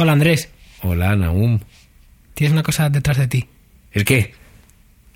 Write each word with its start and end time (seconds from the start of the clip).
Hola 0.00 0.12
Andrés, 0.12 0.48
Hola, 0.82 1.16
Naum. 1.16 1.58
tienes 2.34 2.52
una 2.52 2.62
cosa 2.62 2.88
detrás 2.88 3.18
de 3.18 3.26
ti. 3.26 3.48
¿El 3.90 4.04
qué? 4.04 4.32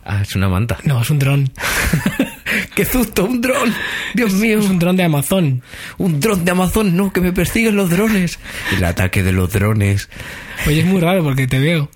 Ah, 0.04 0.22
es 0.22 0.34
una 0.34 0.48
manta. 0.48 0.76
No, 0.82 1.00
es 1.00 1.08
un 1.08 1.20
dron. 1.20 1.52
¡Qué 2.74 2.84
susto! 2.84 3.24
¡Un 3.24 3.40
dron! 3.40 3.72
¡Dios 4.14 4.32
mío! 4.34 4.58
Es 4.58 4.66
un 4.66 4.80
dron 4.80 4.96
de 4.96 5.04
Amazon. 5.04 5.62
¡Un 5.98 6.18
dron 6.18 6.44
de 6.44 6.50
Amazon! 6.50 6.96
¡No! 6.96 7.12
¡Que 7.12 7.20
me 7.20 7.32
persiguen 7.32 7.76
los 7.76 7.90
drones! 7.90 8.40
El 8.76 8.84
ataque 8.84 9.22
de 9.22 9.30
los 9.30 9.52
drones. 9.52 10.08
Oye, 10.66 10.80
es 10.80 10.86
muy 10.86 11.00
raro 11.00 11.22
porque 11.22 11.46
te 11.46 11.60
veo. 11.60 11.88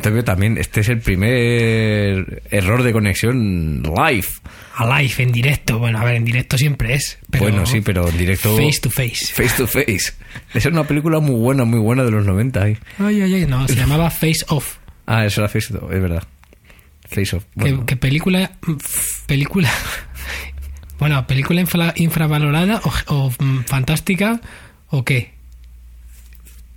También. 0.00 0.58
Este 0.58 0.80
es 0.80 0.88
el 0.88 1.00
primer 1.00 2.42
error 2.50 2.82
de 2.82 2.92
conexión 2.92 3.82
live. 3.82 4.26
A 4.76 5.00
live, 5.00 5.14
en 5.18 5.32
directo. 5.32 5.78
Bueno, 5.78 5.98
a 5.98 6.04
ver, 6.04 6.14
en 6.16 6.24
directo 6.24 6.56
siempre 6.56 6.94
es. 6.94 7.18
Pero 7.30 7.44
bueno, 7.44 7.66
sí, 7.66 7.80
pero 7.80 8.08
en 8.08 8.16
directo. 8.16 8.56
Face 8.56 8.80
to 8.80 8.90
face. 8.90 9.26
Face 9.34 9.54
to 9.56 9.66
face. 9.66 10.14
Esa 10.54 10.58
es 10.58 10.66
una 10.66 10.84
película 10.84 11.20
muy 11.20 11.36
buena, 11.36 11.64
muy 11.64 11.78
buena 11.80 12.04
de 12.04 12.10
los 12.10 12.24
90. 12.24 12.62
ahí. 12.62 12.78
Ay, 12.98 13.20
ay, 13.22 13.34
ay. 13.34 13.46
No, 13.46 13.66
se 13.68 13.74
llamaba 13.76 14.10
Face 14.10 14.44
Off. 14.48 14.76
Ah, 15.06 15.24
eso 15.26 15.40
era 15.40 15.48
Face 15.48 15.72
to 15.74 15.92
es 15.92 16.00
verdad. 16.00 16.22
Face 17.08 17.36
off. 17.36 17.44
¿Qué, 17.44 17.60
Bueno, 17.60 17.86
qué 17.86 17.96
película. 17.96 18.52
Película. 19.26 19.70
Bueno, 20.98 21.26
película 21.26 21.60
infra- 21.60 21.92
infravalorada 21.96 22.80
o, 22.84 22.92
o, 23.14 23.30
mm, 23.36 23.64
fantástica 23.64 24.40
o 24.88 25.04
qué? 25.04 25.31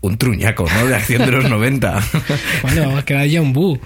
Un 0.02 0.18
truñaco, 0.18 0.68
¿no? 0.72 0.86
De 0.88 0.96
acción 0.96 1.26
de 1.26 1.32
los 1.32 1.50
90. 1.50 2.04
Bueno, 2.62 3.04
que 3.06 3.14
era 3.14 3.26
John 3.32 3.54
Boo. 3.54 3.80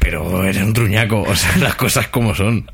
Pero 0.00 0.44
era 0.44 0.64
un 0.64 0.72
truñaco, 0.72 1.22
o 1.22 1.34
sea, 1.36 1.56
las 1.58 1.74
cosas 1.76 2.08
como 2.08 2.34
son. 2.34 2.70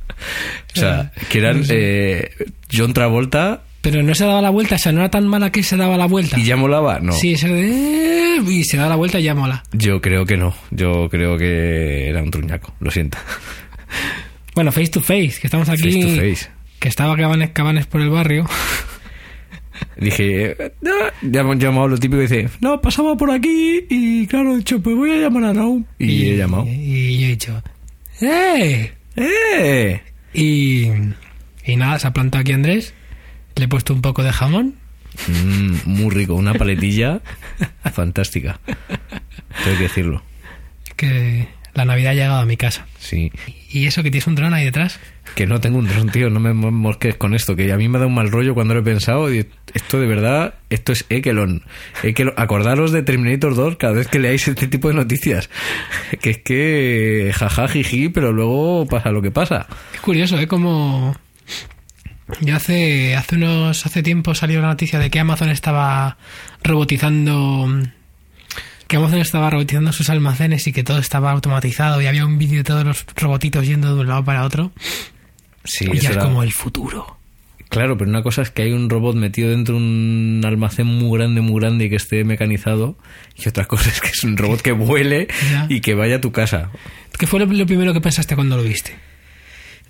O 0.74 0.78
sea, 0.78 1.12
que 1.28 1.38
eran 1.38 1.62
eh, 1.68 2.30
John 2.72 2.94
Travolta 2.94 3.62
Pero 3.82 4.02
no 4.02 4.14
se 4.14 4.24
daba 4.24 4.40
la 4.40 4.50
vuelta, 4.50 4.76
o 4.76 4.78
sea, 4.78 4.92
no 4.92 5.00
era 5.00 5.10
tan 5.10 5.26
mala 5.26 5.50
que 5.52 5.62
se 5.62 5.76
daba 5.76 5.96
la 5.96 6.06
vuelta. 6.06 6.38
y 6.38 6.44
ya 6.44 6.56
molaba. 6.56 7.00
No, 7.00 7.12
Sí, 7.12 7.32
ese 7.34 7.48
de... 7.48 8.42
Y 8.48 8.64
se 8.64 8.76
da 8.76 8.88
la 8.88 8.96
vuelta 8.96 9.18
y 9.18 9.24
ya 9.24 9.34
mola. 9.34 9.62
yo 9.72 10.00
creo 10.00 10.24
que 10.26 10.36
no. 10.36 10.54
Yo 10.70 11.08
creo 11.10 11.36
que 11.38 12.08
era 12.08 12.22
un 12.22 12.30
truñaco, 12.30 12.74
lo 12.80 12.90
siento. 12.90 13.18
Bueno, 14.54 14.72
face 14.72 14.88
to 14.88 15.00
face, 15.02 15.34
que 15.40 15.46
estamos 15.48 15.68
aquí. 15.68 15.90
Face 15.92 16.02
to 16.02 16.08
face. 16.16 16.50
Que 16.78 16.88
estaba 16.88 17.16
Cabanes 17.16 17.50
Cabanes 17.50 17.86
por 17.86 18.00
el 18.00 18.10
barrio. 18.10 18.46
Dije, 19.96 20.56
no, 20.80 20.90
ya 21.22 21.40
hemos 21.40 21.58
llamado 21.58 21.88
lo 21.88 21.98
típico 21.98 22.18
y 22.18 22.26
dice, 22.26 22.48
no, 22.60 22.80
pasaba 22.80 23.16
por 23.16 23.30
aquí 23.30 23.86
y 23.88 24.26
claro, 24.26 24.54
he 24.54 24.58
dicho, 24.58 24.80
pues 24.80 24.96
voy 24.96 25.10
a 25.10 25.16
llamar 25.16 25.44
a 25.44 25.52
Raúl. 25.52 25.84
Y, 25.98 26.28
he 26.28 26.36
llamado. 26.36 26.66
Y 26.66 27.18
yo 27.18 27.26
he 27.26 27.30
dicho, 27.30 27.62
¡eh! 28.20 28.92
¡Eh! 29.16 30.02
Y, 30.34 30.88
y 31.64 31.76
nada, 31.76 31.98
se 31.98 32.06
ha 32.06 32.12
plantado 32.12 32.42
aquí 32.42 32.52
Andrés. 32.52 32.94
Le 33.54 33.64
he 33.64 33.68
puesto 33.68 33.94
un 33.94 34.02
poco 34.02 34.22
de 34.22 34.32
jamón. 34.32 34.74
Mm, 35.28 35.76
muy 35.86 36.10
rico, 36.10 36.34
una 36.34 36.54
paletilla 36.54 37.22
fantástica. 37.92 38.60
Tengo 39.64 39.76
que 39.78 39.82
decirlo. 39.84 40.22
Que 40.96 41.48
la 41.74 41.84
Navidad 41.84 42.12
ha 42.12 42.14
llegado 42.14 42.40
a 42.40 42.46
mi 42.46 42.56
casa. 42.56 42.86
Sí. 42.98 43.32
¿Y 43.70 43.86
eso 43.86 44.02
que 44.02 44.10
tienes 44.10 44.26
un 44.26 44.34
dron 44.34 44.54
ahí 44.54 44.64
detrás? 44.64 45.00
Que 45.34 45.46
no 45.46 45.60
tengo 45.60 45.78
un 45.78 45.86
dron, 45.86 46.08
tío, 46.08 46.30
no 46.30 46.40
me 46.40 46.52
mosques 46.54 47.16
con 47.16 47.34
esto, 47.34 47.56
que 47.56 47.70
a 47.72 47.76
mí 47.76 47.88
me 47.88 47.98
da 47.98 48.06
un 48.06 48.14
mal 48.14 48.30
rollo 48.30 48.54
cuando 48.54 48.74
lo 48.74 48.80
he 48.80 48.82
pensado. 48.82 49.28
Esto 49.28 50.00
de 50.00 50.06
verdad, 50.06 50.54
esto 50.70 50.92
es 50.92 51.04
Ekelon. 51.08 51.62
Ekelon. 52.02 52.34
Acordaros 52.36 52.92
de 52.92 53.02
Terminator 53.02 53.54
2 53.54 53.76
cada 53.76 53.92
vez 53.92 54.08
que 54.08 54.18
leáis 54.18 54.48
este 54.48 54.66
tipo 54.68 54.88
de 54.88 54.94
noticias. 54.94 55.50
Que 56.20 56.30
es 56.30 56.38
que 56.38 57.32
jaja, 57.34 57.68
jiji, 57.68 58.08
pero 58.08 58.32
luego 58.32 58.86
pasa 58.86 59.10
lo 59.10 59.20
que 59.20 59.30
pasa. 59.30 59.66
Es 59.92 60.00
curioso, 60.00 60.38
¿eh? 60.38 60.46
Como... 60.46 61.16
Yo 62.40 62.56
hace, 62.56 63.14
hace 63.14 63.36
unos... 63.36 63.86
Hace 63.86 64.02
tiempo 64.02 64.34
salió 64.34 64.60
la 64.60 64.68
noticia 64.68 64.98
de 64.98 65.10
que 65.10 65.20
Amazon 65.20 65.50
estaba 65.50 66.16
robotizando... 66.62 67.68
Que 68.88 68.96
Amazon 68.96 69.18
estaba 69.18 69.50
robotizando 69.50 69.92
sus 69.92 70.10
almacenes 70.10 70.66
y 70.66 70.72
que 70.72 70.84
todo 70.84 70.98
estaba 70.98 71.32
automatizado 71.32 72.00
y 72.00 72.06
había 72.06 72.24
un 72.24 72.38
vídeo 72.38 72.58
de 72.58 72.64
todos 72.64 72.84
los 72.84 73.04
robotitos 73.16 73.66
yendo 73.66 73.94
de 73.94 74.00
un 74.00 74.08
lado 74.08 74.24
para 74.24 74.44
otro. 74.44 74.72
Sí, 75.66 75.84
eso 75.84 75.94
ya 75.94 76.10
es 76.10 76.16
como 76.18 76.42
el 76.42 76.52
futuro. 76.52 77.16
Claro, 77.68 77.98
pero 77.98 78.08
una 78.08 78.22
cosa 78.22 78.42
es 78.42 78.50
que 78.50 78.62
hay 78.62 78.72
un 78.72 78.88
robot 78.88 79.16
metido 79.16 79.50
dentro 79.50 79.74
de 79.74 79.80
un 79.80 80.40
almacén 80.44 80.86
muy 80.86 81.18
grande, 81.18 81.40
muy 81.40 81.60
grande 81.60 81.86
y 81.86 81.90
que 81.90 81.96
esté 81.96 82.22
mecanizado. 82.22 82.96
Y 83.36 83.48
otra 83.48 83.64
cosa 83.64 83.90
es 83.90 84.00
que 84.00 84.08
es 84.08 84.22
un 84.22 84.36
robot 84.36 84.62
que 84.62 84.70
vuele 84.72 85.26
Ya. 85.50 85.66
y 85.68 85.80
que 85.80 85.94
vaya 85.94 86.16
a 86.16 86.20
tu 86.20 86.30
casa. 86.30 86.70
¿Qué 87.18 87.26
fue 87.26 87.40
lo, 87.40 87.46
lo 87.46 87.66
primero 87.66 87.92
que 87.92 88.00
pensaste 88.00 88.36
cuando 88.36 88.56
lo 88.56 88.62
viste? 88.62 88.94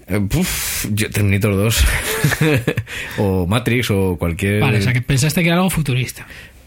Eh, 0.09 0.21
puf, 0.21 0.87
yo- 0.93 1.11
Terminator 1.11 1.55
2. 1.55 1.85
o 3.19 3.47
Matrix 3.47 3.91
o 3.91 4.17
cualquier... 4.19 4.61
Vale, 4.61 4.79
o 4.79 4.83
sea, 4.83 4.93
que 4.93 5.03
pensaste 5.03 5.43
que 5.43 5.49
era 5.49 5.57
algo 5.57 5.69
futurista. 5.71 6.27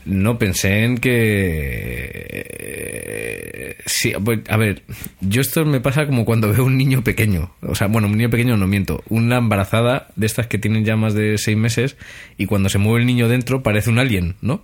No 0.09 0.37
pensé 0.39 0.83
en 0.83 0.97
que. 0.97 2.09
eh, 2.11 3.75
Sí, 3.85 4.13
pues, 4.23 4.39
a 4.49 4.55
ver, 4.57 4.83
yo 5.19 5.41
esto 5.41 5.65
me 5.65 5.81
pasa 5.81 6.05
como 6.05 6.23
cuando 6.23 6.51
veo 6.51 6.63
un 6.63 6.77
niño 6.77 7.03
pequeño. 7.03 7.51
O 7.61 7.73
sea, 7.75 7.87
bueno, 7.87 8.07
un 8.07 8.17
niño 8.17 8.29
pequeño 8.29 8.55
no 8.55 8.67
miento. 8.67 9.03
Una 9.09 9.37
embarazada 9.37 10.07
de 10.15 10.25
estas 10.27 10.47
que 10.47 10.57
tienen 10.59 10.85
ya 10.85 10.95
más 10.95 11.13
de 11.15 11.37
seis 11.37 11.57
meses 11.57 11.97
y 12.37 12.45
cuando 12.45 12.69
se 12.69 12.77
mueve 12.77 12.99
el 13.01 13.07
niño 13.07 13.27
dentro 13.27 13.63
parece 13.63 13.89
un 13.89 13.97
alien, 13.99 14.35
¿no? 14.41 14.61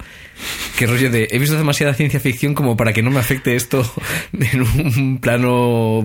Que 0.78 0.85
rollo 0.85 1.09
de. 1.09 1.28
He 1.31 1.39
visto 1.39 1.57
demasiada 1.57 1.94
ciencia 1.95 2.19
ficción 2.19 2.53
como 2.53 2.77
para 2.77 2.94
que 2.94 3.01
no 3.01 3.09
me 3.09 3.19
afecte 3.19 3.56
esto 3.56 3.83
en 4.33 4.62
un 4.62 5.17
plano 5.19 6.03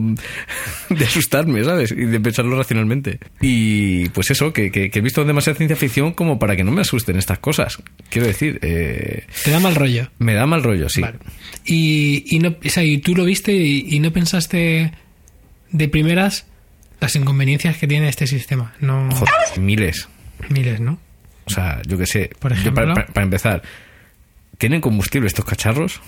de 0.88 1.04
asustarme, 1.04 1.62
¿sabes? 1.62 1.92
Y 1.92 2.06
de 2.06 2.20
pensarlo 2.20 2.56
racionalmente. 2.56 3.18
Y 3.40 4.08
pues 4.10 4.30
eso, 4.30 4.52
que, 4.52 4.70
que- 4.70 4.90
que 4.90 4.98
he 4.98 5.02
visto 5.02 5.24
demasiada 5.24 5.56
ciencia 5.58 5.76
ficción 5.76 6.12
como 6.14 6.38
para 6.38 6.56
que 6.56 6.64
no 6.64 6.70
me 6.72 6.80
asusten 6.80 7.16
estas 7.16 7.38
cosas. 7.38 7.82
Quiero 8.08 8.26
decir, 8.26 8.58
eh, 8.62 9.24
Te 9.44 9.50
da 9.50 9.60
mal 9.60 9.74
rollo. 9.74 10.10
me 10.18 10.34
da 10.34 10.46
mal 10.46 10.62
rollo, 10.62 10.88
sí. 10.88 11.00
Vale. 11.00 11.18
Y, 11.64 12.24
y, 12.34 12.38
no, 12.40 12.56
o 12.64 12.68
sea, 12.68 12.82
y 12.84 12.98
tú 12.98 13.14
lo 13.14 13.24
viste 13.24 13.52
y, 13.52 13.86
y 13.94 14.00
no 14.00 14.12
pensaste 14.12 14.92
de 15.70 15.88
primeras 15.88 16.46
las 17.00 17.14
inconveniencias 17.16 17.76
que 17.78 17.86
tiene 17.86 18.08
este 18.08 18.26
sistema. 18.26 18.74
No 18.80 19.08
Joder, 19.12 19.34
miles. 19.58 20.08
miles, 20.48 20.80
¿no? 20.80 20.98
O 21.46 21.50
sea, 21.50 21.80
yo 21.86 21.96
qué 21.98 22.06
sé. 22.06 22.30
Por 22.38 22.52
ejemplo. 22.52 22.74
para, 22.74 22.94
para- 22.94 23.06
para 23.06 23.24
empezar, 23.24 23.62
¿tienen 24.58 24.80
combustible 24.80 25.26
estos 25.28 25.44
cacharros? 25.44 26.00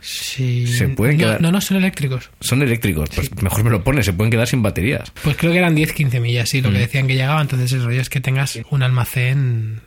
Sí. 0.00 0.66
Se 0.66 0.88
pueden 0.88 1.16
no, 1.16 1.24
quedar- 1.24 1.40
no, 1.40 1.52
no, 1.52 1.60
son 1.60 1.76
eléctricos. 1.76 2.30
Son 2.40 2.60
eléctricos. 2.62 3.08
Pues 3.14 3.30
mejor 3.42 3.64
me 3.64 3.70
lo 3.70 3.84
pones, 3.84 4.04
se 4.06 4.12
pueden 4.12 4.30
quedar 4.30 4.46
sin 4.48 4.62
baterías. 4.62 5.12
Pues 5.22 5.36
creo 5.36 5.52
que 5.52 5.58
eran 5.58 5.76
10-15 5.76 6.20
millas, 6.20 6.48
sí, 6.48 6.60
lo 6.60 6.70
Mm. 6.70 6.72
que 6.74 6.78
decían 6.80 7.06
que 7.06 7.14
llegaba. 7.14 7.40
Entonces 7.40 7.72
el 7.72 7.84
rollo 7.84 8.00
es 8.00 8.08
que 8.10 8.20
tengas 8.20 8.58
un 8.70 8.82
almacén 8.82 9.80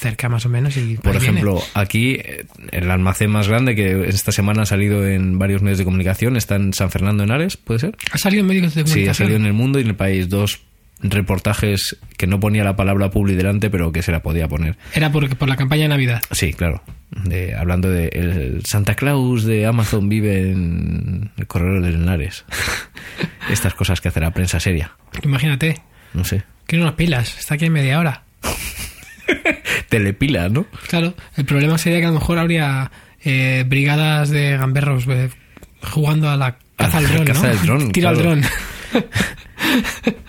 cerca 0.00 0.28
más 0.28 0.46
o 0.46 0.48
menos 0.48 0.76
y 0.76 0.96
Por 0.96 1.12
viene. 1.12 1.18
ejemplo, 1.26 1.62
aquí 1.74 2.14
eh, 2.14 2.46
el 2.72 2.90
almacén 2.90 3.30
más 3.30 3.46
grande 3.48 3.76
que 3.76 4.08
esta 4.08 4.32
semana 4.32 4.62
ha 4.62 4.66
salido 4.66 5.06
en 5.06 5.38
varios 5.38 5.60
medios 5.62 5.78
de 5.78 5.84
comunicación 5.84 6.36
está 6.36 6.56
en 6.56 6.72
San 6.72 6.90
Fernando 6.90 7.22
en 7.22 7.30
Ares, 7.30 7.56
¿puede 7.56 7.80
ser? 7.80 7.96
¿Ha 8.12 8.18
salido 8.18 8.40
en 8.40 8.46
medios 8.48 8.74
de 8.74 8.80
Sí, 8.82 8.84
comunicación? 8.84 9.10
ha 9.10 9.14
salido 9.14 9.36
en 9.36 9.44
el 9.46 9.52
mundo 9.52 9.78
y 9.78 9.82
en 9.82 9.88
el 9.88 9.96
país 9.96 10.28
dos 10.28 10.62
reportajes 11.02 11.96
que 12.18 12.26
no 12.26 12.40
ponía 12.40 12.62
la 12.64 12.76
palabra 12.76 13.10
publi 13.10 13.34
delante, 13.34 13.70
pero 13.70 13.90
que 13.92 14.02
se 14.02 14.12
la 14.12 14.20
podía 14.20 14.48
poner. 14.48 14.76
Era 14.94 15.10
por, 15.10 15.34
por 15.36 15.48
la 15.48 15.56
campaña 15.56 15.82
de 15.84 15.88
Navidad. 15.88 16.20
Sí, 16.30 16.52
claro. 16.52 16.82
De, 17.10 17.54
hablando 17.54 17.88
de 17.90 18.08
el 18.08 18.62
Santa 18.66 18.94
Claus 18.94 19.44
de 19.44 19.64
Amazon 19.66 20.08
vive 20.08 20.50
en 20.50 21.30
el 21.36 21.46
corredor 21.46 21.82
de 21.82 21.92
Linares. 21.92 22.44
Estas 23.50 23.74
cosas 23.74 24.00
que 24.00 24.08
hace 24.08 24.20
la 24.20 24.32
prensa 24.32 24.60
seria. 24.60 24.92
Imagínate, 25.22 25.76
No 26.14 26.24
sé. 26.24 26.42
quiero 26.66 26.84
unas 26.84 26.94
pilas, 26.96 27.38
está 27.38 27.54
aquí 27.54 27.64
en 27.66 27.72
media 27.72 27.98
hora. 27.98 28.22
Telepila, 29.88 30.48
¿no? 30.48 30.66
Claro, 30.88 31.14
el 31.36 31.44
problema 31.44 31.78
sería 31.78 31.98
que 32.00 32.04
a 32.06 32.08
lo 32.08 32.14
mejor 32.14 32.38
habría 32.38 32.90
eh, 33.24 33.64
brigadas 33.66 34.30
de 34.30 34.56
gamberros 34.56 35.04
eh, 35.08 35.30
jugando 35.82 36.28
a 36.30 36.36
la 36.36 36.56
caza 36.76 36.98
al 36.98 37.08
dron, 37.08 37.24
caza 37.24 37.42
¿no? 37.42 37.48
del 37.48 37.62
dron, 37.62 37.92
Tiro 37.92 38.08
al 38.08 38.16
dron. 38.18 38.42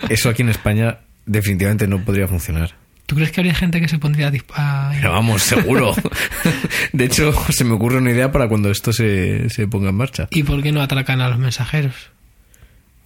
Eso 0.08 0.28
aquí 0.28 0.42
en 0.42 0.48
España 0.50 0.98
definitivamente 1.26 1.86
no 1.86 2.04
podría 2.04 2.28
funcionar. 2.28 2.74
¿Tú 3.06 3.16
crees 3.16 3.30
que 3.32 3.40
habría 3.40 3.54
gente 3.54 3.80
que 3.80 3.88
se 3.88 3.98
pondría 3.98 4.28
a 4.28 4.32
disp- 4.32 4.52
a- 4.54 4.92
Pero 4.94 5.12
vamos, 5.12 5.42
seguro. 5.42 5.94
De 6.92 7.04
hecho, 7.04 7.32
se 7.50 7.64
me 7.64 7.72
ocurre 7.74 7.98
una 7.98 8.10
idea 8.10 8.32
para 8.32 8.48
cuando 8.48 8.70
esto 8.70 8.92
se, 8.92 9.50
se 9.50 9.66
ponga 9.66 9.90
en 9.90 9.96
marcha. 9.96 10.28
¿Y 10.30 10.44
por 10.44 10.62
qué 10.62 10.72
no 10.72 10.80
atracan 10.80 11.20
a 11.20 11.28
los 11.28 11.38
mensajeros? 11.38 11.94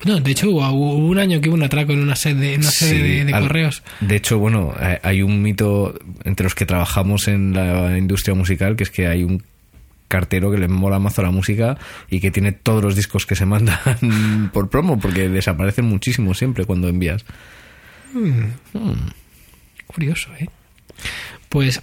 No, 0.05 0.21
de 0.21 0.31
hecho 0.31 0.51
hubo, 0.51 0.69
hubo 0.71 0.95
un 0.97 1.19
año 1.19 1.41
que 1.41 1.49
hubo 1.49 1.57
un 1.57 1.63
atraco 1.63 1.93
en 1.93 2.01
una 2.01 2.17
sede, 2.17 2.55
en 2.55 2.61
una 2.61 2.71
sede 2.71 2.91
Sí, 2.91 2.99
de, 3.03 3.25
de 3.25 3.33
al- 3.35 3.43
correos. 3.43 3.83
De 4.01 4.17
hecho, 4.17 4.39
bueno, 4.39 4.75
eh, 4.81 5.01
hay 5.03 5.23
un 5.23 5.41
mito 5.43 5.99
entre 6.25 6.45
los 6.45 6.55
que 6.55 6.67
trabajamos 6.67 7.29
en 7.29 7.55
la 7.55 7.97
industria 7.97 8.35
musical, 8.35 8.77
que 8.77 8.85
es 8.85 8.91
que 8.91 9.07
hay 9.09 9.23
un 9.25 9.43
cartero 10.09 10.53
que 10.53 10.59
le 10.59 10.69
mola 10.69 10.99
mazo 11.01 11.23
la 11.23 11.31
música 11.33 11.79
y 12.11 12.21
que 12.21 12.31
tiene 12.31 12.53
todos 12.53 12.85
los 12.85 12.95
discos 12.95 13.27
que 13.27 13.35
se 13.35 13.47
mandan 13.47 13.79
por 14.53 14.69
promo, 14.71 14.99
porque 15.01 15.29
desaparecen 15.29 15.87
muchísimo 15.87 16.35
siempre 16.35 16.65
cuando 16.67 16.89
envías. 16.89 17.25
Curioso, 19.87 20.31
¿eh? 20.39 20.49
Pues 21.49 21.81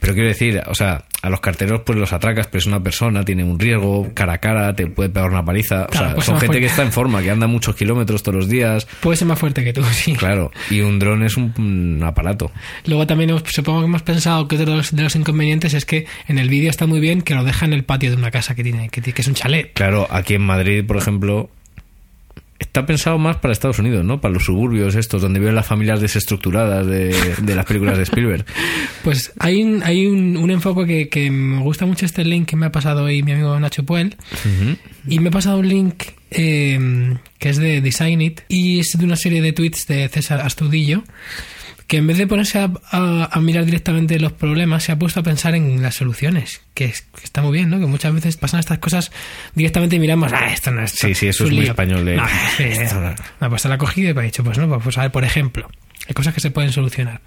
Pero 0.00 0.14
quiero 0.14 0.28
decir, 0.28 0.60
o 0.66 0.74
sea, 0.74 1.04
a 1.22 1.28
los 1.30 1.40
carteros 1.40 1.82
pues 1.84 1.98
los 1.98 2.12
atracas, 2.12 2.46
pero 2.46 2.58
es 2.60 2.66
una 2.66 2.82
persona, 2.82 3.24
tiene 3.24 3.44
un 3.44 3.58
riesgo, 3.58 4.08
cara 4.14 4.34
a 4.34 4.38
cara, 4.38 4.74
te 4.74 4.86
puede 4.86 5.10
pegar 5.10 5.30
una 5.30 5.44
paliza. 5.44 5.86
Claro, 5.86 6.06
o 6.06 6.08
sea, 6.08 6.14
pues 6.14 6.26
son 6.26 6.34
gente 6.36 6.46
fuerte. 6.46 6.60
que 6.60 6.66
está 6.66 6.82
en 6.82 6.92
forma, 6.92 7.22
que 7.22 7.30
anda 7.30 7.46
muchos 7.46 7.76
kilómetros 7.76 8.22
todos 8.22 8.36
los 8.36 8.48
días. 8.48 8.86
Puede 9.00 9.16
ser 9.16 9.28
más 9.28 9.38
fuerte 9.38 9.62
que 9.62 9.72
tú, 9.72 9.84
sí. 9.92 10.14
Claro, 10.14 10.50
y 10.70 10.80
un 10.80 10.98
dron 10.98 11.22
es 11.22 11.36
un, 11.36 11.52
un 11.58 12.02
aparato. 12.02 12.50
Luego 12.86 13.06
también 13.06 13.30
hemos- 13.30 13.42
supongo 13.46 13.80
que 13.80 13.86
hemos 13.86 14.02
pensado 14.02 14.48
que 14.48 14.56
otro 14.56 14.70
de 14.70 14.76
los, 14.78 14.94
de 14.96 15.02
los 15.02 15.14
inconvenientes 15.16 15.74
es 15.74 15.84
que 15.84 16.06
en 16.28 16.38
el 16.38 16.48
vídeo 16.48 16.70
está 16.70 16.86
muy 16.86 17.00
bien 17.00 17.22
que 17.22 17.34
lo 17.34 17.44
deja 17.44 17.66
en 17.66 17.72
el 17.74 17.84
patio 17.84 18.10
de 18.10 18.16
una 18.16 18.30
casa 18.30 18.54
que 18.54 18.62
tiene, 18.64 18.88
que, 18.88 19.02
que 19.02 19.20
es 19.20 19.28
un 19.28 19.34
chalet. 19.34 19.72
Claro, 19.74 20.06
aquí 20.10 20.34
en 20.34 20.42
Madrid, 20.42 20.84
por 20.86 20.96
ejemplo, 20.96 21.50
está 22.60 22.86
pensado 22.86 23.18
más 23.18 23.36
para 23.38 23.52
Estados 23.52 23.78
Unidos, 23.78 24.04
¿no? 24.04 24.20
Para 24.20 24.34
los 24.34 24.44
suburbios 24.44 24.94
estos, 24.94 25.22
donde 25.22 25.40
viven 25.40 25.54
las 25.54 25.66
familias 25.66 26.00
desestructuradas 26.00 26.86
de, 26.86 27.34
de 27.42 27.54
las 27.54 27.66
películas 27.66 27.96
de 27.96 28.04
Spielberg. 28.04 28.44
Pues 29.02 29.32
hay 29.38 29.62
un, 29.62 29.82
hay 29.82 30.06
un, 30.06 30.36
un 30.36 30.50
enfoque 30.50 30.86
que, 30.86 31.08
que 31.08 31.30
me 31.30 31.62
gusta 31.62 31.86
mucho 31.86 32.04
este 32.04 32.22
link 32.22 32.46
que 32.46 32.56
me 32.56 32.66
ha 32.66 32.72
pasado 32.72 33.04
hoy 33.04 33.22
mi 33.22 33.32
amigo 33.32 33.58
Nacho 33.58 33.82
Puel. 33.82 34.14
Y 35.08 35.20
me 35.20 35.28
ha 35.28 35.32
pasado 35.32 35.58
un 35.58 35.68
link 35.68 36.04
eh, 36.30 37.16
que 37.38 37.48
es 37.48 37.56
de 37.56 37.80
Design 37.80 38.20
It 38.20 38.40
y 38.48 38.80
es 38.80 38.94
de 38.96 39.04
una 39.04 39.16
serie 39.16 39.40
de 39.40 39.52
tweets 39.52 39.86
de 39.86 40.08
César 40.08 40.40
Astudillo 40.40 41.02
que 41.90 41.96
en 41.96 42.06
vez 42.06 42.18
de 42.18 42.28
ponerse 42.28 42.60
a, 42.60 42.70
a- 42.92 43.28
a 43.32 43.40
mirar 43.40 43.64
directamente 43.64 44.20
los 44.20 44.30
problemas 44.32 44.84
se 44.84 44.92
ha 44.92 44.96
puesto 44.98 45.18
a 45.18 45.22
pensar 45.24 45.56
en 45.56 45.82
las 45.82 45.96
soluciones 45.96 46.60
que, 46.72 46.84
es- 46.84 47.02
que 47.02 47.24
está 47.24 47.42
muy 47.42 47.50
bien, 47.52 47.68
¿no? 47.68 47.80
Que 47.80 47.86
muchas 47.86 48.14
veces 48.14 48.36
pasan 48.36 48.60
estas 48.60 48.78
cosas 48.78 49.10
directamente 49.56 49.96
y 49.96 49.98
miramos, 49.98 50.32
ah, 50.32 50.52
esto 50.52 50.70
no 50.70 50.82
es 50.84 50.92
Sí, 50.92 51.16
sí, 51.16 51.26
eso 51.26 51.44
es 51.46 51.50
muy 51.50 51.62
lío". 51.62 51.70
español 51.70 52.04
de- 52.04 52.14
No, 52.16 52.24
sí, 52.56 52.62
Esto 52.62 53.00
no. 53.00 53.12
no, 53.40 53.48
pues 53.50 53.62
se 53.62 53.68
la 53.68 53.74
ha 53.74 53.78
cogido 53.78 54.10
y 54.10 54.14
me 54.14 54.20
ha 54.20 54.24
dicho, 54.24 54.44
pues 54.44 54.56
no, 54.56 54.78
pues 54.78 54.96
a 54.98 55.02
ver, 55.02 55.10
por 55.10 55.24
ejemplo, 55.24 55.68
hay 56.06 56.14
cosas 56.14 56.32
que 56.32 56.40
se 56.40 56.52
pueden 56.52 56.70
solucionar. 56.72 57.20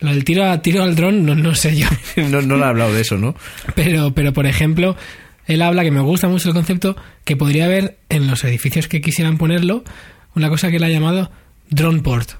Lo 0.00 0.10
del 0.12 0.24
tiro, 0.24 0.44
a, 0.50 0.60
tiro 0.60 0.82
al 0.82 0.96
dron 0.96 1.24
no, 1.24 1.36
no 1.36 1.54
sé 1.54 1.76
yo. 1.76 1.86
No, 2.16 2.42
no 2.42 2.56
le 2.56 2.62
he 2.62 2.66
hablado 2.66 2.92
de 2.92 3.02
eso, 3.02 3.16
¿no? 3.16 3.36
Pero, 3.76 4.12
pero 4.12 4.32
por 4.32 4.46
ejemplo, 4.46 4.96
él 5.46 5.62
habla 5.62 5.84
que 5.84 5.92
me 5.92 6.00
gusta 6.00 6.26
mucho 6.26 6.48
el 6.48 6.54
concepto 6.54 6.96
que 7.24 7.36
podría 7.36 7.66
haber 7.66 7.98
en 8.08 8.26
los 8.26 8.42
edificios 8.42 8.88
que 8.88 9.00
quisieran 9.00 9.38
ponerlo 9.38 9.84
una 10.34 10.48
cosa 10.48 10.68
que 10.70 10.78
él 10.78 10.82
ha 10.84 10.88
llamado 10.88 11.30
drone 11.68 12.00
port. 12.02 12.39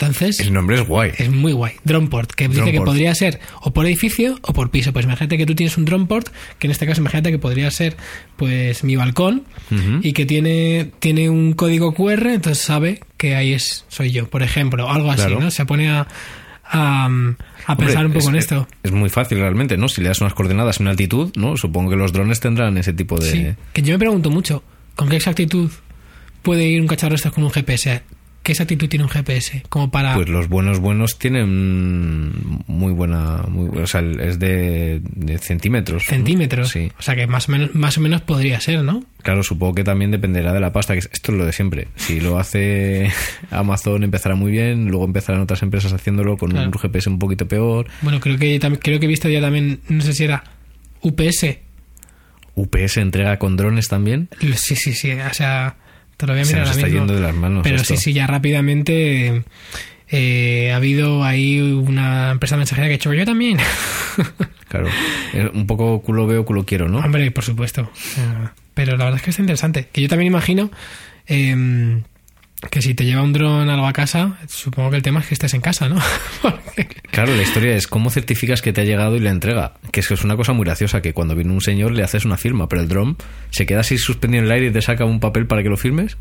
Entonces, 0.00 0.38
El 0.38 0.52
nombre 0.52 0.76
es 0.80 0.86
guay. 0.86 1.10
es 1.18 1.28
muy 1.28 1.52
guay. 1.52 1.72
Drone 1.82 2.06
port, 2.06 2.30
que 2.30 2.46
dice 2.46 2.70
que 2.70 2.80
podría 2.80 3.12
ser 3.16 3.40
o 3.62 3.72
por 3.72 3.84
edificio 3.84 4.38
o 4.42 4.52
por 4.52 4.70
piso. 4.70 4.92
Pues 4.92 5.04
imagínate 5.06 5.36
que 5.36 5.44
tú 5.44 5.56
tienes 5.56 5.76
un 5.76 5.84
drone 5.86 6.06
port, 6.06 6.28
que 6.60 6.68
en 6.68 6.70
este 6.70 6.86
caso 6.86 7.00
imagínate 7.00 7.32
que 7.32 7.38
podría 7.38 7.68
ser 7.72 7.96
pues 8.36 8.84
mi 8.84 8.94
balcón 8.94 9.44
y 10.02 10.12
que 10.12 10.24
tiene, 10.24 10.92
tiene 11.00 11.28
un 11.30 11.52
código 11.54 11.94
QR, 11.94 12.28
entonces 12.28 12.62
sabe 12.62 13.00
que 13.16 13.34
ahí 13.34 13.52
es 13.54 13.84
soy 13.88 14.12
yo, 14.12 14.28
por 14.28 14.42
ejemplo, 14.44 14.88
algo 14.88 15.10
así, 15.10 15.22
Claro. 15.22 15.40
¿no? 15.40 15.50
Se 15.50 15.66
pone 15.66 15.88
a, 15.90 16.06
a, 16.64 17.04
a 17.04 17.06
Hombre, 17.06 17.46
pensar 17.86 18.06
un 18.06 18.12
poco 18.12 18.24
es- 18.26 18.28
en 18.28 18.36
esto. 18.36 18.68
Es 18.84 18.92
muy 18.92 19.08
fácil 19.10 19.38
realmente, 19.38 19.76
¿no? 19.76 19.88
Si 19.88 20.00
le 20.00 20.08
das 20.08 20.20
unas 20.20 20.34
coordenadas 20.34 20.78
una 20.78 20.90
altitud, 20.90 21.32
¿no? 21.36 21.56
Supongo 21.56 21.90
que 21.90 21.96
los 21.96 22.12
drones 22.12 22.38
tendrán 22.40 22.78
ese 22.78 22.92
tipo 22.92 23.18
de... 23.18 23.30
Sí, 23.30 23.46
que 23.72 23.82
yo 23.82 23.94
me 23.94 23.98
pregunto 23.98 24.30
mucho, 24.30 24.62
¿con 24.94 25.08
qué 25.08 25.16
exactitud 25.16 25.70
puede 26.42 26.68
ir 26.68 26.80
un 26.80 26.86
cacharro 26.86 27.16
este 27.16 27.30
con 27.32 27.42
un 27.44 27.50
GPS? 27.50 28.02
¿Qué 28.48 28.52
exactitud 28.52 28.88
tiene 28.88 29.04
un 29.04 29.10
GPS? 29.10 29.62
Como 29.68 29.90
para... 29.90 30.14
Pues 30.14 30.30
los 30.30 30.48
buenos 30.48 30.78
buenos 30.80 31.18
tienen 31.18 32.32
muy 32.66 32.94
buena... 32.94 33.42
Muy, 33.46 33.68
o 33.78 33.86
sea, 33.86 34.00
es 34.00 34.38
de, 34.38 35.02
de 35.04 35.36
centímetros. 35.36 36.04
¿no? 36.08 36.08
centímetros. 36.16 36.70
Sí. 36.70 36.90
O 36.98 37.02
sea 37.02 37.14
que 37.14 37.26
más 37.26 37.50
o 37.50 37.52
menos, 37.52 37.74
más 37.74 37.98
o 37.98 38.00
menos 38.00 38.22
podría 38.22 38.58
ser, 38.58 38.82
¿no? 38.82 39.04
Claro, 39.20 39.42
supongo 39.42 39.74
que 39.74 39.84
también 39.84 40.10
dependerá 40.12 40.54
de 40.54 40.60
la 40.60 40.72
pasta, 40.72 40.94
que 40.94 41.00
es- 41.00 41.10
esto 41.12 41.32
es 41.32 41.36
lo 41.38 41.44
de 41.44 41.52
siempre. 41.52 41.88
Si 41.96 42.20
lo 42.20 42.38
hace 42.38 43.10
Amazon 43.50 44.02
empezará 44.02 44.34
muy 44.34 44.50
bien, 44.50 44.86
luego 44.88 45.04
empezarán 45.04 45.42
otras 45.42 45.62
empresas 45.62 45.92
haciéndolo 45.92 46.38
con 46.38 46.50
Claro. 46.52 46.68
un 46.68 46.72
GPS 46.72 47.10
un 47.10 47.18
poquito 47.18 47.46
peor. 47.46 47.86
Bueno, 48.00 48.18
creo 48.18 48.38
que 48.38 48.58
creo 48.80 48.98
que 48.98 49.04
he 49.04 49.08
visto 49.10 49.28
ya 49.28 49.42
también, 49.42 49.80
no 49.90 50.00
sé 50.00 50.14
si 50.14 50.24
era 50.24 50.42
UPS. 51.02 51.58
UPS 52.54 52.96
entrega 52.96 53.38
con 53.38 53.58
drones 53.58 53.88
también. 53.88 54.30
Sí, 54.56 54.74
sí, 54.74 54.94
sí. 54.94 55.12
O 55.12 55.34
sea, 55.34 55.76
te 56.18 56.26
lo 56.26 56.34
voy 56.34 56.42
a 56.42 56.44
Se 56.44 56.52
mirar 56.52 56.66
nos 56.66 56.76
ahora 56.76 56.80
está 56.80 56.86
mismo. 56.86 57.00
yendo 57.06 57.14
de 57.14 57.20
las 57.26 57.34
manos 57.34 57.62
Pero 57.62 57.76
esto. 57.76 57.94
sí, 57.94 57.96
sí, 57.96 58.12
ya 58.12 58.26
rápidamente 58.26 59.44
eh, 60.10 60.70
ha 60.72 60.76
habido 60.76 61.24
ahí 61.24 61.60
una 61.60 62.30
empresa 62.32 62.56
mensajera 62.58 62.88
que 62.88 62.92
ha 62.92 62.96
hecho 62.96 63.14
yo 63.14 63.24
también. 63.24 63.58
Claro. 64.68 64.88
Un 65.54 65.66
poco 65.66 66.02
culo 66.02 66.26
veo, 66.26 66.44
culo 66.44 66.66
quiero, 66.66 66.90
¿no? 66.90 66.98
Hombre, 66.98 67.30
por 67.30 67.42
supuesto. 67.42 67.90
Pero 68.74 68.98
la 68.98 69.04
verdad 69.06 69.16
es 69.16 69.22
que 69.22 69.30
es 69.30 69.38
interesante. 69.38 69.88
Que 69.90 70.02
yo 70.02 70.08
también 70.10 70.26
imagino 70.26 70.70
eh, 71.26 72.02
que 72.70 72.82
si 72.82 72.94
te 72.94 73.04
lleva 73.04 73.22
un 73.22 73.32
dron 73.32 73.68
algo 73.68 73.86
a 73.86 73.92
casa, 73.92 74.36
supongo 74.48 74.90
que 74.90 74.96
el 74.96 75.02
tema 75.02 75.20
es 75.20 75.26
que 75.26 75.34
estés 75.34 75.54
en 75.54 75.60
casa, 75.60 75.88
¿no? 75.88 75.96
Claro, 77.10 77.34
la 77.34 77.42
historia 77.42 77.74
es 77.74 77.88
cómo 77.88 78.10
certificas 78.10 78.62
que 78.62 78.72
te 78.72 78.80
ha 78.80 78.84
llegado 78.84 79.16
y 79.16 79.20
la 79.20 79.30
entrega. 79.30 79.74
Que 79.90 80.00
es 80.00 80.08
que 80.08 80.14
es 80.14 80.22
una 80.22 80.36
cosa 80.36 80.52
muy 80.52 80.64
graciosa, 80.64 81.02
que 81.02 81.12
cuando 81.12 81.34
viene 81.34 81.52
un 81.52 81.60
señor 81.60 81.92
le 81.92 82.04
haces 82.04 82.24
una 82.24 82.36
firma, 82.36 82.68
pero 82.68 82.82
el 82.82 82.88
dron 82.88 83.16
se 83.50 83.66
queda 83.66 83.80
así 83.80 83.98
suspendido 83.98 84.42
en 84.42 84.46
el 84.46 84.52
aire 84.52 84.66
y 84.68 84.70
te 84.70 84.82
saca 84.82 85.04
un 85.04 85.18
papel 85.18 85.46
para 85.46 85.62
que 85.62 85.68
lo 85.68 85.76
firmes. 85.76 86.16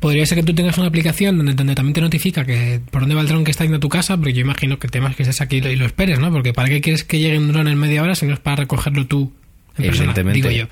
Podría 0.00 0.24
ser 0.26 0.38
que 0.38 0.44
tú 0.44 0.54
tengas 0.54 0.78
una 0.78 0.88
aplicación 0.88 1.36
donde, 1.36 1.54
donde 1.54 1.74
también 1.74 1.94
te 1.94 2.00
notifica 2.00 2.44
que 2.44 2.80
por 2.90 3.02
dónde 3.02 3.14
va 3.14 3.22
el 3.22 3.28
dron 3.28 3.44
que 3.44 3.50
está 3.50 3.64
yendo 3.64 3.78
a 3.78 3.80
tu 3.80 3.88
casa, 3.88 4.16
porque 4.16 4.32
yo 4.32 4.40
imagino 4.40 4.78
que 4.78 4.86
el 4.86 4.90
tema 4.90 5.10
es 5.10 5.16
que 5.16 5.22
estés 5.22 5.40
aquí 5.40 5.56
y 5.56 5.76
lo, 5.76 5.86
esperes, 5.86 6.18
¿no? 6.18 6.30
Porque 6.30 6.52
¿para 6.52 6.68
qué 6.68 6.80
quieres 6.80 7.04
que 7.04 7.18
llegue 7.18 7.38
un 7.38 7.52
dron 7.52 7.68
en 7.68 7.78
media 7.78 8.02
hora 8.02 8.14
si 8.14 8.26
no 8.26 8.34
es 8.34 8.40
para 8.40 8.56
recogerlo 8.56 9.06
tú 9.06 9.32
en 9.76 9.86
persona? 9.86 10.12
Evidentemente. 10.12 10.48
Digo 10.48 10.50
yo. 10.50 10.66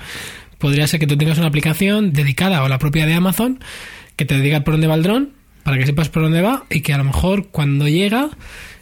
Podría 0.59 0.87
ser 0.87 1.01
que 1.01 1.07
tú 1.07 1.17
tengas 1.17 1.39
una 1.39 1.49
aplicación 1.49 2.13
dedicada 2.13 2.63
o 2.63 2.69
la 2.69 2.79
propia 2.79 3.05
de 3.05 3.15
Amazon 3.15 3.59
que 4.27 4.35
te 4.35 4.41
diga 4.41 4.61
por 4.65 4.75
dónde 4.75 4.87
va 4.87 4.95
el 4.95 5.03
dron, 5.03 5.31
para 5.63 5.79
que 5.79 5.87
sepas 5.87 6.09
por 6.09 6.23
dónde 6.23 6.41
va 6.43 6.65
y 6.71 6.81
que 6.81 6.93
a 6.93 6.99
lo 6.99 7.05
mejor 7.05 7.49
cuando 7.51 7.89
llega, 7.89 8.31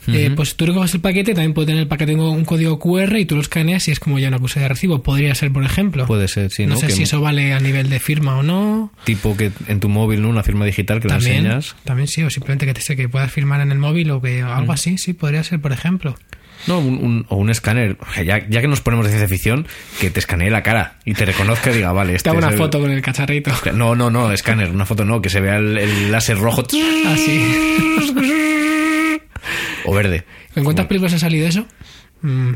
eh, 0.07 0.31
pues 0.35 0.57
tú 0.57 0.65
recoges 0.67 0.95
el 0.95 1.01
paquete, 1.01 1.35
también 1.35 1.53
puede 1.53 1.67
tener 1.67 1.83
el 1.83 1.89
paquete 1.89 2.13
con 2.17 2.27
un 2.27 2.45
código 2.45 2.79
QR 2.79 3.17
y 3.19 3.27
tú 3.27 3.35
lo 3.37 3.43
escaneas 3.43 3.87
y 3.89 3.91
es 3.93 4.01
como 4.01 4.19
ya 4.19 4.29
una 4.29 4.39
acuse 4.39 4.59
de 4.61 4.67
recibo. 4.69 5.03
Podría 5.03 5.35
ser, 5.35 5.53
por 5.53 5.63
ejemplo. 5.63 6.07
Puede 6.07 6.27
ser, 6.27 6.51
sí, 6.51 6.65
no 6.67 6.75
¿no? 6.75 6.81
sé 6.81 6.87
Que 6.87 6.93
si 6.95 7.03
eso 7.05 7.21
vale 7.21 7.53
a 7.53 7.61
nivel 7.61 7.91
de 7.91 8.01
firma 8.01 8.39
o 8.39 8.43
no. 8.43 8.93
Tipo 9.05 9.37
que 9.37 9.53
en 9.69 9.79
tu 9.81 9.89
móvil, 9.89 10.23
¿no? 10.23 10.31
Una 10.31 10.43
firma 10.43 10.65
digital 10.65 11.01
que 11.01 11.09
la 11.09 11.15
También, 11.17 11.39
enseñas. 11.47 11.77
también 11.85 12.09
sí, 12.09 12.23
o 12.23 12.31
simplemente 12.31 12.65
que 12.67 12.75
te 12.75 12.81
sé 12.81 12.97
que 12.97 13.09
puedas 13.09 13.31
firmar 13.31 13.61
en 13.61 13.73
el 13.73 13.79
móvil 13.79 14.11
o 14.11 14.21
que 14.23 14.41
algo 14.43 14.73
así, 14.73 14.97
sí, 14.99 15.13
podría 15.13 15.45
ser, 15.45 15.61
por 15.61 15.73
ejemplo. 15.73 16.17
No, 16.67 16.79
un, 16.79 16.95
un- 16.99 17.27
o 17.29 17.37
un 17.37 17.51
escáner. 17.51 17.97
O 18.01 18.13
sea, 18.13 18.23
Ya, 18.23 18.47
ya 18.49 18.61
que 18.61 18.69
nos 18.69 18.81
ponemos 18.81 19.07
de 19.07 19.13
ciencia 19.13 19.29
ficción, 19.29 19.67
que 20.01 20.11
te 20.11 20.21
escanee 20.21 20.51
la 20.51 20.63
cara 20.63 20.99
y 21.05 21.15
te 21.15 21.25
reconozca 21.25 21.71
y 21.71 21.75
diga, 21.75 21.93
vale, 21.93 22.11
Te 22.13 22.17
este 22.17 22.29
hago 22.31 22.39
es 22.39 22.45
una 22.45 22.53
el- 22.53 22.59
foto 22.59 22.81
con 22.81 22.91
el 22.91 23.01
cacharrito. 23.03 23.53
No, 23.75 23.95
no, 23.95 24.11
no, 24.11 24.31
escáner, 24.33 24.71
una 24.71 24.87
foto 24.87 25.05
no, 25.05 25.21
que 25.23 25.31
se 25.31 25.41
vea 25.41 25.57
el, 25.57 25.79
el 25.79 26.13
láser 26.13 26.39
rojo 26.39 26.63
Así. 27.07 28.11
o 29.85 29.95
verde. 29.95 30.25
¿En 30.55 30.65
cuántas 30.65 30.87
películas 30.87 31.15
ha 31.15 31.19
salido 31.19 31.47
eso? 31.49 31.67
Mm, 32.23 32.53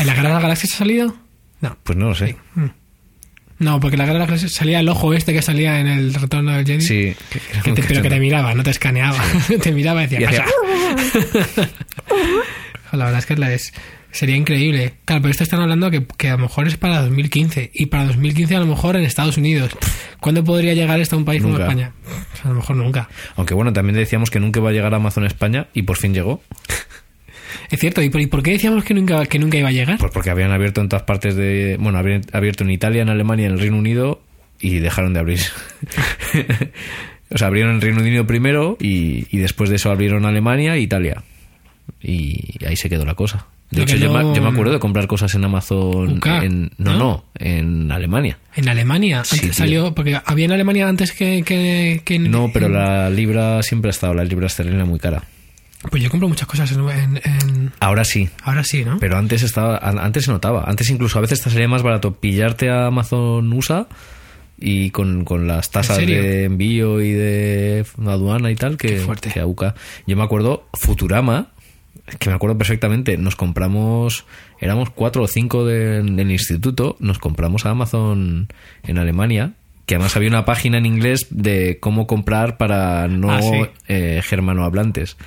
¿En 0.00 0.06
la 0.06 0.14
Guerra 0.14 0.28
de 0.28 0.34
las 0.34 0.42
Galaxias 0.42 0.74
ha 0.74 0.76
salido? 0.78 1.14
No. 1.60 1.76
Pues 1.82 1.96
no 1.96 2.08
lo 2.08 2.14
sé. 2.14 2.36
No, 3.60 3.78
porque 3.78 3.94
en 3.94 3.98
la 3.98 4.04
Guerra 4.06 4.14
de 4.14 4.18
las 4.20 4.28
Galaxias 4.28 4.52
salía 4.52 4.80
el 4.80 4.88
ojo 4.88 5.14
este 5.14 5.32
que 5.32 5.40
salía 5.40 5.78
en 5.78 5.86
el 5.86 6.12
retorno 6.12 6.52
del 6.52 6.66
Jedi. 6.66 6.80
Sí. 6.82 7.14
Que 7.30 7.72
te- 7.72 7.82
pero 7.88 8.02
que 8.02 8.10
te 8.10 8.18
miraba, 8.18 8.52
no 8.54 8.62
te 8.64 8.70
escaneaba. 8.70 9.18
te 9.62 9.70
miraba 9.72 10.02
y 10.02 10.06
decía, 10.08 10.20
Y 10.20 10.24
"Pasa". 10.24 10.44
La 12.96 13.06
verdad 13.06 13.20
es 13.20 13.26
que 13.26 13.36
la 13.36 13.52
es, 13.52 13.72
sería 14.10 14.36
increíble. 14.36 14.94
Claro, 15.04 15.22
pero 15.22 15.32
esto 15.32 15.44
están 15.44 15.60
hablando 15.60 15.90
que, 15.90 16.06
que 16.16 16.28
a 16.28 16.32
lo 16.32 16.38
mejor 16.38 16.66
es 16.68 16.76
para 16.76 17.02
2015. 17.02 17.70
Y 17.74 17.86
para 17.86 18.06
2015 18.06 18.56
a 18.56 18.60
lo 18.60 18.66
mejor 18.66 18.96
en 18.96 19.04
Estados 19.04 19.36
Unidos. 19.36 19.76
¿Cuándo 20.20 20.44
podría 20.44 20.74
llegar 20.74 21.00
esto 21.00 21.16
a 21.16 21.18
un 21.18 21.24
país 21.24 21.42
como. 21.42 21.58
España? 21.58 21.92
A 22.42 22.48
lo 22.48 22.54
mejor 22.54 22.76
nunca. 22.76 23.08
Aunque 23.36 23.54
bueno, 23.54 23.72
también 23.72 23.96
decíamos 23.96 24.30
que 24.30 24.40
nunca 24.40 24.60
iba 24.60 24.70
a 24.70 24.72
llegar 24.72 24.94
a 24.94 24.96
Amazon 24.96 25.24
a 25.24 25.26
España 25.26 25.68
y 25.74 25.82
por 25.82 25.96
fin 25.96 26.14
llegó. 26.14 26.42
Es 27.70 27.80
cierto, 27.80 28.02
¿y 28.02 28.10
por, 28.10 28.20
y 28.20 28.26
por 28.26 28.42
qué 28.42 28.52
decíamos 28.52 28.84
que 28.84 28.94
nunca, 28.94 29.24
que 29.26 29.38
nunca 29.38 29.58
iba 29.58 29.68
a 29.68 29.72
llegar? 29.72 29.98
Pues 29.98 30.12
porque 30.12 30.30
habían 30.30 30.52
abierto 30.52 30.80
en 30.80 30.88
todas 30.88 31.04
partes 31.04 31.34
de. 31.34 31.76
Bueno, 31.80 31.98
habían 31.98 32.22
abierto 32.32 32.64
en 32.64 32.70
Italia, 32.70 33.02
en 33.02 33.08
Alemania, 33.08 33.46
en 33.46 33.52
el 33.52 33.60
Reino 33.60 33.78
Unido 33.78 34.22
y 34.60 34.78
dejaron 34.78 35.14
de 35.14 35.20
abrir. 35.20 35.40
o 37.30 37.38
sea, 37.38 37.48
abrieron 37.48 37.74
en 37.74 37.80
Reino 37.80 38.00
Unido 38.00 38.26
primero 38.26 38.76
y, 38.80 39.26
y 39.30 39.38
después 39.38 39.70
de 39.70 39.76
eso 39.76 39.90
abrieron 39.90 40.24
Alemania 40.24 40.76
e 40.76 40.80
Italia. 40.80 41.22
Y 42.06 42.62
ahí 42.66 42.76
se 42.76 42.90
quedó 42.90 43.04
la 43.06 43.14
cosa. 43.14 43.46
De 43.70 43.78
Lo 43.78 43.84
hecho, 43.84 43.96
yo, 43.96 44.12
me, 44.12 44.36
yo 44.36 44.42
me 44.42 44.48
acuerdo 44.50 44.74
de 44.74 44.78
comprar 44.78 45.06
cosas 45.06 45.34
en 45.34 45.44
Amazon. 45.44 46.18
UK, 46.18 46.26
en, 46.42 46.70
no, 46.76 46.92
¿no? 46.92 46.98
no, 46.98 47.24
en 47.38 47.90
Alemania. 47.90 48.38
En 48.54 48.68
Alemania. 48.68 49.24
Sí, 49.24 49.36
Antes 49.36 49.50
tío. 49.56 49.64
salió, 49.64 49.94
porque 49.94 50.20
había 50.26 50.44
en 50.44 50.52
Alemania 50.52 50.86
antes 50.86 51.12
que, 51.12 51.42
que, 51.42 52.02
que 52.04 52.16
en- 52.16 52.30
No, 52.30 52.50
pero 52.52 52.66
en- 52.66 52.74
la 52.74 53.08
libra 53.08 53.62
siempre 53.62 53.88
ha 53.88 53.92
estado, 53.92 54.12
la 54.12 54.22
libra 54.24 54.46
esterlina 54.48 54.84
muy 54.84 54.98
cara. 54.98 55.22
Pues 55.90 56.02
yo 56.02 56.10
compro 56.10 56.28
muchas 56.28 56.46
cosas 56.46 56.70
en, 56.72 57.72
Ahora 57.80 58.04
sí, 58.04 58.28
Ahora 58.42 58.64
sí, 58.64 58.84
¿no? 58.84 58.98
Pero 59.00 59.16
antes 59.18 59.42
estaba, 59.42 59.78
an- 59.78 59.98
antes 59.98 60.24
se 60.26 60.30
notaba. 60.30 60.64
Antes 60.66 60.88
incluso 60.90 61.18
a 61.18 61.22
veces 61.22 61.40
te 61.42 61.50
salía 61.50 61.68
más 61.68 61.82
barato 61.82 62.14
pillarte 62.14 62.68
a 62.70 62.86
Amazon 62.86 63.52
USA 63.52 63.86
y 64.58 64.90
con, 64.90 65.24
con 65.24 65.46
las 65.48 65.70
tasas 65.70 65.98
de 65.98 66.44
envío 66.44 67.00
y 67.02 67.12
de 67.12 67.84
aduana 68.06 68.50
y 68.50 68.54
tal 68.56 68.76
que, 68.76 69.02
que 69.32 69.40
a 69.40 69.46
UCA. 69.46 69.74
Yo 70.06 70.16
me 70.16 70.22
acuerdo 70.22 70.68
Futurama, 70.74 71.48
que 72.18 72.28
me 72.30 72.36
acuerdo 72.36 72.58
perfectamente, 72.58 73.16
nos 73.16 73.36
compramos, 73.36 74.24
éramos 74.60 74.90
cuatro 74.90 75.22
o 75.22 75.26
cinco 75.26 75.64
de- 75.64 76.02
del 76.02 76.30
instituto, 76.30 76.96
nos 77.00 77.18
compramos 77.18 77.64
a 77.66 77.70
Amazon 77.70 78.48
en 78.82 78.98
Alemania. 78.98 79.52
Que 79.86 79.96
además 79.96 80.16
había 80.16 80.30
una 80.30 80.46
página 80.46 80.78
en 80.78 80.86
inglés 80.86 81.26
de 81.30 81.76
cómo 81.78 82.06
comprar 82.06 82.56
para 82.56 83.06
no 83.06 83.30
Ah, 83.30 83.42
sí. 83.42 83.50
eh, 83.88 84.22
germanohablantes. 84.24 85.18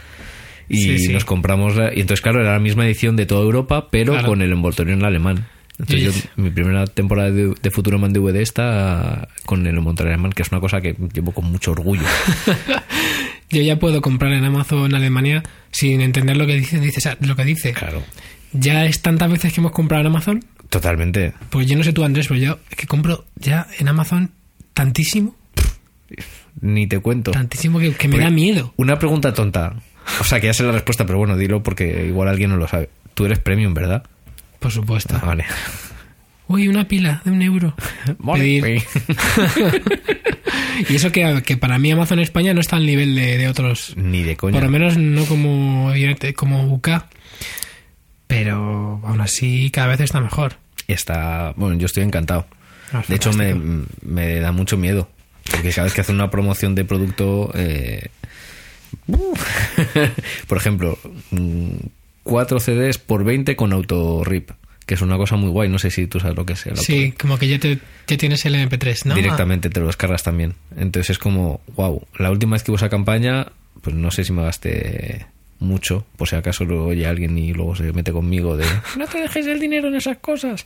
Y 0.68 0.78
Sí, 0.82 1.00
sí. 1.00 1.14
nos 1.14 1.26
compramos. 1.26 1.76
la- 1.76 1.94
y 1.94 2.02
entonces, 2.02 2.22
claro, 2.22 2.42
era 2.42 2.54
la 2.54 2.60
misma 2.60 2.86
edición 2.88 3.16
de 3.16 3.28
toda 3.28 3.44
Europa, 3.44 3.88
pero 3.92 4.14
Claro. 4.14 4.28
con 4.30 4.42
el 4.42 4.52
envoltorio 4.52 4.96
en 4.96 5.06
alemán. 5.06 5.46
Entonces, 5.80 6.24
yo, 6.26 6.30
mi 6.42 6.50
primera 6.50 6.88
temporada 6.88 7.30
de, 7.30 7.54
de 7.62 7.70
Futuroman 7.70 8.12
DVD 8.14 8.42
está 8.42 9.28
con 9.46 9.68
el 9.68 9.78
envoltorio 9.78 10.12
alemán, 10.12 10.32
que 10.34 10.42
es 10.42 10.52
una 10.52 10.60
cosa 10.60 10.82
que 10.82 10.96
llevo 11.14 11.32
con 11.34 11.46
mucho 11.52 11.72
orgullo. 11.74 12.02
Yo 13.50 13.62
ya 13.62 13.78
puedo 13.80 14.02
comprar 14.02 14.34
en 14.34 14.44
Amazon 14.44 14.94
Alemania 14.94 15.44
sin 15.72 16.02
entender 16.02 16.36
lo 16.38 16.46
que 16.46 16.56
dice, 16.56 16.80
dice 16.80 16.98
o 16.98 17.02
sea, 17.02 17.18
lo 17.22 17.36
que 17.36 17.46
dice. 17.46 17.74
Claro. 17.74 18.04
Ya 18.54 18.86
es 18.86 19.02
tantas 19.02 19.30
veces 19.32 19.54
que 19.54 19.60
hemos 19.62 19.72
comprado 19.72 20.02
en 20.02 20.08
Amazon, 20.08 20.46
Totalmente. 20.70 21.34
pues 21.50 21.68
yo 21.68 21.78
no 21.78 21.84
sé 21.84 21.94
tú 21.94 22.04
Andrés, 22.04 22.28
pero 22.28 22.40
yo 22.40 22.60
es 22.70 22.76
que 22.76 22.88
compro 22.88 23.26
ya 23.36 23.68
en 23.80 23.88
Amazon 23.88 24.32
tantísimo, 24.74 25.36
Ni 26.62 26.88
te 26.88 27.00
cuento. 27.00 27.32
tantísimo 27.32 27.80
que, 27.80 27.94
que 27.94 28.08
me 28.08 28.14
Porque- 28.14 28.24
da 28.26 28.30
miedo. 28.32 28.74
Una 28.78 28.98
pregunta 29.00 29.34
tonta. 29.34 29.76
O 30.22 30.24
sea, 30.24 30.40
que 30.40 30.48
ya 30.48 30.54
sé 30.54 30.64
la 30.64 30.72
respuesta, 30.72 31.06
pero 31.06 31.18
bueno, 31.18 31.36
dilo 31.38 31.62
porque 31.64 32.06
igual 32.08 32.30
alguien 32.30 32.50
no 32.50 32.58
lo 32.58 32.68
sabe. 32.68 32.90
Tú 33.14 33.26
eres 33.26 33.40
premium, 33.40 33.74
¿verdad? 33.74 34.04
Por 34.60 34.72
supuesto. 34.72 35.18
Ah, 35.22 35.26
vale. 35.26 35.46
Uy, 36.48 36.68
una 36.68 36.88
pila 36.88 37.22
de 37.26 37.32
un 37.32 37.42
euro. 37.42 37.76
Pedir. 38.34 38.82
Y 40.90 40.96
eso 40.96 41.12
que, 41.12 41.42
que 41.44 41.58
para 41.58 41.80
mí 41.80 41.92
Amazon 41.92 42.20
España 42.20 42.54
no 42.54 42.62
está 42.62 42.76
al 42.76 42.86
nivel 42.86 43.16
de, 43.16 43.38
de 43.40 43.48
otros. 43.50 43.94
Ni 43.98 44.22
de 44.24 44.38
coña. 44.38 44.54
Por 44.54 44.64
lo 44.64 44.70
menos 44.70 44.96
no 44.98 45.26
como, 45.26 45.92
como 46.36 46.72
UK. 46.74 46.90
Pero 48.28 49.02
aún 49.04 49.20
así 49.22 49.72
cada 49.72 49.88
vez 49.88 50.02
está 50.02 50.22
mejor. 50.22 50.58
Está. 50.88 51.54
Bueno, 51.58 51.78
yo 51.80 51.88
estoy 51.88 52.04
encantado. 52.04 52.46
Ah, 52.94 53.04
De 53.08 53.16
hecho, 53.16 53.34
me, 53.34 53.56
me 54.02 54.40
da 54.40 54.52
mucho 54.52 54.78
miedo. 54.78 55.10
Porque 55.50 55.72
cada 55.72 55.86
vez 55.86 55.94
que 55.94 56.02
hacen 56.02 56.16
una 56.16 56.30
promoción 56.30 56.76
de 56.76 56.86
producto. 56.86 57.52
eh, 57.56 58.10
por 60.48 60.58
ejemplo, 60.58 60.98
mm, 61.32 61.70
cuatro 62.24 62.60
CDs 62.60 62.98
por 63.00 63.24
20 63.24 63.56
con 63.56 63.74
auto 63.74 64.24
rip. 64.24 64.52
Que 64.88 64.96
es 64.96 65.02
una 65.02 65.18
cosa 65.18 65.36
muy 65.36 65.52
guay. 65.52 65.70
No 65.70 65.78
sé 65.78 65.92
si 65.92 66.08
tú 66.08 66.20
sabes 66.20 66.36
lo 66.36 66.46
que 66.46 66.54
es 66.54 66.66
el 66.66 66.78
Sí, 66.78 67.12
como 67.12 67.38
que 67.38 67.48
ya, 67.48 67.60
te, 67.60 67.78
ya 68.08 68.18
tienes 68.18 68.44
el 68.46 68.56
MP3, 68.56 69.06
¿no? 69.06 69.14
Directamente 69.14 69.70
te 69.70 69.80
lo 69.80 69.86
descargas 69.88 70.24
también. 70.24 70.56
Entonces 70.76 71.12
es 71.12 71.20
como, 71.20 71.62
wow, 71.76 72.02
la 72.18 72.32
última 72.32 72.54
vez 72.54 72.64
que 72.64 72.72
hubo 72.72 72.78
esa 72.78 72.90
campaña, 72.90 73.48
pues 73.82 73.96
no 73.96 74.10
sé 74.10 74.24
si 74.24 74.32
me 74.34 74.42
gasté 74.44 75.28
mucho, 75.60 76.06
por 76.18 76.28
si 76.30 76.36
acaso 76.36 76.66
lo 76.66 76.86
oye 76.86 77.06
alguien 77.06 77.38
y 77.38 77.54
luego 77.54 77.76
se 77.76 77.92
mete 77.92 78.12
conmigo 78.12 78.56
de 78.58 78.66
no 78.98 79.08
te 79.08 79.20
dejes 79.20 79.48
el 79.48 79.60
dinero 79.60 79.88
en 79.90 79.96
esas 79.96 80.18
cosas. 80.18 80.66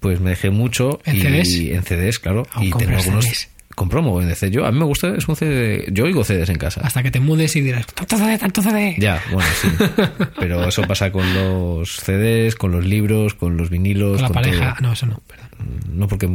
Pues 0.00 0.20
me 0.20 0.30
dejé 0.30 0.50
mucho 0.50 1.00
¿En 1.04 1.16
y 1.16 1.20
CDs? 1.20 1.54
en 1.70 1.82
CDs, 1.82 2.18
claro, 2.18 2.46
Aún 2.52 2.66
y 2.66 2.70
tengo 2.72 2.96
algunos 2.96 3.24
CDs. 3.24 3.48
Compro 3.74 4.00
un 4.02 4.26
de 4.28 4.34
CD. 4.34 4.50
Yo 4.52 4.66
a 4.66 4.72
mí 4.72 4.78
me 4.78 4.84
gusta, 4.84 5.14
es 5.16 5.26
un 5.28 5.36
CD, 5.36 5.86
yo 5.92 6.04
oigo 6.04 6.24
CDs 6.24 6.48
en 6.48 6.56
casa. 6.58 6.80
Hasta 6.84 7.02
que 7.02 7.10
te 7.10 7.20
mudes 7.20 7.54
y 7.56 7.60
dirás, 7.60 7.86
tanto 7.86 8.16
CD, 8.16 8.38
tanto 8.38 8.62
CD. 8.62 8.96
Ya, 8.98 9.22
bueno, 9.32 9.48
sí. 9.60 9.68
Pero 10.38 10.66
eso 10.68 10.82
pasa 10.82 11.10
con 11.12 11.32
los 11.34 11.96
CDs, 11.96 12.54
con 12.56 12.72
los 12.72 12.84
libros, 12.84 13.34
con 13.34 13.56
los 13.56 13.70
vinilos, 13.70 14.14
Con 14.14 14.22
la 14.22 14.28
con 14.28 14.34
pareja. 14.34 14.74
todo. 14.78 14.88
No, 14.88 14.92
eso 14.92 15.06
no, 15.06 15.20
perdón. 15.26 15.48
No 15.88 16.08
porque 16.08 16.26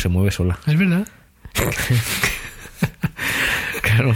se 0.00 0.08
mueve 0.08 0.30
sola. 0.30 0.58
Es 0.66 0.78
verdad. 0.78 1.06
Claro. 3.82 4.14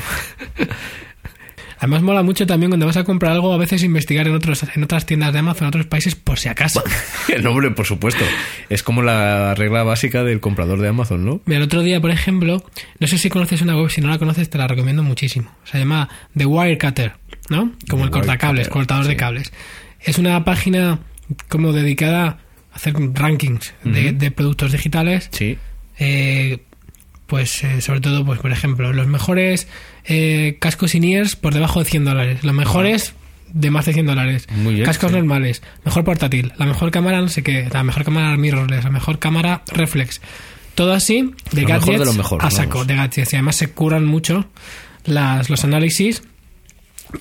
Además 1.78 2.02
mola 2.02 2.22
mucho 2.22 2.46
también 2.46 2.70
cuando 2.70 2.86
vas 2.86 2.96
a 2.96 3.04
comprar 3.04 3.32
algo, 3.32 3.52
a 3.52 3.58
veces 3.58 3.82
investigar 3.82 4.26
en 4.26 4.34
otros 4.34 4.64
en 4.74 4.82
otras 4.82 5.06
tiendas 5.06 5.32
de 5.32 5.40
Amazon, 5.40 5.64
en 5.64 5.68
otros 5.68 5.86
países, 5.86 6.14
por 6.14 6.38
si 6.38 6.48
acaso. 6.48 6.82
El 7.28 7.42
nombre, 7.42 7.70
por 7.70 7.86
supuesto. 7.86 8.24
Es 8.68 8.82
como 8.82 9.02
la 9.02 9.54
regla 9.54 9.82
básica 9.82 10.24
del 10.24 10.40
comprador 10.40 10.80
de 10.80 10.88
Amazon, 10.88 11.24
¿no? 11.24 11.40
Mira, 11.44 11.58
el 11.58 11.64
otro 11.64 11.82
día, 11.82 12.00
por 12.00 12.10
ejemplo, 12.10 12.64
no 12.98 13.06
sé 13.06 13.18
si 13.18 13.28
conoces 13.28 13.60
una 13.62 13.76
web, 13.76 13.90
si 13.90 14.00
no 14.00 14.08
la 14.08 14.18
conoces 14.18 14.48
te 14.48 14.58
la 14.58 14.66
recomiendo 14.66 15.02
muchísimo. 15.02 15.54
Se 15.64 15.78
llama 15.78 16.08
The 16.36 16.46
Wirecutter, 16.46 17.14
¿no? 17.50 17.72
Como 17.88 18.02
The 18.02 18.06
el 18.06 18.10
cortacables, 18.10 18.68
cortador 18.68 19.06
de 19.06 19.16
cables. 19.16 19.52
Es 20.00 20.18
una 20.18 20.44
página 20.44 21.00
como 21.48 21.72
dedicada 21.72 22.38
a 22.72 22.76
hacer 22.76 22.94
rankings 23.14 23.74
de, 23.84 24.12
de 24.12 24.30
productos 24.30 24.72
digitales. 24.72 25.28
Sí. 25.32 25.58
Eh, 25.98 26.58
pues 27.26 27.62
eh, 27.64 27.80
sobre 27.80 28.00
todo, 28.00 28.24
pues 28.24 28.40
por 28.40 28.52
ejemplo, 28.52 28.92
los 28.92 29.06
mejores 29.06 29.66
eh, 30.04 30.56
cascos 30.60 30.94
in-ears 30.94 31.36
por 31.36 31.54
debajo 31.54 31.80
de 31.82 31.90
100 31.90 32.04
dólares. 32.04 32.44
Los 32.44 32.54
mejores 32.54 33.14
de 33.52 33.70
más 33.70 33.86
de 33.86 33.92
100 33.94 34.06
dólares. 34.06 34.46
Muy 34.54 34.74
bien, 34.74 34.86
Cascos 34.86 35.10
sí. 35.10 35.16
normales. 35.16 35.62
Mejor 35.84 36.04
portátil. 36.04 36.52
La 36.58 36.66
mejor 36.66 36.90
cámara 36.90 37.20
no 37.20 37.28
sé 37.28 37.42
qué. 37.42 37.68
La 37.72 37.82
mejor 37.84 38.04
cámara 38.04 38.36
mirrorless. 38.36 38.84
La 38.84 38.90
mejor 38.90 39.18
cámara 39.18 39.62
reflex. 39.72 40.20
Todo 40.74 40.92
así 40.92 41.32
de 41.52 41.62
Lo 41.62 41.68
mejor 41.68 41.80
gadgets 41.80 41.98
de 42.00 42.04
lo 42.04 42.12
mejor, 42.12 42.44
a 42.44 42.50
saco 42.50 42.70
vamos. 42.78 42.86
de 42.88 42.94
gadgets. 42.96 43.32
Y 43.32 43.36
además 43.36 43.56
se 43.56 43.70
curan 43.70 44.04
mucho 44.04 44.48
las, 45.04 45.48
los 45.48 45.64
análisis. 45.64 46.22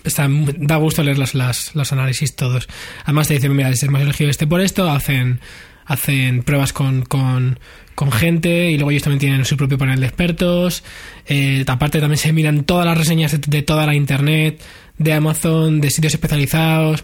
Está, 0.04 0.28
da 0.30 0.76
gusto 0.78 1.04
leer 1.04 1.18
los, 1.18 1.36
las- 1.36 1.74
los 1.76 1.92
análisis 1.94 2.36
todos. 2.36 2.68
Además 3.04 3.28
te 3.28 3.36
dicen, 3.36 3.56
mira, 3.56 3.72
hemos 3.82 4.02
elegido 4.02 4.30
este 4.30 4.48
por 4.48 4.60
esto, 4.62 4.90
hacen, 4.92 5.40
hacen 5.86 6.44
pruebas 6.44 6.74
con, 6.74 7.04
con, 7.04 7.60
con 7.96 8.12
gente 8.12 8.70
y 8.70 8.76
luego 8.76 8.92
ellos 8.92 9.04
también 9.04 9.20
tienen 9.20 9.46
su 9.46 9.58
propio 9.58 9.78
panel 9.78 10.00
de 10.00 10.06
expertos. 10.06 10.84
Eh, 11.26 11.64
aparte 11.68 12.00
también 12.00 12.18
se 12.18 12.34
miran 12.34 12.64
todas 12.64 12.86
las 12.86 12.98
reseñas 12.98 13.32
de, 13.32 13.40
de 13.40 13.62
toda 13.64 13.86
la 13.86 13.96
internet, 13.96 14.62
de 14.98 15.14
Amazon, 15.14 15.82
de 15.82 15.90
sitios 15.90 16.14
especializados. 16.14 17.04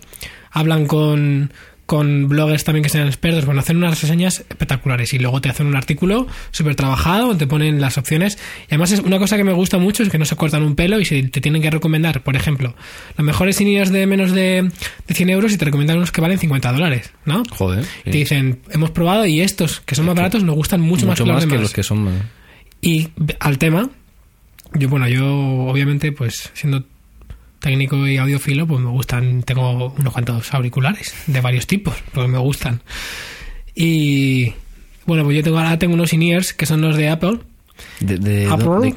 Hablan 0.52 0.86
con, 0.86 1.54
con 1.92 2.30
bloggers 2.30 2.64
también 2.64 2.84
que 2.84 2.90
sean 2.90 3.06
expertos. 3.08 3.44
Bueno, 3.46 3.60
hacen 3.60 3.76
unas 3.76 4.00
reseñas 4.02 4.46
espectaculares 4.50 5.14
y 5.14 5.20
luego 5.20 5.42
te 5.42 5.50
hacen 5.50 5.68
un 5.68 5.76
artículo 5.76 6.26
súper 6.52 6.76
trabajado 6.76 7.28
donde 7.28 7.40
te 7.40 7.48
ponen 7.48 7.82
las 7.82 7.98
opciones. 7.98 8.38
Y 8.62 8.68
además 8.70 8.94
es 8.94 9.02
una 9.02 9.20
cosa 9.20 9.36
que 9.36 9.44
me 9.44 9.52
gusta 9.52 9.78
mucho 9.78 10.02
es 10.02 10.08
que 10.08 10.18
no 10.18 10.24
se 10.24 10.38
cortan 10.38 10.64
un 10.64 10.76
pelo 10.78 11.02
y 11.02 11.06
si 11.06 11.24
te 11.24 11.42
tienen 11.42 11.62
que 11.62 11.70
recomendar, 11.70 12.24
por 12.24 12.38
ejemplo, 12.38 12.76
los 13.18 13.26
mejores 13.26 13.60
INIAS 13.60 13.92
de 13.92 14.08
menos 14.08 14.32
de, 14.32 14.72
de 15.06 15.14
100 15.14 15.30
euros 15.32 15.52
y 15.52 15.58
te 15.58 15.66
recomiendan 15.66 15.98
unos 15.98 16.14
que 16.14 16.22
valen 16.22 16.40
50 16.40 16.72
dólares, 16.72 17.12
¿no? 17.26 17.44
Joder. 17.50 17.84
Te 18.06 18.12
dicen, 18.12 18.62
hemos 18.72 18.92
probado 18.92 19.26
y 19.26 19.42
estos 19.42 19.82
que 19.82 19.96
son 19.96 20.06
más 20.06 20.16
baratos 20.16 20.44
nos 20.46 20.56
gustan 20.56 20.80
mucho, 20.80 21.06
más, 21.06 21.20
Mucho 21.20 21.26
que 21.26 21.28
los 21.28 21.36
más 21.36 21.44
que 21.44 21.50
demás. 21.50 21.62
los 21.64 21.74
que 21.74 21.84
son. 21.84 22.04
más- 22.06 22.14
Y 22.80 23.10
al 23.42 23.58
tema, 23.58 23.90
yo, 24.76 24.88
bueno, 24.88 25.10
yo 25.10 25.28
obviamente, 25.68 26.14
pues 26.14 26.52
siendo 26.54 26.86
técnico 27.62 28.06
y 28.08 28.18
audiófilo, 28.18 28.68
pues 28.68 28.82
me 28.82 28.90
gustan, 28.90 29.44
tengo 29.44 29.94
unos 29.98 30.12
cuantos 30.12 30.54
auriculares 30.54 31.14
de 31.28 31.40
varios 31.40 31.68
tipos, 31.68 31.96
porque 32.14 32.28
me 32.28 32.40
gustan. 32.40 32.82
Y 33.74 34.54
bueno, 35.06 35.24
pues 35.24 35.38
yo 35.38 35.44
tengo 35.44 35.60
ahora 35.60 35.80
tengo 35.80 35.94
unos 35.94 36.12
in-ears 36.12 36.54
que 36.54 36.66
son 36.66 36.82
los 36.82 36.98
de 36.98 37.10
Apple. 37.10 37.40
De, 38.00 38.18
de, 38.18 38.48
Apple. 38.48 38.82
de-. 38.82 38.96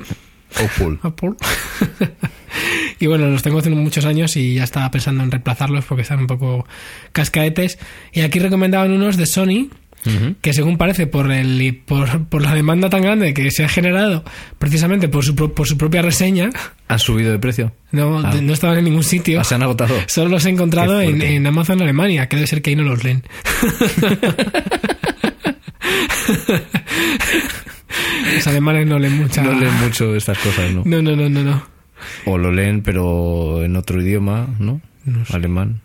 Apple. 1.02 1.32
y 3.00 3.06
bueno, 3.06 3.28
los 3.28 3.42
tengo 3.42 3.58
hace 3.58 3.70
muchos 3.70 4.04
años 4.04 4.36
y 4.36 4.54
ya 4.54 4.64
estaba 4.64 4.90
pensando 4.90 5.22
en 5.22 5.30
reemplazarlos 5.30 5.84
porque 5.84 6.02
están 6.02 6.20
un 6.20 6.26
poco 6.26 6.66
cascaetes. 7.12 7.78
Y 8.12 8.20
aquí 8.20 8.38
recomendaban 8.38 8.92
unos 8.92 9.16
de 9.16 9.26
Sony, 9.26 9.68
Que 10.42 10.52
según 10.52 10.76
parece 10.76 11.06
por 11.06 11.32
el 11.32 11.80
por, 11.86 12.26
por 12.26 12.42
la 12.42 12.54
demanda 12.54 12.90
tan 12.90 13.00
grande 13.02 13.32
que 13.32 13.50
se 13.50 13.64
ha 13.64 13.68
generado 13.68 14.22
precisamente 14.58 15.08
por 15.08 15.24
su, 15.24 15.34
por 15.34 15.66
su 15.66 15.78
propia 15.78 16.02
reseña 16.02 16.50
¿Han 16.88 16.98
subido 16.98 17.32
de 17.32 17.38
precio? 17.38 17.72
no, 17.90 18.18
Ah. 18.18 18.34
no 18.42 18.52
estaban 18.52 18.76
en 18.78 18.84
ningún 18.84 19.02
sitio 19.04 19.40
Ah, 19.40 19.44
se 19.44 19.54
han 19.54 19.62
agotado. 19.62 19.94
solo 20.06 20.28
los 20.28 20.44
he 20.44 20.50
encontrado 20.50 21.00
en, 21.00 21.22
en 21.22 21.46
Amazon 21.46 21.80
Alemania 21.80 22.28
que 22.28 22.36
debe 22.36 22.46
ser 22.46 22.60
que 22.60 22.68
ahí 22.70 22.76
no 22.76 22.82
los 22.82 23.02
leen 23.02 23.22
los 28.34 28.46
alemanes 28.46 28.86
no 28.86 28.98
leen 28.98 29.16
mucha 29.16 29.42
No 29.42 29.52
leen 29.58 29.74
mucho 29.80 30.14
estas 30.14 30.38
cosas, 30.38 30.72
¿no? 30.72 30.82
no 30.84 31.02
no 31.02 31.16
no 31.16 31.28
no, 31.28 31.42
no. 31.42 31.62
O 32.26 32.36
lo 32.38 32.52
leen, 32.52 32.82
pero 32.82 33.62
en 33.64 33.76
otro 33.76 34.00
idioma, 34.02 34.48
¿no? 34.58 34.80
No 35.04 35.24
sé. 35.24 35.34
Alemán. 35.36 35.80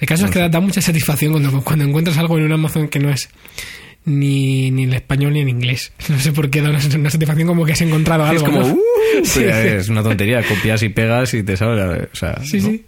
El 0.00 0.08
caso 0.08 0.24
es 0.26 0.30
que 0.30 0.38
da, 0.38 0.48
da 0.48 0.60
mucha 0.60 0.80
satisfacción 0.80 1.32
cuando, 1.32 1.62
cuando 1.62 1.84
encuentras 1.84 2.16
algo 2.18 2.38
en 2.38 2.44
un 2.44 2.52
Amazon 2.52 2.88
que 2.88 2.98
no 2.98 3.10
es 3.10 3.28
ni, 4.04 4.70
ni 4.70 4.84
en 4.84 4.94
español 4.94 5.32
ni 5.34 5.40
en 5.40 5.48
inglés. 5.48 5.92
No 6.08 6.18
sé 6.18 6.32
por 6.32 6.50
qué 6.50 6.62
da 6.62 6.70
una, 6.70 6.78
una 6.96 7.10
satisfacción 7.10 7.48
como 7.48 7.64
que 7.64 7.72
has 7.72 7.80
encontrado 7.82 8.24
algo. 8.24 8.46
es 8.46 8.52
como, 8.52 8.60
¿no? 8.60 8.74
¡uh! 8.74 8.80
Pero 9.12 9.24
sí. 9.24 9.44
Es 9.44 9.88
una 9.88 10.02
tontería, 10.02 10.42
copias 10.42 10.82
y 10.82 10.88
pegas 10.88 11.34
y 11.34 11.42
te 11.42 11.56
sale. 11.56 12.08
O 12.12 12.16
sea, 12.16 12.40
Sí, 12.44 12.58
¿no? 12.58 12.68
sí. 12.68 12.84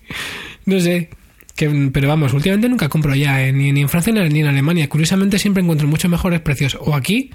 No 0.67 0.81
sé. 0.81 1.09
Que, 1.55 1.69
pero 1.93 2.09
vamos, 2.09 2.33
últimamente 2.33 2.67
nunca 2.67 2.89
compro 2.89 3.15
ya, 3.15 3.45
eh, 3.47 3.53
ni, 3.53 3.73
ni 3.73 3.83
en 3.83 3.89
Francia 3.91 4.11
ni 4.15 4.41
en 4.41 4.47
Alemania. 4.47 4.89
Curiosamente 4.89 5.39
siempre 5.39 5.63
encuentro 5.63 5.87
muchos 5.87 6.11
mejores 6.11 6.41
precios 6.41 6.79
o 6.81 6.95
aquí 6.95 7.31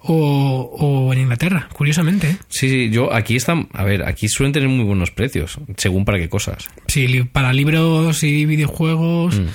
o, 0.00 0.70
o 0.78 1.12
en 1.12 1.20
Inglaterra. 1.20 1.68
Curiosamente. 1.72 2.30
¿eh? 2.30 2.36
Sí, 2.48 2.68
sí, 2.68 2.90
yo 2.90 3.12
aquí 3.12 3.36
están. 3.36 3.68
A 3.72 3.84
ver, 3.84 4.04
aquí 4.06 4.28
suelen 4.28 4.52
tener 4.52 4.68
muy 4.68 4.84
buenos 4.84 5.10
precios, 5.10 5.58
según 5.76 6.04
para 6.04 6.18
qué 6.18 6.28
cosas. 6.28 6.68
Sí, 6.86 7.06
para 7.32 7.52
libros 7.52 8.22
y 8.22 8.46
videojuegos 8.46 9.38
Mm. 9.38 9.46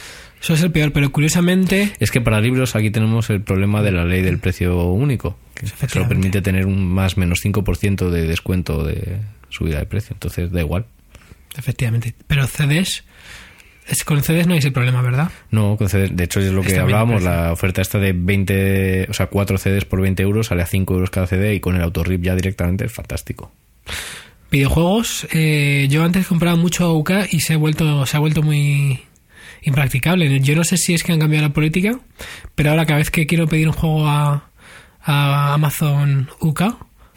eso 0.42 0.54
es 0.54 0.62
el 0.62 0.72
peor, 0.72 0.92
pero 0.92 1.12
curiosamente 1.12 1.94
Es 2.00 2.12
que 2.12 2.22
para 2.22 2.42
libros 2.42 2.76
aquí 2.76 2.90
tenemos 2.92 3.30
el 3.30 3.42
problema 3.42 3.82
de 3.82 3.92
la 3.92 4.06
ley 4.06 4.22
del 4.22 4.40
precio 4.40 4.86
único, 4.92 5.38
que 5.56 5.68
solo 5.88 6.08
permite 6.08 6.42
tener 6.42 6.66
un 6.66 6.86
más 6.86 7.18
menos 7.18 7.40
5% 7.44 8.10
de 8.10 8.28
descuento 8.28 8.84
de 8.84 9.20
subida 9.50 9.80
de 9.80 9.86
precio. 9.86 10.14
Entonces 10.14 10.52
da 10.52 10.60
igual. 10.62 10.86
Efectivamente. 11.58 12.16
Pero 12.28 12.48
CDs, 12.48 13.04
es, 13.88 14.04
con 14.04 14.22
CDs 14.22 14.48
no 14.48 14.54
hay 14.54 14.60
ese 14.60 14.72
problema, 14.72 15.02
¿verdad? 15.02 15.32
No, 15.52 15.78
con 15.78 15.90
CD 15.90 16.10
de 16.10 16.24
hecho 16.24 16.40
es 16.40 16.52
lo 16.52 16.62
que 16.62 16.70
Está 16.70 16.82
hablábamos, 16.82 17.24
la 17.24 17.52
oferta 17.52 17.82
esta 17.82 18.00
de 18.00 18.14
20, 18.14 19.08
o 19.10 19.14
sea, 19.14 19.28
4 19.28 19.58
CDs 19.58 19.86
por 19.86 20.02
20 20.02 20.24
euros, 20.24 20.48
sale 20.48 20.62
a 20.62 20.66
5 20.66 20.94
euros 20.94 21.10
cada 21.10 21.28
CD 21.28 21.56
y 21.56 21.60
con 21.60 21.76
el 21.76 21.82
autorrip 21.82 22.22
ya 22.22 22.36
directamente 22.36 22.86
es 22.86 22.92
fantástico. 22.92 23.52
Videojuegos, 24.52 25.28
eh, 25.32 25.88
yo 25.90 26.04
antes 26.04 26.28
compraba 26.28 26.56
mucho 26.56 26.94
UK 26.94 27.12
y 27.32 27.40
se 27.40 27.56
ha 27.56 27.58
vuelto, 27.58 28.06
se 28.06 28.18
ha 28.18 28.20
vuelto 28.20 28.44
muy 28.44 29.02
impracticable. 29.64 30.40
Yo 30.42 30.56
no 30.56 30.64
sé 30.64 30.78
si 30.78 30.94
es 30.94 31.04
que 31.04 31.12
han 31.12 31.20
cambiado 31.20 31.48
la 31.48 31.54
política, 31.54 32.00
pero 32.54 32.70
ahora 32.70 32.86
cada 32.86 33.00
vez 33.00 33.10
que 33.10 33.26
quiero 33.26 33.48
pedir 33.48 33.68
un 33.68 33.74
juego 33.74 34.08
a, 34.08 34.50
a 35.02 35.54
Amazon 35.54 36.30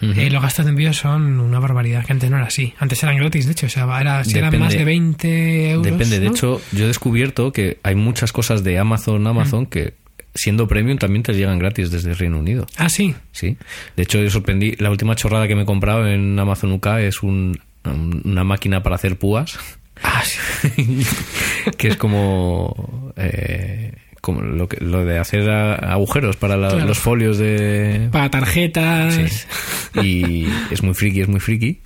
UK, 0.03 0.19
eh, 0.19 0.31
los 0.31 0.43
gastos 0.43 0.65
de 0.67 0.71
envío 0.71 0.93
son 0.93 1.41
una 1.41 1.59
barbaridad, 1.59 2.05
que 2.05 2.13
antes 2.13 2.31
no 2.31 2.37
era 2.37 2.47
así. 2.47 2.75
Antes 2.79 3.03
eran 3.03 3.17
gratis, 3.17 3.47
de 3.47 3.53
hecho, 3.53 3.67
o 3.67 3.69
sea, 3.71 3.85
era, 4.01 4.23
si 4.25 4.37
eran 4.39 4.59
más 4.59 4.73
de 4.75 4.85
20 4.85 5.71
euros. 5.71 5.85
Depende, 5.87 6.21
de 6.21 6.27
hecho, 6.27 6.61
yo 6.73 6.85
he 6.85 6.89
descubierto 6.89 7.53
que 7.53 7.79
hay 7.83 7.95
muchas 7.95 8.33
cosas 8.33 8.63
de 8.65 8.79
Amazon, 8.79 9.27
Amazon, 9.27 9.67
que 9.67 9.95
siendo 10.35 10.69
premium 10.69 10.99
también 10.99 11.23
te 11.23 11.33
llegan 11.33 11.59
gratis 11.59 11.91
desde 11.91 12.11
el 12.11 12.19
Reino 12.19 12.39
Unido. 12.39 12.67
Ah, 12.77 12.91
sí. 12.91 13.15
Sí. 13.33 13.57
De 13.97 14.03
hecho, 14.03 14.19
yo 14.23 14.29
sorprendí. 14.29 14.77
La 14.79 14.91
última 14.91 15.17
chorrada 15.17 15.49
que 15.49 15.55
me 15.55 15.63
he 15.63 15.67
comprado 15.67 16.07
en 16.07 16.39
Amazon 16.39 16.73
UK 16.73 16.87
es 17.01 17.23
un- 17.23 17.59
un- 17.85 18.21
una 18.25 18.45
máquina 18.45 18.83
para 18.83 18.97
hacer 18.97 19.17
púas. 19.19 19.59
Ah, 20.03 20.23
sí. 20.25 21.07
que 21.79 21.89
es 21.89 21.97
como. 21.97 23.13
eh, 23.17 23.93
como 24.27 24.43
lo, 24.43 24.69
que, 24.69 24.85
lo 24.85 25.05
de 25.05 25.19
hacer 25.19 25.49
a- 25.49 25.75
agujeros 25.77 26.37
para 26.37 26.57
la- 26.57 26.69
Claro. 26.69 26.85
los 26.87 26.99
folios 26.99 27.39
de. 27.39 28.09
Para 28.13 28.29
tarjetas. 28.31 29.15
Sí. 29.95 30.01
Y 30.03 30.47
es 30.71 30.83
muy 30.83 30.93
friki, 30.95 31.21
es 31.23 31.29
muy 31.29 31.41
friki. 31.41 31.81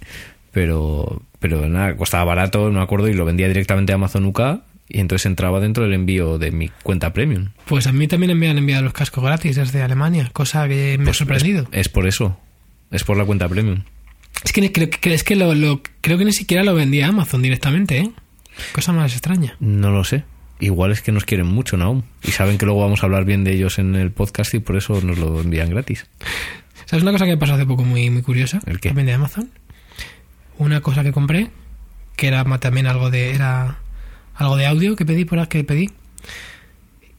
Pero, 0.53 1.23
pero 1.39 1.69
nada, 1.69 1.97
costaba 1.97 2.25
barato, 2.25 2.71
no 2.71 2.79
me 2.79 2.83
acuerdo, 2.83 3.09
y 3.09 3.15
lo 3.15 3.25
vendía 3.25 3.47
directamente 3.49 3.93
a 3.93 3.97
Amazon 3.97 4.25
UK. 4.25 4.41
Y 4.89 4.99
entonces 4.99 5.27
entraba 5.27 5.61
dentro 5.61 5.85
del 5.85 5.93
envío 5.93 6.37
de 6.39 6.51
mi 6.51 6.69
cuenta 6.83 7.13
premium. 7.13 7.51
Pues 7.67 7.87
a 7.87 7.93
mí 7.93 8.09
también 8.09 8.37
me 8.37 8.49
han 8.51 8.59
enviado 8.59 8.83
los 8.83 8.93
cascos 8.93 9.23
gratis 9.23 9.55
desde 9.55 9.83
Alemania, 9.83 10.31
cosa 10.33 10.67
que 10.67 10.97
me 10.99 11.05
ha 11.05 11.07
Pues 11.07 11.19
sorprendido. 11.19 11.69
Es, 11.71 11.83
es 11.83 11.89
por 11.89 12.09
eso. 12.09 12.37
Es 12.91 13.05
por 13.05 13.17
la 13.17 13.25
cuenta 13.25 13.49
premium. 13.49 13.85
Es 14.43 14.53
que, 14.53 14.73
creo, 14.73 14.91
que- 14.91 15.15
es 15.15 15.23
que 15.23 15.37
lo, 15.37 15.55
lo- 15.55 15.81
creo 16.01 16.19
que 16.19 16.25
ni 16.25 16.33
siquiera 16.33 16.65
lo 16.65 16.75
vendía 16.75 17.07
Amazon 17.07 17.43
directamente, 17.43 17.99
¿eh? 17.99 18.11
Cosa 18.73 18.93
más 18.93 19.13
extraña. 19.13 19.55
No 19.61 19.91
lo 19.93 20.03
sé. 20.03 20.25
Igual 20.61 20.93
es 20.93 21.01
que 21.03 21.11
nos 21.13 21.25
quieren 21.25 21.47
mucho, 21.47 21.77
Naum. 21.77 22.03
Y 22.23 22.31
saben 22.33 22.59
que 22.59 22.67
luego 22.67 22.83
vamos 22.83 23.03
a 23.03 23.07
hablar 23.07 23.25
bien 23.25 23.45
de 23.45 23.53
ellos 23.53 23.79
en 23.79 23.95
el 23.95 24.11
podcast 24.11 24.53
y 24.55 24.59
por 24.61 24.77
eso 24.77 25.01
nos 25.01 25.19
lo 25.19 25.41
envían 25.41 25.71
gratis. 25.71 26.07
¿Sabes 26.85 27.03
una 27.03 27.13
cosa 27.13 27.25
que 27.25 27.31
me 27.33 27.37
pasó 27.39 27.55
hace 27.55 27.67
poco 27.67 27.85
muy, 27.85 28.11
muy 28.11 28.23
curiosa? 28.23 28.61
¿El 28.67 28.81
qué? 28.81 28.91
También 28.91 29.07
de 29.07 29.13
Amazon. 29.15 29.51
Una 30.59 30.81
cosa 30.83 31.03
que 31.03 31.13
compré, 31.13 31.51
que 32.17 32.29
era 32.29 32.45
también 32.59 32.87
algo 32.87 33.11
de, 33.11 33.31
era 33.35 33.79
algo 34.35 34.57
de 34.57 34.67
audio 34.67 34.97
que 34.97 35.07
pedí 35.07 35.25
por 35.25 35.39
la 35.39 35.49
que 35.49 35.65
pedí. 35.65 35.91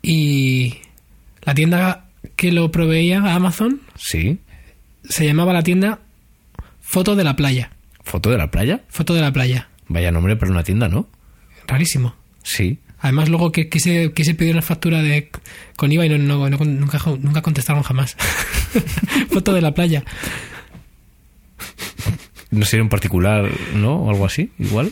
Y 0.01 0.77
la 1.43 1.53
tienda 1.55 2.05
que 2.35 2.51
lo 2.51 2.71
proveía 2.71 3.21
a 3.21 3.35
Amazon 3.35 3.81
Sí. 3.95 4.39
se 5.03 5.25
llamaba 5.25 5.53
la 5.53 5.63
tienda 5.63 5.99
Foto 6.81 7.15
de 7.15 7.23
la 7.23 7.35
Playa. 7.35 7.71
¿Foto 8.03 8.29
de 8.29 8.37
la 8.37 8.51
playa? 8.51 8.81
Foto 8.89 9.13
de 9.13 9.21
la 9.21 9.31
Playa. 9.31 9.69
Vaya 9.87 10.11
nombre 10.11 10.35
para 10.35 10.51
una 10.51 10.63
tienda, 10.63 10.87
¿no? 10.89 11.07
Rarísimo. 11.67 12.15
Sí. 12.43 12.79
Además, 13.01 13.29
luego 13.29 13.51
que 13.51 13.67
quise, 13.67 14.13
quise 14.13 14.35
pedir 14.35 14.53
una 14.53 14.61
factura 14.61 15.01
de 15.01 15.29
con 15.75 15.91
IVA 15.91 16.05
y 16.05 16.09
no, 16.09 16.17
no- 16.19 16.49
no- 16.49 16.57
nunca, 16.65 16.99
nunca 17.19 17.41
contestaron 17.41 17.81
jamás. 17.83 18.15
Foto 19.31 19.53
de 19.53 19.61
la 19.61 19.73
playa. 19.73 20.03
No 22.51 22.65
sería 22.65 22.83
un 22.83 22.89
particular, 22.89 23.49
¿no? 23.75 23.95
O 24.03 24.09
algo 24.09 24.25
así, 24.25 24.51
igual. 24.59 24.91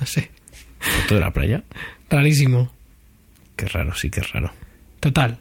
No 0.00 0.06
sé. 0.06 0.30
Foto 0.78 1.16
de 1.16 1.20
la 1.20 1.32
playa. 1.32 1.64
Rarísimo. 2.08 2.72
Qué 3.56 3.66
raro, 3.66 3.94
sí, 3.94 4.08
qué 4.08 4.22
raro. 4.22 4.52
Total. 5.00 5.38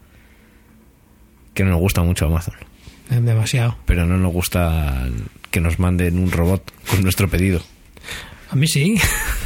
Que 1.54 1.64
no 1.64 1.70
nos 1.72 1.80
gusta 1.80 2.02
mucho 2.02 2.26
Amazon. 2.26 2.56
Eh, 3.12 3.20
Demasiado. 3.22 3.78
Pero 3.86 4.06
no 4.06 4.18
nos 4.18 4.34
gusta 4.34 5.08
que 5.52 5.62
nos 5.62 5.80
manden 5.80 6.18
un 6.20 6.32
robot 6.32 6.72
con 6.90 7.04
nuestro 7.04 7.30
pedido. 7.30 7.62
A 8.50 8.56
mí 8.56 8.68
sí. 8.68 9.00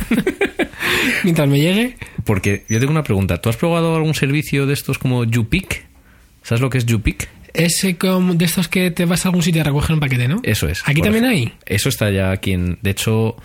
Mientras 1.23 1.47
me 1.47 1.59
llegue. 1.59 1.97
Porque 2.25 2.63
yo 2.69 2.79
tengo 2.79 2.91
una 2.91 3.03
pregunta. 3.03 3.39
¿Tú 3.41 3.49
has 3.49 3.57
probado 3.57 3.95
algún 3.95 4.13
servicio 4.13 4.65
de 4.65 4.73
estos 4.73 4.97
como 4.97 5.23
YouPick? 5.23 5.85
¿Sabes 6.43 6.61
lo 6.61 6.69
que 6.69 6.77
es 6.77 6.85
YouPick? 6.85 7.29
Es 7.53 7.85
como 7.99 8.33
de 8.33 8.45
estos 8.45 8.67
que 8.67 8.89
te 8.91 9.05
vas 9.05 9.25
a 9.25 9.29
algún 9.29 9.43
sitio 9.43 9.61
a 9.61 9.65
recoger 9.65 9.93
un 9.93 9.99
paquete, 9.99 10.27
¿no? 10.27 10.39
Eso 10.43 10.67
es. 10.67 10.81
Aquí 10.87 11.01
también 11.01 11.25
ejemplo. 11.25 11.53
hay. 11.53 11.75
Eso 11.75 11.89
está 11.89 12.09
ya 12.09 12.31
aquí 12.31 12.53
en... 12.53 12.79
De 12.81 12.89
hecho, 12.91 13.35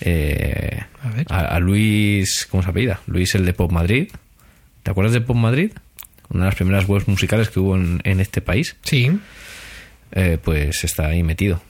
eh, 0.00 0.80
A 1.02 1.08
ver. 1.10 1.26
a, 1.30 1.40
a 1.56 1.60
Luis... 1.60 2.46
¿Cómo 2.50 2.62
se 2.62 2.68
apellida? 2.70 3.00
Luis, 3.06 3.34
el 3.34 3.46
de 3.46 3.54
Pop 3.54 3.72
Madrid. 3.72 4.08
¿Te 4.82 4.90
acuerdas 4.90 5.14
de 5.14 5.22
Pop 5.22 5.36
Madrid? 5.36 5.72
Una 6.28 6.44
de 6.44 6.46
las 6.48 6.54
primeras 6.56 6.86
webs 6.88 7.08
musicales 7.08 7.48
que 7.48 7.58
hubo 7.60 7.74
en, 7.76 8.00
en 8.04 8.20
este 8.20 8.40
país. 8.42 8.76
Sí. 8.82 9.10
Eh, 10.12 10.38
pues 10.42 10.84
está 10.84 11.06
ahí 11.06 11.22
metido. 11.22 11.62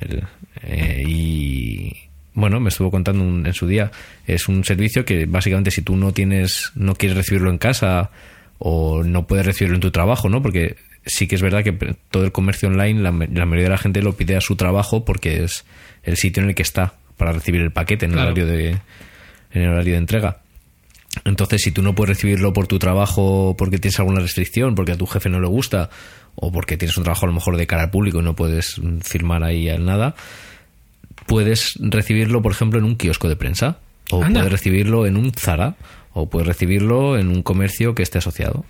El- 0.00 0.24
eh, 0.62 1.04
y 1.06 1.96
bueno, 2.40 2.58
me 2.60 2.68
estuvo 2.70 2.90
contando 2.90 3.22
un- 3.24 3.46
en 3.46 3.52
su 3.54 3.66
día. 3.66 3.90
Es 4.26 4.48
un 4.48 4.64
servicio 4.64 5.04
que 5.04 5.26
básicamente 5.26 5.70
si 5.70 5.82
tú 5.82 5.96
no 5.96 6.12
tienes, 6.12 6.72
no 6.74 6.94
quieres 6.94 7.16
recibirlo 7.16 7.50
en 7.50 7.58
casa 7.58 8.10
o 8.58 9.02
no 9.04 9.26
puedes 9.26 9.46
recibirlo 9.46 9.76
en 9.76 9.80
tu 9.82 9.90
trabajo, 9.90 10.28
¿no? 10.28 10.42
Porque 10.42 10.76
sí 11.06 11.26
que 11.26 11.36
es 11.36 11.42
verdad 11.42 11.62
que 11.64 11.72
todo 12.10 12.24
el 12.24 12.32
comercio 12.32 12.68
online, 12.68 13.00
la, 13.00 13.10
la 13.10 13.46
mayoría 13.46 13.64
de 13.64 13.70
la 13.70 13.78
gente 13.78 14.02
lo 14.02 14.16
pide 14.16 14.36
a 14.36 14.40
su 14.40 14.56
trabajo 14.56 15.04
porque 15.04 15.44
es 15.44 15.64
el 16.02 16.16
sitio 16.16 16.42
en 16.42 16.50
el 16.50 16.54
que 16.54 16.62
está 16.62 16.94
para 17.16 17.32
recibir 17.32 17.60
el 17.60 17.70
paquete 17.70 18.06
en 18.06 18.12
el 18.12 18.18
horario 18.26 18.46
de 18.46 18.70
en 19.52 19.62
el 19.62 19.68
horario 19.68 19.92
de 19.92 19.98
entrega. 19.98 20.38
Entonces, 21.24 21.62
si 21.62 21.72
tú 21.72 21.82
no 21.82 21.94
puedes 21.94 22.16
recibirlo 22.16 22.52
por 22.52 22.66
tu 22.68 22.78
trabajo 22.78 23.54
porque 23.58 23.78
tienes 23.78 23.98
alguna 23.98 24.20
restricción, 24.20 24.74
porque 24.76 24.92
a 24.92 24.96
tu 24.96 25.06
jefe 25.06 25.28
no 25.28 25.40
le 25.40 25.48
gusta, 25.48 25.90
o 26.36 26.52
porque 26.52 26.76
tienes 26.76 26.96
un 26.96 27.02
trabajo 27.04 27.26
a 27.26 27.28
lo 27.28 27.34
mejor 27.34 27.56
de 27.56 27.66
cara 27.66 27.82
al 27.84 27.90
público 27.90 28.20
y 28.20 28.22
no 28.22 28.36
puedes 28.36 28.80
firmar 29.02 29.42
ahí 29.42 29.66
nada, 29.78 30.14
puedes 31.26 31.74
recibirlo, 31.80 32.42
por 32.42 32.52
ejemplo, 32.52 32.78
en 32.78 32.84
un 32.84 32.96
kiosco 32.96 33.28
de 33.28 33.36
prensa, 33.36 33.78
o 34.10 34.22
Anda. 34.22 34.40
puedes 34.40 34.52
recibirlo 34.52 35.06
en 35.06 35.16
un 35.16 35.32
Zara, 35.32 35.76
o 36.12 36.28
puedes 36.28 36.46
recibirlo 36.46 37.18
en 37.18 37.28
un 37.28 37.42
comercio 37.42 37.94
que 37.94 38.02
esté 38.02 38.18
asociado. 38.18 38.64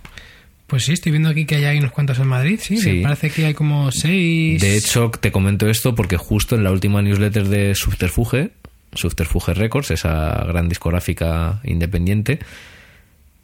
Pues 0.66 0.84
sí, 0.84 0.92
estoy 0.92 1.10
viendo 1.10 1.28
aquí 1.28 1.46
que 1.46 1.66
hay 1.66 1.78
unos 1.78 1.90
cuantos 1.90 2.20
en 2.20 2.28
Madrid, 2.28 2.60
sí. 2.62 2.76
Sí. 2.76 2.92
Me 2.98 3.02
parece 3.02 3.30
que 3.30 3.44
hay 3.44 3.54
como 3.54 3.90
seis. 3.90 4.60
De 4.60 4.76
hecho, 4.76 5.10
te 5.10 5.32
comento 5.32 5.68
esto 5.68 5.96
porque 5.96 6.16
justo 6.16 6.54
en 6.54 6.62
la 6.62 6.70
última 6.70 7.02
newsletter 7.02 7.48
de 7.48 7.74
Subterfuge, 7.74 8.52
Subterfuge 8.94 9.54
Records, 9.54 9.90
esa 9.90 10.44
gran 10.46 10.68
discográfica 10.68 11.60
independiente, 11.64 12.38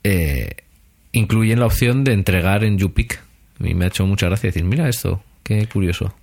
eh, 0.05 0.51
incluyen 1.11 1.59
la 1.59 1.67
opción 1.67 2.05
de 2.05 2.13
entregar 2.13 2.63
en 2.63 2.79
YouPick. 2.79 3.21
Y 3.59 3.75
me 3.75 3.87
ha 3.87 3.89
hecho 3.89 4.07
mucha 4.07 4.27
gracia 4.27 4.49
decir, 4.49 4.65
mira 4.65 4.89
esto, 4.89 5.21
qué 5.43 5.67
curioso. 5.67 6.15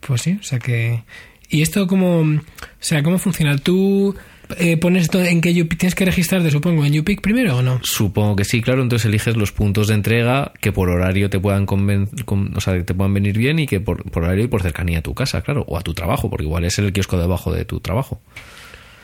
Pues 0.00 0.22
sí, 0.22 0.36
o 0.40 0.42
sea 0.42 0.58
que. 0.58 1.04
¿Y 1.52 1.62
esto 1.62 1.86
cómo, 1.86 2.20
o 2.20 2.40
sea, 2.80 3.02
cómo 3.02 3.18
funciona? 3.18 3.56
¿Tú 3.58 4.16
eh, 4.58 4.76
pones 4.78 5.02
esto 5.04 5.22
en 5.22 5.40
que 5.40 5.54
YouPick 5.54 5.78
tienes 5.78 5.94
que 5.94 6.04
registrarte, 6.06 6.50
supongo, 6.50 6.84
en 6.84 6.92
YouPick 6.94 7.20
primero 7.20 7.58
o 7.58 7.62
no? 7.62 7.78
Supongo 7.84 8.34
que 8.36 8.44
sí, 8.44 8.60
claro. 8.62 8.82
Entonces 8.82 9.06
eliges 9.06 9.36
los 9.36 9.52
puntos 9.52 9.86
de 9.88 9.94
entrega 9.94 10.52
que 10.60 10.72
por 10.72 10.88
horario 10.90 11.30
te 11.30 11.38
puedan 11.38 11.66
conven- 11.66 12.08
con- 12.24 12.56
o 12.56 12.60
sea, 12.60 12.74
que 12.74 12.84
te 12.84 12.94
puedan 12.94 13.14
venir 13.14 13.36
bien 13.38 13.58
y 13.58 13.66
que 13.66 13.80
por, 13.80 14.02
por 14.10 14.24
horario 14.24 14.44
y 14.44 14.48
por 14.48 14.62
cercanía 14.62 14.98
a 14.98 15.02
tu 15.02 15.14
casa, 15.14 15.42
claro, 15.42 15.64
o 15.68 15.78
a 15.78 15.82
tu 15.82 15.94
trabajo, 15.94 16.28
porque 16.30 16.44
igual 16.44 16.64
es 16.64 16.78
el 16.78 16.92
kiosco 16.92 17.18
debajo 17.18 17.52
de 17.52 17.64
tu 17.66 17.80
trabajo. 17.80 18.20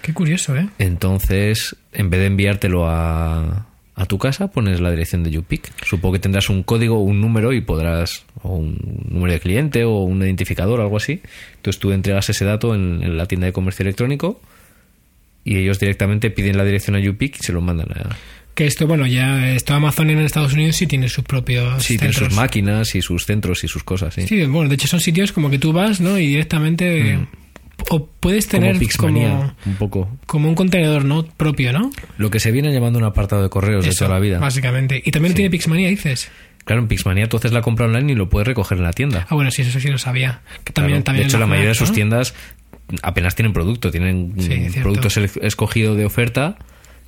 Qué 0.03 0.15
curioso, 0.15 0.57
¿eh? 0.57 0.69
Entonces, 0.79 1.77
en 1.93 2.09
vez 2.09 2.21
de 2.21 2.27
enviártelo 2.27 2.89
a, 2.89 3.67
a 3.99 4.07
tu 4.07 4.17
casa, 4.17 4.49
pones 4.49 4.81
la 4.81 4.91
dirección 4.91 5.25
de 5.25 5.31
YouPick. 5.33 5.85
Supongo 5.85 6.15
que 6.15 6.19
tendrás 6.21 6.49
un 6.49 6.63
código 6.63 7.03
un 7.03 7.21
número 7.21 7.53
y 7.53 7.61
podrás, 7.61 8.25
o 8.43 8.55
un 8.55 8.79
número 9.09 9.33
de 9.33 9.41
cliente 9.41 9.85
o 9.85 10.03
un 10.05 10.23
identificador 10.23 10.79
o 10.79 10.83
algo 10.85 10.97
así. 10.97 11.21
Entonces 11.57 11.81
tú 11.81 11.91
entregas 11.91 12.31
ese 12.31 12.45
dato 12.45 12.75
en, 12.75 13.03
en 13.03 13.17
la 13.17 13.27
tienda 13.27 13.47
de 13.47 13.53
comercio 13.53 13.83
electrónico 13.83 14.41
y 15.45 15.57
ellos 15.57 15.81
directamente 15.81 16.31
piden 16.31 16.57
la 16.57 16.65
dirección 16.65 16.95
a 16.95 17.01
YouPick 17.01 17.41
y 17.41 17.43
se 17.45 17.53
lo 17.53 17.61
mandan 17.61 17.91
a... 17.91 18.17
Que 18.55 18.67
esto, 18.67 18.87
bueno, 18.87 19.07
ya 19.07 19.53
esto 19.53 19.75
Amazon 19.75 20.11
en 20.11 20.19
Estados 20.19 20.53
Unidos 20.53 20.77
sí 20.77 20.87
tiene 20.87 21.09
sus 21.09 21.25
propios 21.25 21.83
Sí, 21.83 21.97
tienen 21.97 22.13
sus 22.13 22.35
máquinas 22.35 22.95
y 22.95 23.03
sus 23.03 23.25
centros 23.25 23.63
y 23.63 23.69
sus 23.69 23.85
cosas, 23.85 24.15
sí. 24.15 24.27
Sí, 24.27 24.45
bueno, 24.47 24.69
de 24.69 24.75
hecho 24.75 24.89
son 24.89 25.01
sitios 25.01 25.33
como 25.33 25.49
que 25.49 25.59
tú 25.59 25.73
vas, 25.73 26.01
¿no? 26.01 26.19
Y 26.19 26.27
directamente... 26.27 27.19
O 27.91 28.07
puedes 28.07 28.49
tener 28.49 28.71
como 28.73 28.81
Pixmania, 28.81 29.29
como, 29.31 29.55
un 29.67 29.75
poco. 29.77 30.19
como 30.27 30.49
un 30.49 30.55
contenedor, 30.55 31.05
¿no? 31.05 31.25
Propio, 31.25 31.73
¿no? 31.73 31.91
Lo 32.19 32.31
que 32.31 32.41
se 32.41 32.51
viene 32.51 32.73
llamando 32.73 32.99
un 32.99 33.05
apartado 33.05 33.43
de 33.43 33.49
correos 33.49 33.85
de 33.85 33.93
toda 33.95 34.11
la 34.11 34.19
vida. 34.19 34.39
Básicamente. 34.39 35.01
Y 35.05 35.11
también 35.11 35.33
Sí. 35.33 35.37
tiene 35.37 35.51
Pixmania, 35.51 35.89
dices. 35.89 36.31
Claro, 36.65 36.83
en 36.83 36.89
Pixmania 36.89 37.29
tú 37.29 37.39
haces 37.39 37.53
la 37.53 37.63
compra 37.63 37.87
online 37.87 38.13
y 38.13 38.15
lo 38.15 38.29
puedes 38.29 38.47
recoger 38.47 38.77
en 38.79 38.85
la 38.85 38.93
tienda. 38.93 39.27
Ah, 39.31 39.35
bueno, 39.35 39.51
sí, 39.51 39.63
eso 39.63 39.81
sí 39.81 39.89
lo 39.89 39.97
sabía. 39.97 40.43
Que 40.65 40.73
también, 40.75 40.97
Claro. 40.99 41.05
también 41.05 41.25
de 41.25 41.29
hecho, 41.29 41.39
la 41.39 41.47
mayoría 41.47 41.71
de 41.71 41.75
sus 41.75 41.93
tiendas 41.93 42.35
apenas 43.03 43.35
tienen 43.35 43.53
producto, 43.55 43.91
tienen 43.91 44.35
Sí, 44.39 44.49
cierto. 44.49 44.81
producto 44.83 45.09
sele- 45.09 45.31
escogido 45.43 45.95
de 45.95 46.05
oferta 46.05 46.59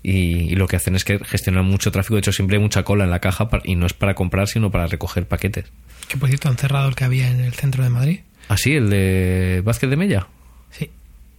y, 0.02 0.12
y 0.12 0.54
lo 0.54 0.66
que 0.66 0.76
hacen 0.76 0.94
es 0.94 1.04
que 1.04 1.18
gestionan 1.18 1.66
mucho 1.66 1.92
tráfico. 1.92 2.14
De 2.14 2.20
hecho, 2.20 2.32
siempre 2.32 2.56
hay 2.56 2.62
mucha 2.62 2.84
cola 2.84 3.04
en 3.04 3.10
la 3.10 3.18
caja 3.18 3.48
y 3.64 3.74
no 3.76 3.84
es 3.84 3.92
para 3.92 4.14
comprar, 4.14 4.48
sino 4.48 4.70
para 4.70 4.86
recoger 4.86 5.26
paquetes. 5.26 5.66
Que 6.08 6.16
por 6.16 6.28
cierto 6.30 6.48
han 6.48 6.56
cerrado 6.56 6.88
el 6.88 6.94
que 6.94 7.04
había 7.04 7.30
en 7.30 7.40
el 7.40 7.52
centro 7.52 7.84
de 7.84 7.90
Madrid. 7.90 8.20
¿Así? 8.48 8.72
¿El 8.74 8.88
de 8.88 9.60
Vázquez 9.64 9.90
de 9.90 9.96
Mella? 9.96 10.26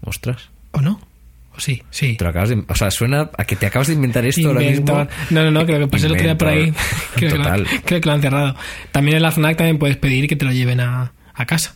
Ostras. 0.02 0.50
¿O 0.72 0.82
no? 0.82 1.00
¿O 1.56 1.60
sí? 1.60 1.84
Sí. 1.90 2.16
Te 2.16 2.24
lo 2.24 2.30
acabas 2.30 2.50
de- 2.50 2.64
o 2.68 2.76
sea, 2.76 2.90
suena 2.92 3.30
a 3.38 3.44
que 3.46 3.56
te 3.56 3.66
acabas 3.66 3.88
de 3.88 3.94
inventar 3.94 4.26
esto 4.26 4.48
ahora 4.48 4.62
mismo. 4.62 5.08
No, 5.32 5.44
no, 5.44 5.52
no, 5.52 5.66
creo 5.66 5.80
que 5.80 5.88
pasé 5.88 6.06
el 6.08 6.14
otro 6.14 6.24
día 6.24 6.38
por 6.38 6.48
ahí. 6.48 6.74
Creo, 7.16 7.32
que 7.32 7.38
lo, 7.38 7.44
Total. 7.44 7.68
creo 7.86 8.02
que 8.02 8.08
lo 8.08 8.14
han 8.14 8.22
cerrado. 8.22 8.56
También 8.94 9.18
en 9.18 9.24
la 9.24 9.32
FNAC 9.32 9.58
también 9.58 9.78
puedes 9.78 9.98
pedir 9.98 10.28
que 10.30 10.36
te 10.38 10.46
lo 10.46 10.52
lleven 10.54 10.80
a, 10.80 11.12
a 11.34 11.46
casa. 11.46 11.76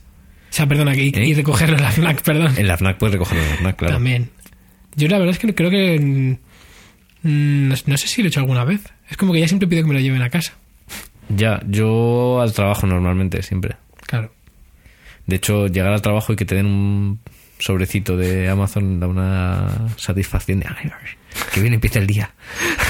sea, 0.49 0.65
perdona, 0.65 0.95
y, 0.95 1.09
¿Eh? 1.13 1.25
y 1.27 1.33
recogerlo 1.33 1.75
en 1.75 1.83
la 1.83 1.91
FNAC, 1.91 2.21
perdón. 2.21 2.53
En 2.57 2.67
la 2.67 2.77
FNAC 2.77 2.97
puedes 2.97 3.13
recogerlo 3.13 3.43
en 3.43 3.49
la 3.49 3.55
FNAC, 3.57 3.75
claro. 3.75 3.93
También. 3.95 4.29
Yo 4.95 5.07
la 5.09 5.17
verdad 5.17 5.33
es 5.33 5.39
que 5.39 5.53
creo 5.53 5.69
que... 5.69 5.99
mm, 7.21 7.67
no, 7.67 7.75
no 7.85 7.97
sé 7.97 8.07
si 8.07 8.21
lo 8.21 8.27
he 8.27 8.29
hecho 8.29 8.39
alguna 8.39 8.63
vez. 8.63 8.81
Es 9.09 9.17
como 9.17 9.33
que 9.33 9.41
ya 9.41 9.47
siempre 9.47 9.67
pido 9.67 9.81
que 9.83 9.89
me 9.89 9.93
lo 9.93 9.99
lleven 9.99 10.21
a 10.21 10.29
casa. 10.29 10.53
Ya, 11.27 11.61
yo 11.67 12.39
al 12.41 12.53
trabajo 12.53 12.87
normalmente, 12.87 13.41
siempre. 13.43 13.75
Claro. 14.07 14.31
De 15.27 15.35
hecho, 15.35 15.67
llegar 15.67 15.91
al 15.91 16.01
trabajo 16.01 16.31
y 16.33 16.35
que 16.37 16.45
te 16.45 16.55
den 16.55 16.67
un 16.67 17.19
sobrecito 17.59 18.17
de 18.17 18.49
Amazon 18.49 18.99
da 18.99 19.07
una 19.07 19.89
satisfacción 19.97 20.59
de 20.59 20.67
"Ay, 20.67 20.91
ay, 20.91 21.09
que 21.53 21.61
bien 21.61 21.73
empieza 21.73 21.99
el 21.99 22.07
día. 22.07 22.33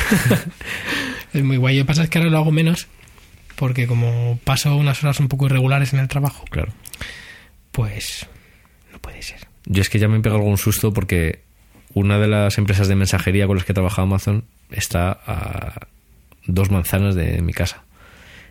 Es 1.34 1.43
muy 1.43 1.58
guay. 1.58 1.78
Lo 1.78 1.84
que 1.84 1.88
pasa 1.88 2.04
es 2.04 2.10
que 2.10 2.17
ahora 2.17 2.30
lo 2.32 2.38
hago 2.38 2.51
menos 2.51 2.88
porque 3.56 3.88
como 3.88 4.39
paso 4.43 4.75
unas 4.75 5.04
horas 5.04 5.19
un 5.19 5.28
poco 5.28 5.45
irregulares 5.47 5.93
en 5.93 5.99
el 5.99 6.08
trabajo, 6.08 6.45
Claro. 6.49 6.71
pues 7.71 8.28
no 8.91 8.99
puede 8.99 9.21
ser. 9.21 9.47
Yo 9.65 9.82
es 9.82 9.89
que 9.89 9.99
ya 9.99 10.08
me 10.08 10.17
he 10.17 10.21
pegado 10.21 10.39
algún 10.41 10.58
susto 10.58 10.93
porque 10.93 11.41
una 11.93 12.19
de 12.19 12.28
las 12.28 12.58
empresas 12.58 12.88
de 12.88 12.95
mensajería 12.95 13.47
con 13.47 13.56
las 13.58 13.65
que 13.65 13.73
trabaja 13.73 14.01
Amazon 14.01 14.45
está 14.71 15.12
a 15.25 15.88
dos 16.45 16.69
manzanas 16.71 17.15
de 17.15 17.41
mi 17.41 17.54
casa. 17.54 17.84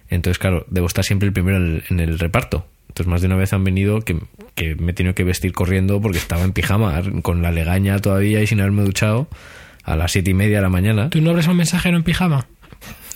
Entonces, 0.08 0.38
claro, 0.38 0.66
debo 0.68 0.86
estar 0.86 1.04
siempre 1.04 1.26
el 1.28 1.32
primero 1.32 1.56
en 1.58 1.64
el, 1.66 1.84
en 1.90 2.00
el 2.00 2.18
reparto. 2.18 2.66
Entonces, 2.94 3.10
más 3.10 3.22
de 3.22 3.26
una 3.26 3.34
vez 3.34 3.52
han 3.52 3.64
venido 3.64 4.02
que, 4.02 4.16
que 4.54 4.76
me 4.76 4.92
he 4.92 4.94
tenido 4.94 5.16
que 5.16 5.24
vestir 5.24 5.52
corriendo 5.52 6.00
porque 6.00 6.18
estaba 6.18 6.44
en 6.44 6.52
pijama, 6.52 7.02
con 7.22 7.42
la 7.42 7.50
legaña 7.50 7.98
todavía 7.98 8.40
y 8.40 8.46
sin 8.46 8.60
haberme 8.60 8.82
duchado, 8.84 9.26
a 9.82 9.96
las 9.96 10.12
siete 10.12 10.30
y 10.30 10.34
media 10.34 10.58
de 10.58 10.62
la 10.62 10.68
mañana. 10.68 11.10
¿Tú 11.10 11.20
no 11.20 11.30
abres 11.30 11.48
un 11.48 11.56
mensajero 11.56 11.96
en 11.96 12.04
pijama? 12.04 12.46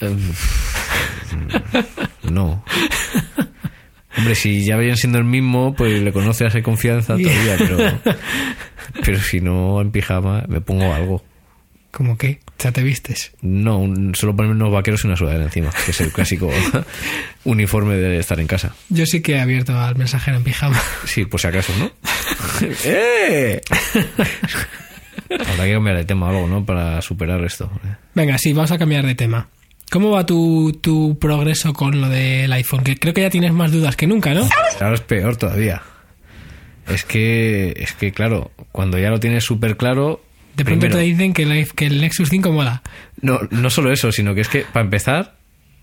Eh, 0.01 0.17
No. 2.29 2.65
Hombre, 4.17 4.35
si 4.35 4.65
ya 4.65 4.77
vayan 4.77 4.97
siendo 4.97 5.19
el 5.19 5.25
mismo, 5.25 5.75
pues 5.77 6.03
le 6.03 6.13
conoce 6.13 6.45
hace 6.45 6.61
confianza 6.61 7.17
todavía, 7.17 7.57
pero, 7.57 8.01
pero 9.05 9.19
si 9.21 9.41
no 9.41 9.81
en 9.81 9.93
pijama, 9.93 10.45
me 10.49 10.61
pongo 10.61 10.93
algo. 10.93 11.23
¿Cómo 11.99 12.17
qué? 12.17 12.39
Ya 12.61 12.71
te 12.71 12.85
vistes. 12.85 13.33
No, 13.43 13.79
un- 13.79 14.15
solo 14.15 14.37
ponerme 14.37 14.55
unos 14.55 14.73
vaqueros 14.73 15.03
y 15.03 15.09
una 15.09 15.17
sudadera 15.17 15.43
encima, 15.43 15.71
que 15.85 15.91
es 15.91 16.01
el 16.01 16.13
clásico 16.13 16.49
uniforme 17.45 17.97
de 17.97 18.19
estar 18.21 18.39
en 18.39 18.47
casa. 18.47 18.73
Yo 18.89 19.05
sí 19.05 19.21
que 19.21 19.33
he 19.33 19.41
abierto 19.41 19.77
al 19.77 19.97
mensajero 19.97 20.37
en 20.37 20.45
pijama. 20.45 20.81
Sí, 21.07 21.25
por 21.25 21.41
si 21.41 21.49
acaso, 21.49 21.73
¿no? 21.77 21.91
¡Eh! 22.85 23.61
Habrá 25.31 25.65
que 25.65 25.73
cambiar 25.73 25.97
de 25.97 26.05
tema 26.05 26.27
o 26.27 26.29
algo, 26.31 26.47
¿no? 26.47 26.65
Para 26.65 27.03
superar 27.03 27.43
esto. 27.45 27.69
Venga, 28.15 28.39
sí, 28.39 28.53
vamos 28.53 28.71
a 28.71 28.79
cambiar 28.79 29.05
de 29.05 29.15
tema. 29.17 29.49
¿Cómo 29.91 30.11
va 30.11 30.25
tu, 30.25 30.79
tu 30.81 31.19
progreso 31.19 31.73
con 31.73 32.01
lo 32.01 32.09
del 32.09 32.53
iPhone? 32.53 32.85
Que 32.85 32.97
creo 32.97 33.13
que 33.13 33.23
ya 33.23 33.31
tienes 33.31 33.53
más 33.53 33.73
dudas 33.73 33.97
que 33.97 34.07
nunca, 34.07 34.35
¿no? 34.35 34.49
Ahora 34.81 34.95
es 34.95 35.01
peor 35.01 35.37
todavía. 35.37 35.83
Es 36.87 37.05
que, 37.05 37.75
es 37.77 37.93
que 37.95 38.13
claro, 38.13 38.53
cuando 38.73 38.99
ya 38.99 39.11
lo 39.11 39.19
tienes 39.19 39.43
súper 39.45 39.77
claro. 39.77 40.23
De 40.59 40.65
pronto 40.65 40.81
primero- 40.83 40.99
te 40.99 41.05
dicen 41.05 41.33
que 41.33 41.43
el, 41.45 41.69
que 41.73 41.87
el 41.87 42.01
Nexus 42.01 42.29
5 42.29 42.53
mola. 42.53 42.83
No, 43.23 43.41
no 43.51 43.71
solo 43.71 43.91
eso, 43.93 44.13
sino 44.13 44.35
que 44.35 44.43
es 44.43 44.49
que, 44.49 44.61
para 44.71 44.85
empezar, 44.85 45.37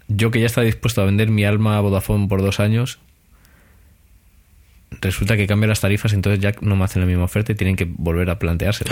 yo 0.08 0.30
que 0.32 0.40
ya 0.40 0.46
estaba 0.46 0.66
dispuesto 0.66 1.02
a 1.02 1.06
vender 1.06 1.30
mi 1.30 1.46
alma 1.46 1.78
a 1.78 1.82
Vodafone 1.82 2.28
por 2.28 2.42
dos 2.42 2.60
años, 2.60 3.00
resulta 5.02 5.36
que 5.38 5.48
cambian 5.48 5.70
las 5.70 5.82
tarifas, 5.82 6.14
entonces 6.14 6.40
ya 6.40 6.52
no 6.62 6.76
me 6.76 6.84
hacen 6.86 7.02
la 7.02 7.08
misma 7.08 7.24
oferta 7.26 7.52
y 7.52 7.56
tienen 7.56 7.76
que 7.76 7.86
volver 7.86 8.30
a 8.30 8.40
planteárselo. 8.40 8.92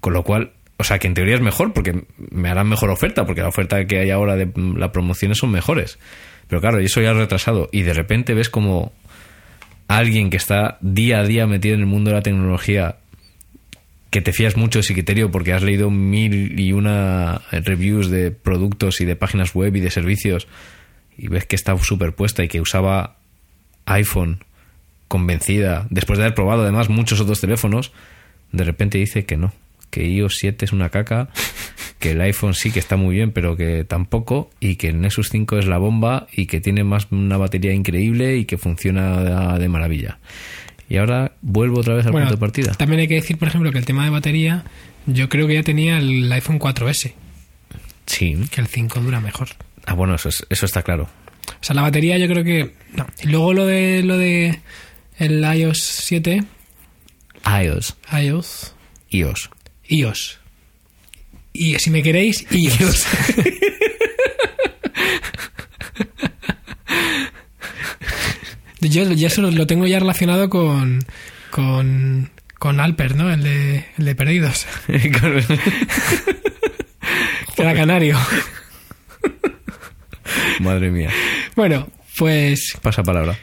Con 0.00 0.12
lo 0.12 0.22
cual, 0.24 0.52
o 0.78 0.84
sea, 0.84 0.98
que 0.98 1.06
en 1.06 1.14
teoría 1.14 1.34
es 1.36 1.40
mejor, 1.40 1.72
porque 1.72 2.04
me 2.30 2.48
harán 2.48 2.68
mejor 2.68 2.90
oferta, 2.90 3.24
porque 3.26 3.40
la 3.42 3.48
oferta 3.48 3.84
que 3.86 3.98
hay 4.00 4.10
ahora 4.10 4.36
de 4.36 4.50
las 4.76 4.90
promociones 4.90 5.38
son 5.38 5.50
mejores. 5.50 5.98
Pero 6.48 6.60
claro, 6.60 6.78
eso 6.78 7.00
ya 7.00 7.10
es 7.10 7.16
retrasado. 7.16 7.68
Y 7.72 7.82
de 7.82 7.92
repente 7.92 8.34
ves 8.34 8.48
como 8.50 8.92
alguien 9.88 10.30
que 10.30 10.36
está 10.36 10.78
día 10.80 11.20
a 11.20 11.24
día 11.24 11.46
metido 11.46 11.74
en 11.74 11.80
el 11.80 11.86
mundo 11.86 12.10
de 12.10 12.16
la 12.16 12.22
tecnología 12.22 12.96
que 14.16 14.22
te 14.22 14.32
fías 14.32 14.56
mucho 14.56 14.78
de 14.78 14.80
ese 14.80 14.94
criterio 14.94 15.30
porque 15.30 15.52
has 15.52 15.62
leído 15.62 15.90
mil 15.90 16.58
y 16.58 16.72
una 16.72 17.42
reviews 17.52 18.08
de 18.08 18.30
productos 18.30 19.02
y 19.02 19.04
de 19.04 19.14
páginas 19.14 19.54
web 19.54 19.76
y 19.76 19.80
de 19.80 19.90
servicios 19.90 20.48
y 21.18 21.28
ves 21.28 21.44
que 21.44 21.54
está 21.54 21.76
superpuesta 21.76 22.42
y 22.42 22.48
que 22.48 22.62
usaba 22.62 23.18
iPhone 23.84 24.42
convencida, 25.06 25.86
después 25.90 26.18
de 26.18 26.24
haber 26.24 26.34
probado 26.34 26.62
además 26.62 26.88
muchos 26.88 27.20
otros 27.20 27.42
teléfonos, 27.42 27.92
de 28.52 28.64
repente 28.64 28.96
dice 28.96 29.26
que 29.26 29.36
no, 29.36 29.52
que 29.90 30.08
iOS 30.08 30.36
7 30.38 30.64
es 30.64 30.72
una 30.72 30.88
caca, 30.88 31.28
que 31.98 32.12
el 32.12 32.20
iPhone 32.22 32.54
sí 32.54 32.70
que 32.70 32.78
está 32.78 32.96
muy 32.96 33.16
bien, 33.16 33.32
pero 33.32 33.54
que 33.54 33.84
tampoco, 33.84 34.48
y 34.60 34.76
que 34.76 34.88
el 34.88 34.98
Nexus 34.98 35.28
5 35.28 35.58
es 35.58 35.66
la 35.66 35.76
bomba 35.76 36.26
y 36.32 36.46
que 36.46 36.62
tiene 36.62 36.84
más 36.84 37.08
una 37.10 37.36
batería 37.36 37.74
increíble 37.74 38.38
y 38.38 38.46
que 38.46 38.56
funciona 38.56 39.58
de 39.58 39.68
maravilla. 39.68 40.20
Y 40.88 40.96
ahora 40.98 41.32
vuelvo 41.42 41.80
otra 41.80 41.94
vez 41.94 42.06
al 42.06 42.12
punto 42.12 42.30
de 42.30 42.36
partida. 42.36 42.72
También 42.74 43.00
hay 43.00 43.08
que 43.08 43.14
decir, 43.16 43.38
por 43.38 43.48
ejemplo, 43.48 43.72
que 43.72 43.78
el 43.78 43.84
tema 43.84 44.04
de 44.04 44.10
batería, 44.10 44.64
yo 45.06 45.28
creo 45.28 45.46
que 45.46 45.54
ya 45.54 45.62
tenía 45.62 45.98
el 45.98 46.30
iPhone 46.32 46.58
4S, 46.60 47.12
Sí. 48.06 48.36
que 48.50 48.60
el 48.60 48.68
5 48.68 49.00
dura 49.00 49.20
mejor. 49.20 49.48
Ah, 49.84 49.94
bueno, 49.94 50.14
eso, 50.14 50.28
es- 50.28 50.46
eso 50.48 50.64
está 50.66 50.82
claro. 50.82 51.08
O 51.48 51.64
sea, 51.64 51.74
la 51.74 51.82
batería 51.82 52.18
yo 52.18 52.28
creo 52.28 52.44
que... 52.44 52.74
No. 52.94 53.06
Y 53.22 53.26
luego 53.28 53.52
lo 53.52 53.66
de 53.66 54.02
lo 54.02 54.16
de 54.16 54.60
el 55.18 55.42
iOS 55.44 55.78
7, 55.82 56.44
iOS. 57.62 57.96
iOS, 58.12 58.74
iOS. 59.10 59.50
iOS. 59.88 60.38
Y 61.52 61.74
si 61.78 61.90
me 61.90 62.02
queréis, 62.02 62.46
iOS. 62.50 63.06
yo 68.86 69.10
ya 69.12 69.30
solo 69.30 69.50
lo 69.50 69.66
tengo 69.66 69.86
ya 69.86 69.98
relacionado 70.00 70.48
con 70.50 71.04
con 71.50 72.30
con 72.58 72.80
Alper, 72.80 73.14
¿no? 73.16 73.30
El 73.32 73.42
de, 73.42 73.84
el 73.98 74.04
de 74.04 74.14
Perdidos. 74.14 74.66
Que 77.54 77.62
era 77.62 77.74
canario. 77.74 78.18
Madre 80.60 80.90
mía. 80.90 81.10
Bueno, 81.54 81.88
pues 82.18 82.76
Pasa 82.82 83.02
palabra. 83.02 83.36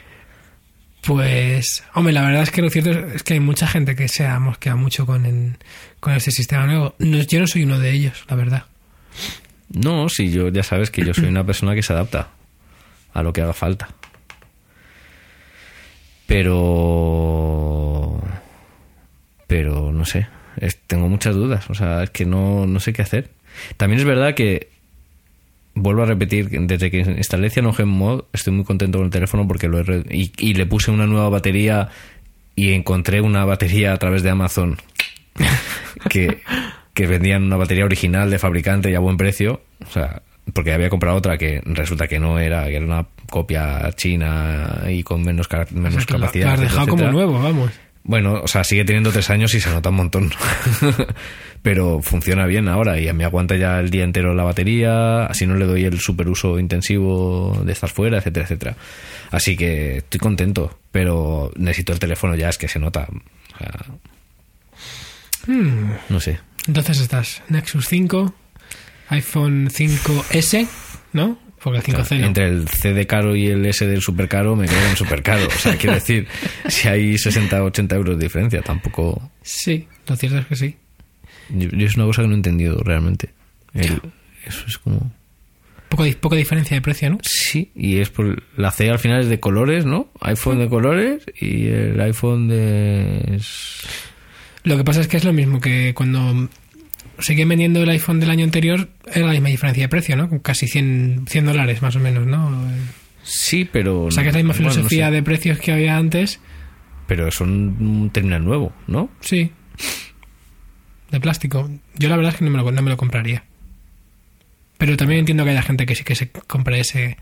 Pues, 1.06 1.84
hombre, 1.94 2.12
la 2.14 2.22
verdad 2.22 2.42
es 2.42 2.50
que 2.50 2.62
lo 2.62 2.70
cierto 2.70 2.90
es 2.90 3.22
que 3.22 3.34
hay 3.34 3.40
mucha 3.40 3.66
gente 3.66 3.94
que 3.94 4.08
se 4.08 4.24
ha 4.26 4.38
mosqueado 4.38 4.78
mucho 4.78 5.04
con, 5.04 5.26
el- 5.26 5.56
con 6.00 6.14
este 6.14 6.30
sistema 6.30 6.64
nuevo. 6.66 6.94
No, 6.98 7.18
yo 7.22 7.40
no 7.40 7.46
soy 7.46 7.64
uno 7.64 7.78
de 7.78 7.90
ellos, 7.90 8.24
la 8.28 8.36
verdad. 8.36 8.64
No, 9.68 10.08
sí, 10.08 10.30
yo 10.30 10.48
ya 10.48 10.62
sabes 10.62 10.90
que 10.90 11.04
yo 11.04 11.12
soy 11.12 11.26
una 11.26 11.44
persona 11.44 11.74
que 11.74 11.82
se 11.82 11.92
adapta 11.92 12.28
a 13.12 13.22
lo 13.22 13.32
que 13.32 13.42
haga 13.42 13.52
falta. 13.52 13.88
Pero. 16.26 18.20
Pero 19.46 19.92
no 19.92 20.04
sé. 20.04 20.26
tengo 20.86 21.08
muchas 21.08 21.34
dudas. 21.34 21.68
O 21.70 21.74
sea, 21.74 22.02
es 22.02 22.10
que 22.10 22.24
no, 22.24 22.66
no 22.66 22.80
sé 22.80 22.92
qué 22.92 23.02
hacer. 23.02 23.30
También 23.76 24.00
es 24.00 24.06
verdad 24.06 24.34
que. 24.34 24.68
Vuelvo 25.76 26.02
a 26.02 26.06
repetir, 26.06 26.50
desde 26.50 26.88
que 26.88 26.98
instalé 26.98 27.50
Cyanogen 27.50 27.88
Mod 27.88 28.26
estoy 28.32 28.52
muy 28.52 28.64
contento 28.64 28.98
con 28.98 29.06
el 29.06 29.10
teléfono 29.10 29.48
porque 29.48 29.66
lo 29.66 29.80
he 29.80 30.04
y, 30.08 30.30
y 30.38 30.54
le 30.54 30.66
puse 30.66 30.92
una 30.92 31.08
nueva 31.08 31.28
batería 31.30 31.88
y 32.54 32.72
encontré 32.74 33.20
una 33.20 33.44
batería 33.44 33.92
a 33.92 33.96
través 33.96 34.22
de 34.22 34.30
Amazon 34.30 34.78
que, 36.08 36.42
que 36.92 37.06
vendían 37.08 37.42
una 37.42 37.56
batería 37.56 37.84
original 37.84 38.30
de 38.30 38.38
fabricante 38.38 38.90
y 38.90 38.94
a 38.94 39.00
buen 39.00 39.16
precio. 39.16 39.62
O 39.84 39.90
sea, 39.90 40.22
porque 40.52 40.72
había 40.72 40.90
comprado 40.90 41.16
otra 41.16 41.38
que 41.38 41.60
resulta 41.64 42.06
que 42.06 42.18
no 42.20 42.38
era, 42.38 42.64
que 42.66 42.76
era 42.76 42.84
una 42.84 43.06
copia 43.30 43.90
china 43.96 44.82
y 44.88 45.02
con 45.02 45.22
menos, 45.22 45.48
menos 45.72 45.96
O 46.04 46.06
sea, 46.06 46.18
capacidad. 46.18 46.18
lo 46.18 46.24
has 46.26 46.34
etcétera, 46.34 46.56
dejado 46.60 46.86
como 46.88 47.10
nuevo, 47.10 47.40
vamos. 47.42 47.70
Bueno, 48.06 48.40
o 48.42 48.48
sea, 48.48 48.62
sigue 48.64 48.84
teniendo 48.84 49.10
tres 49.10 49.30
años 49.30 49.54
y 49.54 49.60
se 49.60 49.70
nota 49.70 49.88
un 49.88 49.96
montón. 49.96 50.30
Pero 51.62 52.02
funciona 52.02 52.44
bien 52.44 52.68
ahora 52.68 53.00
y 53.00 53.10
me 53.14 53.24
aguanta 53.24 53.56
ya 53.56 53.80
el 53.80 53.88
día 53.88 54.04
entero 54.04 54.34
la 54.34 54.44
batería, 54.44 55.24
así 55.24 55.46
no 55.46 55.54
le 55.56 55.64
doy 55.64 55.84
el 55.86 55.98
super 55.98 56.28
uso 56.28 56.58
intensivo 56.58 57.58
de 57.64 57.72
estar 57.72 57.88
fuera, 57.88 58.18
etcétera, 58.18 58.44
etcétera. 58.44 58.76
Así 59.30 59.56
que 59.56 59.96
estoy 59.98 60.20
contento, 60.20 60.78
pero 60.92 61.50
necesito 61.56 61.94
el 61.94 61.98
teléfono 61.98 62.34
ya, 62.34 62.50
es 62.50 62.58
que 62.58 62.68
se 62.68 62.78
nota. 62.78 63.08
O 63.54 63.58
sea, 63.58 63.86
Hmm. 65.46 65.92
no 66.08 66.20
sé. 66.20 66.38
Entonces 66.66 67.00
estás 67.00 67.42
Nexus 67.48 67.86
5, 67.88 68.34
iPhone 69.08 69.68
5S, 69.70 70.66
¿no? 71.12 71.38
Porque 71.62 71.78
el 71.78 71.84
5C 71.84 72.18
no. 72.20 72.26
Entre 72.26 72.46
el 72.48 72.68
C 72.68 72.92
de 72.92 73.06
caro 73.06 73.34
y 73.36 73.46
el 73.46 73.64
S 73.64 73.86
del 73.86 74.02
super 74.02 74.28
caro 74.28 74.54
me 74.56 74.66
quedo 74.66 74.86
en 74.86 74.96
super 74.96 75.22
caro. 75.22 75.46
O 75.46 75.50
sea, 75.58 75.76
quiero 75.76 75.94
decir, 76.00 76.26
si 76.68 76.88
hay 76.88 77.16
60 77.16 77.62
o 77.62 77.66
80 77.66 77.96
euros 77.96 78.18
de 78.18 78.24
diferencia, 78.24 78.60
tampoco. 78.62 79.30
Sí, 79.42 79.86
lo 80.06 80.16
cierto 80.16 80.38
es 80.38 80.46
que 80.46 80.56
sí. 80.56 80.76
Yo, 81.50 81.68
yo 81.70 81.86
es 81.86 81.96
una 81.96 82.04
cosa 82.06 82.22
que 82.22 82.28
no 82.28 82.34
he 82.34 82.36
entendido 82.36 82.78
realmente. 82.84 83.30
El- 83.72 84.00
eso 84.46 84.64
es 84.66 84.76
como. 84.78 85.10
Poco, 85.88 86.04
di- 86.04 86.14
poca 86.14 86.36
diferencia 86.36 86.76
de 86.76 86.80
precio, 86.82 87.08
¿no? 87.08 87.18
Sí, 87.22 87.70
y 87.74 87.98
es 87.98 88.10
por 88.10 88.42
la 88.56 88.70
C 88.72 88.90
al 88.90 88.98
final 88.98 89.20
es 89.20 89.28
de 89.28 89.38
colores, 89.40 89.86
¿no? 89.86 90.08
iPhone 90.20 90.58
de 90.58 90.68
colores 90.68 91.22
y 91.40 91.66
el 91.68 92.00
iPhone 92.00 92.48
de 92.48 93.40
Lo 94.64 94.76
que 94.76 94.84
pasa 94.84 95.00
es 95.00 95.08
que 95.08 95.16
es 95.18 95.24
lo 95.24 95.32
mismo 95.32 95.60
que 95.60 95.94
cuando 95.94 96.48
seguí 97.18 97.44
vendiendo 97.44 97.82
el 97.82 97.88
iPhone 97.90 98.20
del 98.20 98.30
año 98.30 98.44
anterior, 98.44 98.88
era 99.12 99.26
la 99.26 99.32
misma 99.32 99.48
diferencia 99.48 99.84
de 99.84 99.88
precio, 99.88 100.16
¿no? 100.16 100.28
Con 100.28 100.38
casi 100.40 100.66
100, 100.68 101.24
100 101.28 101.46
dólares 101.46 101.82
más 101.82 101.96
o 101.96 102.00
menos, 102.00 102.26
¿no? 102.26 102.62
sí, 103.22 103.64
pero 103.70 104.04
O 104.04 104.10
sea 104.10 104.22
que 104.22 104.28
es 104.28 104.34
la 104.34 104.38
misma 104.42 104.52
bueno, 104.54 104.66
no 104.68 104.72
filosofía 104.74 105.06
sé. 105.06 105.12
de 105.12 105.22
precios 105.22 105.58
que 105.58 105.72
había 105.72 105.96
antes, 105.96 106.40
Pero 107.06 107.30
son 107.30 107.76
un 107.80 108.10
terminal 108.10 108.44
nuevo, 108.44 108.72
¿no? 108.86 109.10
Sí. 109.20 109.50
De 111.10 111.20
plástico. 111.20 111.70
Yo 111.96 112.08
la 112.08 112.16
verdad 112.16 112.32
es 112.32 112.38
que 112.38 112.44
no 112.44 112.50
me 112.50 112.58
lo, 112.58 112.70
no 112.72 112.82
me 112.82 112.90
lo 112.90 112.96
compraría. 112.96 113.44
Pero 114.78 114.96
también 114.96 115.20
entiendo 115.20 115.44
que 115.44 115.50
haya 115.50 115.62
gente 115.62 115.86
que 115.86 115.94
sí 115.94 116.02
que 116.04 116.14
se 116.14 116.30
compre 116.30 116.80
ese. 116.80 117.16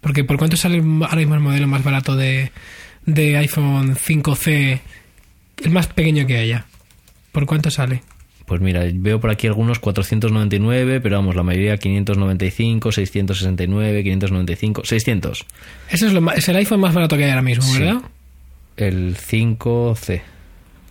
Porque 0.00 0.24
¿por 0.24 0.38
cuánto 0.38 0.56
sale 0.56 0.78
ahora 0.78 1.16
mismo 1.16 1.34
el 1.34 1.40
modelo 1.40 1.66
más 1.68 1.84
barato 1.84 2.16
de, 2.16 2.50
de 3.04 3.36
iPhone 3.36 3.94
5C? 3.96 4.80
El 5.64 5.70
más 5.70 5.88
pequeño 5.88 6.26
que 6.26 6.38
haya. 6.38 6.66
¿Por 7.32 7.46
cuánto 7.46 7.70
sale? 7.70 8.02
Pues 8.48 8.60
mira, 8.62 8.82
veo 8.94 9.20
por 9.20 9.30
aquí 9.30 9.46
algunos 9.46 9.78
499, 9.78 11.00
pero 11.00 11.16
vamos, 11.16 11.36
la 11.36 11.42
mayoría 11.42 11.76
595, 11.76 12.90
669, 12.90 14.02
595, 14.02 14.84
600. 14.84 15.46
Ese 15.90 16.06
es, 16.06 16.12
lo 16.14 16.32
es 16.32 16.48
el 16.48 16.56
iPhone 16.56 16.80
más 16.80 16.94
barato 16.94 17.16
que 17.16 17.24
hay 17.24 17.30
ahora 17.30 17.42
mismo, 17.42 17.62
Sí. 17.64 17.78
¿verdad? 17.80 18.00
El 18.78 19.16
5C. 19.16 20.22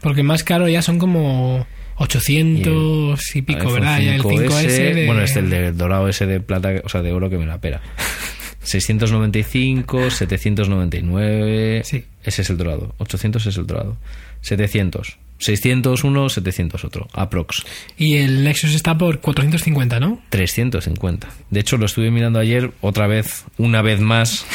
Porque 0.01 0.21
más 0.21 0.43
caro 0.43 0.69
ya 0.69 0.81
son 0.83 0.99
como 0.99 1.65
800 1.95 3.35
y, 3.35 3.41
pico, 3.41 3.59
iPhone 3.59 3.73
¿verdad? 3.73 3.99
Ya 4.01 4.15
el 4.15 4.21
5S, 4.21 4.49
5S 4.49 4.93
de... 4.93 5.05
Bueno, 5.07 5.21
este 5.23 5.39
el 5.39 5.49
de 5.49 5.71
dorado 5.71 6.07
ese 6.07 6.27
de 6.27 6.39
plata, 6.39 6.69
o 6.83 6.89
sea, 6.89 7.01
de 7.01 7.11
oro 7.11 7.29
que 7.29 7.37
me 7.39 7.47
la 7.47 7.59
pera. 7.59 7.81
695, 8.61 10.11
799. 10.11 11.81
Sí. 11.83 12.03
Ese 12.23 12.41
es 12.43 12.49
el 12.49 12.57
dorado. 12.57 12.93
800 12.99 13.45
es 13.47 13.57
el 13.57 13.65
dorado. 13.65 13.97
700. 14.41 15.17
600 15.39 16.03
uno, 16.03 16.29
700 16.29 16.83
otro. 16.85 17.07
Aprox. 17.13 17.63
Y 17.97 18.17
el 18.17 18.43
Nexus 18.43 18.73
está 18.73 18.97
por 18.97 19.19
450, 19.21 19.99
¿no? 19.99 20.21
350. 20.29 21.27
De 21.49 21.59
hecho, 21.59 21.77
lo 21.77 21.85
estuve 21.85 22.09
mirando 22.11 22.39
ayer 22.39 22.71
otra 22.81 23.07
vez, 23.07 23.45
una 23.57 23.81
vez 23.81 23.99
más. 23.99 24.45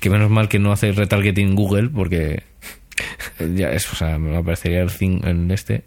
Que 0.00 0.10
menos 0.10 0.30
mal 0.30 0.48
que 0.48 0.58
no 0.58 0.72
hace 0.72 0.92
retargeting 0.92 1.54
Google, 1.54 1.88
porque 1.88 2.42
ya 3.54 3.70
es, 3.70 3.90
o 3.92 3.96
sea, 3.96 4.18
me 4.18 4.36
aparecería 4.36 4.82
el, 4.82 4.90
en 5.00 5.50
este. 5.50 5.84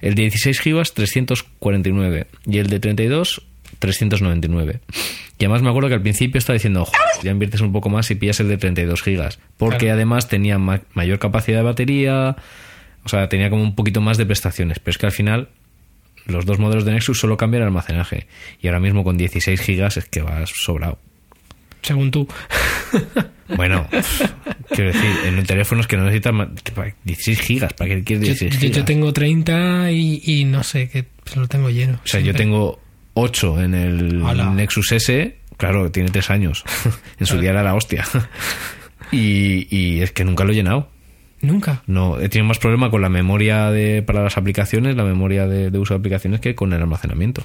El 0.00 0.14
de 0.14 0.22
16 0.22 0.60
gigas, 0.60 0.94
349. 0.94 2.26
Y 2.46 2.58
el 2.58 2.66
de 2.68 2.80
32, 2.80 3.42
399. 3.78 4.80
Y 5.38 5.44
además 5.44 5.62
me 5.62 5.70
acuerdo 5.70 5.88
que 5.88 5.94
al 5.96 6.02
principio 6.02 6.38
estaba 6.38 6.54
diciendo, 6.54 6.84
"Joder, 6.84 7.00
ya 7.24 7.30
inviertes 7.30 7.60
un 7.60 7.72
poco 7.72 7.88
más 7.88 8.10
y 8.10 8.14
pillas 8.14 8.38
el 8.40 8.48
de 8.48 8.56
32 8.58 9.02
gigas. 9.02 9.38
Porque 9.56 9.78
Claro. 9.78 9.94
además 9.94 10.28
tenía 10.28 10.58
ma- 10.58 10.82
mayor 10.94 11.18
capacidad 11.18 11.58
de 11.58 11.64
batería. 11.64 12.36
O 13.04 13.08
sea, 13.08 13.28
tenía 13.28 13.50
como 13.50 13.62
un 13.62 13.74
poquito 13.74 14.00
más 14.00 14.16
de 14.18 14.26
prestaciones. 14.26 14.78
Pero 14.78 14.90
es 14.92 14.98
que 14.98 15.06
al 15.06 15.12
final 15.12 15.48
los 16.26 16.46
dos 16.46 16.58
modelos 16.58 16.84
de 16.84 16.92
Nexus 16.92 17.18
solo 17.18 17.36
cambian 17.36 17.62
el 17.62 17.68
almacenaje. 17.68 18.26
Y 18.60 18.68
ahora 18.68 18.80
mismo 18.80 19.02
con 19.04 19.16
16 19.16 19.60
gigas 19.60 19.96
es 19.96 20.04
que 20.06 20.22
vas 20.22 20.50
sobrado. 20.54 20.98
Según 21.82 22.10
tú. 22.10 22.28
Bueno, 23.54 23.86
quiero 24.70 24.92
decir, 24.94 25.10
en 25.26 25.36
el 25.36 25.46
teléfono 25.46 25.82
es 25.82 25.86
que 25.86 25.98
no 25.98 26.04
necesitas 26.04 26.32
más- 26.32 26.48
16 27.04 27.38
gigas. 27.40 27.74
¿Para 27.74 27.90
qué 27.90 28.02
quieres 28.02 28.22
Yo, 28.26 28.32
16 28.32 28.54
yo- 28.54 28.60
gigas? 28.60 28.76
yo 28.78 28.84
tengo 28.86 29.12
30 29.12 29.90
y, 29.92 30.22
y 30.24 30.44
no 30.46 30.62
sé, 30.62 30.88
que 30.88 31.02
pues 31.22 31.36
lo 31.36 31.46
tengo 31.48 31.68
lleno. 31.68 31.98
O 32.02 32.06
sea, 32.06 32.20
yo 32.20 32.32
tengo 32.34 32.80
8 33.12 33.60
en 33.60 33.74
el. 33.74 34.54
Nexus 34.56 34.92
S. 34.92 35.36
Claro, 35.58 35.90
tiene 35.90 36.08
3 36.10 36.30
años. 36.30 36.64
en 37.20 37.26
su 37.26 37.38
día 37.38 37.50
era 37.50 37.62
la 37.62 37.74
hostia. 37.74 38.06
y, 39.12 39.66
y 39.76 40.00
es 40.00 40.12
que 40.12 40.24
nunca 40.24 40.44
lo 40.44 40.52
he 40.52 40.54
llenado. 40.54 40.88
Nunca. 41.42 41.82
No, 41.86 42.18
he 42.18 42.28
tenido 42.28 42.46
más 42.46 42.58
problema 42.58 42.90
con 42.90 43.02
la 43.02 43.08
memoria 43.08 43.70
de, 43.70 44.02
para 44.02 44.22
las 44.22 44.36
aplicaciones, 44.36 44.96
la 44.96 45.04
memoria 45.04 45.46
de, 45.46 45.70
de 45.70 45.78
uso 45.78 45.94
de 45.94 45.98
aplicaciones, 45.98 46.40
que 46.40 46.54
con 46.54 46.72
el 46.72 46.80
almacenamiento. 46.80 47.42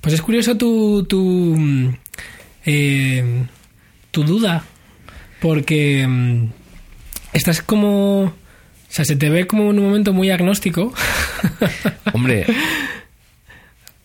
Pues 0.00 0.14
es 0.14 0.22
curioso 0.22 0.56
tu, 0.56 1.04
tu, 1.04 1.56
mm, 1.58 1.94
eh, 2.64 3.44
tu 4.10 4.24
duda, 4.24 4.64
porque 5.40 6.06
mm, 6.06 6.46
estás 7.32 7.60
como... 7.62 8.22
O 8.22 8.94
sea, 8.94 9.04
se 9.04 9.16
te 9.16 9.30
ve 9.30 9.46
como 9.46 9.70
en 9.70 9.78
un 9.78 9.86
momento 9.86 10.12
muy 10.12 10.30
agnóstico, 10.30 10.92
Hombre, 12.12 12.46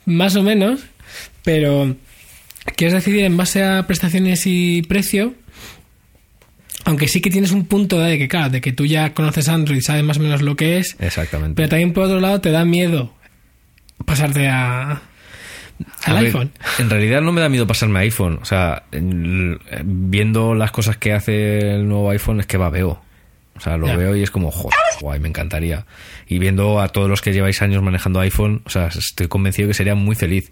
más 0.06 0.36
o 0.36 0.44
menos, 0.44 0.82
pero 1.44 1.96
quieres 2.76 2.94
decidir 2.94 3.26
en 3.26 3.38
base 3.38 3.64
a 3.64 3.86
prestaciones 3.86 4.44
y 4.46 4.82
precio, 4.84 5.34
aunque 6.88 7.08
sí 7.08 7.22
que 7.22 7.30
tienes 7.30 7.52
un 7.52 7.66
punto 7.66 8.00
de 8.00 8.18
que, 8.18 8.28
claro, 8.28 8.50
de 8.50 8.62
que 8.62 8.72
tú 8.72 8.86
ya 8.86 9.14
conoces 9.14 9.50
Android, 9.50 9.82
sabes 9.82 10.04
más 10.04 10.18
o 10.18 10.22
menos 10.22 10.42
lo 10.42 10.56
que 10.56 10.78
es, 10.78 10.96
exactamente. 11.00 11.56
pero 11.56 11.70
también 11.70 11.92
por 11.94 12.06
otro 12.06 12.20
lado 12.20 12.40
te 12.42 12.50
da 12.52 12.64
miedo 12.66 13.14
pasarte 14.06 14.48
a, 14.48 14.92
al 14.92 15.02
A 16.06 16.14
ver, 16.14 16.26
iPhone. 16.28 16.52
en 16.80 16.90
realidad 16.90 17.22
no 17.22 17.32
me 17.34 17.42
da 17.42 17.50
miedo 17.50 17.68
pasarme 17.68 18.00
a 18.00 18.02
iPhone. 18.04 18.40
O 18.42 18.46
sea, 18.46 18.84
en- 18.92 19.60
viendo 19.84 20.56
las 20.56 20.72
cosas 20.72 20.98
que 20.98 21.14
hace 21.14 21.60
el 21.76 21.88
nuevo 21.88 22.10
iPhone 22.10 22.40
es 22.40 22.46
que 22.48 22.58
va 22.58 22.70
veo. 22.70 23.02
O 23.58 23.62
sea, 23.62 23.76
lo 23.78 23.88
veo 23.98 24.16
y 24.16 24.24
es 24.24 24.30
como, 24.32 24.52
joder, 24.52 24.78
guay, 25.02 25.20
me 25.20 25.28
encantaría. 25.30 25.86
Y 26.28 26.38
viendo 26.40 26.80
a 26.80 26.90
todos 26.90 27.10
los 27.10 27.22
que 27.22 27.34
lleváis 27.34 27.62
años 27.62 27.82
manejando 27.82 28.20
iPhone, 28.20 28.62
o 28.66 28.70
sea, 28.70 28.88
estoy 28.88 29.28
convencido 29.28 29.68
que 29.68 29.74
sería 29.74 29.96
muy 29.96 30.16
feliz. 30.16 30.52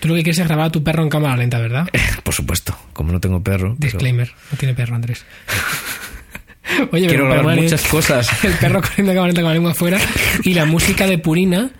Tú 0.00 0.08
lo 0.08 0.14
que 0.14 0.22
quieres 0.22 0.38
es 0.38 0.46
grabar 0.46 0.66
a 0.66 0.70
tu 0.72 0.82
perro 0.84 1.02
en 1.02 1.08
cámara 1.08 1.36
lenta, 1.36 1.58
¿verdad? 1.58 1.88
Por 2.22 2.34
supuesto, 2.34 2.76
como 2.92 3.12
no 3.12 3.20
tengo 3.20 3.42
perro. 3.42 3.74
pero- 3.78 3.90
Disclaimer, 3.92 4.30
no 4.52 4.56
tiene 4.58 4.74
perro, 4.74 4.94
Andrés. 4.94 5.24
Oye, 6.92 7.06
Quiero 7.08 7.28
grabar 7.28 7.56
muchas 7.56 7.82
cosas. 7.86 8.44
El 8.44 8.52
perro 8.54 8.80
corriendo 8.80 9.12
en 9.12 9.16
cámara 9.16 9.26
lenta 9.28 9.42
con 9.42 9.48
la 9.50 9.54
lengua 9.54 9.72
afuera 9.72 9.98
y 10.44 10.54
la 10.54 10.64
música 10.64 11.06
de 11.06 11.18
Purina, 11.18 11.70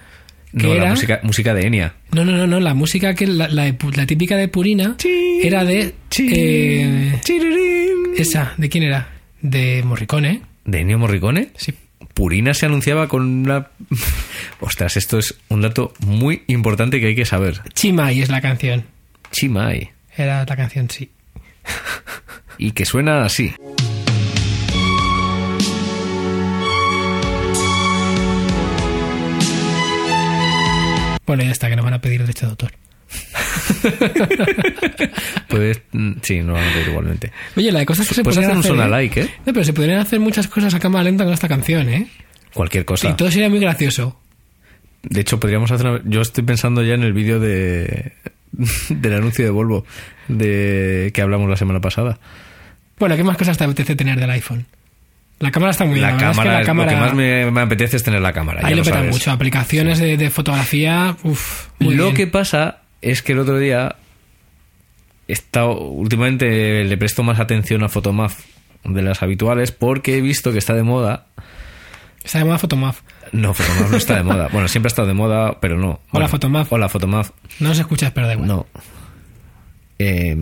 que 0.56 0.66
No, 0.66 0.74
era... 0.74 0.84
la 0.84 0.90
música, 0.90 1.20
música 1.22 1.54
de 1.54 1.66
Enya. 1.66 1.94
No, 2.12 2.24
no, 2.24 2.32
no, 2.32 2.46
no, 2.46 2.60
la 2.60 2.74
música 2.74 3.14
que 3.14 3.26
la, 3.26 3.48
la, 3.48 3.74
la 3.94 4.06
típica 4.06 4.36
de 4.36 4.48
Purina 4.48 4.96
era 5.42 5.64
de... 5.64 5.94
eh, 6.18 7.20
esa, 8.16 8.52
¿de 8.56 8.68
quién 8.68 8.84
era? 8.84 9.08
De 9.40 9.82
Morricone, 9.84 10.42
¿De 10.64 10.80
Ennio 10.80 10.98
Morricone? 10.98 11.50
sí. 11.56 11.74
Purina 12.12 12.54
se 12.54 12.66
anunciaba 12.66 13.08
con 13.08 13.22
una... 13.22 13.70
Ostras, 14.60 14.96
esto 14.96 15.18
es 15.18 15.34
un 15.48 15.62
dato 15.62 15.92
muy 16.06 16.44
importante 16.46 17.00
que 17.00 17.08
hay 17.08 17.16
que 17.16 17.24
saber. 17.24 17.62
Chimay 17.72 18.22
es 18.22 18.28
la 18.28 18.40
canción. 18.40 18.84
Chimay. 19.32 19.90
Era 20.16 20.44
la 20.44 20.56
canción, 20.56 20.88
sí. 20.90 21.10
Y 22.56 22.70
que 22.70 22.84
suena 22.84 23.24
así. 23.24 23.52
Bueno, 31.26 31.42
ya 31.42 31.50
está, 31.50 31.68
que 31.68 31.76
nos 31.76 31.84
van 31.84 31.94
a 31.94 32.00
pedir 32.00 32.20
derecho 32.20 32.46
de 32.46 32.50
autor. 32.50 32.72
Puedes... 35.48 35.82
mm, 35.92 36.12
Sí, 36.22 36.40
no 36.40 36.54
van 36.54 36.62
a 36.64 36.74
ver 36.74 36.88
igualmente. 36.88 37.32
Oye, 37.56 37.72
la 37.72 37.80
de 37.80 37.86
cosas 37.86 38.08
que 38.08 38.14
se 38.14 38.22
podrían 38.24 38.44
hacer 38.44 38.54
un 38.56 38.60
hacer, 38.60 38.70
sonalike, 38.72 39.16
¿eh? 39.18 39.28
No, 39.46 39.52
pero 39.52 39.64
se 39.64 39.72
podrían 39.72 39.98
hacer 39.98 40.20
muchas 40.20 40.48
cosas 40.48 40.74
a 40.74 40.80
cámara 40.80 41.04
lenta 41.04 41.24
con 41.24 41.32
esta 41.32 41.48
canción, 41.48 41.88
¿eh? 41.88 42.08
Cualquier 42.52 42.84
cosa. 42.84 43.08
Y 43.10 43.14
todo 43.14 43.30
sería 43.30 43.48
muy 43.48 43.58
gracioso. 43.60 44.20
De 45.02 45.20
hecho, 45.20 45.38
podríamos 45.40 45.70
hacer... 45.70 45.86
una- 45.86 46.02
Yo 46.04 46.20
estoy 46.22 46.44
pensando 46.44 46.82
ya 46.82 46.94
en 46.94 47.02
el 47.02 47.12
vídeo 47.12 47.40
de... 47.40 48.12
del 48.88 49.14
anuncio 49.14 49.44
de 49.44 49.50
Volvo 49.50 49.84
de 50.28 51.10
que 51.14 51.20
hablamos 51.22 51.50
la 51.50 51.56
semana 51.56 51.80
pasada. 51.80 52.18
Bueno, 52.98 53.16
¿qué 53.16 53.24
más 53.24 53.36
cosas 53.36 53.58
te 53.58 53.64
apetece 53.64 53.96
tener 53.96 54.18
del 54.18 54.30
iPhone? 54.30 54.64
La 55.40 55.50
cámara 55.50 55.72
está 55.72 55.84
muy 55.84 55.94
bien. 55.96 56.06
La 56.06 56.12
verdad 56.12 56.30
es 56.30 56.36
que 56.36 56.42
cámara, 56.42 56.60
la 56.60 56.64
cámara 56.64 56.92
lo 56.92 56.96
que 56.96 57.04
más 57.04 57.14
me, 57.14 57.50
me 57.50 57.60
apetece 57.62 57.96
es 57.96 58.04
tener 58.04 58.20
la 58.22 58.32
cámara. 58.32 58.60
ahí 58.60 58.66
ya 58.66 58.70
le 58.70 58.76
lo 58.76 58.84
peta 58.84 59.02
mucho. 59.02 59.32
Aplicaciones 59.32 59.98
de, 59.98 60.16
de 60.16 60.30
fotografía, 60.30 61.16
uff, 61.24 61.66
muy 61.80 61.96
lo 61.96 62.04
bien. 62.04 62.14
que 62.16 62.26
pasa 62.28 62.82
es 63.10 63.22
que 63.22 63.32
el 63.32 63.38
otro 63.38 63.58
día 63.58 63.96
he 65.28 65.32
estado- 65.32 65.78
últimamente 65.80 66.84
le 66.84 66.96
presto 66.98 67.22
más 67.22 67.40
atención 67.40 67.82
a 67.82 67.88
Photomaf 67.88 68.40
de 68.84 69.02
las 69.02 69.22
habituales 69.22 69.72
porque 69.72 70.18
he 70.18 70.20
visto 70.20 70.52
que 70.52 70.58
está 70.58 70.74
de 70.74 70.82
moda. 70.82 71.26
Está 72.24 72.38
de 72.38 72.44
moda 72.44 72.58
Photomaf. 72.58 73.00
No, 73.32 73.52
Photomaf 73.54 73.90
no 73.90 73.96
está 73.96 74.16
de 74.16 74.22
moda. 74.22 74.48
Bueno, 74.52 74.68
siempre 74.68 74.88
ha 74.88 74.92
estado 74.92 75.08
de 75.08 75.14
moda, 75.14 75.60
pero 75.60 75.78
no. 75.78 76.00
Bueno, 76.10 76.28
Photomaf. 76.28 76.72
Hola, 76.72 76.88
Photomaf. 76.88 77.30
No 77.60 77.74
se 77.74 77.82
escucha, 77.82 78.12
pero 78.14 78.26
da 78.26 78.32
igual. 78.34 78.48
No. 78.48 78.66
Eh, 79.98 80.36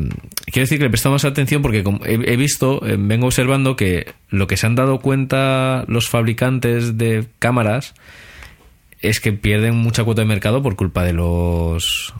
quiero 0.47 0.65
decir 0.65 0.79
que 0.79 0.85
le 0.85 0.91
presto 0.91 1.11
más 1.11 1.25
atención 1.25 1.61
porque 1.61 1.85
he, 2.05 2.37
visto, 2.37 2.87
eh, 2.87 2.97
vengo 2.99 3.27
observando 3.27 3.77
que 3.77 4.13
lo 4.31 4.47
que 4.47 4.57
se 4.57 4.67
han 4.67 4.75
dado 4.75 5.01
cuenta 5.01 5.85
los 5.89 6.09
fabricantes 6.09 6.97
de 6.97 7.27
cámaras 7.39 7.95
es 9.03 9.21
que 9.21 9.33
pierden 9.33 9.77
mucha 9.77 10.05
cuota 10.05 10.23
de 10.23 10.27
mercado 10.29 10.63
por 10.63 10.75
culpa 10.77 11.05
de 11.05 11.13
los 11.13 12.15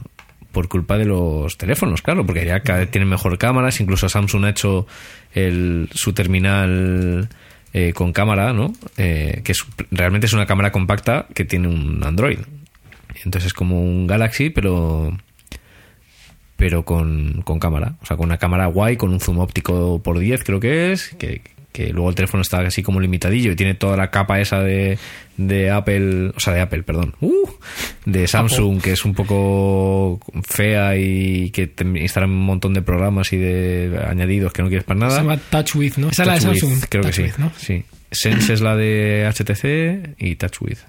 por 0.53 0.69
culpa 0.69 0.97
de 0.97 1.05
los 1.05 1.57
teléfonos, 1.57 2.03
claro, 2.03 2.25
porque 2.25 2.45
ya 2.45 2.61
cada 2.61 2.85
tienen 2.85 3.09
mejor 3.09 3.37
cámaras, 3.39 3.81
incluso 3.81 4.07
Samsung 4.07 4.45
ha 4.45 4.49
hecho 4.51 4.85
el, 5.33 5.89
su 5.93 6.13
terminal 6.13 7.27
eh, 7.73 7.91
con 7.93 8.13
cámara, 8.13 8.53
¿no? 8.53 8.71
Eh, 8.95 9.41
que 9.43 9.53
realmente 9.89 10.27
es 10.27 10.33
una 10.33 10.45
cámara 10.45 10.71
compacta 10.71 11.25
que 11.33 11.43
tiene 11.43 11.67
un 11.67 12.01
Android. 12.05 12.37
Entonces 13.25 13.47
es 13.47 13.53
como 13.53 13.81
un 13.81 14.05
Galaxy, 14.05 14.51
pero 14.51 15.17
pero 16.55 16.85
con, 16.85 17.41
con 17.41 17.57
cámara. 17.57 17.95
O 18.03 18.05
sea, 18.05 18.15
con 18.15 18.27
una 18.27 18.37
cámara 18.37 18.67
guay, 18.67 18.95
con 18.95 19.11
un 19.11 19.19
zoom 19.19 19.39
óptico 19.39 20.03
por 20.03 20.19
10 20.19 20.43
creo 20.43 20.59
que 20.59 20.91
es, 20.91 21.09
que, 21.17 21.41
que 21.73 21.91
luego 21.91 22.09
el 22.09 22.15
teléfono 22.15 22.41
está 22.41 22.59
así 22.59 22.83
como 22.83 23.01
limitadillo 23.01 23.51
y 23.51 23.55
tiene 23.55 23.73
toda 23.73 23.97
la 23.97 24.11
capa 24.11 24.39
esa 24.39 24.61
de, 24.61 24.97
de 25.35 25.71
Apple, 25.71 26.31
o 26.35 26.39
sea, 26.39 26.53
de 26.53 26.61
Apple, 26.61 26.83
perdón, 26.83 27.15
uh, 27.19 27.49
de 28.05 28.27
Samsung, 28.27 28.81
que 28.81 28.93
es 28.93 29.03
un 29.03 29.13
poco 29.13 30.19
fea 30.43 30.95
y 30.97 31.49
que 31.49 31.67
te 31.67 31.83
instala 31.83 32.27
un 32.27 32.45
montón 32.45 32.73
de 32.73 32.81
programas 32.81 33.33
y 33.33 33.37
de 33.37 33.99
añadidos 34.07 34.53
que 34.53 34.61
no 34.61 34.69
quieres 34.69 34.85
para 34.85 34.99
nada. 34.99 35.11
Se 35.11 35.17
llama 35.17 35.37
Touch 35.37 35.75
With, 35.75 35.97
¿no? 35.97 36.09
Esa 36.09 36.23
es 36.23 36.27
la 36.27 36.33
de 36.35 36.41
Samsung. 36.41 36.85
Creo 36.87 37.03
que 37.03 37.09
Touch 37.09 37.15
sí. 37.15 37.23
With, 37.23 37.37
¿no? 37.39 37.51
sí. 37.57 37.83
Sense 38.11 38.53
es 38.53 38.61
la 38.61 38.75
de 38.75 39.27
HTC 39.27 40.21
y 40.21 40.35
TouchWiz. 40.35 40.85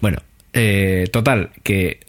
Bueno, 0.00 0.22
eh, 0.54 1.06
total, 1.12 1.50
que 1.62 2.00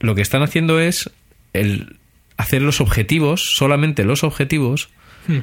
lo 0.00 0.14
que 0.14 0.22
están 0.22 0.42
haciendo 0.42 0.80
es 0.80 1.10
el 1.52 1.98
hacer 2.38 2.62
los 2.62 2.80
objetivos, 2.80 3.52
solamente 3.54 4.04
los 4.04 4.24
objetivos, 4.24 4.88
Hmm. 5.26 5.40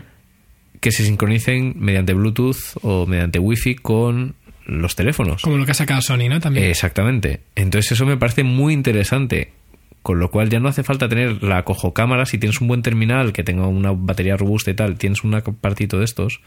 Que 0.83 0.91
se 0.91 1.03
sincronicen 1.05 1.73
mediante 1.79 2.13
Bluetooth 2.13 2.57
o 2.83 3.07
mediante 3.07 3.39
Wi-Fi 3.39 3.75
con 3.75 4.35
los 4.65 4.95
teléfonos. 4.95 5.41
Como 5.41 5.57
lo 5.57 5.65
que 5.65 5.71
ha 5.71 5.75
sacado 5.75 6.01
Sony, 6.01 6.27
¿no? 6.29 6.39
También. 6.39 6.65
Exactamente. 6.69 7.39
Entonces 7.55 7.93
eso 7.93 8.05
me 8.05 8.17
parece 8.17 8.43
muy 8.43 8.73
interesante. 8.73 9.51
Con 10.01 10.19
lo 10.19 10.29
cual 10.29 10.49
ya 10.49 10.59
no 10.59 10.67
hace 10.67 10.83
falta 10.83 11.07
tener 11.07 11.41
la 11.41 11.63
cojo 11.63 11.93
cámara 11.93 12.25
si 12.25 12.37
tienes 12.37 12.59
un 12.59 12.67
buen 12.67 12.81
terminal 12.81 13.31
que 13.31 13.41
tenga 13.43 13.67
una 13.67 13.93
batería 13.93 14.35
robusta 14.35 14.69
y 14.69 14.73
tal, 14.73 14.97
tienes 14.97 15.23
un 15.23 15.33
apartito 15.35 15.97
de 15.97 16.03
estos 16.03 16.41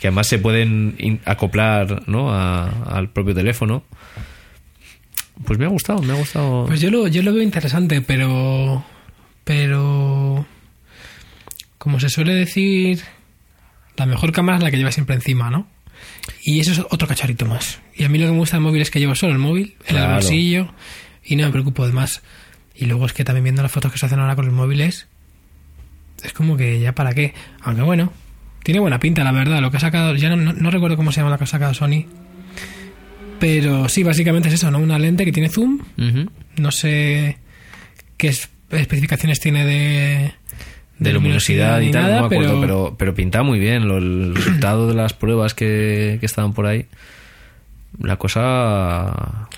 que 0.00 0.06
además 0.06 0.28
se 0.28 0.38
pueden 0.38 1.20
acoplar 1.24 2.04
¿no? 2.08 2.32
a- 2.32 2.68
al 2.84 3.08
propio 3.10 3.34
teléfono. 3.34 3.82
Pues 5.44 5.58
me 5.58 5.64
ha 5.64 5.68
gustado, 5.68 6.00
me 6.02 6.12
ha 6.12 6.16
gustado. 6.16 6.66
Pues 6.66 6.80
yo 6.80 6.90
lo, 6.92 7.08
yo 7.08 7.22
lo 7.24 7.32
veo 7.34 7.42
interesante, 7.42 8.00
pero. 8.02 8.84
Pero. 9.42 10.46
Como 11.78 11.98
se 11.98 12.08
suele 12.08 12.34
decir, 12.34 13.00
la 14.02 14.06
mejor 14.06 14.32
cámara 14.32 14.58
es 14.58 14.64
la 14.64 14.70
que 14.70 14.76
llevas 14.78 14.94
siempre 14.94 15.14
encima, 15.14 15.50
¿no? 15.50 15.66
Y 16.44 16.60
eso 16.60 16.72
es 16.72 16.80
otro 16.90 17.06
cacharrito 17.08 17.46
más. 17.46 17.80
Y 17.94 18.04
a 18.04 18.08
mí 18.08 18.18
lo 18.18 18.26
que 18.26 18.32
me 18.32 18.38
gusta 18.38 18.56
del 18.56 18.64
móvil 18.64 18.82
es 18.82 18.90
que 18.90 18.98
llevo 19.00 19.14
solo 19.14 19.32
el 19.32 19.38
móvil 19.38 19.76
en 19.86 19.96
el 19.96 20.02
bolsillo 20.14 20.74
y 21.24 21.36
no 21.36 21.44
me 21.46 21.52
preocupo 21.52 21.86
de 21.86 21.92
más. 21.92 22.22
Y 22.74 22.86
luego 22.86 23.06
es 23.06 23.12
que 23.12 23.24
también 23.24 23.44
viendo 23.44 23.62
las 23.62 23.70
fotos 23.72 23.92
que 23.92 23.98
se 23.98 24.06
hacen 24.06 24.18
ahora 24.18 24.34
con 24.34 24.46
los 24.46 24.54
móviles, 24.54 25.06
es 26.24 26.32
como 26.32 26.56
que 26.56 26.80
ya 26.80 26.94
para 26.94 27.12
qué. 27.14 27.34
Aunque 27.62 27.82
bueno, 27.82 28.12
tiene 28.64 28.80
buena 28.80 28.98
pinta, 28.98 29.22
la 29.24 29.32
verdad. 29.32 29.60
Lo 29.60 29.70
que 29.70 29.76
ha 29.76 29.80
sacado, 29.80 30.14
ya 30.16 30.28
no, 30.30 30.36
no- 30.36 30.52
no 30.52 30.70
recuerdo 30.70 30.96
cómo 30.96 31.12
se 31.12 31.20
llama 31.20 31.30
la 31.30 31.38
que 31.38 31.44
ha 31.44 31.48
sacado 31.48 31.74
Sony. 31.74 32.06
Pero 33.38 33.88
sí, 33.88 34.02
básicamente 34.04 34.48
es 34.48 34.54
eso, 34.54 34.70
¿no? 34.70 34.78
Una 34.78 34.98
lente 34.98 35.24
que 35.24 35.32
tiene 35.32 35.48
zoom, 35.48 35.80
no 36.56 36.70
sé 36.70 37.38
qué 38.16 38.28
es- 38.28 38.48
especificaciones 38.70 39.40
tiene 39.40 39.64
de, 39.66 40.32
de 41.02 41.12
luminosidad 41.12 41.80
y 41.80 41.90
tal, 41.90 42.02
nada, 42.02 42.14
no 42.22 42.28
me 42.28 42.34
acuerdo, 42.36 42.60
pero, 42.60 42.60
pero, 42.60 42.96
pero 42.98 43.14
pinta 43.14 43.42
muy 43.42 43.58
bien 43.58 43.88
lo- 43.88 43.98
el 43.98 44.34
resultado 44.34 44.88
de 44.88 44.94
las 44.94 45.12
pruebas 45.12 45.54
que, 45.54 46.18
que 46.20 46.26
estaban 46.26 46.52
por 46.52 46.66
ahí. 46.66 46.86
La 48.00 48.16
cosa 48.16 49.48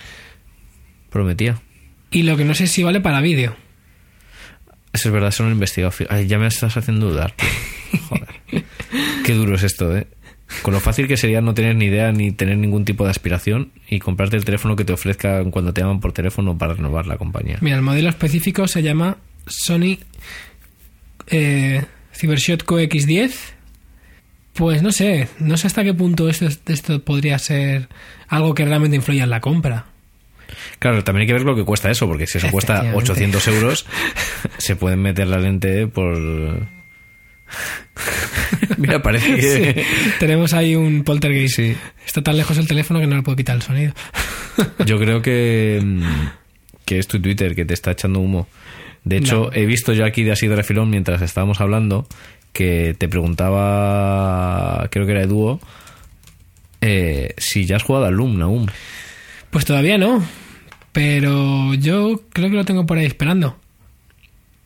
prometía. 1.10 1.60
Y 2.10 2.22
lo 2.22 2.36
que 2.36 2.44
no 2.44 2.54
sé 2.54 2.66
si 2.66 2.82
vale 2.82 3.00
para 3.00 3.20
vídeo. 3.20 3.56
Eso 4.92 5.08
es 5.08 5.12
verdad, 5.12 5.30
eso 5.30 5.42
no 5.42 5.48
lo 5.48 5.52
he 5.54 5.56
investigado. 5.56 5.90
Fi- 5.90 6.06
Ay, 6.08 6.26
ya 6.26 6.38
me 6.38 6.46
estás 6.46 6.76
haciendo 6.76 7.08
dudar. 7.10 7.32
tío. 7.32 7.48
Joder. 8.08 8.64
Qué 9.24 9.32
duro 9.34 9.54
es 9.56 9.62
esto, 9.62 9.96
¿eh? 9.96 10.06
Con 10.62 10.74
lo 10.74 10.80
fácil 10.80 11.08
que 11.08 11.16
sería 11.16 11.40
no 11.40 11.54
tener 11.54 11.74
ni 11.74 11.86
idea 11.86 12.12
ni 12.12 12.30
tener 12.30 12.58
ningún 12.58 12.84
tipo 12.84 13.04
de 13.04 13.10
aspiración 13.10 13.72
y 13.88 13.98
comprarte 13.98 14.36
el 14.36 14.44
teléfono 14.44 14.76
que 14.76 14.84
te 14.84 14.92
ofrezcan 14.92 15.50
cuando 15.50 15.72
te 15.72 15.80
llaman 15.80 16.00
por 16.00 16.12
teléfono 16.12 16.56
para 16.56 16.74
renovar 16.74 17.06
la 17.06 17.16
compañía. 17.16 17.58
Mira, 17.60 17.76
el 17.76 17.82
modelo 17.82 18.08
específico 18.08 18.68
se 18.68 18.82
llama 18.82 19.16
Sony 19.46 19.98
eh, 21.28 21.84
CyberShot 22.12 22.64
Co 22.64 22.80
X10. 22.80 23.32
Pues 24.54 24.82
no 24.82 24.92
sé, 24.92 25.28
no 25.40 25.56
sé 25.56 25.66
hasta 25.66 25.82
qué 25.82 25.94
punto 25.94 26.28
esto, 26.28 26.46
esto 26.66 27.02
podría 27.04 27.38
ser 27.40 27.88
algo 28.28 28.54
que 28.54 28.64
realmente 28.64 28.96
influya 28.96 29.24
en 29.24 29.30
la 29.30 29.40
compra. 29.40 29.86
Claro, 30.78 31.02
también 31.02 31.22
hay 31.22 31.26
que 31.26 31.32
ver 31.32 31.42
lo 31.42 31.56
que 31.56 31.64
cuesta 31.64 31.90
eso, 31.90 32.06
porque 32.06 32.26
si 32.26 32.38
eso 32.38 32.50
cuesta 32.50 32.74
Efectivamente. 32.74 33.12
800 33.12 33.48
euros, 33.48 33.86
se 34.58 34.76
pueden 34.76 35.00
meter 35.02 35.26
la 35.26 35.38
lente 35.38 35.86
por... 35.86 36.16
Mira, 38.78 39.02
parece 39.02 39.36
que... 39.36 39.74
Sí, 39.74 39.82
tenemos 40.18 40.52
ahí 40.52 40.74
un 40.74 41.04
poltergeist. 41.04 41.56
Sí. 41.56 41.76
Está 42.06 42.22
tan 42.22 42.36
lejos 42.36 42.58
el 42.58 42.66
teléfono 42.66 43.00
que 43.00 43.06
no 43.06 43.16
le 43.16 43.22
puedo 43.22 43.36
quitar 43.36 43.56
el 43.56 43.62
sonido. 43.62 43.92
Yo 44.84 44.98
creo 44.98 45.22
que, 45.22 45.82
que 46.84 46.98
es 46.98 47.06
tu 47.06 47.20
Twitter 47.20 47.54
que 47.54 47.64
te 47.64 47.74
está 47.74 47.92
echando 47.92 48.20
humo. 48.20 48.48
De 49.04 49.18
hecho, 49.18 49.44
No. 49.44 49.50
he 49.52 49.66
visto 49.66 49.92
yo 49.92 50.04
aquí 50.06 50.22
de 50.24 50.32
así 50.32 50.46
de 50.48 50.56
refilón 50.56 50.88
mientras 50.90 51.20
estábamos 51.22 51.60
hablando 51.60 52.06
que 52.52 52.94
te 52.98 53.08
preguntaba, 53.08 54.88
creo 54.90 55.04
que 55.06 55.12
era 55.12 55.22
Eduo, 55.22 55.60
eh, 56.80 57.34
si 57.36 57.64
ya 57.66 57.76
has 57.76 57.82
jugado 57.82 58.06
al 58.06 58.14
Loom. 58.14 58.66
Pues 59.50 59.64
todavía 59.64 59.98
no. 59.98 60.24
Pero 60.92 61.74
yo 61.74 62.22
creo 62.32 62.50
que 62.50 62.56
lo 62.56 62.64
tengo 62.64 62.86
por 62.86 62.98
ahí 62.98 63.06
esperando. 63.06 63.56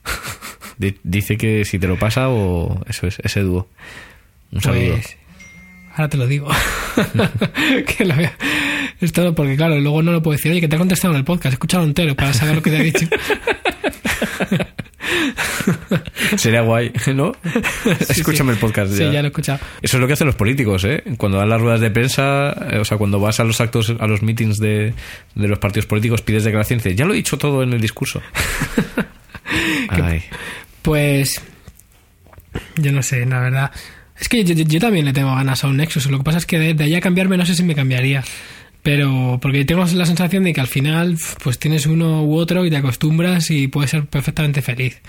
Di- 0.77 0.97
Dice 1.03 1.37
que 1.37 1.65
si 1.65 1.79
te 1.79 1.87
lo 1.87 1.97
pasa 1.97 2.29
o 2.29 2.81
eso 2.87 3.07
es, 3.07 3.17
ese 3.23 3.41
dúo. 3.41 3.67
Un 4.51 4.61
saludo. 4.61 4.93
Pues, 4.93 5.17
ahora 5.93 6.09
te 6.09 6.17
lo 6.17 6.27
digo. 6.27 6.47
que 7.97 8.05
lo 8.05 8.15
vea. 8.15 8.37
Es 9.01 9.11
todo 9.11 9.33
porque, 9.33 9.55
claro, 9.55 9.79
luego 9.79 10.01
no 10.03 10.11
lo 10.11 10.21
puedo 10.21 10.37
decir. 10.37 10.51
Oye, 10.51 10.61
que 10.61 10.67
te 10.67 10.75
he 10.75 10.79
contestado 10.79 11.13
en 11.13 11.19
el 11.19 11.25
podcast. 11.25 11.53
Escúchalo 11.53 11.83
entero 11.83 12.15
para 12.15 12.33
saber 12.33 12.55
lo 12.55 12.61
que 12.61 12.69
te 12.69 12.77
ha 12.77 12.83
dicho. 12.83 13.05
Sería 16.37 16.61
guay, 16.61 16.91
¿no? 17.15 17.31
Sí, 17.83 18.19
Escúchame 18.21 18.51
sí. 18.53 18.55
el 18.55 18.59
podcast. 18.59 18.91
Sí, 18.93 18.99
ya 19.03 19.21
lo 19.21 19.25
he 19.25 19.27
escuchado. 19.27 19.59
Eso 19.81 19.97
es 19.97 20.01
lo 20.01 20.07
que 20.07 20.13
hacen 20.13 20.27
los 20.27 20.35
políticos, 20.35 20.83
¿eh? 20.85 21.03
Cuando 21.17 21.37
dan 21.37 21.49
las 21.49 21.59
ruedas 21.61 21.81
de 21.81 21.89
prensa, 21.91 22.51
eh, 22.71 22.77
o 22.79 22.85
sea, 22.85 22.97
cuando 22.97 23.19
vas 23.19 23.39
a 23.39 23.43
los 23.43 23.59
actos, 23.61 23.93
a 23.99 24.07
los 24.07 24.21
meetings 24.21 24.57
de, 24.59 24.93
de 25.35 25.47
los 25.47 25.59
partidos 25.59 25.85
políticos, 25.85 26.21
pides 26.21 26.43
dices, 26.45 26.95
ya 26.95 27.05
lo 27.05 27.13
he 27.13 27.17
dicho 27.17 27.37
todo 27.37 27.63
en 27.63 27.73
el 27.73 27.81
discurso. 27.81 28.21
Ay. 29.89 30.23
Pues. 30.81 31.41
Yo 32.77 32.91
no 32.91 33.01
sé, 33.03 33.25
la 33.25 33.39
verdad. 33.39 33.71
Es 34.19 34.27
que 34.29 34.43
yo, 34.43 34.53
yo- 34.53 34.65
yo 34.65 34.79
también 34.79 35.05
le 35.05 35.13
tengo 35.13 35.33
ganas 35.35 35.63
a 35.63 35.67
un 35.67 35.77
Nexus. 35.77 36.09
Lo 36.09 36.17
que 36.17 36.23
pasa 36.23 36.37
es 36.39 36.45
que 36.45 36.59
de, 36.59 36.73
de 36.73 36.83
ahí 36.83 36.95
a 36.95 37.01
cambiarme 37.01 37.37
no 37.37 37.45
sé 37.45 37.55
si 37.55 37.63
me 37.63 37.75
cambiaría. 37.75 38.23
Pero 38.91 39.37
porque 39.39 39.65
tengo 39.65 39.85
la 39.85 40.05
sensación 40.07 40.43
de 40.45 40.51
que 40.51 40.61
al 40.61 40.67
final 40.67 41.15
pues 41.43 41.59
tienes 41.59 41.85
uno 41.85 42.23
u 42.23 42.35
otro 42.35 42.65
y 42.65 42.71
te 42.71 42.77
acostumbras 42.77 43.51
y 43.51 43.67
puedes 43.67 43.91
ser 43.91 44.07
perfectamente 44.07 44.63
feliz. 44.63 44.99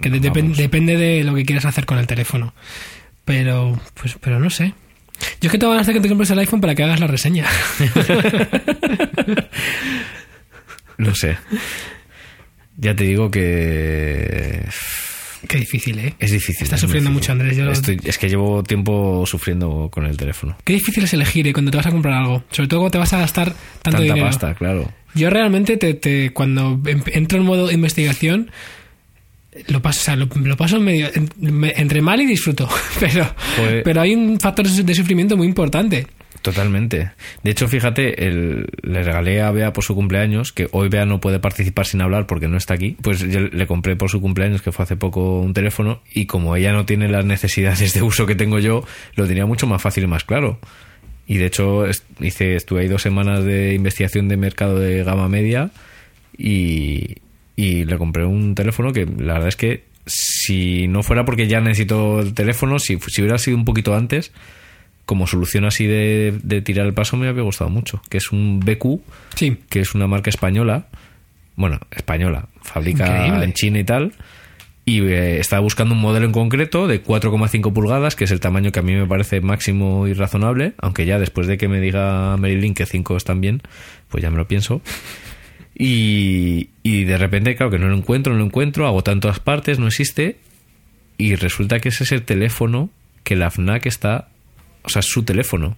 Que 0.00 0.08
depende 0.08 0.96
de 0.96 1.24
lo 1.24 1.34
que 1.34 1.44
quieras 1.44 1.64
hacer 1.64 1.84
con 1.84 1.98
el 1.98 2.06
teléfono. 2.06 2.54
Pero 3.24 3.76
pues 3.94 4.16
pero 4.20 4.38
no 4.38 4.50
sé. 4.50 4.72
Yo 5.40 5.48
es 5.48 5.50
que 5.50 5.58
tengo 5.58 5.72
ganas 5.72 5.88
de 5.88 5.94
que 5.94 6.00
te 6.00 6.08
compres 6.08 6.30
el 6.30 6.38
iPhone 6.38 6.60
para 6.60 6.76
que 6.76 6.84
hagas 6.84 7.00
la 7.00 7.08
reseña. 7.08 7.44
No 10.96 11.12
sé. 11.12 11.36
Ya 12.76 12.94
te 12.94 13.02
digo 13.02 13.28
que 13.28 14.64
Qué 15.48 15.58
difícil, 15.58 15.98
¿eh? 15.98 16.14
es 16.18 16.30
difícil. 16.32 16.64
Estás 16.64 16.78
es 16.78 16.80
sufriendo 16.82 17.10
difícil. 17.10 17.34
mucho, 17.36 17.42
Andrés. 17.44 17.56
Yo- 17.56 17.70
Estoy- 17.70 18.00
es 18.04 18.18
que 18.18 18.28
llevo 18.28 18.62
tiempo 18.62 19.24
sufriendo 19.26 19.88
con 19.92 20.06
el 20.06 20.16
teléfono. 20.16 20.56
Qué 20.64 20.72
difícil 20.74 21.04
es 21.04 21.12
elegir 21.14 21.46
¿eh? 21.48 21.52
cuando 21.52 21.70
te 21.70 21.76
vas 21.76 21.86
a 21.86 21.90
comprar 21.90 22.14
algo. 22.14 22.44
Sobre 22.50 22.68
todo 22.68 22.80
cuando 22.80 22.92
te 22.92 22.98
vas 22.98 23.12
a 23.12 23.18
gastar 23.18 23.48
tanto 23.48 23.58
Tanta 23.82 24.00
dinero. 24.02 24.26
pasta, 24.26 24.54
claro. 24.54 24.90
Yo 25.14 25.30
realmente 25.30 25.76
te, 25.76 25.94
te- 25.94 26.32
cuando 26.32 26.80
em- 26.86 27.02
entro 27.06 27.38
en 27.38 27.44
modo 27.44 27.70
investigación 27.70 28.50
lo 29.68 29.80
paso, 29.80 30.00
o 30.00 30.02
sea, 30.02 30.16
lo, 30.16 30.26
lo 30.34 30.56
paso 30.56 30.80
medio 30.80 31.08
en- 31.14 31.30
me- 31.38 31.72
entre 31.76 32.02
mal 32.02 32.20
y 32.20 32.26
disfruto, 32.26 32.68
pero 33.00 33.24
Joder. 33.56 33.82
pero 33.84 34.00
hay 34.00 34.12
un 34.14 34.40
factor 34.40 34.66
de 34.68 34.94
sufrimiento 34.94 35.36
muy 35.36 35.46
importante. 35.46 36.06
Totalmente. 36.44 37.10
De 37.42 37.50
hecho, 37.52 37.68
fíjate, 37.68 38.26
el- 38.26 38.66
le 38.82 39.02
regalé 39.02 39.40
a 39.40 39.50
Bea 39.50 39.72
por 39.72 39.82
su 39.82 39.94
cumpleaños, 39.94 40.52
que 40.52 40.68
hoy 40.72 40.90
Bea 40.90 41.06
no 41.06 41.18
puede 41.18 41.38
participar 41.38 41.86
sin 41.86 42.02
hablar 42.02 42.26
porque 42.26 42.48
no 42.48 42.58
está 42.58 42.74
aquí. 42.74 42.98
Pues 43.00 43.22
le 43.22 43.66
compré 43.66 43.96
por 43.96 44.10
su 44.10 44.20
cumpleaños, 44.20 44.60
que 44.60 44.70
fue 44.70 44.82
hace 44.82 44.94
poco, 44.94 45.40
un 45.40 45.54
teléfono, 45.54 46.02
y 46.12 46.26
como 46.26 46.54
ella 46.54 46.74
no 46.74 46.84
tiene 46.84 47.08
las 47.08 47.24
necesidades 47.24 47.94
de 47.94 48.02
uso 48.02 48.26
que 48.26 48.34
tengo 48.34 48.58
yo, 48.58 48.84
lo 49.16 49.26
tenía 49.26 49.46
mucho 49.46 49.66
más 49.66 49.80
fácil 49.80 50.04
y 50.04 50.06
más 50.06 50.24
claro. 50.24 50.58
Y 51.26 51.38
de 51.38 51.46
hecho, 51.46 51.86
hice, 52.20 52.56
estuve 52.56 52.82
ahí 52.82 52.88
dos 52.88 53.00
semanas 53.00 53.42
de 53.42 53.72
investigación 53.72 54.28
de 54.28 54.36
mercado 54.36 54.78
de 54.78 55.02
gama 55.02 55.30
media 55.30 55.70
y, 56.36 57.16
y 57.56 57.86
le 57.86 57.96
compré 57.96 58.26
un 58.26 58.54
teléfono 58.54 58.92
que 58.92 59.06
la 59.06 59.32
verdad 59.32 59.48
es 59.48 59.56
que 59.56 59.84
si 60.04 60.88
no 60.88 61.02
fuera 61.02 61.24
porque 61.24 61.46
ya 61.46 61.62
necesito 61.62 62.20
el 62.20 62.34
teléfono, 62.34 62.78
si, 62.78 62.98
si 63.06 63.22
hubiera 63.22 63.38
sido 63.38 63.56
un 63.56 63.64
poquito 63.64 63.94
antes, 63.96 64.30
como 65.06 65.26
solución 65.26 65.64
así 65.64 65.86
de, 65.86 66.38
de 66.42 66.62
tirar 66.62 66.86
el 66.86 66.94
paso 66.94 67.16
me 67.16 67.28
había 67.28 67.42
gustado 67.42 67.70
mucho, 67.70 68.00
que 68.08 68.18
es 68.18 68.32
un 68.32 68.60
BQ, 68.60 69.00
Sí, 69.36 69.58
que 69.68 69.80
es 69.80 69.94
una 69.94 70.06
marca 70.06 70.30
española, 70.30 70.86
bueno, 71.56 71.78
española, 71.90 72.48
fabrica 72.62 73.06
Increíble. 73.06 73.44
en 73.44 73.52
China 73.52 73.78
y 73.78 73.84
tal, 73.84 74.12
y 74.86 75.00
eh, 75.02 75.40
estaba 75.40 75.60
buscando 75.60 75.94
un 75.94 76.00
modelo 76.00 76.26
en 76.26 76.32
concreto 76.32 76.86
de 76.86 77.02
4,5 77.02 77.72
pulgadas, 77.72 78.16
que 78.16 78.24
es 78.24 78.30
el 78.30 78.40
tamaño 78.40 78.70
que 78.70 78.80
a 78.80 78.82
mí 78.82 78.94
me 78.94 79.06
parece 79.06 79.40
máximo 79.40 80.06
y 80.06 80.12
razonable, 80.12 80.74
aunque 80.78 81.06
ya 81.06 81.18
después 81.18 81.46
de 81.46 81.56
que 81.56 81.68
me 81.68 81.80
diga 81.80 82.36
Marilyn 82.36 82.74
que 82.74 82.84
5 82.86 83.16
están 83.16 83.40
bien, 83.40 83.62
pues 84.08 84.22
ya 84.22 84.30
me 84.30 84.36
lo 84.36 84.46
pienso. 84.46 84.82
Y, 85.76 86.68
y 86.82 87.04
de 87.04 87.18
repente, 87.18 87.56
claro, 87.56 87.70
que 87.70 87.78
no 87.78 87.88
lo 87.88 87.96
encuentro, 87.96 88.32
no 88.32 88.38
lo 88.40 88.44
encuentro, 88.44 88.86
agota 88.86 89.10
en 89.12 89.20
todas 89.20 89.40
partes, 89.40 89.78
no 89.78 89.86
existe, 89.86 90.36
y 91.18 91.34
resulta 91.34 91.80
que 91.80 91.88
ese 91.88 92.04
es 92.04 92.12
el 92.12 92.22
teléfono 92.22 92.90
que 93.24 93.36
la 93.36 93.50
FNAC 93.50 93.86
está 93.86 94.28
o 94.84 94.88
sea, 94.88 95.02
su 95.02 95.22
teléfono. 95.24 95.76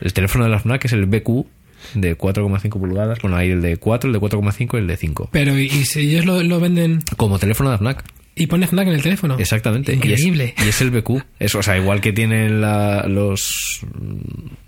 El 0.00 0.12
teléfono 0.12 0.44
de 0.44 0.50
la 0.50 0.58
FNAC 0.58 0.84
es 0.86 0.92
el 0.92 1.06
BQ 1.06 1.46
de 1.94 2.16
4,5 2.18 2.70
pulgadas. 2.78 3.18
Bueno, 3.22 3.36
hay 3.36 3.50
el 3.50 3.62
de 3.62 3.76
4, 3.78 4.08
el 4.08 4.12
de 4.14 4.20
4,5 4.20 4.74
y 4.74 4.76
el 4.78 4.86
de 4.86 4.96
5. 4.96 5.28
Pero, 5.32 5.58
¿y 5.58 5.68
si 5.68 6.00
ellos 6.00 6.26
lo, 6.26 6.42
lo 6.42 6.60
venden 6.60 7.00
Como 7.16 7.38
teléfono 7.38 7.70
de 7.70 7.78
FNAC. 7.78 8.04
y 8.34 8.46
pone 8.46 8.66
FNAC 8.66 8.88
en 8.88 8.94
el 8.94 9.02
teléfono? 9.02 9.36
Exactamente. 9.38 9.92
Y 9.92 9.94
es- 9.96 10.00
Increíble. 10.20 10.54
Y 10.64 10.68
es, 10.68 10.80
el 10.80 10.90
BQ. 10.90 11.22
Es, 11.38 11.54
o 11.54 11.62
sea, 11.62 11.76
igual 11.78 12.00
que 12.00 12.12
tienen 12.12 12.60
la- 12.60 13.06
los, 13.08 13.80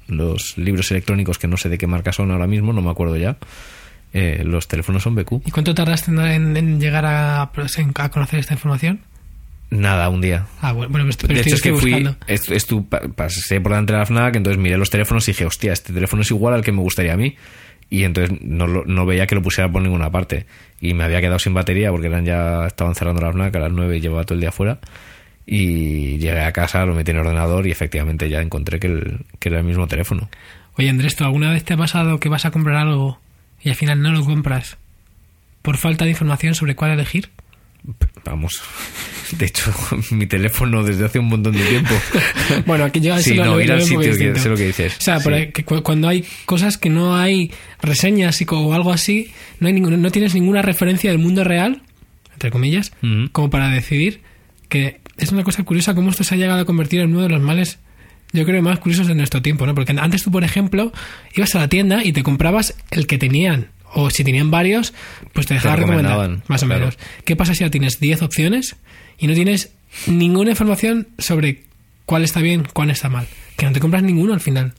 los 0.09 0.57
libros 0.59 0.91
electrónicos 0.91 1.39
que 1.39 1.49
no 1.49 1.57
sé 1.57 1.69
de 1.69 1.79
qué 1.79 1.87
marca 1.87 2.13
son 2.13 2.31
ahora 2.31 2.47
mismo, 2.47 2.73
no 2.73 2.83
me 2.83 2.91
acuerdo 2.91 3.17
ya. 3.17 3.37
eh, 4.15 4.43
los 4.45 4.69
teléfonos 4.69 5.03
son 5.03 5.15
BQ. 5.15 5.41
¿Y 5.47 5.51
cuánto 5.51 5.75
tardaste 5.75 6.11
en, 6.11 6.19
en- 6.21 6.57
en 6.57 6.79
llegar 6.81 7.07
a, 7.07 7.43
a 7.43 8.09
conocer 8.11 8.41
esta 8.41 8.53
información? 8.53 9.01
Nada, 9.73 10.09
un 10.11 10.21
día. 10.21 10.47
Ah, 10.61 10.73
bueno, 10.73 10.91
pero 10.93 11.05
de 11.05 11.11
estoy, 11.11 11.39
hecho, 11.39 11.55
es 11.55 11.63
que 11.63 11.73
fui, 11.75 12.07
es- 12.27 12.67
pasé 13.17 13.61
por 13.61 13.73
delante 13.73 13.93
de 13.95 13.99
la 13.99 14.05
FNAC, 14.07 14.37
entonces 14.37 14.61
miré 14.63 14.77
los 14.77 14.91
teléfonos 14.91 15.27
y 15.29 15.33
dije, 15.33 15.47
hostia, 15.47 15.73
este 15.73 15.93
teléfono 15.95 16.21
es 16.23 16.31
igual 16.31 16.53
al 16.55 16.63
que 16.63 16.73
me 16.73 16.81
gustaría 16.81 17.15
a 17.15 17.17
mí. 17.17 17.37
Y 17.89 18.05
entonces 18.05 18.39
no, 18.43 18.67
lo- 18.67 18.85
no 18.85 19.07
veía 19.07 19.27
que 19.27 19.35
lo 19.35 19.43
pusiera 19.43 19.71
por 19.73 19.81
ninguna 19.83 20.11
parte. 20.11 20.47
Y 20.81 20.93
me 20.95 21.05
había 21.05 21.21
quedado 21.21 21.39
sin 21.39 21.55
batería 21.55 21.91
porque 21.91 22.07
eran 22.09 22.25
ya 22.25 22.67
estaban 22.67 22.95
cerrando 22.95 23.23
la 23.23 23.31
FNAC 23.33 23.57
a 23.57 23.61
las 23.61 23.73
9 23.73 23.97
y 23.97 24.01
llevaba 24.01 24.25
todo 24.25 24.35
el 24.35 24.41
día 24.41 24.53
fuera. 24.53 24.79
Y 25.47 26.19
llegué 26.19 26.41
a 26.43 26.53
casa, 26.53 26.85
lo 26.87 26.95
metí 26.95 27.11
en 27.11 27.17
el 27.19 27.27
ordenador 27.27 27.67
y 27.67 27.71
efectivamente 27.71 28.29
ya 28.29 28.41
encontré 28.41 28.79
que, 28.79 28.87
el- 28.89 29.21
que 29.39 29.49
era 29.49 29.59
el 29.59 29.65
mismo 29.65 29.87
teléfono. 29.89 30.29
Oye, 30.77 30.89
Andrés, 30.89 31.17
¿tú 31.17 31.25
alguna 31.25 31.51
vez 31.53 31.65
te 31.65 31.75
ha 31.75 31.77
pasado 31.77 32.21
que 32.21 32.29
vas 32.29 32.45
a 32.47 32.51
comprar 32.51 32.77
algo 32.77 33.19
y 33.63 33.71
al 33.71 33.75
final 33.75 34.01
no 34.01 34.13
lo 34.13 34.25
compras 34.25 34.77
por 35.63 35.77
falta 35.77 36.05
de 36.05 36.11
información 36.13 36.55
sobre 36.55 36.75
cuál 36.77 36.93
elegir? 36.93 37.31
Vamos. 38.25 38.61
De 39.39 39.47
hecho, 39.47 39.73
mi 40.11 40.27
teléfono 40.27 40.83
desde 40.85 41.05
hace 41.07 41.19
un 41.19 41.27
montón 41.29 41.55
de 41.55 41.65
tiempo. 41.65 41.95
Bueno, 42.67 42.85
aquí 42.85 43.01
yo 43.01 43.17
Sí, 43.19 43.35
no, 43.35 43.59
ir 43.61 43.73
al 43.73 43.83
sitio, 43.83 44.01
que- 44.17 44.39
sé 44.39 44.49
lo 44.49 44.57
que 44.57 44.67
dices. 44.67 44.97
O 44.99 45.01
sea, 45.01 45.21
por 45.21 45.33
Sí. 45.33 45.39
ahí, 45.41 45.53
que 45.53 45.65
cu- 45.65 45.83
cuando 45.83 46.07
hay 46.09 46.25
cosas 46.45 46.77
que 46.79 46.91
no 46.91 47.17
hay 47.17 47.51
reseñas 47.81 48.41
y 48.41 48.47
o 48.51 48.75
algo 48.75 48.93
así, 48.93 49.33
no, 49.59 49.69
hay 49.69 49.73
ningún- 49.73 50.01
no 50.03 50.11
tienes 50.11 50.35
ninguna 50.35 50.61
referencia 50.63 51.11
del 51.11 51.19
mundo 51.19 51.45
real, 51.45 51.83
entre 52.33 52.51
comillas, 52.51 52.93
como 53.33 53.49
para 53.51 53.69
decidir 53.71 54.21
que 54.69 55.01
es 55.17 55.31
una 55.33 55.45
cosa 55.45 55.63
curiosa 55.65 55.95
cómo 55.95 56.11
esto 56.11 56.25
se 56.25 56.35
ha 56.35 56.39
llegado 56.39 56.61
a 56.61 56.65
convertir 56.65 57.01
en 57.01 57.11
uno 57.13 57.23
de 57.23 57.29
los 57.29 57.41
males, 57.41 57.79
yo 58.33 58.45
creo, 58.45 58.63
más 58.63 58.79
curiosos 58.81 59.07
de 59.07 59.15
nuestro 59.15 59.41
tiempo, 59.43 59.67
¿no? 59.67 59.75
Porque 59.75 59.93
antes 59.99 60.23
tú, 60.23 60.31
por 60.31 60.45
ejemplo, 60.45 60.93
ibas 61.35 61.55
a 61.55 61.61
la 61.61 61.69
tienda 61.69 62.05
y 62.05 62.13
te 62.13 62.23
comprabas 62.23 62.75
el 62.91 63.07
que 63.07 63.19
tenían. 63.19 63.69
O 63.95 64.11
si 64.11 64.25
tenían 64.25 64.51
varios, 64.51 64.93
pues 65.33 65.47
te 65.47 65.55
dejaban 65.55 65.81
recomendar. 65.81 66.43
Más 66.49 66.63
o 66.63 66.67
claro. 66.67 66.81
menos. 66.81 66.99
¿Qué 67.25 67.37
pasa 67.37 67.55
si 67.55 67.63
ahora 67.65 67.71
tienes 67.73 68.01
10 68.01 68.23
opciones 68.23 68.77
y 69.19 69.27
no 69.27 69.35
tienes 69.35 69.73
ninguna 70.07 70.51
información 70.51 71.09
sobre 71.19 71.65
cuál 72.07 72.25
está 72.25 72.41
bien, 72.41 72.67
cuál 72.73 72.91
está 72.91 73.09
mal? 73.09 73.27
Que 73.57 73.67
no 73.67 73.73
te 73.73 73.81
compras 73.81 74.03
ninguno 74.03 74.33
al 74.35 74.41
final. 74.41 74.73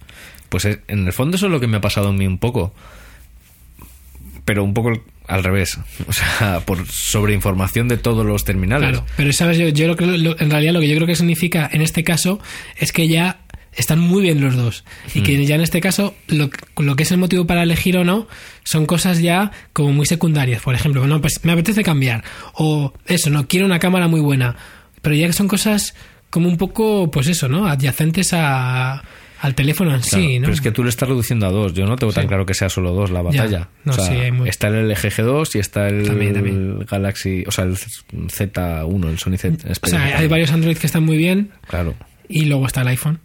Pues 0.50 0.66
eh, 0.66 0.82
en 0.88 1.06
el 1.06 1.14
fondo 1.14 1.38
eso 1.38 1.46
es 1.46 1.52
lo 1.52 1.60
que 1.60 1.68
me 1.68 1.78
ha 1.78 1.82
pasado 1.82 2.10
a 2.10 2.14
mí 2.14 2.26
un 2.28 2.38
poco. 2.40 2.74
Pero 4.46 4.64
un 4.64 4.74
poco 4.74 4.92
al 5.28 5.44
revés. 5.44 5.80
O 6.08 6.12
sea, 6.14 6.60
por 6.66 6.86
sobreinformación 6.88 7.88
de 7.88 7.98
todos 7.98 8.26
los 8.26 8.44
terminales. 8.44 8.90
Claro, 8.90 9.06
pero 9.16 9.32
sabes, 9.32 9.58
yo, 9.58 9.70
yo 9.70 9.88
lo 9.88 9.96
que 9.96 10.06
lo- 10.06 10.40
en 10.40 10.50
realidad 10.52 10.74
lo 10.74 10.80
que 10.82 10.88
yo 10.90 10.96
creo 10.96 11.08
que 11.08 11.16
significa 11.16 11.70
en 11.72 11.82
este 11.82 12.04
caso 12.04 12.40
es 12.78 12.92
que 12.92 13.08
ya 13.08 13.40
están 13.76 14.00
muy 14.00 14.22
bien 14.22 14.40
los 14.42 14.56
dos 14.56 14.84
y 15.14 15.20
Mm. 15.22 15.24
que 15.24 15.46
ya 15.46 15.56
en 15.56 15.62
este 15.62 15.82
caso 15.82 16.14
lo, 16.28 16.50
lo 16.78 16.96
que 16.96 17.04
es 17.04 17.12
el 17.12 17.18
motivo 17.18 17.46
para 17.48 17.64
elegir 17.64 17.98
o 17.98 18.04
no 18.04 18.28
son 18.64 18.86
cosas 18.86 19.20
ya 19.22 19.52
como 19.74 19.92
muy 19.94 20.06
secundarias. 20.06 20.62
Por 20.62 20.76
ejemplo, 20.76 21.02
bueno, 21.02 21.20
pues 21.22 21.40
me 21.44 21.52
apetece 21.52 21.84
cambiar 21.84 22.24
o 22.54 22.94
eso, 23.06 23.30
no 23.30 23.48
quiero 23.48 23.66
una 23.66 23.80
cámara 23.80 24.08
muy 24.08 24.22
buena, 24.22 24.56
pero 25.02 25.16
ya 25.16 25.28
que 25.28 25.34
son 25.34 25.48
cosas 25.48 25.96
como 26.30 26.48
un 26.50 26.58
poco, 26.58 27.12
pues 27.12 27.28
eso, 27.28 27.48
¿no? 27.48 27.68
Adyacentes 27.68 28.34
a, 28.34 29.04
al 29.42 29.54
teléfono 29.56 29.94
en 29.94 30.02
Claro, 30.02 30.24
sí, 30.26 30.40
¿no? 30.40 30.44
Pero 30.46 30.54
es 30.54 30.62
que 30.62 30.72
tú 30.72 30.84
le 30.84 30.90
estás 30.90 31.08
reduciendo 31.10 31.46
a 31.46 31.52
dos. 31.52 31.74
Yo 31.74 31.86
no 31.86 31.96
tengo 31.96 32.12
tan 32.14 32.28
claro 32.28 32.46
que 32.46 32.54
sea 32.56 32.70
solo 32.70 32.92
dos 32.94 33.12
la 33.12 33.22
batalla. 33.22 33.70
No, 33.84 33.92
o 33.92 33.96
sea, 33.96 34.06
sí, 34.06 34.14
hay 34.16 34.32
muy- 34.32 34.50
está 34.50 34.70
el 34.70 34.90
LG 34.90 35.10
G2 35.12 35.56
y 35.56 35.60
está 35.60 35.90
el, 35.90 36.08
También, 36.08 36.34
también. 36.34 36.80
Galaxy, 36.90 37.44
o 37.46 37.52
sea, 37.52 37.66
el 37.66 37.76
Z1, 37.78 39.10
el 39.10 39.20
Sony 39.20 39.38
Z. 39.38 39.68
o 39.82 39.88
sea, 39.88 40.18
hay 40.18 40.28
varios 40.28 40.52
Android 40.52 40.78
que 40.78 40.88
están 40.88 41.04
muy 41.04 41.18
bien, 41.18 41.52
Claro. 41.68 41.94
y 42.30 42.46
luego 42.46 42.66
está 42.66 42.82
el 42.82 42.88
iPhone. 42.88 43.20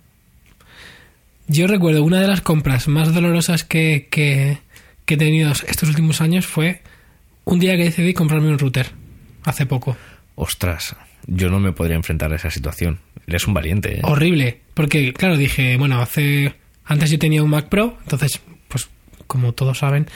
Yo 1.48 1.66
recuerdo 1.66 2.04
una 2.04 2.20
de 2.20 2.28
las 2.28 2.42
compras 2.42 2.88
más 2.88 3.14
dolorosas 3.14 3.64
que, 3.64 4.08
que, 4.10 4.58
que 5.06 5.14
he 5.14 5.16
tenido 5.16 5.50
estos 5.50 5.88
últimos 5.88 6.20
años 6.20 6.46
fue 6.46 6.82
un 7.44 7.58
día 7.58 7.76
que 7.76 7.84
decidí 7.84 8.12
comprarme 8.12 8.48
un 8.48 8.58
router. 8.58 8.90
Hace 9.44 9.64
poco. 9.64 9.96
Ostras, 10.34 10.94
yo 11.26 11.48
no 11.48 11.58
me 11.58 11.72
podría 11.72 11.96
enfrentar 11.96 12.32
a 12.32 12.36
esa 12.36 12.50
situación. 12.50 13.00
Eres 13.26 13.46
un 13.46 13.54
valiente, 13.54 13.98
¿eh? 13.98 14.00
Horrible. 14.02 14.60
Porque, 14.74 15.12
claro, 15.12 15.36
dije, 15.36 15.76
bueno, 15.76 16.00
hace. 16.00 16.54
Antes 16.84 17.10
yo 17.10 17.18
tenía 17.18 17.42
un 17.42 17.50
Mac 17.50 17.68
Pro, 17.68 17.98
entonces, 18.02 18.40
pues, 18.68 18.88
como 19.26 19.52
todos 19.52 19.78
saben, 19.78 20.06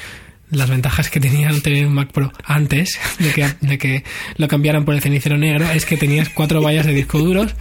las 0.50 0.70
ventajas 0.70 1.10
que 1.10 1.20
tenía 1.20 1.50
tener 1.60 1.86
un 1.86 1.94
Mac 1.94 2.12
Pro 2.12 2.32
antes 2.44 2.98
de 3.18 3.30
que, 3.32 3.46
de 3.60 3.78
que 3.78 4.04
lo 4.36 4.48
cambiaran 4.48 4.84
por 4.84 4.94
el 4.94 5.00
cenicero 5.00 5.36
negro 5.38 5.70
es 5.70 5.86
que 5.86 5.96
tenías 5.96 6.28
cuatro 6.28 6.62
vallas 6.62 6.86
de 6.86 6.92
disco 6.92 7.18
duros. 7.18 7.54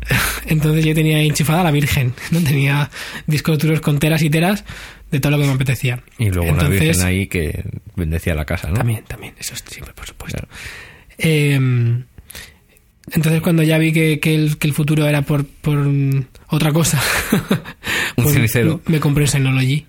Entonces 0.46 0.84
yo 0.84 0.94
tenía 0.94 1.20
enchufada 1.20 1.62
la 1.62 1.70
Virgen, 1.70 2.14
¿no? 2.30 2.40
Tenía 2.40 2.90
discos 3.26 3.58
duros 3.58 3.80
con 3.80 3.98
teras 3.98 4.22
y 4.22 4.30
teras 4.30 4.64
de 5.10 5.20
todo 5.20 5.32
lo 5.32 5.38
que 5.38 5.46
me 5.46 5.52
apetecía. 5.52 6.02
Y 6.18 6.30
luego 6.30 6.52
una 6.52 6.62
Entonces, 6.62 6.80
virgen 6.80 7.02
ahí 7.06 7.26
que 7.26 7.64
bendecía 7.96 8.34
la 8.34 8.44
casa, 8.44 8.68
¿no? 8.68 8.74
También, 8.74 9.04
también, 9.04 9.34
eso 9.38 9.54
es 9.54 9.64
siempre, 9.66 9.92
por 9.94 10.06
supuesto. 10.06 10.46
Eh, 11.18 11.58
entonces 13.12 13.42
cuando 13.42 13.62
ya 13.62 13.78
vi 13.78 13.92
que, 13.92 14.20
que 14.20 14.34
el, 14.34 14.58
que 14.58 14.68
el 14.68 14.72
futuro 14.74 15.06
era 15.06 15.22
por, 15.22 15.44
por 15.44 15.78
otra 16.48 16.72
cosa, 16.72 17.00
Un 18.16 18.32
cenicero. 18.32 18.80
me 18.86 19.00
compré 19.00 19.24
un 19.24 19.28
Synology. 19.28 19.86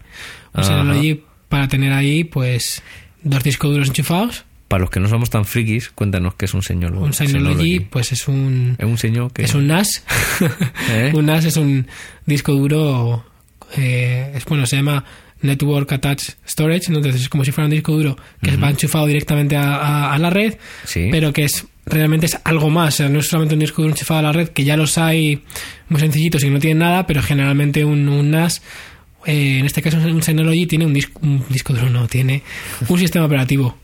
Un. 0.54 0.64
Synology 0.64 1.24
para 1.50 1.68
tener 1.68 1.94
ahí, 1.94 2.24
pues, 2.24 2.82
dos 3.24 3.44
discos 3.44 3.72
duros 3.72 3.90
enchufados. 3.90 4.46
Para 4.72 4.82
los 4.82 4.90
que 4.90 5.00
no 5.02 5.08
somos 5.10 5.30
tan 5.30 5.46
frikis, 5.46 5.90
cuéntanos 5.90 6.34
qué 6.36 6.46
es 6.46 6.54
un 6.54 6.64
señor. 6.64 6.94
Un 6.96 7.14
Synology, 7.14 7.82
pues 7.82 8.12
es 8.14 8.28
un... 8.28 8.76
Es 8.80 8.86
un 8.86 8.98
señor 8.98 9.32
que... 9.34 9.44
Es 9.44 9.54
un 9.54 9.68
NAS. 9.68 10.04
¿Eh? 10.90 11.12
un 11.14 11.26
NAS 11.26 11.46
es 11.46 11.58
un 11.58 11.88
disco 12.26 12.54
duro. 12.54 13.26
eh, 13.78 14.32
es 14.34 14.46
bueno, 14.46 14.66
se 14.66 14.78
llama 14.78 15.04
Network 15.42 15.92
Attached 15.92 16.36
Storage. 16.48 16.90
¿no? 16.92 16.98
Entonces 17.00 17.22
es 17.24 17.30
como 17.30 17.44
si 17.44 17.52
fuera 17.52 17.66
un 17.66 17.72
disco 17.72 17.92
duro 17.92 18.16
que 18.42 18.56
va 18.58 18.70
enchufado 18.70 19.06
directamente 19.08 19.56
a, 19.58 19.76
a- 19.76 20.14
a 20.14 20.18
la 20.18 20.30
red, 20.30 20.56
Sí. 20.86 21.10
pero 21.12 21.34
que 21.34 21.44
es 21.44 21.66
realmente 21.86 22.28
es 22.28 22.40
algo 22.46 22.70
más. 22.70 22.94
O 22.94 22.98
sea, 22.98 23.10
no 23.10 23.20
es 23.20 23.28
solamente 23.28 23.56
un 23.56 23.60
disco 23.60 23.82
duro 23.82 23.94
enchufado 23.94 24.20
a 24.22 24.24
la 24.24 24.32
red, 24.32 24.48
que 24.50 24.64
ya 24.64 24.78
los 24.78 24.98
hay 24.98 25.44
muy 25.90 26.00
sencillitos 26.00 26.42
y 26.44 26.46
que 26.48 26.52
no 26.54 26.60
tienen 26.60 26.80
nada, 26.80 27.06
pero 27.08 27.22
generalmente 27.22 27.84
un, 27.84 28.08
un 28.08 28.32
NAS. 28.32 28.62
eh, 29.26 29.58
en 29.60 29.66
este 29.66 29.82
caso, 29.82 29.98
un 29.98 30.24
Synology 30.24 30.66
tiene 30.66 30.86
un 30.86 30.94
disco, 30.94 31.20
un 31.24 31.44
disco 31.50 31.74
duro, 31.74 31.90
no, 31.90 32.08
tiene 32.08 32.42
un 32.88 32.98
sistema 33.00 33.26
operativo 33.26 33.78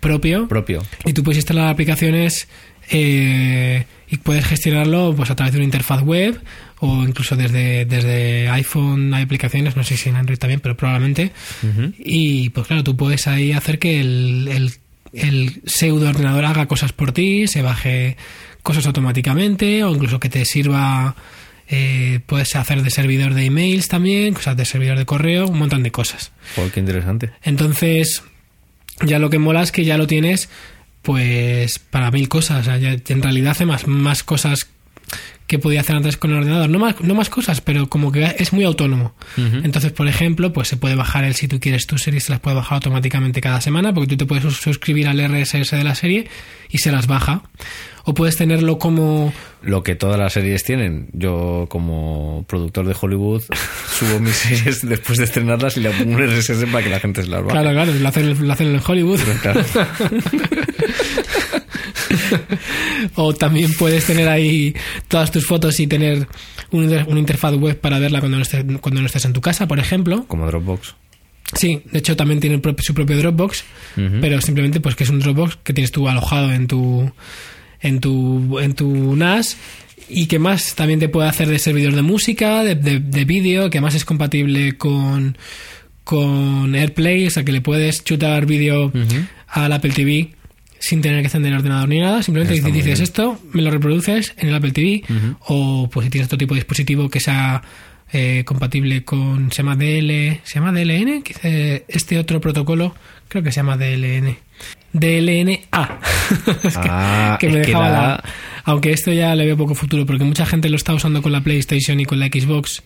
propio 0.00 0.48
Propio. 0.48 0.82
y 1.04 1.12
tú 1.12 1.22
puedes 1.22 1.38
instalar 1.38 1.68
aplicaciones 1.68 2.48
eh, 2.90 3.84
y 4.08 4.16
puedes 4.18 4.46
gestionarlo 4.46 5.14
pues 5.16 5.30
a 5.30 5.36
través 5.36 5.52
de 5.52 5.58
una 5.58 5.64
interfaz 5.64 6.02
web 6.02 6.40
o 6.80 7.02
incluso 7.02 7.36
desde, 7.36 7.84
desde 7.84 8.48
iPhone 8.48 9.12
hay 9.12 9.24
aplicaciones, 9.24 9.76
no 9.76 9.84
sé 9.84 9.96
si 9.96 10.08
en 10.08 10.16
Android 10.16 10.38
también, 10.38 10.60
pero 10.60 10.76
probablemente. 10.76 11.32
Y 11.98 12.50
pues 12.50 12.68
claro, 12.68 12.84
tú 12.84 12.96
puedes 12.96 13.26
ahí 13.26 13.52
hacer 13.52 13.78
que 13.78 14.00
el, 14.00 14.48
el, 14.48 14.72
el 15.12 15.60
pseudo 15.66 16.08
ordenador 16.08 16.44
haga 16.44 16.66
cosas 16.66 16.92
por 16.92 17.12
ti, 17.12 17.48
se 17.48 17.62
baje 17.62 18.16
cosas 18.62 18.86
automáticamente 18.86 19.82
o 19.82 19.90
incluso 19.94 20.20
que 20.20 20.28
te 20.28 20.44
sirva, 20.44 21.16
eh, 21.68 22.20
puedes 22.26 22.54
hacer 22.54 22.82
de 22.82 22.90
servidor 22.90 23.34
de 23.34 23.46
emails 23.46 23.88
también, 23.88 24.34
cosas 24.34 24.56
de 24.56 24.64
servidor 24.64 24.98
de 24.98 25.04
correo, 25.04 25.48
un 25.48 25.58
montón 25.58 25.82
de 25.82 25.90
cosas. 25.90 26.32
Qué 26.72 26.80
interesante. 26.80 27.30
Entonces, 27.42 28.22
ya 29.04 29.18
lo 29.18 29.30
que 29.30 29.38
mola 29.38 29.62
es 29.62 29.72
que 29.72 29.84
ya 29.84 29.96
lo 29.96 30.06
tienes, 30.06 30.48
pues, 31.02 31.78
para 31.78 32.10
mil 32.10 32.28
cosas. 32.28 32.66
O 32.66 32.70
sea, 32.70 32.76
en 32.76 33.22
realidad 33.22 33.52
hace 33.52 33.66
más, 33.66 33.86
más 33.86 34.22
cosas 34.22 34.68
que 35.46 35.58
podía 35.58 35.80
hacer 35.80 35.96
antes 35.96 36.16
con 36.16 36.30
el 36.32 36.38
ordenador. 36.38 36.68
No 36.68 36.78
más, 36.78 37.00
no 37.00 37.14
más 37.14 37.30
cosas, 37.30 37.60
pero 37.62 37.88
como 37.88 38.12
que 38.12 38.34
es 38.38 38.52
muy 38.52 38.64
autónomo. 38.64 39.14
Entonces, 39.36 39.92
por 39.92 40.06
ejemplo, 40.08 40.52
pues 40.52 40.68
se 40.68 40.76
puede 40.76 40.94
bajar 40.94 41.24
el, 41.24 41.34
si 41.34 41.48
tú 41.48 41.58
quieres 41.60 41.86
tus 41.86 42.02
series, 42.02 42.24
se 42.24 42.32
las 42.32 42.40
puede 42.40 42.56
bajar 42.56 42.76
automáticamente 42.76 43.40
cada 43.40 43.60
semana, 43.60 43.94
porque 43.94 44.08
tú 44.08 44.16
te 44.18 44.26
puedes 44.26 44.44
sus- 44.44 44.58
suscribir 44.58 45.08
al 45.08 45.18
RSS 45.20 45.70
de 45.76 45.84
la 45.84 45.94
serie 45.94 46.28
y 46.70 46.78
se 46.78 46.92
las 46.92 47.06
baja. 47.06 47.42
O 48.04 48.14
puedes 48.14 48.36
tenerlo 48.36 48.78
como 48.78 49.32
Lo 49.60 49.82
que 49.82 49.94
todas 49.94 50.18
las 50.18 50.32
series 50.32 50.64
tienen. 50.64 51.08
Yo, 51.12 51.66
como 51.68 52.44
productor 52.48 52.86
de 52.86 52.96
Hollywood, 52.98 53.42
subo 53.98 54.18
mis 54.20 54.34
series 54.34 54.86
después 54.86 55.18
de 55.18 55.24
estrenarlas 55.24 55.76
y 55.76 55.80
le 55.80 55.90
pongo 55.90 56.12
un 56.16 56.26
RSS 56.26 56.64
para 56.72 56.84
que 56.84 56.90
la 56.90 57.00
gente 57.00 57.22
se 57.22 57.28
las 57.28 57.40
baje. 57.42 57.52
Claro, 57.52 57.70
claro, 57.72 57.92
lo 57.94 58.08
hacen, 58.08 58.46
lo 58.46 58.52
hacen 58.52 58.66
en 58.74 58.80
Hollywood. 58.86 59.20
Claro. 59.42 59.62
o 63.14 63.34
también 63.34 63.72
puedes 63.74 64.06
tener 64.06 64.28
ahí 64.28 64.74
todas 65.08 65.30
tus 65.30 65.46
fotos 65.46 65.78
y 65.80 65.86
tener 65.86 66.26
un 66.70 66.88
una 67.06 67.20
interfaz 67.20 67.54
web 67.54 67.78
para 67.78 67.98
verla 67.98 68.20
cuando 68.20 68.38
no, 68.38 68.42
estés, 68.42 68.64
cuando 68.80 69.00
no 69.00 69.06
estés 69.06 69.24
en 69.24 69.32
tu 69.32 69.40
casa, 69.40 69.68
por 69.68 69.78
ejemplo. 69.78 70.24
Como 70.26 70.46
Dropbox. 70.46 70.94
Sí, 71.54 71.82
de 71.90 71.98
hecho 71.98 72.14
también 72.16 72.40
tiene 72.40 72.60
su 72.78 72.94
propio 72.94 73.16
Dropbox, 73.16 73.64
pero 74.20 74.40
simplemente 74.40 74.80
pues 74.80 74.94
que 74.96 75.04
es 75.04 75.10
un 75.10 75.18
Dropbox 75.18 75.56
que 75.64 75.72
tienes 75.72 75.92
tú 75.92 76.08
alojado 76.08 76.52
en 76.52 76.66
tu 76.66 77.10
en 77.80 78.00
tu, 78.00 78.58
en 78.58 78.74
tu 78.74 79.16
NAS 79.16 79.56
y 80.08 80.26
que 80.26 80.38
más 80.38 80.74
también 80.74 81.00
te 81.00 81.08
puede 81.08 81.28
hacer 81.28 81.48
de 81.48 81.58
servidor 81.58 81.94
de 81.94 82.02
música, 82.02 82.64
de, 82.64 82.74
de, 82.74 83.00
de 83.00 83.24
vídeo, 83.24 83.70
que 83.70 83.80
más 83.80 83.94
es 83.94 84.04
compatible 84.04 84.76
con, 84.76 85.36
con 86.04 86.74
AirPlay, 86.74 87.26
o 87.26 87.30
sea 87.30 87.44
que 87.44 87.52
le 87.52 87.60
puedes 87.60 88.04
chutar 88.04 88.46
vídeo 88.46 88.92
al 89.48 89.72
Apple 89.72 89.92
TV 89.92 90.30
sin 90.80 91.00
tener 91.02 91.20
que 91.20 91.26
encender 91.26 91.52
el 91.52 91.58
ordenador 91.58 91.88
ni 91.88 91.98
nada, 92.00 92.22
simplemente 92.22 92.54
Está 92.56 92.68
dices 92.70 93.00
esto, 93.00 93.40
me 93.52 93.62
lo 93.62 93.70
reproduces 93.70 94.34
en 94.38 94.48
el 94.48 94.54
Apple 94.54 94.72
TV 94.72 95.02
o 95.46 95.88
pues 95.92 96.04
si 96.04 96.10
tienes 96.10 96.26
otro 96.26 96.38
tipo 96.38 96.54
de 96.54 96.60
dispositivo 96.60 97.08
que 97.08 97.20
sea 97.20 97.62
eh, 98.12 98.42
compatible 98.46 99.04
con, 99.04 99.50
se 99.52 99.58
llama 99.62 99.76
DL, 99.76 100.40
se 100.44 100.54
llama 100.54 100.72
DLN, 100.72 101.22
dice 101.22 101.84
este 101.88 102.18
otro 102.18 102.40
protocolo, 102.40 102.94
creo 103.28 103.42
que 103.42 103.50
se 103.52 103.56
llama 103.56 103.76
DLN. 103.76 104.36
DLNA. 104.92 105.58
Es 106.62 106.76
que, 106.78 106.88
Ah, 106.90 107.36
que 107.40 107.48
me 107.48 107.60
es 107.60 107.66
que 107.66 107.72
dejaba 107.72 107.88
la- 107.90 108.24
Aunque 108.64 108.92
esto 108.92 109.12
ya 109.12 109.34
le 109.34 109.44
veo 109.46 109.56
poco 109.56 109.74
futuro, 109.74 110.04
porque 110.06 110.24
mucha 110.24 110.46
gente 110.46 110.68
lo 110.70 110.76
está 110.76 110.94
usando 110.94 111.22
con 111.22 111.32
la 111.32 111.40
PlayStation 111.42 111.98
y 112.00 112.04
con 112.04 112.18
la 112.18 112.26
Xbox. 112.26 112.82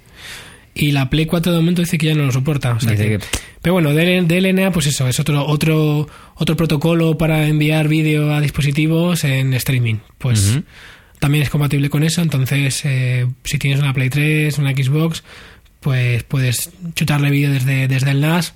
Y 0.75 0.93
la 0.93 1.11
Play 1.11 1.27
4 1.27 1.53
de 1.53 1.59
momento 1.59 1.83
dice 1.83 1.99
que 1.99 2.07
ya 2.07 2.15
no 2.15 2.25
lo 2.25 2.33
soporta. 2.33 2.73
o 2.73 2.81
sea 2.81 2.97
que- 2.97 3.19
que- 3.19 3.27
Pero 3.61 3.75
bueno, 3.75 3.93
DL- 3.93 4.27
DLNA, 4.27 4.73
pues 4.73 4.87
eso, 4.87 5.07
es 5.07 5.21
otro, 5.21 5.47
otro, 5.47 6.09
otro 6.35 6.57
protocolo 6.57 7.17
para 7.19 7.47
enviar 7.47 7.89
vídeo 7.89 8.33
a 8.35 8.41
dispositivos 8.41 9.25
en 9.25 9.53
streaming. 9.55 9.97
Pues 10.19 10.61
también 11.21 11.43
es 11.43 11.51
compatible 11.51 11.91
con 11.91 12.03
eso. 12.03 12.23
Entonces, 12.23 12.81
eh, 12.85 13.27
si 13.45 13.59
tienes 13.59 13.81
una 13.81 13.93
Play 13.93 14.09
3, 14.11 14.59
una 14.59 14.73
Xbox, 14.73 15.23
pues 15.81 16.23
puedes 16.25 16.71
chutarle 16.95 17.31
vídeo 17.31 17.51
desde, 17.53 17.87
desde 17.87 18.11
el 18.11 18.21
NAS. 18.21 18.55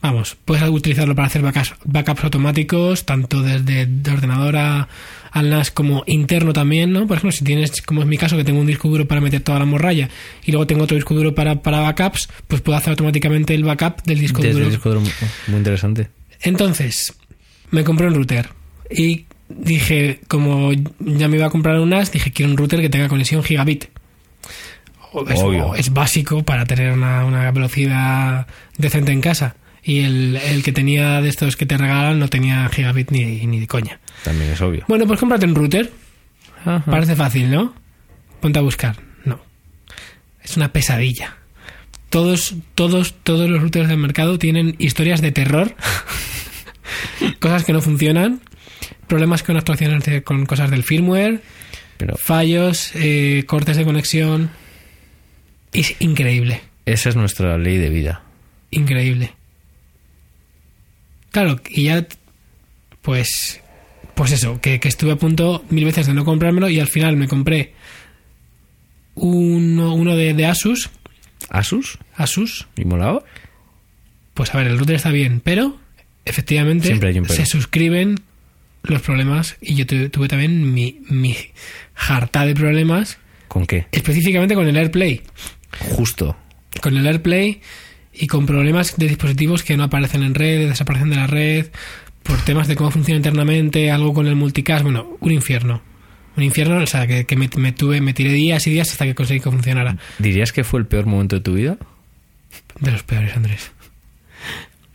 Vamos, 0.00 0.36
puedes 0.44 0.68
utilizarlo 0.68 1.14
para 1.14 1.28
hacer 1.28 1.40
backups, 1.42 1.74
backups 1.84 2.24
automáticos, 2.24 3.06
tanto 3.06 3.40
desde 3.42 3.86
de 3.86 4.10
ordenador 4.10 4.56
a, 4.56 4.88
al 5.34 5.50
NAS 5.50 5.72
como 5.72 6.04
interno 6.06 6.52
también, 6.52 6.92
¿no? 6.92 7.08
Por 7.08 7.16
ejemplo, 7.16 7.32
si 7.32 7.44
tienes, 7.44 7.82
como 7.82 8.00
es 8.02 8.06
mi 8.06 8.16
caso, 8.16 8.36
que 8.36 8.44
tengo 8.44 8.60
un 8.60 8.66
disco 8.66 8.88
duro 8.88 9.06
para 9.08 9.20
meter 9.20 9.40
toda 9.40 9.58
la 9.58 9.64
morralla 9.64 10.08
y 10.44 10.52
luego 10.52 10.64
tengo 10.68 10.84
otro 10.84 10.94
disco 10.94 11.12
duro 11.12 11.34
para, 11.34 11.60
para 11.60 11.80
backups, 11.80 12.28
pues 12.46 12.62
puedo 12.62 12.78
hacer 12.78 12.90
automáticamente 12.90 13.52
el 13.52 13.64
backup 13.64 14.02
del 14.04 14.20
disco 14.20 14.40
Desde 14.40 14.52
duro. 14.52 14.64
el 14.66 14.70
disco 14.70 14.88
duro, 14.90 15.00
muy 15.48 15.56
interesante. 15.58 16.08
Entonces, 16.40 17.14
me 17.72 17.82
compré 17.82 18.06
un 18.06 18.14
router 18.14 18.50
y 18.88 19.26
dije, 19.48 20.20
como 20.28 20.70
ya 21.00 21.26
me 21.26 21.36
iba 21.36 21.46
a 21.46 21.50
comprar 21.50 21.80
un 21.80 21.90
NAS, 21.90 22.12
dije, 22.12 22.30
quiero 22.30 22.52
un 22.52 22.56
router 22.56 22.80
que 22.80 22.88
tenga 22.88 23.08
conexión 23.08 23.42
gigabit. 23.42 23.86
Es, 25.28 25.40
Obvio. 25.40 25.74
es 25.74 25.92
básico 25.92 26.44
para 26.44 26.64
tener 26.64 26.92
una, 26.92 27.24
una 27.24 27.50
velocidad 27.50 28.46
decente 28.78 29.10
en 29.10 29.20
casa. 29.20 29.56
Y 29.84 30.00
el, 30.00 30.36
el 30.36 30.62
que 30.62 30.72
tenía 30.72 31.20
de 31.20 31.28
estos 31.28 31.56
que 31.56 31.66
te 31.66 31.76
regalan 31.76 32.18
no 32.18 32.28
tenía 32.28 32.66
gigabit 32.70 33.10
ni, 33.10 33.46
ni 33.46 33.60
de 33.60 33.66
coña. 33.66 34.00
También 34.24 34.50
es 34.50 34.60
obvio. 34.62 34.84
Bueno, 34.88 35.06
pues 35.06 35.20
cómprate 35.20 35.44
un 35.46 35.54
router. 35.54 35.92
Ajá. 36.64 36.82
Parece 36.90 37.14
fácil, 37.16 37.50
¿no? 37.50 37.74
Ponte 38.40 38.58
a 38.58 38.62
buscar. 38.62 38.96
No. 39.24 39.40
Es 40.42 40.56
una 40.56 40.72
pesadilla. 40.72 41.36
Todos, 42.08 42.54
todos, 42.74 43.14
todos 43.22 43.50
los 43.50 43.60
routers 43.60 43.88
del 43.88 43.98
mercado 43.98 44.38
tienen 44.38 44.74
historias 44.78 45.20
de 45.20 45.32
terror. 45.32 45.74
cosas 47.40 47.64
que 47.64 47.72
no 47.72 47.80
funcionan. 47.82 48.40
Problemas 49.06 49.42
con 49.42 49.56
actuaciones 49.56 50.02
de- 50.04 50.22
con 50.22 50.46
cosas 50.46 50.70
del 50.70 50.82
firmware. 50.82 51.42
Pero 51.98 52.16
Fallos, 52.16 52.92
eh, 52.94 53.44
cortes 53.46 53.76
de 53.76 53.84
conexión. 53.84 54.50
Es 55.72 55.94
increíble. 56.00 56.60
esa 56.86 57.08
es 57.08 57.16
nuestra 57.16 57.58
ley 57.58 57.78
de 57.78 57.90
vida. 57.90 58.22
Increíble. 58.70 59.32
Claro, 61.34 61.60
y 61.68 61.84
ya, 61.84 62.06
pues, 63.02 63.60
pues 64.14 64.30
eso, 64.32 64.60
que, 64.60 64.78
que 64.80 64.88
estuve 64.88 65.10
a 65.12 65.16
punto 65.16 65.64
mil 65.68 65.84
veces 65.84 66.06
de 66.06 66.14
no 66.14 66.24
comprármelo 66.24 66.68
y 66.70 66.78
al 66.80 66.86
final 66.88 67.16
me 67.16 67.26
compré 67.28 67.74
uno, 69.14 69.94
uno 69.94 70.16
de, 70.16 70.34
de 70.34 70.46
Asus, 70.46 70.90
¿Asus? 71.48 71.98
Asus, 72.14 72.66
¿Y 72.76 72.84
molado? 72.84 73.24
pues 74.34 74.54
a 74.54 74.58
ver, 74.58 74.68
el 74.68 74.78
router 74.78 74.96
está 74.96 75.10
bien, 75.10 75.40
pero 75.44 75.76
efectivamente 76.24 76.86
Siempre 76.86 77.10
hay 77.10 77.18
un 77.18 77.24
pero. 77.24 77.34
se 77.36 77.46
suscriben 77.46 78.20
los 78.82 79.02
problemas 79.02 79.56
y 79.60 79.74
yo 79.74 79.86
tu- 79.86 80.08
tuve 80.10 80.28
también 80.28 80.72
mi, 80.72 81.00
mi 81.08 81.36
jarta 81.94 82.44
de 82.46 82.54
problemas, 82.54 83.18
¿Con 83.48 83.66
qué? 83.66 83.86
específicamente 83.92 84.54
con 84.54 84.66
el 84.68 84.76
AirPlay. 84.76 85.22
Justo. 85.96 86.36
con 86.80 86.96
el 86.96 87.06
AirPlay 87.06 87.60
y 88.14 88.26
con 88.26 88.46
problemas 88.46 88.96
de 88.96 89.08
dispositivos 89.08 89.62
que 89.62 89.76
no 89.76 89.84
aparecen 89.84 90.22
en 90.22 90.34
red, 90.34 90.68
desaparecen 90.68 91.10
de 91.10 91.16
la 91.16 91.26
red, 91.26 91.66
por 92.22 92.38
temas 92.42 92.68
de 92.68 92.76
cómo 92.76 92.90
funciona 92.90 93.16
internamente, 93.16 93.90
algo 93.90 94.14
con 94.14 94.26
el 94.26 94.36
multicast, 94.36 94.82
bueno, 94.82 95.16
un 95.20 95.32
infierno. 95.32 95.82
Un 96.36 96.42
infierno, 96.42 96.78
o 96.78 96.86
sea, 96.86 97.06
que, 97.06 97.26
que 97.26 97.36
me, 97.36 97.48
me 97.56 97.72
tuve, 97.72 98.00
me 98.00 98.12
tiré 98.14 98.32
días 98.32 98.66
y 98.66 98.70
días 98.70 98.90
hasta 98.90 99.04
que 99.04 99.14
conseguí 99.14 99.40
que 99.40 99.50
funcionara. 99.50 99.98
¿Dirías 100.18 100.52
que 100.52 100.64
fue 100.64 100.80
el 100.80 100.86
peor 100.86 101.06
momento 101.06 101.36
de 101.36 101.42
tu 101.42 101.54
vida? 101.54 101.76
De 102.80 102.90
los 102.90 103.02
peores, 103.04 103.36
Andrés. 103.36 103.70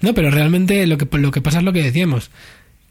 No, 0.02 0.14
pero 0.14 0.32
realmente 0.32 0.86
lo 0.88 0.98
que, 0.98 1.08
lo 1.18 1.32
que 1.32 1.42
pasa 1.42 1.60
es 1.60 1.64
lo 1.64 1.72
que 1.72 1.84
decíamos. 1.84 2.32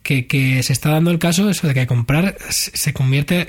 Que, 0.03 0.26
que 0.26 0.62
se 0.62 0.72
está 0.72 0.91
dando 0.91 1.11
el 1.11 1.18
caso 1.18 1.51
eso 1.51 1.66
de 1.66 1.74
que 1.74 1.87
comprar 1.87 2.37
se 2.49 2.93
convierte... 2.93 3.49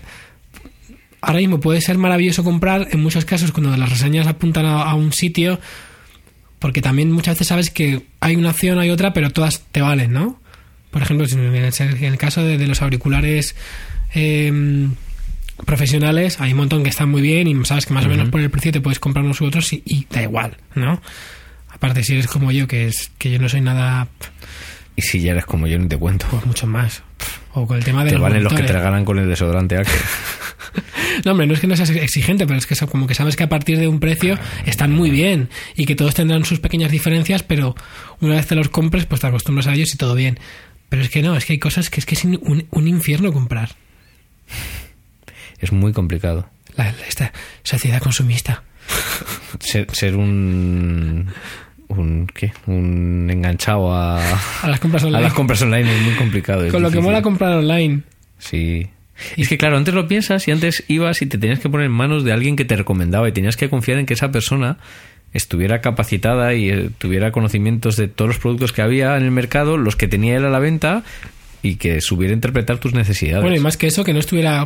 Ahora 1.21 1.39
mismo 1.39 1.59
puede 1.59 1.81
ser 1.81 1.97
maravilloso 1.97 2.43
comprar 2.43 2.87
en 2.91 3.01
muchos 3.01 3.25
casos 3.25 3.51
cuando 3.51 3.75
las 3.75 3.89
reseñas 3.89 4.27
apuntan 4.27 4.65
a, 4.65 4.83
a 4.83 4.95
un 4.95 5.11
sitio 5.11 5.59
porque 6.59 6.81
también 6.81 7.11
muchas 7.11 7.35
veces 7.35 7.47
sabes 7.47 7.69
que 7.69 8.05
hay 8.19 8.35
una 8.35 8.49
opción, 8.51 8.79
hay 8.79 8.89
otra, 8.89 9.13
pero 9.13 9.31
todas 9.31 9.63
te 9.71 9.81
valen, 9.81 10.13
¿no? 10.13 10.39
Por 10.91 11.01
ejemplo, 11.01 11.25
en 11.29 11.55
el, 11.55 12.17
caso 12.17 12.43
de, 12.43 12.57
de 12.57 12.67
los 12.67 12.81
auriculares 12.81 13.55
eh, 14.13 14.87
profesionales, 15.65 16.39
hay 16.41 16.51
un 16.51 16.57
montón 16.57 16.83
que 16.83 16.89
están 16.89 17.09
muy 17.09 17.21
bien 17.21 17.47
y 17.47 17.65
sabes 17.65 17.85
que 17.85 17.93
más 17.93 18.05
o 18.05 18.09
menos 18.09 18.29
por 18.29 18.41
el 18.41 18.49
precio 18.49 18.71
te 18.71 18.81
puedes 18.81 18.99
comprar 18.99 19.23
unos 19.23 19.39
u 19.41 19.45
otros 19.45 19.71
y, 19.73 19.83
y 19.85 20.07
da 20.09 20.21
igual, 20.21 20.57
¿no? 20.75 21.01
Aparte, 21.69 22.03
si 22.03 22.13
eres 22.13 22.27
como 22.27 22.51
yo, 22.51 22.67
que 22.67 22.87
es 22.87 23.11
que 23.17 23.31
yo 23.31 23.39
no 23.39 23.47
soy 23.47 23.61
nada, 23.61 24.07
Y 24.95 25.01
si 25.01 25.21
ya 25.21 25.31
eres 25.31 25.45
como 25.45 25.67
yo, 25.67 25.77
ni 25.77 25.87
te 25.87 25.97
cuento. 25.97 26.25
pues 26.31 26.45
mucho 26.45 26.67
más. 26.67 27.03
O 27.53 27.65
con 27.67 27.77
el 27.77 27.83
tema 27.83 28.03
de 28.03 28.09
Te 28.11 28.15
los 28.15 28.21
valen 28.23 28.43
los 28.43 28.53
que 28.53 28.63
te 28.63 28.73
regalan 28.73 29.03
con 29.05 29.17
el 29.19 29.27
desodorante 29.27 29.77
Axe. 29.77 29.97
No, 31.25 31.31
hombre, 31.31 31.47
no 31.47 31.53
es 31.53 31.59
que 31.59 31.67
no 31.67 31.75
seas 31.75 31.89
exigente, 31.89 32.45
pero 32.45 32.59
es 32.59 32.65
que 32.67 32.75
como 32.87 33.07
que 33.07 33.15
sabes 33.15 33.35
que 33.35 33.43
a 33.43 33.49
partir 33.49 33.77
de 33.79 33.87
un 33.87 33.99
precio 33.99 34.37
están 34.65 34.91
muy 34.93 35.09
bien 35.09 35.49
y 35.75 35.85
que 35.85 35.95
todos 35.95 36.13
tendrán 36.13 36.45
sus 36.45 36.59
pequeñas 36.59 36.91
diferencias, 36.91 37.43
pero 37.43 37.75
una 38.21 38.35
vez 38.35 38.47
te 38.47 38.55
los 38.55 38.69
compres, 38.69 39.05
pues 39.05 39.19
te 39.19 39.27
acostumbras 39.27 39.67
a 39.67 39.73
ellos 39.73 39.93
y 39.93 39.97
todo 39.97 40.15
bien. 40.15 40.39
Pero 40.87 41.01
es 41.01 41.09
que 41.09 41.21
no, 41.21 41.35
es 41.35 41.43
que 41.45 41.53
hay 41.53 41.59
cosas 41.59 41.89
que 41.89 41.99
es 41.99 42.05
que 42.05 42.15
es 42.15 42.23
un, 42.23 42.67
un 42.69 42.87
infierno 42.87 43.33
comprar. 43.33 43.71
Es 45.59 45.71
muy 45.71 45.91
complicado. 45.91 46.47
La, 46.75 46.85
la- 46.85 47.05
esta 47.07 47.33
sociedad 47.63 47.99
consumista. 48.01 48.63
Ser, 49.59 49.87
ser 49.93 50.15
un... 50.15 51.27
un 51.89 52.27
¿Qué? 52.33 52.51
Un 52.67 53.27
enganchado 53.31 53.93
a, 53.93 54.19
A 54.63 54.67
las 54.69 54.79
compras 54.79 55.03
a 55.03 55.07
online. 55.07 55.23
las 55.23 55.33
compras 55.33 55.61
online 55.61 55.91
es 55.95 56.01
muy 56.03 56.13
complicado. 56.15 56.65
es 56.65 56.71
Con 56.71 56.81
lo 56.83 56.91
que 56.91 57.01
mola 57.01 57.21
comprar 57.21 57.53
online. 57.57 58.01
Sí. 58.37 58.87
Es 59.35 59.49
que 59.49 59.57
claro, 59.57 59.75
antes 59.77 59.93
lo 59.93 60.07
piensas 60.07 60.47
y 60.47 60.51
antes 60.51 60.85
ibas 60.87 61.21
y 61.21 61.25
te 61.25 61.37
tenías 61.37 61.59
que 61.59 61.69
poner 61.69 61.87
en 61.87 61.91
manos 61.91 62.23
de 62.23 62.31
alguien 62.31 62.55
que 62.55 62.63
te 62.63 62.75
recomendaba 62.77 63.27
y 63.27 63.33
tenías 63.33 63.57
que 63.57 63.69
confiar 63.69 63.97
en 63.99 64.05
que 64.05 64.13
esa 64.13 64.31
persona 64.31 64.77
estuviera 65.33 65.81
capacitada 65.81 66.53
y 66.53 66.69
eh, 66.69 66.89
tuviera 66.97 67.31
conocimientos 67.31 67.97
de 67.97 68.07
todos 68.07 68.29
los 68.29 68.39
productos 68.39 68.71
que 68.71 68.81
había 68.81 69.17
en 69.17 69.23
el 69.23 69.31
mercado, 69.31 69.77
los 69.77 69.95
que 69.95 70.07
tenía 70.07 70.37
él 70.37 70.45
a 70.45 70.49
la 70.49 70.59
venta 70.59 71.03
y 71.61 71.75
que 71.75 71.99
supiera 72.01 72.33
interpretar 72.33 72.77
tus 72.77 72.93
necesidades. 72.93 73.41
Bueno, 73.41 73.57
y 73.57 73.59
más 73.59 73.75
que 73.77 73.87
eso, 73.87 74.03
que 74.05 74.13
no 74.13 74.19
estuviera 74.19 74.63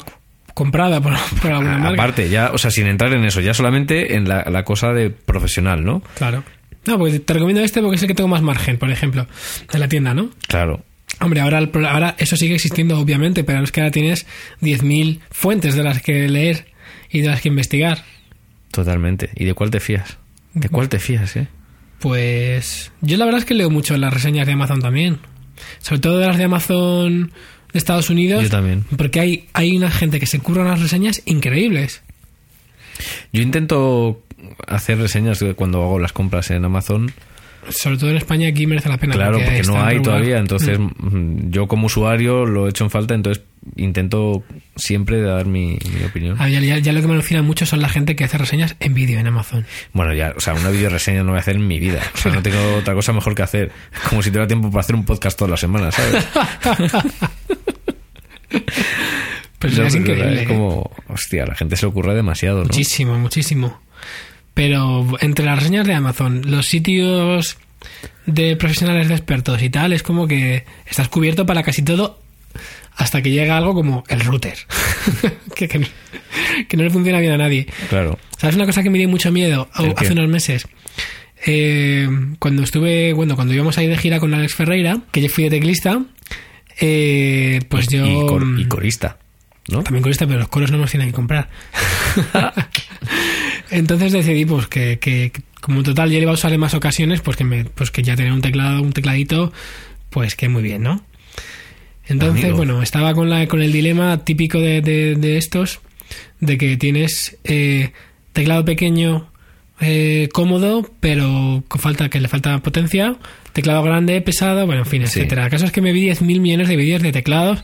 comprada 0.53 1.01
por, 1.01 1.13
por 1.41 1.51
alguna 1.51 1.75
A- 1.75 1.79
marca. 1.79 2.03
Aparte, 2.03 2.29
ya, 2.29 2.51
o 2.53 2.57
sea, 2.59 2.69
sin 2.69 2.85
entrar 2.85 3.11
en 3.13 3.25
eso, 3.25 3.41
ya 3.41 3.53
solamente 3.55 4.15
en 4.15 4.29
la, 4.29 4.43
la 4.51 4.63
cosa 4.63 4.93
de 4.93 5.09
profesional, 5.09 5.83
¿no? 5.83 6.03
Claro. 6.15 6.43
No, 6.85 6.97
pues 6.97 7.25
te 7.25 7.33
recomiendo 7.33 7.61
este 7.61 7.81
porque 7.81 7.95
es 7.95 8.01
el 8.01 8.07
que 8.07 8.15
tengo 8.15 8.27
más 8.27 8.41
margen, 8.41 8.77
por 8.77 8.89
ejemplo, 8.91 9.27
en 9.71 9.79
la 9.79 9.87
tienda, 9.87 10.13
¿no? 10.13 10.29
Claro. 10.47 10.83
Hombre, 11.19 11.41
ahora, 11.41 11.59
ahora 11.89 12.15
eso 12.17 12.35
sigue 12.35 12.55
existiendo, 12.55 12.99
obviamente, 12.99 13.43
pero 13.43 13.63
es 13.63 13.71
que 13.71 13.81
ahora 13.81 13.91
tienes 13.91 14.25
10.000 14.61 15.19
fuentes 15.31 15.75
de 15.75 15.83
las 15.83 16.01
que 16.01 16.27
leer 16.27 16.65
y 17.09 17.21
de 17.21 17.27
las 17.27 17.41
que 17.41 17.49
investigar. 17.49 18.03
Totalmente. 18.71 19.29
¿Y 19.35 19.45
de 19.45 19.53
cuál 19.53 19.69
te 19.69 19.79
fías? 19.79 20.17
¿De 20.53 20.69
cuál 20.69 20.89
te 20.89 20.99
fías, 20.99 21.35
eh? 21.35 21.47
Pues 21.99 22.91
yo 23.01 23.17
la 23.17 23.25
verdad 23.25 23.39
es 23.39 23.45
que 23.45 23.53
leo 23.53 23.69
mucho 23.69 23.95
las 23.95 24.13
reseñas 24.13 24.45
de 24.45 24.53
Amazon 24.53 24.81
también. 24.81 25.19
Sobre 25.79 26.01
todo 26.01 26.17
de 26.17 26.27
las 26.27 26.37
de 26.37 26.43
Amazon 26.43 27.31
de 27.71 27.79
Estados 27.79 28.09
Unidos. 28.09 28.43
Yo 28.43 28.49
también. 28.49 28.83
Porque 28.97 29.19
hay, 29.19 29.49
hay 29.53 29.77
una 29.77 29.89
gente 29.89 30.19
que 30.19 30.25
se 30.25 30.39
curra 30.39 30.63
unas 30.63 30.81
reseñas 30.81 31.21
increíbles. 31.25 32.01
Yo 33.31 33.41
intento 33.41 34.21
hacer 34.67 34.97
reseñas 34.97 35.43
cuando 35.55 35.83
hago 35.83 35.99
las 35.99 36.13
compras 36.13 36.51
en 36.51 36.65
Amazon. 36.65 37.11
Sobre 37.69 37.97
todo 37.97 38.09
en 38.09 38.17
España 38.17 38.49
aquí 38.49 38.67
merece 38.67 38.89
la 38.89 38.97
pena. 38.97 39.13
Claro, 39.13 39.39
porque 39.39 39.63
no 39.63 39.81
hay 39.81 40.01
todavía. 40.01 40.37
Entonces, 40.37 40.77
mm, 40.79 41.49
yo 41.49 41.67
como 41.69 41.85
usuario 41.85 42.45
lo 42.45 42.67
he 42.67 42.71
hecho 42.71 42.83
en 42.83 42.89
falta, 42.89 43.13
entonces 43.13 43.41
intento 43.77 44.43
siempre 44.75 45.21
dar 45.21 45.45
mi, 45.45 45.77
mi 45.97 46.03
opinión. 46.05 46.35
Ah, 46.39 46.49
ya, 46.49 46.59
ya- 46.59 46.79
ya 46.79 46.91
lo 46.91 46.99
que 46.99 47.07
me 47.07 47.13
alucina 47.13 47.41
mucho 47.41 47.65
son 47.65 47.81
la 47.81 47.87
gente 47.87 48.17
que 48.17 48.25
hace 48.25 48.37
reseñas 48.37 48.75
en 48.81 48.93
vídeo 48.93 49.17
en 49.17 49.27
Amazon. 49.27 49.65
Bueno, 49.93 50.13
ya, 50.13 50.33
o 50.35 50.41
sea, 50.41 50.55
una 50.55 50.71
videoreseña 50.71 51.23
no 51.23 51.29
voy 51.29 51.37
a 51.37 51.39
hacer 51.39 51.55
en 51.55 51.65
mi 51.65 51.79
vida. 51.79 52.01
O 52.13 52.17
sea, 52.17 52.33
no 52.33 52.43
tengo 52.43 52.57
otra 52.79 52.93
cosa 52.95 53.13
mejor 53.13 53.33
que 53.33 53.43
hacer. 53.43 53.71
Como 54.09 54.21
si 54.21 54.29
tuviera 54.29 54.45
tiempo 54.47 54.69
para 54.69 54.81
hacer 54.81 54.95
un 54.95 55.05
podcast 55.05 55.37
todas 55.39 55.51
las 55.51 55.59
semanas, 55.61 55.95
¿sabes? 55.95 56.27
Pero 59.63 59.77
No, 59.81 59.87
es 59.87 59.95
increíble. 59.95 60.43
¿eh? 60.43 60.45
como, 60.45 60.91
hostia, 61.07 61.45
la 61.45 61.55
gente 61.55 61.75
se 61.75 61.85
le 61.85 61.89
ocurre 61.89 62.13
demasiado, 62.13 62.59
¿no? 62.59 62.63
Muchísimo, 62.65 63.17
muchísimo. 63.17 63.81
Pero 64.53 65.07
entre 65.21 65.45
las 65.45 65.57
reseñas 65.57 65.87
de 65.87 65.93
Amazon, 65.95 66.41
los 66.45 66.67
sitios 66.67 67.57
de 68.27 68.55
profesionales 68.55 69.07
de 69.07 69.15
expertos 69.15 69.61
y 69.63 69.69
tal, 69.69 69.93
es 69.93 70.03
como 70.03 70.27
que 70.27 70.65
estás 70.85 71.07
cubierto 71.09 71.45
para 71.45 71.63
casi 71.63 71.81
todo 71.81 72.19
hasta 72.95 73.21
que 73.23 73.31
llega 73.31 73.57
algo 73.57 73.73
como 73.73 74.03
el 74.09 74.19
router. 74.19 74.55
que, 75.55 75.67
que 75.67 75.79
no, 75.79 75.87
que 76.69 76.77
no 76.77 76.83
le 76.83 76.89
funciona 76.91 77.19
bien 77.19 77.31
a 77.33 77.37
nadie. 77.37 77.65
Claro. 77.89 78.19
¿Sabes 78.37 78.55
una 78.57 78.65
cosa 78.67 78.83
que 78.83 78.89
me 78.91 78.99
dio 78.99 79.09
mucho 79.09 79.31
miedo 79.31 79.67
¿El 79.79 79.93
hace 79.97 80.07
qué? 80.07 80.13
unos 80.13 80.27
meses? 80.29 80.67
Eh, 81.45 82.07
cuando 82.39 82.63
estuve, 82.63 83.13
bueno, 83.13 83.35
cuando 83.35 83.53
íbamos 83.53 83.77
a 83.77 83.83
ir 83.83 83.89
de 83.89 83.97
gira 83.97 84.19
con 84.19 84.33
Alex 84.33 84.53
Ferreira, 84.55 84.99
que 85.11 85.21
yo 85.21 85.29
fui 85.29 85.45
de 85.45 85.49
teclista, 85.49 86.01
eh, 86.79 87.59
pues 87.69 87.87
yo... 87.87 88.05
Y, 88.05 88.27
cor- 88.27 88.59
y 88.59 88.65
corista, 88.67 89.17
¿no? 89.69 89.83
También 89.83 90.03
corista, 90.03 90.25
pero 90.27 90.39
los 90.39 90.47
coros 90.49 90.71
no 90.71 90.77
los 90.77 90.91
tienen 90.91 91.09
que 91.09 91.13
comprar. 91.15 91.49
Entonces 93.71 94.11
decidí, 94.11 94.45
pues, 94.45 94.67
que, 94.67 94.99
que 94.99 95.31
como 95.61 95.79
en 95.79 95.85
total 95.85 96.09
ya 96.09 96.17
le 96.17 96.23
iba 96.23 96.31
a 96.31 96.35
usar 96.35 96.53
en 96.53 96.59
más 96.59 96.73
ocasiones, 96.73 97.21
pues 97.21 97.37
que, 97.37 97.43
me, 97.43 97.65
pues 97.65 97.91
que 97.91 98.03
ya 98.03 98.15
tener 98.15 98.31
un 98.31 98.41
teclado, 98.41 98.81
un 98.81 98.91
tecladito, 98.93 99.51
pues 100.09 100.35
que 100.35 100.49
muy 100.49 100.61
bien, 100.61 100.83
¿no? 100.83 101.03
Entonces, 102.07 102.43
Amigo. 102.43 102.57
bueno, 102.57 102.81
estaba 102.83 103.13
con, 103.13 103.29
la, 103.29 103.47
con 103.47 103.61
el 103.61 103.71
dilema 103.71 104.25
típico 104.25 104.59
de, 104.59 104.81
de- 104.81 105.15
de 105.15 105.37
estos, 105.37 105.79
de 106.41 106.57
que 106.57 106.75
tienes 106.77 107.37
eh, 107.45 107.91
teclado 108.33 108.65
pequeño, 108.65 109.29
eh, 109.79 110.27
cómodo, 110.33 110.91
pero 110.99 111.63
con 111.69 111.79
falta 111.81 112.09
que 112.09 112.19
le 112.19 112.27
falta 112.27 112.59
potencia, 112.59 113.15
teclado 113.53 113.81
grande, 113.83 114.19
pesado, 114.21 114.65
bueno, 114.65 114.81
en 114.81 114.87
fin, 114.87 115.07
Sí. 115.07 115.19
etcétera. 115.21 115.45
El 115.45 115.49
caso 115.51 115.65
es 115.65 115.71
que 115.71 115.81
me 115.81 115.93
vi 115.93 116.07
10.000 116.09 116.41
millones 116.41 116.67
de 116.67 116.75
vídeos 116.75 117.01
de 117.01 117.11
teclados, 117.13 117.63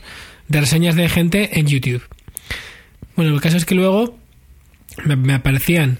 de 0.50 0.60
reseñas 0.60 0.94
de 0.96 1.08
gente 1.08 1.58
en 1.58 1.66
YouTube. 1.66 2.02
Bueno, 3.16 3.32
el 3.34 3.40
caso 3.40 3.56
es 3.56 3.64
que 3.64 3.74
luego 3.74 4.18
me, 5.04 5.16
me 5.16 5.32
aparecían 5.34 5.98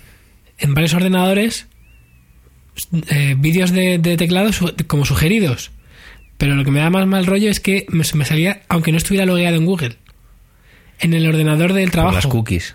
en 0.58 0.74
varios 0.74 0.92
ordenadores 0.94 1.66
eh, 3.10 3.34
vídeos 3.38 3.70
de, 3.72 3.98
de 3.98 4.16
teclados 4.16 4.56
su- 4.56 4.74
como 4.86 5.04
sugeridos. 5.04 5.70
Pero 6.38 6.56
lo 6.56 6.64
que 6.64 6.70
me 6.70 6.80
da 6.80 6.90
más 6.90 7.06
mal 7.06 7.26
rollo 7.26 7.50
es 7.50 7.60
que 7.60 7.86
me, 7.90 8.04
me 8.14 8.24
salía, 8.24 8.62
aunque 8.68 8.92
no 8.92 8.98
estuviera 8.98 9.26
logueado 9.26 9.56
en 9.56 9.66
Google, 9.66 9.96
en 10.98 11.14
el 11.14 11.26
ordenador 11.28 11.72
del 11.72 11.84
Por 11.86 11.92
trabajo. 11.92 12.14
las 12.16 12.26
cookies. 12.26 12.74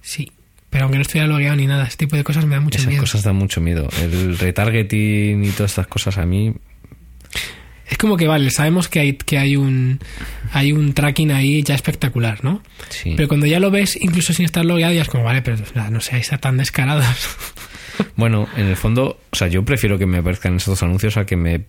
Sí, 0.00 0.32
pero 0.70 0.84
aunque 0.84 0.96
no 0.98 1.02
estuviera 1.02 1.26
logueado 1.28 1.56
ni 1.56 1.66
nada, 1.66 1.84
ese 1.86 1.98
tipo 1.98 2.16
de 2.16 2.24
cosas 2.24 2.46
me 2.46 2.54
da 2.54 2.60
mucho 2.60 2.78
Esas 2.78 2.88
miedo. 2.88 3.02
cosas 3.02 3.22
dan 3.22 3.36
mucho 3.36 3.60
miedo. 3.60 3.88
El 4.02 4.38
retargeting 4.38 5.44
y 5.44 5.50
todas 5.50 5.72
estas 5.72 5.86
cosas 5.86 6.16
a 6.18 6.26
mí... 6.26 6.54
Es 7.88 7.98
como 7.98 8.16
que 8.16 8.26
vale, 8.26 8.50
sabemos 8.50 8.88
que 8.88 9.00
hay, 9.00 9.12
que 9.14 9.38
hay 9.38 9.56
un 9.56 10.00
hay 10.52 10.72
un 10.72 10.92
tracking 10.92 11.30
ahí 11.30 11.62
ya 11.62 11.74
espectacular, 11.74 12.42
¿no? 12.42 12.62
Sí. 12.88 13.14
Pero 13.16 13.28
cuando 13.28 13.46
ya 13.46 13.60
lo 13.60 13.70
ves, 13.70 13.96
incluso 14.00 14.32
sin 14.32 14.44
estar 14.44 14.64
logueado, 14.64 14.92
ya 14.92 15.02
es 15.02 15.08
como, 15.08 15.22
vale, 15.24 15.42
pero 15.42 15.56
nada, 15.74 15.90
no 15.90 16.00
seáis 16.00 16.30
tan 16.40 16.56
descarados. 16.56 17.06
Bueno, 18.14 18.46
en 18.58 18.66
el 18.66 18.76
fondo, 18.76 19.18
o 19.30 19.36
sea, 19.36 19.48
yo 19.48 19.64
prefiero 19.64 19.98
que 19.98 20.04
me 20.04 20.18
aparezcan 20.18 20.56
esos 20.56 20.82
anuncios 20.82 21.16
a 21.16 21.24
que 21.24 21.34
me 21.34 21.62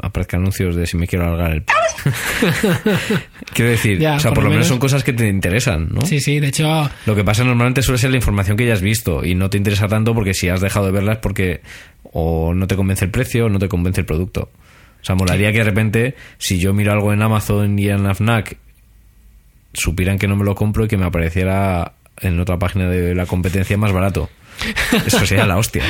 aparezcan 0.00 0.40
anuncios 0.40 0.74
de 0.76 0.86
si 0.86 0.96
me 0.96 1.06
quiero 1.06 1.26
alargar 1.26 1.52
el... 1.52 1.64
quiero 3.52 3.70
decir, 3.70 3.98
Ya, 3.98 4.14
o 4.14 4.18
sea, 4.20 4.30
por 4.32 4.44
lo 4.44 4.50
menos 4.50 4.60
menos- 4.64 4.68
son 4.68 4.78
cosas 4.78 5.04
que 5.04 5.12
te 5.12 5.28
interesan, 5.28 5.88
¿no? 5.92 6.00
Sí, 6.02 6.20
sí, 6.20 6.40
de 6.40 6.48
hecho, 6.48 6.90
Lo 7.06 7.14
que 7.14 7.24
pasa 7.24 7.44
normalmente 7.44 7.82
suele 7.82 7.98
ser 7.98 8.10
la 8.10 8.16
información 8.16 8.56
que 8.56 8.66
ya 8.66 8.72
has 8.74 8.80
visto 8.80 9.24
y 9.24 9.34
no 9.34 9.50
te 9.50 9.58
interesa 9.58 9.86
tanto 9.88 10.14
porque 10.14 10.34
si 10.34 10.48
has 10.48 10.60
dejado 10.60 10.86
de 10.86 10.92
verlas 10.92 11.18
porque 11.18 11.60
o 12.02 12.54
no 12.54 12.66
te 12.66 12.76
convence 12.76 13.04
el 13.04 13.10
precio 13.10 13.46
o 13.46 13.48
no 13.48 13.58
te 13.58 13.68
convence 13.68 14.00
el 14.00 14.06
producto. 14.06 14.50
O 15.04 15.06
sea, 15.06 15.14
molaría 15.16 15.52
que 15.52 15.58
de 15.58 15.64
repente, 15.64 16.16
si 16.38 16.58
yo 16.58 16.72
miro 16.72 16.90
algo 16.90 17.12
en 17.12 17.20
Amazon 17.20 17.78
y 17.78 17.90
en 17.90 18.04
la 18.04 18.14
FNAC, 18.14 18.56
supieran 19.74 20.18
que 20.18 20.26
no 20.26 20.34
me 20.34 20.44
lo 20.44 20.54
compro 20.54 20.86
y 20.86 20.88
que 20.88 20.96
me 20.96 21.04
apareciera 21.04 21.92
en 22.20 22.40
otra 22.40 22.58
página 22.58 22.88
de 22.88 23.14
la 23.14 23.26
competencia 23.26 23.76
más 23.76 23.92
barato. 23.92 24.30
Eso 25.06 25.26
sería 25.26 25.46
la 25.46 25.58
hostia. 25.58 25.82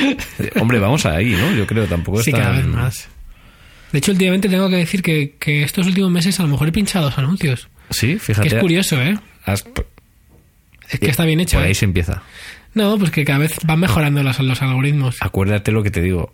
Hombre, 0.59 0.79
vamos 0.79 1.05
ahí, 1.05 1.29
¿no? 1.31 1.53
Yo 1.53 1.65
creo, 1.65 1.85
tampoco 1.85 2.21
sí, 2.21 2.31
está... 2.31 2.41
cada 2.43 2.57
vez 2.57 2.65
más. 2.65 3.07
De 3.93 3.99
hecho, 3.99 4.11
últimamente 4.11 4.49
tengo 4.49 4.67
que 4.69 4.75
decir 4.75 5.01
que, 5.01 5.35
que 5.39 5.63
estos 5.63 5.87
últimos 5.87 6.11
meses 6.11 6.37
a 6.41 6.43
lo 6.43 6.49
mejor 6.49 6.67
he 6.67 6.71
pinchado 6.73 7.05
los 7.05 7.17
anuncios. 7.17 7.69
Sí, 7.91 8.13
Que 8.15 8.19
fíjate. 8.19 8.47
es 8.49 8.55
curioso, 8.55 9.01
¿eh? 9.01 9.17
has- 9.45 9.63
Es 10.89 10.99
que 10.99 11.09
está 11.09 11.23
bien 11.23 11.39
hecho. 11.39 11.55
Por 11.57 11.65
ahí 11.65 11.71
¿eh? 11.71 11.75
se 11.75 11.85
empieza. 11.85 12.21
No, 12.73 12.97
pues 12.97 13.11
que 13.11 13.23
cada 13.23 13.39
vez 13.39 13.55
van 13.63 13.79
mejorando 13.79 14.21
los, 14.23 14.37
los 14.39 14.61
algoritmos. 14.61 15.17
Acuérdate 15.21 15.71
lo 15.71 15.83
que 15.83 15.91
te 15.91 16.01
digo. 16.01 16.31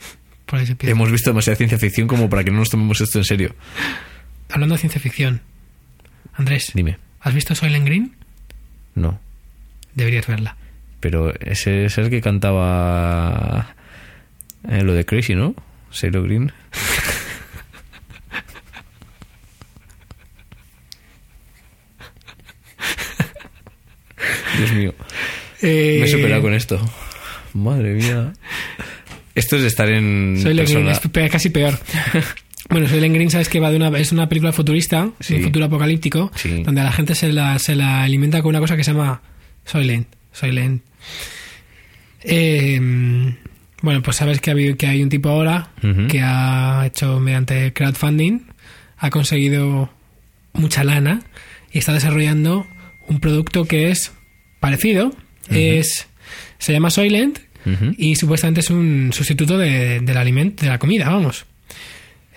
Por 0.52 0.60
ahí 0.60 0.66
se 0.66 0.74
empieza. 0.74 0.92
Hemos 0.92 1.10
visto 1.10 1.30
demasiada 1.30 1.56
ciencia 1.56 1.80
ficción 1.80 2.10
como 2.10 2.30
para 2.30 2.44
que 2.44 2.52
no 2.52 2.58
nos 2.58 2.70
tomemos 2.70 3.00
esto 3.00 3.18
en 3.18 3.24
serio. 3.24 3.56
Hablando 4.50 4.76
de 4.76 4.80
ciencia 4.80 5.00
ficción. 5.00 5.40
Andrés, 6.34 6.72
Dime. 6.74 6.98
¿has 7.22 7.34
visto 7.34 7.56
Soylent 7.56 7.86
Green? 7.86 8.18
No. 8.94 9.18
Deberías 9.96 10.28
verla. 10.28 10.58
Pero 11.00 11.34
ese 11.40 11.86
es 11.86 11.98
el 11.98 12.10
que 12.10 12.20
cantaba 12.20 13.76
eh, 14.68 14.84
lo 14.84 14.94
de 14.94 15.06
Crazy, 15.06 15.36
¿no? 15.36 15.56
Sailor 15.90 16.28
Green. 16.28 16.52
Dios 24.58 24.74
mío. 24.74 24.94
Eh, 25.62 26.00
Me 26.02 26.08
he 26.08 26.12
superado 26.12 26.42
con 26.42 26.54
esto. 26.54 26.78
Madre 27.54 27.94
mía. 27.94 28.34
Esto 29.36 29.56
es 29.56 29.62
de 29.62 29.68
estar 29.68 29.90
en 29.90 30.38
Soylent 30.42 30.70
Green 30.70 30.88
es 30.90 31.32
casi 31.32 31.50
peor. 31.50 31.78
Bueno, 32.70 32.88
Soylent 32.88 33.14
Green, 33.14 33.30
sabes 33.30 33.50
que 33.50 33.60
va 33.60 33.70
de 33.70 33.76
una, 33.76 33.90
es 34.00 34.14
una 34.14 34.30
película 34.30 34.54
futurista, 34.54 35.10
Sí. 35.20 35.34
un 35.36 35.44
futuro 35.44 35.66
apocalíptico, 35.66 36.32
Sí. 36.36 36.64
donde 36.64 36.80
a 36.80 36.86
la 36.86 36.92
gente 36.94 37.16
se 37.16 37.34
la, 37.34 37.60
se 37.60 37.76
la 37.76 38.04
alimenta 38.04 38.42
con 38.42 38.50
una 38.52 38.60
cosa 38.60 38.78
que 38.78 38.84
se 38.86 38.94
llama 38.94 39.22
Soylent. 39.66 40.08
Soylent. 40.32 40.82
Eh, 42.24 42.80
bueno, 43.82 44.02
pues 44.04 44.18
sabes 44.18 44.40
que, 44.40 44.52
ha 44.52 44.54
habido- 44.54 44.78
que 44.78 44.88
hay 44.88 45.02
un 45.04 45.10
tipo 45.10 45.30
ahora 45.30 45.72
que 46.08 46.22
ha 46.22 46.84
hecho 46.86 47.20
mediante 47.20 47.74
crowdfunding, 47.74 48.42
ha 48.98 49.10
conseguido 49.10 49.92
mucha 50.54 50.84
lana 50.84 51.24
y 51.72 51.80
está 51.80 51.94
desarrollando 51.94 52.68
un 53.08 53.20
producto 53.20 53.66
que 53.66 53.90
es 53.90 54.12
parecido, 54.60 55.14
es 55.50 56.08
se 56.60 56.72
llama 56.74 56.92
Soylent 56.92 57.40
Y 57.98 58.16
supuestamente 58.16 58.62
es 58.62 58.70
un 58.70 59.12
sustituto 59.14 59.58
de, 59.58 60.00
del 60.00 60.18
alimento, 60.18 60.64
de 60.64 60.70
la 60.70 60.80
comida, 60.80 61.10
vamos. 61.10 61.46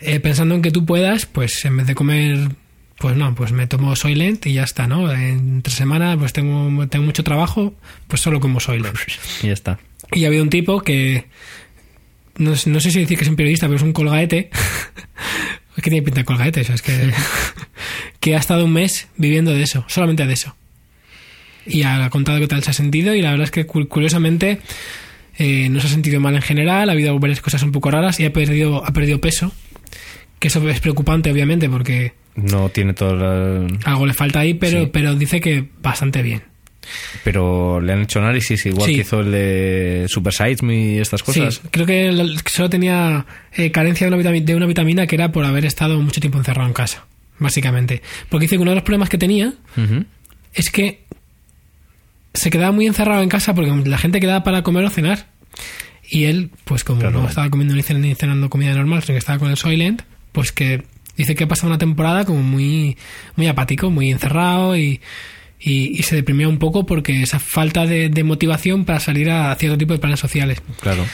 Eh, 0.01 0.21
pensando 0.21 0.55
en 0.55 0.63
que 0.63 0.71
tú 0.71 0.85
puedas, 0.85 1.25
pues 1.27 1.65
en 1.65 1.77
vez 1.79 1.87
de 1.87 1.95
comer, 1.95 2.51
pues 2.99 3.17
no, 3.17 3.35
pues 3.35 3.53
me 3.53 3.67
tomo 3.67 3.97
Soylent 3.97 4.45
y 4.47 4.53
ya 4.55 4.65
está, 4.65 4.87
¿no? 4.87 5.11
Entre 5.13 5.73
semana, 5.73 6.17
pues 6.19 6.33
tengo, 6.33 6.87
tengo 6.89 7.05
mucho 7.07 7.25
trabajo, 7.25 7.75
pues 8.09 8.21
solo 8.21 8.41
como 8.41 8.61
Soylent. 8.61 8.97
Y 9.43 9.47
ya 9.47 9.53
está. 9.53 9.79
Y 10.13 10.25
ha 10.25 10.29
habido 10.29 10.43
un 10.43 10.51
tipo 10.51 10.81
que, 10.83 11.25
no, 12.37 12.51
no 12.67 12.81
sé 12.81 12.91
si 12.91 13.01
decir 13.01 13.17
que 13.17 13.25
es 13.25 13.31
un 13.31 13.37
periodista, 13.37 13.67
pero 13.67 13.77
es 13.77 13.83
un 13.83 13.93
colgaete. 13.95 14.51
es 15.77 15.83
que 15.83 15.91
tiene 15.91 16.03
pinta 16.05 16.21
de 16.21 16.25
colgaete, 16.27 16.61
eso 16.61 16.75
es 16.75 16.83
que, 16.83 17.13
que 18.21 18.37
ha 18.37 18.39
estado 18.39 18.65
un 18.67 18.73
mes 18.73 19.09
viviendo 19.17 19.53
de 19.53 19.63
eso, 19.63 19.85
solamente 19.89 20.27
de 20.27 20.33
eso. 20.35 20.55
Y 21.67 21.83
ha 21.85 22.11
contado 22.11 22.39
qué 22.41 22.47
tal 22.47 22.63
se 22.63 22.71
ha 22.71 22.75
sentido 22.75 23.15
y 23.15 23.23
la 23.23 23.31
verdad 23.31 23.45
es 23.45 23.51
que 23.51 23.65
cu- 23.65 23.89
curiosamente 23.89 24.61
eh, 25.39 25.69
no 25.69 25.81
se 25.81 25.87
ha 25.87 25.91
sentido 25.91 26.21
mal 26.21 26.35
en 26.37 26.43
general, 26.43 26.89
ha 26.89 26.93
habido 26.93 27.19
varias 27.19 27.41
cosas 27.41 27.63
un 27.63 27.73
poco 27.73 27.91
raras 27.91 28.21
y 28.21 28.25
ha 28.25 28.33
perdido, 28.33 28.85
ha 28.85 28.93
perdido 28.93 29.21
peso. 29.21 29.53
Que 30.39 30.49
eso 30.49 30.69
es 30.69 30.81
preocupante, 30.81 31.31
obviamente, 31.31 31.69
porque 31.69 32.13
No 32.37 32.69
tiene 32.69 32.93
todo 32.95 33.15
la- 33.17 33.67
algo 33.85 34.07
le 34.07 34.13
falta 34.15 34.41
ahí, 34.41 34.55
pero, 34.55 34.83
Sí. 34.85 34.91
pero 34.93 35.15
dice 35.15 35.41
que 35.41 35.69
bastante 35.81 36.21
bien. 36.23 36.43
Pero 37.23 37.81
le 37.81 37.93
han 37.95 38.03
hecho 38.03 38.19
análisis 38.19 38.67
igual 38.67 38.89
Sí. 38.89 38.97
que 38.97 39.01
hizo 39.01 39.21
el 39.21 39.31
de 39.33 40.05
Super 40.09 40.33
Size 40.35 40.65
Me 40.67 40.97
y 40.97 40.99
estas 40.99 41.23
cosas. 41.23 41.55
Sí, 41.55 41.61
creo 41.71 41.87
que 41.87 42.09
el- 42.09 42.39
solo 42.47 42.69
tenía 42.69 43.25
eh, 43.57 43.71
carencia 43.71 44.07
de 44.07 44.09
una, 44.09 44.17
vitamina, 44.19 44.45
de 44.45 44.55
una 44.57 44.67
vitamina 44.67 45.07
que 45.07 45.15
era 45.15 45.33
por 45.33 45.45
haber 45.47 45.65
estado 45.65 45.99
mucho 46.01 46.21
tiempo 46.21 46.37
encerrado 46.39 46.69
en 46.69 46.75
casa, 46.75 47.07
básicamente. 47.39 48.03
Porque 48.29 48.45
dice 48.45 48.57
que 48.57 48.63
uno 48.63 48.73
de 48.73 48.77
los 48.77 48.85
problemas 48.85 49.09
que 49.09 49.17
tenía 49.17 49.55
es 50.53 50.71
que 50.71 51.05
se 52.35 52.51
quedaba 52.51 52.73
muy 52.73 52.87
encerrado 52.87 53.23
en 53.23 53.29
casa 53.29 53.55
porque 53.55 53.71
la 53.89 53.99
gente 53.99 54.21
quedaba 54.21 54.45
para 54.45 54.63
comer 54.63 54.85
o 54.85 54.91
cenar. 54.91 55.27
Y 56.09 56.25
él, 56.25 56.51
pues 56.65 56.85
como 56.85 57.01
Claro. 57.01 57.23
no 57.23 57.29
estaba 57.29 57.49
comiendo 57.49 57.75
ni 57.75 57.83
cen- 57.83 58.01
ni 58.01 58.15
cenando 58.15 58.51
comida 58.51 58.75
normal, 58.75 59.03
sino 59.03 59.15
que 59.15 59.19
estaba 59.21 59.39
con 59.39 59.51
el 59.51 59.57
Soylent, 59.57 60.03
pues 60.33 60.53
que 60.53 60.83
dice 61.17 61.35
que 61.35 61.45
ha 61.45 61.49
pasado 61.49 61.69
una 61.69 61.79
temporada 61.79 62.25
como 62.25 62.43
muy, 62.43 62.97
muy 63.37 63.47
apático, 63.47 63.91
muy 63.91 64.11
encerrado 64.11 64.77
y, 64.77 65.01
y, 65.61 65.99
y 65.99 66.03
se 66.03 66.17
deprimió 66.17 66.49
un 66.51 66.59
poco 66.59 66.85
porque 66.85 67.23
esa 67.23 67.39
falta 67.39 67.87
de, 67.87 68.11
de 68.11 68.25
motivación 68.25 68.85
para 68.85 69.01
salir 69.01 69.31
a 69.31 69.55
cierto 69.55 69.79
tipo 69.79 69.93
de 69.95 69.99
planes 70.01 70.21
sociales. 70.21 70.61
Claro. 70.81 71.07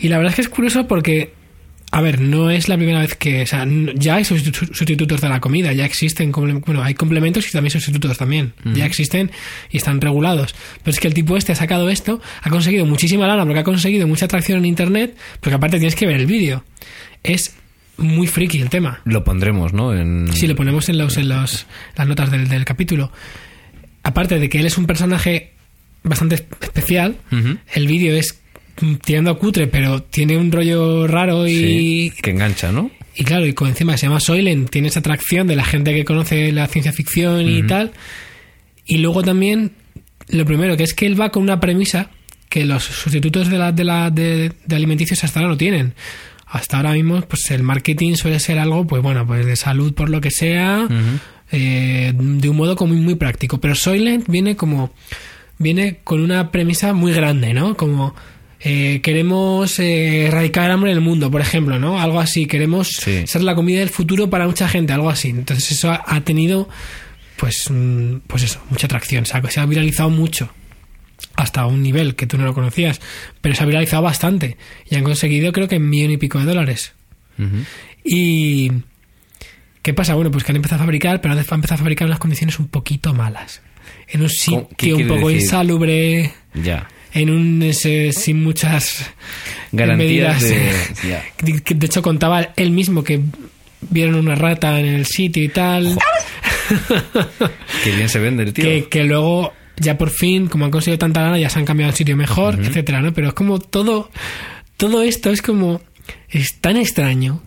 Y 0.00 0.08
la 0.08 0.16
verdad 0.16 0.30
es 0.30 0.36
que 0.36 0.42
es 0.42 0.48
curioso 0.48 0.86
porque, 0.88 1.34
a 1.92 2.00
ver, 2.00 2.20
no 2.20 2.50
es 2.50 2.68
la 2.68 2.76
primera 2.76 3.00
vez 3.00 3.16
que, 3.16 3.42
o 3.42 3.46
sea, 3.46 3.66
ya 3.96 4.14
hay 4.16 4.22
sustitu- 4.24 4.72
sustitutos 4.72 5.20
de 5.20 5.28
la 5.28 5.40
comida, 5.40 5.72
ya 5.72 5.84
existen, 5.84 6.30
bueno, 6.32 6.82
hay 6.84 6.94
complementos 6.94 7.48
y 7.48 7.52
también 7.52 7.72
sustitutos 7.72 8.16
también, 8.16 8.52
ya 8.74 8.86
existen 8.86 9.30
y 9.70 9.78
están 9.78 10.00
regulados. 10.00 10.54
Pero 10.84 10.92
es 10.92 11.00
que 11.00 11.08
el 11.08 11.14
tipo 11.14 11.36
este 11.36 11.50
ha 11.52 11.56
sacado 11.56 11.90
esto, 11.90 12.20
ha 12.42 12.50
conseguido 12.50 12.86
muchísima 12.86 13.26
lana 13.26 13.44
porque 13.44 13.58
ha 13.58 13.64
conseguido 13.64 14.06
mucha 14.06 14.26
atracción 14.26 14.58
en 14.60 14.66
internet, 14.66 15.16
porque 15.40 15.54
aparte 15.56 15.78
tienes 15.78 15.96
que 15.96 16.06
ver 16.06 16.16
el 16.20 16.26
vídeo. 16.26 16.64
Es 17.24 17.56
muy 17.96 18.26
friki 18.28 18.60
el 18.60 18.70
tema. 18.70 19.00
Lo 19.04 19.24
pondremos, 19.24 19.72
¿no? 19.72 19.92
En... 19.92 20.32
Si 20.32 20.46
lo 20.46 20.54
ponemos 20.56 20.88
en, 20.88 20.96
los, 20.96 21.16
en 21.16 21.28
los, 21.28 21.66
las 21.96 22.06
notas 22.08 22.30
del, 22.30 22.48
del 22.48 22.64
capítulo. 22.64 23.10
aparte 24.02 24.38
de 24.38 24.48
que 24.48 24.58
él 24.60 24.66
es 24.66 24.78
un 24.78 24.86
personaje 24.86 25.52
bastante 26.02 26.36
especial, 26.62 27.16
el 27.74 27.86
vídeo 27.86 28.14
es 28.16 28.40
tirando 29.02 29.30
a 29.30 29.38
cutre, 29.38 29.66
pero 29.66 30.02
tiene 30.02 30.36
un 30.36 30.50
rollo 30.52 31.06
raro 31.06 31.46
y, 31.46 31.54
Sí, 31.54 32.12
que 32.22 32.30
engancha, 32.30 32.72
¿no? 32.72 32.90
y 33.14 33.24
claro, 33.24 33.46
y 33.46 33.52
con 33.52 33.68
encima 33.68 33.96
se 33.96 34.06
llama 34.06 34.20
Soylent, 34.20 34.70
tiene 34.70 34.88
esa 34.88 35.00
atracción 35.00 35.46
de 35.46 35.56
la 35.56 35.64
gente 35.64 35.92
que 35.92 36.04
conoce 36.04 36.52
la 36.52 36.66
ciencia 36.68 36.92
ficción 36.92 37.48
y 37.48 37.62
tal. 37.64 37.92
Y 38.86 38.98
luego 38.98 39.22
también, 39.22 39.72
lo 40.28 40.44
primero, 40.46 40.76
que 40.76 40.84
es 40.84 40.94
que 40.94 41.06
él 41.06 41.20
va 41.20 41.30
con 41.30 41.42
una 41.42 41.60
premisa 41.60 42.10
que 42.48 42.64
los 42.64 42.84
sustitutos 42.84 43.48
de, 43.48 43.58
la, 43.58 43.72
de, 43.72 43.84
la, 43.84 44.10
de, 44.10 44.52
de 44.64 44.76
alimenticios 44.76 45.22
hasta 45.22 45.40
ahora 45.40 45.50
no 45.52 45.56
tienen. 45.56 45.94
Hasta 46.46 46.78
ahora 46.78 46.92
mismo, 46.92 47.20
pues 47.22 47.50
el 47.52 47.62
marketing 47.62 48.14
suele 48.14 48.40
ser 48.40 48.58
algo, 48.58 48.86
pues 48.86 49.02
bueno, 49.02 49.24
pues 49.26 49.46
de 49.46 49.54
salud 49.54 49.94
por 49.94 50.10
lo 50.10 50.20
que 50.20 50.32
sea, 50.32 50.88
eh, 51.52 52.12
de 52.12 52.48
un 52.48 52.56
modo 52.56 52.74
como 52.74 52.94
muy, 52.94 53.02
muy 53.02 53.14
práctico. 53.14 53.60
Pero 53.60 53.76
Soylent 53.76 54.26
viene 54.28 54.56
como, 54.56 54.92
viene 55.58 56.00
con 56.02 56.20
una 56.20 56.50
premisa 56.50 56.92
muy 56.92 57.12
grande, 57.12 57.54
¿no? 57.54 57.76
Como 57.76 58.16
eh, 58.62 59.00
queremos 59.02 59.78
eh, 59.78 60.26
erradicar 60.26 60.70
hambre 60.70 60.90
en 60.90 60.98
el 60.98 61.02
mundo, 61.02 61.30
por 61.30 61.40
ejemplo, 61.40 61.78
¿no? 61.78 62.00
Algo 62.00 62.20
así. 62.20 62.46
Queremos 62.46 62.88
Sí. 62.88 63.26
ser 63.26 63.42
la 63.42 63.54
comida 63.54 63.80
del 63.80 63.88
futuro 63.90 64.28
para 64.30 64.46
mucha 64.46 64.68
gente, 64.68 64.92
algo 64.92 65.08
así. 65.10 65.30
Entonces 65.30 65.70
eso 65.72 65.90
ha, 65.90 66.02
ha 66.06 66.20
tenido, 66.22 66.68
pues, 67.36 67.70
mm, 67.70 68.16
pues 68.26 68.42
eso, 68.42 68.60
mucha 68.70 68.86
atracción. 68.86 69.24
Se 69.26 69.36
ha, 69.36 69.50
se 69.50 69.60
ha 69.60 69.66
viralizado 69.66 70.10
mucho. 70.10 70.50
Hasta 71.36 71.64
un 71.66 71.82
nivel 71.82 72.14
que 72.16 72.26
tú 72.26 72.36
no 72.38 72.44
lo 72.44 72.52
conocías. 72.54 73.00
Pero 73.40 73.54
se 73.54 73.62
ha 73.62 73.66
viralizado 73.66 74.02
bastante. 74.02 74.56
Y 74.90 74.96
han 74.96 75.04
conseguido 75.04 75.52
creo 75.52 75.68
que 75.68 75.76
un 75.76 75.88
millón 75.88 76.10
y 76.10 76.16
pico 76.18 76.38
de 76.38 76.44
dólares. 76.44 76.92
Y... 78.04 78.70
¿Qué 79.82 79.94
pasa? 79.94 80.14
Bueno, 80.14 80.30
pues 80.30 80.44
que 80.44 80.52
han 80.52 80.56
empezado 80.56 80.82
a 80.82 80.84
fabricar, 80.84 81.22
pero 81.22 81.32
han 81.32 81.38
empezado 81.38 81.74
a 81.74 81.78
fabricar 81.78 82.04
en 82.04 82.10
unas 82.10 82.18
condiciones 82.18 82.58
un 82.58 82.68
poquito 82.68 83.14
malas. 83.14 83.62
En 84.08 84.20
un 84.20 84.28
¿Cómo? 84.44 84.68
¿Qué 84.76 84.86
sitio 84.90 84.96
un 84.96 85.08
poco 85.08 85.28
decir? 85.28 85.42
insalubre, 85.44 86.32
Ya. 86.52 86.86
En 87.12 87.30
un 87.30 87.62
ese, 87.62 88.12
sin 88.12 88.42
muchas 88.42 89.10
Garantías 89.72 90.42
medidas. 90.42 91.02
de... 91.02 91.08
ya. 91.08 91.24
De, 91.42 91.62
que 91.62 91.74
de 91.74 91.86
hecho 91.86 92.02
contaba 92.02 92.52
él 92.56 92.70
mismo 92.70 93.04
que 93.04 93.20
vieron 93.88 94.14
una 94.16 94.34
rata 94.34 94.78
en 94.78 94.86
el 94.86 95.06
sitio 95.06 95.42
y 95.42 95.48
tal. 95.48 95.98
Qué 97.84 97.90
bien 97.96 98.08
se 98.08 98.18
vende 98.18 98.44
el 98.44 98.52
tío. 98.52 98.64
que, 98.64 98.88
que 98.88 99.04
luego 99.04 99.52
ya 99.80 99.96
por 99.96 100.10
fin, 100.10 100.46
como 100.46 100.66
han 100.66 100.70
conseguido 100.70 100.98
tanta 100.98 101.22
lana, 101.22 101.38
ya 101.38 101.48
se 101.48 101.58
han 101.58 101.64
cambiado 101.64 101.90
al 101.90 101.96
sitio 101.96 102.16
mejor, 102.16 102.60
etcétera, 102.60 103.00
¿no? 103.00 103.14
Pero 103.14 103.28
es 103.28 103.34
como 103.34 103.58
todo, 103.58 104.10
todo 104.76 105.02
esto 105.02 105.30
es 105.30 105.40
como 105.40 105.80
es 106.28 106.60
tan 106.60 106.76
extraño 106.76 107.42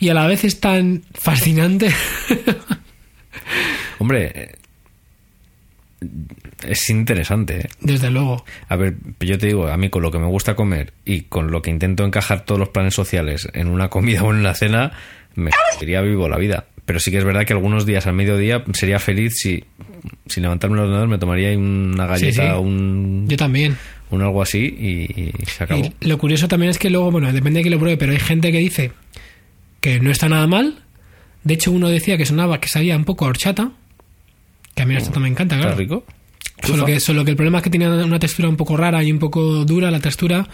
y 0.00 0.08
a 0.08 0.14
la 0.14 0.26
vez 0.26 0.44
es 0.44 0.58
tan 0.58 1.04
fascinante. 1.14 1.92
Hombre, 3.98 4.56
es 6.66 6.90
interesante. 6.90 7.60
¿eh? 7.60 7.68
Desde 7.80 8.10
luego. 8.10 8.44
A 8.68 8.76
ver, 8.76 8.96
yo 9.20 9.38
te 9.38 9.46
digo, 9.46 9.68
a 9.68 9.76
mí 9.76 9.90
con 9.90 10.02
lo 10.02 10.10
que 10.10 10.18
me 10.18 10.26
gusta 10.26 10.54
comer 10.56 10.92
y 11.04 11.22
con 11.22 11.50
lo 11.50 11.62
que 11.62 11.70
intento 11.70 12.04
encajar 12.04 12.44
todos 12.44 12.58
los 12.58 12.68
planes 12.70 12.94
sociales 12.94 13.48
en 13.54 13.68
una 13.68 13.88
comida 13.88 14.22
o 14.24 14.30
en 14.32 14.38
una 14.40 14.54
cena, 14.54 14.92
me 15.34 15.50
sería 15.78 16.00
vivo 16.02 16.28
la 16.28 16.38
vida. 16.38 16.66
Pero 16.84 17.00
sí 17.00 17.10
que 17.10 17.18
es 17.18 17.24
verdad 17.24 17.44
que 17.44 17.52
algunos 17.52 17.84
días 17.84 18.06
al 18.06 18.14
mediodía 18.14 18.64
sería 18.72 18.98
feliz 18.98 19.34
si, 19.36 19.62
sin 20.26 20.42
levantarme 20.42 20.76
el 20.78 20.84
ordenador, 20.84 21.08
me 21.08 21.18
tomaría 21.18 21.56
una 21.58 22.06
galleta 22.06 22.42
Sí, 22.42 22.48
sí. 22.48 22.54
o 22.54 22.60
un, 22.60 23.26
Yo 23.28 23.36
también. 23.36 23.76
un 24.10 24.22
algo 24.22 24.40
así 24.40 24.58
y, 24.58 25.20
y 25.20 25.32
se 25.46 25.64
acabó. 25.64 25.84
Y 26.00 26.08
lo 26.08 26.16
curioso 26.16 26.48
también 26.48 26.70
es 26.70 26.78
que 26.78 26.88
luego, 26.88 27.10
bueno, 27.10 27.30
depende 27.30 27.58
de 27.58 27.62
quién 27.64 27.74
lo 27.74 27.78
pruebe, 27.78 27.98
pero 27.98 28.12
hay 28.12 28.18
gente 28.18 28.50
que 28.52 28.58
dice 28.58 28.92
que 29.80 30.00
no 30.00 30.10
está 30.10 30.30
nada 30.30 30.46
mal. 30.46 30.78
De 31.44 31.54
hecho, 31.54 31.72
uno 31.72 31.90
decía 31.90 32.16
que 32.16 32.24
sonaba 32.24 32.58
que 32.58 32.68
sabía 32.68 32.96
un 32.96 33.04
poco 33.04 33.26
a 33.26 33.28
horchata. 33.28 33.70
Que 34.74 34.82
a 34.84 34.86
mí 34.86 34.94
la 34.94 35.00
horchata 35.00 35.20
me 35.20 35.28
encanta, 35.28 35.56
¿Está 35.56 35.66
claro. 35.68 35.78
rico? 35.78 36.04
Solo 36.62 36.84
que, 36.84 37.00
solo 37.00 37.24
que 37.24 37.30
el 37.32 37.36
problema 37.36 37.58
es 37.58 37.64
que 37.64 37.70
tenía 37.70 37.88
una 37.88 38.18
textura 38.18 38.48
un 38.48 38.56
poco 38.56 38.76
rara 38.76 39.02
y 39.02 39.10
un 39.12 39.18
poco 39.18 39.64
dura 39.64 39.90
la 39.90 40.00
textura. 40.00 40.46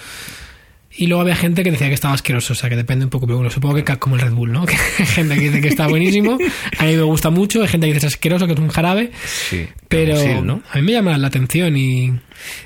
Y 0.97 1.09
luego 1.09 1.23
había 1.23 1.35
gente 1.35 1.65
que 1.65 1.73
decía 1.73 1.89
que 1.89 1.95
estaba 1.95 2.15
asqueroso, 2.15 2.53
o 2.53 2.57
sea 2.57 2.71
que 2.71 2.77
depende 2.77 3.05
un 3.05 3.11
poco, 3.11 3.27
pero 3.27 3.39
bueno, 3.39 3.51
supongo 3.51 3.75
que 3.75 3.83
ca- 3.83 3.97
como 3.97 4.15
el 4.15 4.21
Red 4.21 4.31
Bull, 4.33 4.53
¿no? 4.53 4.65
Que 4.67 4.77
hay 4.77 5.07
gente 5.07 5.35
que 5.35 5.41
dice 5.41 5.61
que 5.61 5.67
está 5.67 5.89
buenísimo, 5.89 6.39
a 6.79 6.85
mí 6.85 6.95
me 6.95 7.03
gusta 7.03 7.31
mucho, 7.31 7.63
hay 7.63 7.69
gente 7.69 7.89
que 7.89 7.95
dice 7.95 8.03
que 8.03 8.07
es 8.07 8.15
asqueroso, 8.15 8.47
que 8.47 8.53
es 8.53 8.59
un 8.61 8.69
jarabe, 8.69 9.11
Sí, 9.27 9.67
pero 9.89 10.17
sí, 10.17 10.29
¿no? 10.41 10.63
a 10.71 10.77
mí 10.77 10.83
me 10.83 10.93
llama 10.93 11.19
la 11.19 11.27
atención 11.27 11.77
y 11.77 12.13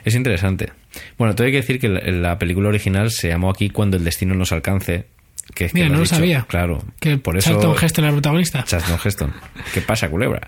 Es 0.04 0.14
interesante. 0.14 0.72
Bueno, 1.16 1.34
te 1.34 1.44
hay 1.44 1.52
que 1.52 1.58
decir 1.58 1.78
que 1.80 1.88
la, 1.88 2.00
la 2.00 2.38
película 2.38 2.68
original 2.68 3.10
se 3.10 3.28
llamó 3.28 3.48
aquí 3.48 3.70
Cuando 3.70 3.96
el 3.96 4.04
destino 4.04 4.34
nos 4.34 4.52
alcance. 4.52 5.06
Que 5.54 5.64
es 5.64 5.72
que 5.72 5.76
Mira, 5.78 5.86
lo 5.86 5.92
no 5.94 5.98
lo 6.00 6.04
dicho. 6.04 6.16
sabía. 6.16 6.42
Claro. 6.46 6.84
que 7.00 7.16
por 7.16 7.38
eso 7.38 7.48
Charlton 7.52 7.74
Heston 7.82 8.04
era 8.04 8.10
el 8.10 8.16
protagonista. 8.16 8.64
Charlton 8.64 8.98
Heston. 9.02 9.32
¿Qué 9.72 9.80
pasa, 9.80 10.10
culebra? 10.10 10.46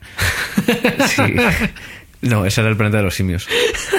Sí. 1.09 1.23
No, 2.23 2.45
ese 2.45 2.61
era 2.61 2.71
el 2.71 2.77
planeta 2.77 2.99
de 2.99 3.05
los 3.05 3.15
simios. 3.15 3.47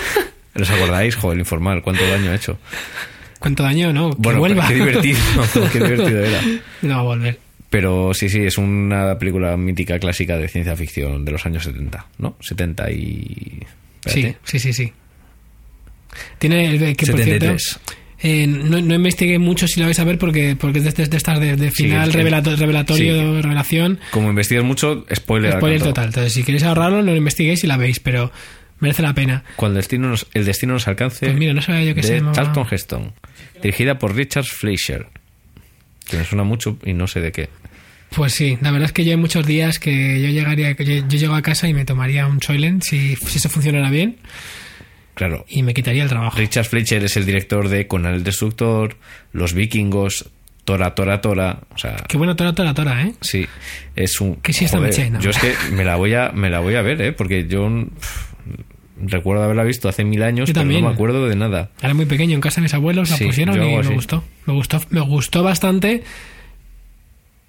¿Os 0.59 0.69
acordáis? 0.69 1.15
Joder, 1.15 1.35
el 1.35 1.39
informal, 1.41 1.81
cuánto 1.81 2.05
daño 2.07 2.31
ha 2.31 2.35
hecho. 2.35 2.59
¿Cuánto 3.39 3.63
daño, 3.63 3.91
no? 3.91 4.11
Que 4.11 4.17
Bueno, 4.19 4.39
vuelva. 4.39 4.67
qué 4.67 4.75
divertido, 4.75 5.19
qué 5.73 5.79
divertido 5.79 6.23
era. 6.23 6.41
no 6.83 6.95
va 6.95 6.99
a 6.99 7.03
volver. 7.03 7.39
Pero 7.69 8.13
sí, 8.13 8.27
sí, 8.29 8.41
es 8.43 8.57
una 8.57 9.17
película 9.17 9.55
mítica 9.55 9.97
clásica 9.97 10.37
de 10.37 10.47
ciencia 10.49 10.75
ficción 10.75 11.23
de 11.23 11.31
los 11.31 11.45
años 11.45 11.63
70, 11.63 12.05
¿no? 12.17 12.35
70 12.41 12.91
y... 12.91 13.63
Sí, 14.05 14.19
espérate. 14.19 14.37
sí, 14.43 14.59
sí, 14.59 14.73
sí. 14.73 14.93
Tiene 16.37 16.65
el 16.75 16.95
que 16.97 17.05
por 17.05 17.21
cierto, 17.21 17.57
73. 17.57 17.79
Eh, 18.23 18.45
no, 18.47 18.81
no 18.81 18.95
investigué 18.95 19.39
mucho 19.39 19.67
si 19.67 19.79
lo 19.79 19.85
vais 19.87 19.99
a 19.99 20.03
ver 20.03 20.17
porque, 20.17 20.55
porque 20.55 20.79
es 20.79 20.95
de, 20.95 21.05
de 21.07 21.17
estas 21.17 21.39
de, 21.39 21.55
de 21.55 21.69
Sí, 21.71 21.83
final 21.83 22.11
revelato- 22.13 22.55
revelatorio, 22.55 23.35
sí. 23.35 23.41
revelación. 23.41 23.99
Como 24.11 24.29
investigas 24.29 24.63
mucho, 24.63 25.05
spoiler. 25.13 25.53
Spoiler 25.53 25.81
total. 25.81 26.05
Entonces, 26.07 26.33
si 26.33 26.43
queréis 26.43 26.63
ahorrarlo, 26.63 26.97
no 27.01 27.11
lo 27.11 27.17
investiguéis 27.17 27.63
y 27.63 27.67
la 27.67 27.77
veis, 27.77 27.99
pero 27.99 28.31
merece 28.79 29.01
la 29.01 29.13
pena. 29.13 29.43
Cuando 29.55 29.79
el 29.79 29.83
destino 29.83 30.09
nos, 30.09 30.27
el 30.33 30.45
destino 30.45 30.73
nos 30.73 30.87
alcance. 30.87 31.25
Pues 31.25 31.37
mira, 31.37 31.53
no 31.53 31.61
sabía 31.61 31.83
yo 31.83 31.95
que 31.95 32.03
se 32.03 32.17
llamaba- 32.17 32.35
Charlton 32.35 32.67
Heston. 32.69 33.13
Dirigida 33.61 33.97
por 33.99 34.15
Richard 34.15 34.45
Fleischer. 34.45 35.07
Que 36.09 36.17
me 36.17 36.25
suena 36.25 36.43
mucho 36.43 36.77
y 36.85 36.93
no 36.93 37.07
sé 37.07 37.21
de 37.21 37.31
qué. 37.31 37.49
Pues 38.15 38.33
sí, 38.33 38.57
la 38.61 38.71
verdad 38.71 38.87
es 38.87 38.91
que 38.91 39.05
yo 39.05 39.11
hay 39.11 39.17
muchos 39.17 39.45
días 39.47 39.79
que 39.79 40.21
yo 40.21 40.27
llegaría, 40.29 40.71
yo, 40.73 40.83
yo 40.83 41.17
llego 41.17 41.33
a 41.33 41.41
casa 41.41 41.69
y 41.69 41.73
me 41.73 41.85
tomaría 41.85 42.27
un 42.27 42.41
Soylent 42.41 42.83
si, 42.83 43.15
si 43.15 43.37
eso 43.37 43.47
funcionara 43.47 43.89
bien 43.89 44.17
Claro. 45.13 45.45
y 45.49 45.61
me 45.63 45.73
quitaría 45.73 46.03
el 46.03 46.09
trabajo. 46.09 46.37
Richard 46.37 46.65
Fleischer 46.65 47.03
es 47.03 47.17
el 47.17 47.25
director 47.25 47.67
de 47.69 47.87
Conan 47.87 48.13
el 48.13 48.23
Destructor, 48.23 48.97
Los 49.33 49.53
Vikingos, 49.53 50.29
Tora, 50.65 50.95
Tora, 50.95 51.21
Tora. 51.21 51.59
O 51.73 51.77
sea, 51.77 51.97
Qué 52.07 52.17
bueno, 52.17 52.35
tora, 52.35 52.53
tora, 52.53 52.73
tora, 52.73 53.03
¿eh? 53.03 53.13
sí, 53.21 53.45
es 53.95 54.21
un. 54.21 54.35
Que 54.37 54.53
sí, 54.53 54.65
¿no? 55.11 55.19
Yo 55.19 55.29
es 55.31 55.37
que 55.37 55.53
me 55.73 55.83
la 55.83 55.95
voy 55.95 56.13
a, 56.13 56.31
me 56.31 56.49
la 56.49 56.59
voy 56.59 56.75
a 56.75 56.81
ver, 56.81 57.01
¿eh? 57.01 57.11
Porque 57.11 57.45
yo 57.47 57.67
pff, 57.99 58.31
recuerdo 59.03 59.43
haberla 59.43 59.63
visto 59.63 59.89
hace 59.89 60.03
mil 60.03 60.23
años, 60.23 60.47
Yo 60.47 60.53
pero 60.53 60.61
también. 60.61 60.81
no 60.81 60.87
me 60.89 60.93
acuerdo 60.93 61.27
de 61.27 61.35
nada. 61.35 61.71
Era 61.81 61.93
muy 61.93 62.05
pequeño, 62.05 62.35
en 62.35 62.41
casa 62.41 62.57
de 62.57 62.63
mis 62.63 62.73
abuelos 62.73 63.09
la 63.09 63.17
Sí, 63.17 63.25
pusieron 63.25 63.55
y 63.55 63.59
me 63.59 63.95
gustó. 63.95 64.23
Me 64.45 64.53
gustó, 64.53 64.81
me 64.91 65.01
gustó 65.01 65.43
bastante 65.43 66.03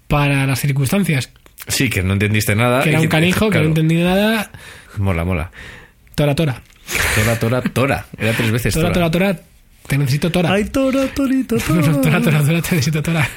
para 0.07 0.45
las 0.45 0.59
circunstancias. 0.59 1.31
Sí, 1.67 1.89
que 1.89 2.03
no 2.03 2.13
entendiste 2.13 2.55
nada. 2.55 2.83
Que 2.83 2.89
era 2.89 2.99
un 3.01 3.07
canijo, 3.07 3.49
que 3.49 3.59
no 3.59 3.65
entendí 3.65 3.95
nada. 3.95 4.51
Mola, 4.97 5.23
mola. 5.23 5.51
Tora, 6.15 6.35
tora. 6.35 6.61
Tora, 7.15 7.39
Tora, 7.39 7.61
Tora. 7.61 8.05
Era 8.17 8.33
tres 8.33 8.51
veces 8.51 8.73
Tora, 8.73 8.91
Tora. 8.91 9.11
tora, 9.11 9.33
tora. 9.33 9.43
Te 9.87 9.97
necesito 9.97 10.31
tora. 10.31 10.55
Tora, 10.71 11.07
Torito, 11.13 11.57
tora, 11.67 12.01
tora, 12.01 12.21
tora, 12.21 12.41
te 12.61 12.75
necesito 12.75 13.01
tora. 13.03 13.27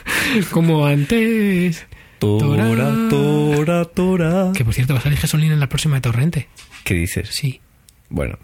Como 0.50 0.86
antes. 0.86 1.86
Tora, 2.18 3.08
Tora, 3.10 3.84
Tora. 3.84 4.52
Que 4.54 4.64
por 4.64 4.72
cierto, 4.72 4.94
va 4.94 5.00
a 5.00 5.02
salir 5.02 5.18
Jesolín 5.18 5.52
en 5.52 5.60
la 5.60 5.68
próxima 5.68 5.96
de 5.96 6.00
Torrente. 6.02 6.48
¿Qué 6.84 6.94
dices? 6.94 7.28
Sí. 7.32 7.60
Bueno, 8.08 8.38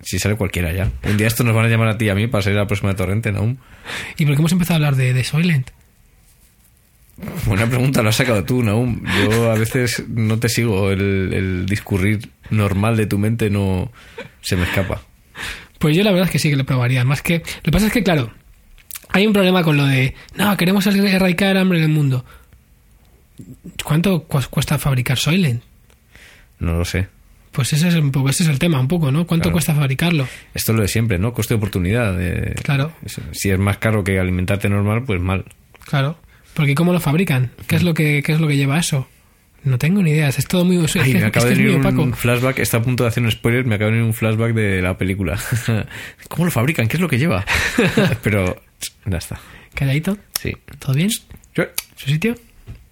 si 0.00 0.18
sale 0.18 0.36
cualquiera 0.36 0.72
ya. 0.72 0.90
Un 1.04 1.16
día 1.16 1.26
estos 1.26 1.44
nos 1.44 1.54
van 1.54 1.66
a 1.66 1.68
llamar 1.68 1.88
a 1.88 1.98
ti 1.98 2.06
y 2.06 2.08
a 2.08 2.14
mí 2.14 2.26
para 2.28 2.42
salir 2.42 2.58
a 2.58 2.62
la 2.62 2.66
próxima 2.68 2.90
de 2.90 2.96
Torrente, 2.96 3.32
¿no? 3.32 3.56
¿Y 4.16 4.24
por 4.24 4.34
qué 4.34 4.40
hemos 4.40 4.52
empezado 4.52 4.74
a 4.74 4.76
hablar 4.76 4.96
de, 4.96 5.12
de 5.12 5.24
Soylent? 5.24 5.70
Buena 7.46 7.66
pregunta, 7.66 8.02
lo 8.02 8.10
has 8.10 8.16
sacado 8.16 8.44
tú, 8.44 8.62
Naum. 8.62 9.02
Yo 9.24 9.50
a 9.50 9.54
veces 9.58 10.04
no 10.08 10.38
te 10.38 10.48
sigo, 10.48 10.90
el, 10.90 11.32
el 11.32 11.66
discurrir 11.66 12.30
normal 12.50 12.96
de 12.96 13.06
tu 13.06 13.18
mente 13.18 13.50
no 13.50 13.90
se 14.40 14.56
me 14.56 14.62
escapa. 14.64 15.02
Pues 15.78 15.96
yo 15.96 16.02
la 16.04 16.10
verdad 16.10 16.26
es 16.26 16.32
que 16.32 16.38
sí 16.38 16.50
que 16.50 16.56
lo 16.56 16.64
probaría. 16.64 17.04
Más 17.04 17.22
que. 17.22 17.38
Lo 17.38 17.62
que 17.62 17.70
pasa 17.72 17.86
es 17.86 17.92
que, 17.92 18.02
claro, 18.02 18.30
hay 19.10 19.26
un 19.26 19.32
problema 19.32 19.62
con 19.62 19.76
lo 19.76 19.84
de. 19.86 20.14
No, 20.36 20.56
queremos 20.56 20.86
erradicar 20.86 21.50
el 21.50 21.56
hambre 21.58 21.78
en 21.78 21.84
el 21.84 21.90
mundo. 21.90 22.24
¿Cuánto 23.84 24.24
cu- 24.24 24.40
cuesta 24.50 24.78
fabricar 24.78 25.18
Soylent? 25.18 25.62
No 26.58 26.78
lo 26.78 26.84
sé. 26.84 27.08
Pues 27.52 27.72
ese 27.72 27.88
es 27.88 27.94
un 27.94 28.10
poco, 28.12 28.28
ese 28.28 28.42
es 28.44 28.48
el 28.48 28.58
tema, 28.58 28.78
un 28.78 28.88
poco, 28.88 29.10
¿no? 29.10 29.26
¿Cuánto 29.26 29.44
Claro. 29.44 29.54
cuesta 29.54 29.74
fabricarlo? 29.74 30.26
Esto 30.54 30.72
es 30.72 30.76
lo 30.76 30.82
de 30.82 30.88
siempre, 30.88 31.18
¿no? 31.18 31.32
Coste 31.32 31.54
de 31.54 31.58
oportunidad. 31.58 32.16
de- 32.16 32.54
Claro. 32.62 32.92
Si 33.32 33.50
es 33.50 33.58
más 33.58 33.78
caro 33.78 34.04
que 34.04 34.18
alimentarte 34.18 34.68
normal, 34.68 35.04
pues 35.04 35.20
mal. 35.20 35.44
Claro. 35.84 36.18
Porque 36.54 36.74
¿cómo 36.74 36.92
lo 36.92 37.00
fabrican? 37.00 37.50
¿Qué 37.66 37.76
es 37.76 37.82
lo 37.82 37.94
que, 37.94 38.22
qué 38.24 38.32
es 38.32 38.40
lo 38.40 38.48
que 38.48 38.56
lleva 38.56 38.78
eso? 38.78 39.08
No 39.64 39.76
tengo 39.78 40.02
ni 40.02 40.10
idea. 40.10 40.28
Es 40.28 40.46
todo 40.46 40.64
muy. 40.64 40.82
es 40.84 40.96
Ay, 40.96 41.12
que- 41.12 41.18
me 41.18 41.26
acaba 41.26 41.48
es 41.48 41.56
de 41.58 41.64
venir 41.64 41.80
un 41.98 42.14
flashback. 42.14 42.58
Está 42.60 42.78
a 42.78 42.82
punto 42.82 43.04
de 43.04 43.08
hacer 43.08 43.22
un 43.22 43.30
spoiler. 43.30 43.64
Me 43.64 43.74
acaba 43.74 43.90
de 43.90 43.96
venir 43.96 44.06
un 44.08 44.14
flashback 44.14 44.54
de 44.54 44.80
la 44.82 44.96
película. 44.96 45.38
¿Cómo 46.28 46.44
lo 46.44 46.50
fabrican? 46.50 46.88
¿Qué 46.88 46.96
es 46.96 47.00
lo 47.00 47.08
que 47.08 47.18
lleva? 47.18 47.44
Pero 48.22 48.60
ya 49.04 49.18
está. 49.18 49.38
Calladito. 49.74 50.16
Sí. 50.40 50.52
¿Todo 50.78 50.94
bien? 50.94 51.10
¿Su 51.10 52.06
sitio? 52.06 52.34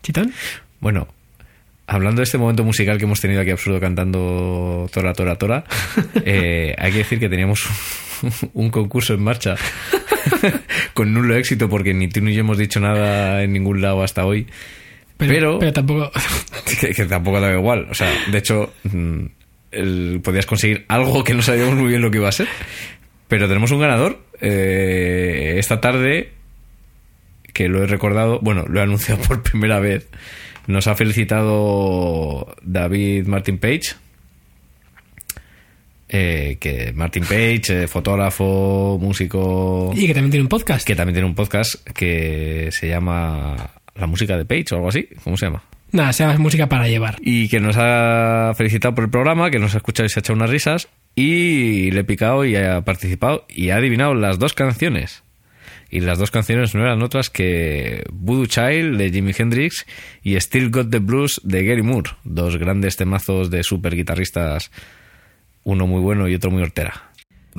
¿Chitón? 0.03 0.33
Bueno, 0.81 1.07
hablando 1.87 2.21
de 2.21 2.25
este 2.25 2.39
momento 2.39 2.65
musical 2.65 2.99
que 2.99 3.05
hemos 3.05 3.21
tenido 3.21 3.41
aquí 3.41 3.51
absurdo 3.51 3.79
cantando 3.81 4.89
Tora, 4.93 5.13
Tora, 5.13 5.37
Tora, 5.37 5.65
eh, 6.25 6.75
hay 6.79 6.93
que 6.93 6.99
decir 6.99 7.19
que 7.21 7.29
teníamos 7.29 7.65
un 8.55 8.71
concurso 8.71 9.15
en 9.15 9.23
marcha 9.23 9.55
con 10.95 11.12
nulo 11.12 11.37
éxito 11.37 11.68
porque 11.68 11.95
ni 11.95 12.09
tú 12.09 12.20
ni 12.20 12.35
yo 12.35 12.41
hemos 12.41 12.59
dicho 12.59 12.81
nada 12.81 13.43
en 13.43 13.53
ningún 13.53 13.81
lado 13.81 14.03
hasta 14.03 14.24
hoy. 14.27 14.47
Pero, 15.16 15.59
Pero- 15.59 15.72
tampoco. 15.72 16.11
Que, 16.81 16.89
que 16.93 17.05
tampoco 17.07 17.41
daba 17.41 17.55
igual. 17.55 17.87
O 17.91 17.95
sea, 17.95 18.11
de 18.31 18.39
hecho, 18.39 18.72
mm, 18.93 19.20
el- 19.70 20.20
podías 20.22 20.47
conseguir 20.47 20.85
algo 20.89 21.22
que 21.24 21.33
no 21.33 21.43
sabíamos 21.43 21.74
muy 21.77 21.89
bien 21.89 22.03
lo 22.03 22.11
que 22.11 22.18
iba 22.18 22.29
a 22.29 22.33
ser. 22.33 22.49
Pero 23.29 23.49
tenemos 23.49 23.70
un 23.70 23.81
ganador. 23.81 24.20
eh, 24.41 25.55
esta 25.59 25.81
tarde, 25.81 26.33
que 27.55 27.68
lo 27.68 27.83
he 27.83 27.87
recordado, 27.87 28.39
bueno, 28.43 28.64
lo 28.68 28.81
he 28.81 28.83
anunciado 28.83 29.22
por 29.29 29.43
primera 29.43 29.79
vez. 29.81 30.07
Nos 30.66 30.87
ha 30.89 30.97
felicitado 30.97 32.55
David 32.62 33.27
Martin 33.27 33.59
Page. 33.59 33.95
Eh, 36.09 36.57
que 36.61 36.93
Martin 36.95 37.25
Page, 37.25 37.85
eh, 37.85 37.89
fotógrafo, 37.89 38.99
músico, 39.01 39.93
Y 39.97 40.07
que 40.07 40.15
también 40.15 40.31
tiene 40.31 40.43
un 40.43 40.49
podcast. 40.49 40.87
que 40.87 40.95
también 40.95 41.15
tiene 41.15 41.29
un 41.29 41.35
podcast 41.35 41.75
que 41.91 42.69
se 42.73 42.89
llama 42.89 43.71
La 43.95 44.07
música 44.07 44.37
de 44.37 44.45
Page 44.45 44.67
o 44.73 44.77
algo 44.77 44.89
así. 44.89 45.09
¿Cómo 45.25 45.37
se 45.37 45.47
llama? 45.47 45.63
Nada, 45.93 46.13
se 46.13 46.25
llama 46.25 46.39
música 46.39 46.69
para 46.69 46.89
llevar. 46.89 47.17
y 47.21 47.49
que 47.49 47.61
nos 47.61 47.77
ha 47.79 48.53
felicitado 48.57 48.95
por 48.95 49.05
el 49.05 49.11
programa, 49.11 49.51
que 49.51 49.59
nos 49.59 49.75
ha 49.75 49.79
escuchado 49.79 50.07
y 50.07 50.11
se 50.11 50.19
ha 50.19 50.21
echado 50.21 50.37
unas 50.37 50.51
risas, 50.51 50.89
y 51.15 51.91
le 51.93 52.01
he 52.01 52.05
picado 52.05 52.45
y 52.45 52.57
ha 52.57 52.83
participado 52.83 53.47
y 53.49 53.71
ha 53.71 53.77
adivinado 53.77 54.15
las 54.15 54.39
dos 54.39 54.53
canciones. 54.53 55.23
Y 55.89 56.01
las 56.01 56.19
dos 56.19 56.33
canciones 56.33 56.75
no 56.75 56.83
eran 56.83 57.01
otras 57.03 57.31
que 57.31 58.05
Voodoo 58.13 58.47
Child 58.47 58.99
de 58.99 59.11
Jimi 59.11 59.33
Hendrix 59.39 59.87
y 60.23 60.35
Still 60.41 60.71
Got 60.71 60.91
the 60.91 60.99
Blues 60.99 61.41
de 61.45 61.65
Gary 61.65 61.83
Moore, 61.83 62.11
dos 62.25 62.57
grandes 62.59 62.97
temazos 62.97 63.51
de 63.51 63.63
super 63.63 63.95
guitarristas, 63.95 64.73
uno 65.67 65.87
muy 65.87 66.01
bueno 66.01 66.29
y 66.29 66.35
otro 66.35 66.51
muy 66.51 66.62
hortera. 66.62 67.11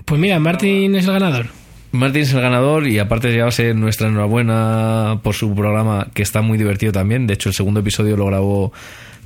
Pues 0.05 0.20
mira, 0.20 0.39
Martín 0.39 0.95
es 0.95 1.05
el 1.05 1.14
ganador. 1.14 1.47
Martín 1.91 2.22
es 2.22 2.34
el 2.34 2.41
ganador 2.41 2.88
y 2.88 2.99
aparte 2.99 3.32
llevarse 3.32 3.74
nuestra 3.74 4.08
enhorabuena 4.08 5.20
por 5.24 5.36
su 5.36 5.53
programa 5.53 6.08
que 6.14 6.24
está 6.24 6.41
muy 6.41 6.58
divertido 6.58 6.93
también. 6.93 7.28
De 7.28 7.34
hecho, 7.34 7.49
el 7.49 7.55
segundo 7.55 7.82
episodio 7.82 8.16
lo 8.16 8.26
grabó 8.26 8.72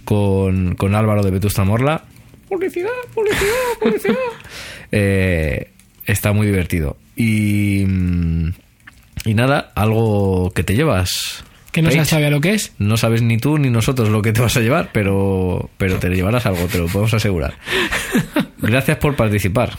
con, 0.03 0.75
con 0.75 0.95
Álvaro 0.95 1.21
de 1.21 1.29
Vetusta 1.29 1.63
Morla. 1.63 2.03
Publicidad, 2.49 2.89
publicidad, 3.13 3.79
publicidad. 3.79 4.15
Eh, 4.93 5.69
está 6.05 6.33
muy 6.33 6.45
divertido. 6.47 6.97
Y, 7.15 7.85
mm, 7.87 8.49
y 9.23 9.33
nada, 9.35 9.71
algo 9.73 10.51
que 10.53 10.63
te 10.63 10.75
llevas. 10.75 11.45
Que 11.71 11.81
no 11.81 11.89
Paige. 11.89 12.03
se 12.05 12.11
sabe 12.11 12.25
a 12.25 12.29
lo 12.29 12.41
que 12.41 12.53
es. 12.53 12.73
No 12.79 12.97
sabes 12.97 13.21
ni 13.21 13.37
tú 13.37 13.57
ni 13.57 13.69
nosotros 13.69 14.09
lo 14.09 14.21
que 14.21 14.33
te 14.33 14.41
vas 14.41 14.57
a 14.57 14.59
llevar, 14.59 14.89
pero, 14.91 15.69
pero 15.77 15.97
te 15.99 16.09
llevarás 16.09 16.45
algo, 16.45 16.67
te 16.67 16.77
lo 16.77 16.87
podemos 16.87 17.13
asegurar. 17.13 17.55
Gracias 18.61 18.97
por 18.97 19.15
participar. 19.15 19.77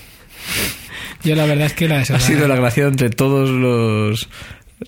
Yo 1.25 1.37
la 1.37 1.47
verdad 1.47 1.67
es 1.67 1.75
que 1.75 1.89
la 1.89 2.01
Ha 2.01 2.05
sido 2.05 2.49
la 2.49 2.57
gracia 2.57 2.87
entre 2.87 3.11
todos 3.11 3.49
los 3.51 4.29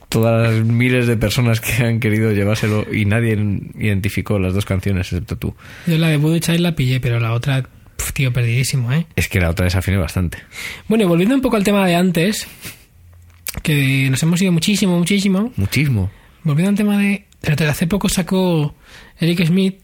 todas 0.09 0.51
las 0.51 0.65
miles 0.65 1.07
de 1.07 1.17
personas 1.17 1.61
que 1.61 1.85
han 1.85 2.01
querido 2.01 2.33
llevárselo 2.33 2.87
y 2.93 3.05
nadie 3.05 3.39
identificó 3.79 4.39
las 4.41 4.53
dos 4.55 4.65
canciones 4.65 5.07
excepto 5.13 5.37
tú. 5.37 5.55
Yo 5.87 5.99
la 5.99 6.09
de 6.09 6.17
Voodoo 6.17 6.41
Child 6.41 6.61
la 6.61 6.75
pillé, 6.75 6.99
pero 6.99 7.21
la 7.21 7.33
otra, 7.33 7.63
pf, 7.97 8.13
tío, 8.13 8.33
perdidísimo, 8.33 8.93
¿eh? 8.93 9.07
Es 9.15 9.29
que 9.29 9.41
la 9.41 9.51
otra 9.51 9.65
desafiné 9.65 9.97
bastante. 9.97 10.39
Bueno, 10.89 11.05
y 11.05 11.07
volviendo 11.07 11.35
un 11.37 11.41
poco 11.43 11.57
al 11.57 11.63
tema 11.63 11.87
de 11.87 11.95
antes, 11.95 12.49
que 13.63 14.09
nos 14.11 14.21
hemos 14.23 14.43
ido 14.43 14.51
muchísimo, 14.51 14.99
muchísimo. 14.99 15.53
Muchísimo. 15.57 16.11
Volviendo 16.45 16.71
al 16.71 16.77
tema 16.77 16.99
de... 16.99 17.27
Hace 17.69 17.87
poco 17.87 18.09
sacó 18.09 18.75
Eric 19.19 19.45
Smith, 19.47 19.81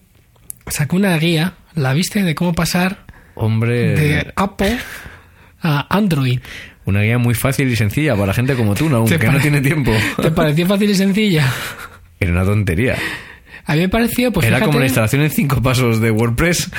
sacó 0.67 0.95
una 0.95 1.15
guía, 1.17 1.55
¿la 1.75 1.93
viste? 1.93 2.23
De 2.23 2.33
cómo 2.33 2.53
pasar 2.53 3.05
Hombre, 3.35 3.95
de 3.95 4.33
Apple 4.35 4.77
a 5.61 5.95
Android. 5.95 6.39
una 6.85 7.01
guía 7.01 7.17
muy 7.19 7.35
fácil 7.35 7.67
y 7.69 7.75
sencilla 7.75 8.15
para 8.15 8.33
gente 8.33 8.55
como 8.55 8.73
tú, 8.73 8.89
¿no? 8.89 9.05
¿Te 9.05 9.13
aunque 9.13 9.29
no 9.29 9.39
tiene 9.39 9.61
tiempo. 9.61 9.91
¿Te 10.21 10.31
pareció 10.31 10.65
fácil 10.65 10.89
y 10.89 10.95
sencilla? 10.95 11.51
Era 12.19 12.31
una 12.31 12.45
tontería. 12.45 12.95
A 13.65 13.73
mí 13.75 13.81
me 13.81 13.89
pareció, 13.89 14.31
pues 14.31 14.47
Era 14.47 14.59
como 14.59 14.79
la 14.79 14.85
instalación 14.85 15.21
en 15.21 15.29
cinco 15.29 15.61
pasos 15.61 16.01
de 16.01 16.09
WordPress. 16.09 16.71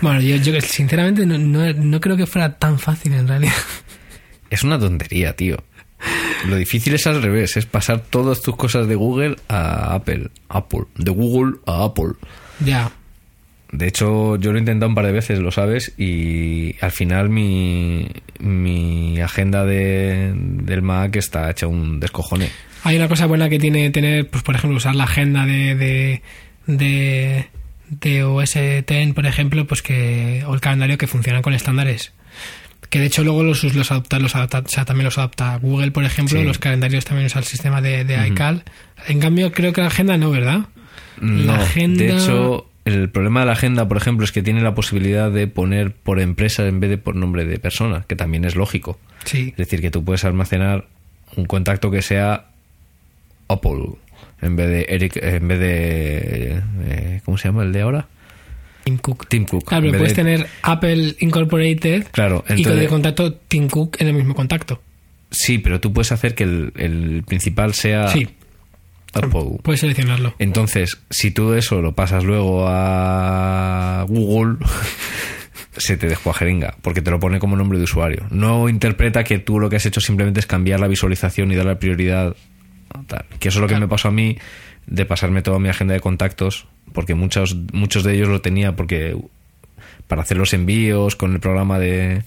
Bueno, 0.00 0.20
yo, 0.20 0.36
yo 0.36 0.60
sinceramente 0.60 1.24
no, 1.26 1.38
no, 1.38 1.72
no 1.72 2.00
creo 2.00 2.16
que 2.16 2.26
fuera 2.26 2.58
tan 2.58 2.78
fácil 2.78 3.12
en 3.14 3.28
realidad. 3.28 3.54
Es 4.50 4.64
una 4.64 4.78
tontería, 4.78 5.34
tío. 5.36 5.62
Lo 6.46 6.56
difícil 6.56 6.94
es 6.94 7.06
al 7.06 7.22
revés, 7.22 7.56
es 7.56 7.66
pasar 7.66 8.00
todas 8.00 8.42
tus 8.42 8.56
cosas 8.56 8.86
de 8.86 8.94
Google 8.94 9.36
a 9.48 9.94
Apple. 9.94 10.28
Apple. 10.48 10.84
De 10.96 11.10
Google 11.10 11.58
a 11.66 11.84
Apple. 11.84 12.12
ya. 12.64 12.90
De 13.70 13.86
hecho, 13.86 14.36
yo 14.36 14.50
lo 14.50 14.56
he 14.56 14.60
intentado 14.60 14.88
un 14.88 14.94
par 14.94 15.04
de 15.04 15.12
veces, 15.12 15.40
lo 15.40 15.50
sabes, 15.50 15.92
y 15.98 16.74
al 16.80 16.90
final 16.90 17.28
mi, 17.28 18.08
mi 18.38 19.20
agenda 19.20 19.66
de, 19.66 20.32
del 20.34 20.80
Mac 20.80 21.16
está 21.16 21.50
hecha 21.50 21.66
un 21.66 22.00
descojone. 22.00 22.48
Hay 22.84 22.96
una 22.96 23.08
cosa 23.08 23.26
buena 23.26 23.50
que 23.50 23.58
tiene 23.58 23.90
tener, 23.90 24.26
pues 24.30 24.42
por 24.42 24.54
ejemplo, 24.54 24.78
usar 24.78 24.94
la 24.94 25.04
agenda 25.04 25.44
de, 25.44 25.74
de, 25.74 26.22
de, 26.66 27.48
de 27.90 28.24
OS 28.24 28.56
X, 28.56 29.12
por 29.12 29.26
ejemplo, 29.26 29.66
pues 29.66 29.82
que, 29.82 30.44
o 30.46 30.54
el 30.54 30.60
calendario 30.62 30.96
que 30.96 31.06
funcionan 31.06 31.42
con 31.42 31.52
estándares. 31.52 32.14
Que 32.90 33.00
de 33.00 33.06
hecho 33.06 33.22
luego 33.22 33.42
los, 33.42 33.62
los 33.64 33.90
adapta, 33.90 34.18
los 34.18 34.34
adapta, 34.34 34.60
o 34.60 34.68
sea, 34.68 34.84
también 34.84 35.04
los 35.04 35.18
adapta 35.18 35.56
Google, 35.58 35.90
por 35.90 36.04
ejemplo, 36.04 36.38
Sí. 36.40 36.44
los 36.46 36.58
calendarios 36.58 37.04
también 37.04 37.26
usan 37.26 37.40
el 37.42 37.46
sistema 37.48 37.82
de, 37.82 38.04
de 38.04 38.26
iCal. 38.28 38.62
En 39.08 39.20
cambio, 39.20 39.52
creo 39.52 39.72
que 39.74 39.82
la 39.82 39.88
agenda 39.88 40.16
no, 40.16 40.30
¿verdad? 40.30 40.60
No, 41.20 41.44
La 41.44 41.56
agenda- 41.62 42.02
de 42.04 42.16
hecho, 42.16 42.66
el 42.86 43.10
problema 43.10 43.40
de 43.40 43.46
la 43.46 43.52
agenda, 43.52 43.86
por 43.86 43.98
ejemplo, 43.98 44.24
es 44.24 44.32
que 44.32 44.42
tiene 44.42 44.62
la 44.62 44.74
posibilidad 44.74 45.30
de 45.30 45.46
poner 45.48 45.92
por 45.92 46.18
empresa 46.20 46.66
en 46.66 46.80
vez 46.80 46.88
de 46.88 46.96
por 46.98 47.14
nombre 47.14 47.44
de 47.44 47.58
persona, 47.58 48.04
que 48.08 48.16
también 48.16 48.44
es 48.46 48.56
lógico. 48.56 48.98
Sí. 49.24 49.48
Es 49.50 49.56
decir, 49.58 49.82
que 49.82 49.90
tú 49.90 50.02
puedes 50.02 50.24
almacenar 50.24 50.86
un 51.36 51.44
contacto 51.44 51.90
que 51.90 52.00
sea 52.00 52.46
Apple 53.48 53.96
en 54.40 54.56
vez 54.56 54.68
de 54.68 54.86
Eric, 54.88 55.16
en 55.16 55.48
vez 55.48 55.58
de 55.60 56.62
eh, 56.84 57.20
¿cómo 57.24 57.36
se 57.36 57.48
llama 57.48 57.64
el 57.64 57.72
de 57.72 57.80
ahora? 57.82 58.06
Tim 58.88 58.98
Cook. 58.98 59.28
Tim 59.28 59.44
Cook. 59.44 59.64
Claro, 59.68 59.86
pero 59.86 59.98
puedes 59.98 60.16
de- 60.16 60.22
tener 60.22 60.46
Apple 60.62 61.16
Incorporated 61.20 62.06
Claro, 62.10 62.44
y 62.56 62.62
con 62.62 62.78
el 62.78 62.88
contacto 62.88 63.34
Tim 63.34 63.68
Cook 63.68 63.96
en 64.00 64.08
el 64.08 64.14
mismo 64.14 64.34
contacto. 64.34 64.80
Sí, 65.30 65.58
pero 65.58 65.78
tú 65.80 65.92
puedes 65.92 66.10
hacer 66.12 66.34
que 66.34 66.44
el, 66.44 66.72
el 66.76 67.22
principal 67.26 67.74
sea 67.74 68.08
Sí, 68.08 68.26
Apple. 69.12 69.58
puedes 69.62 69.80
seleccionarlo. 69.80 70.34
Entonces, 70.38 70.98
si 71.10 71.30
tú 71.30 71.52
eso 71.52 71.82
lo 71.82 71.94
pasas 71.94 72.24
luego 72.24 72.64
a 72.66 74.06
Google, 74.08 74.56
se 75.76 75.96
te 75.96 76.08
descuajeringa, 76.08 76.76
porque 76.82 77.02
te 77.02 77.10
lo 77.10 77.20
pone 77.20 77.38
como 77.38 77.56
nombre 77.56 77.76
de 77.78 77.84
usuario. 77.84 78.26
No 78.30 78.68
interpreta 78.70 79.22
que 79.24 79.38
tú 79.38 79.60
lo 79.60 79.68
que 79.68 79.76
has 79.76 79.84
hecho 79.86 80.00
simplemente 80.00 80.40
es 80.40 80.46
cambiar 80.46 80.80
la 80.80 80.88
visualización 80.88 81.52
y 81.52 81.56
darle 81.56 81.76
prioridad. 81.76 82.34
a 82.94 83.02
tal. 83.02 83.26
Que 83.38 83.48
eso 83.50 83.58
es 83.58 83.60
lo 83.62 83.68
que 83.68 83.78
me 83.78 83.86
pasó 83.88 84.08
a 84.08 84.12
mí 84.12 84.38
de 84.88 85.04
pasarme 85.04 85.42
toda 85.42 85.58
mi 85.58 85.68
agenda 85.68 85.94
de 85.94 86.00
contactos, 86.00 86.66
porque 86.92 87.14
muchos, 87.14 87.54
muchos 87.72 88.02
de 88.04 88.14
ellos 88.14 88.28
lo 88.28 88.40
tenía 88.40 88.74
porque 88.74 89.16
para 90.06 90.22
hacer 90.22 90.36
los 90.38 90.52
envíos 90.54 91.14
con 91.16 91.32
el 91.34 91.40
programa 91.40 91.78
de 91.78 92.22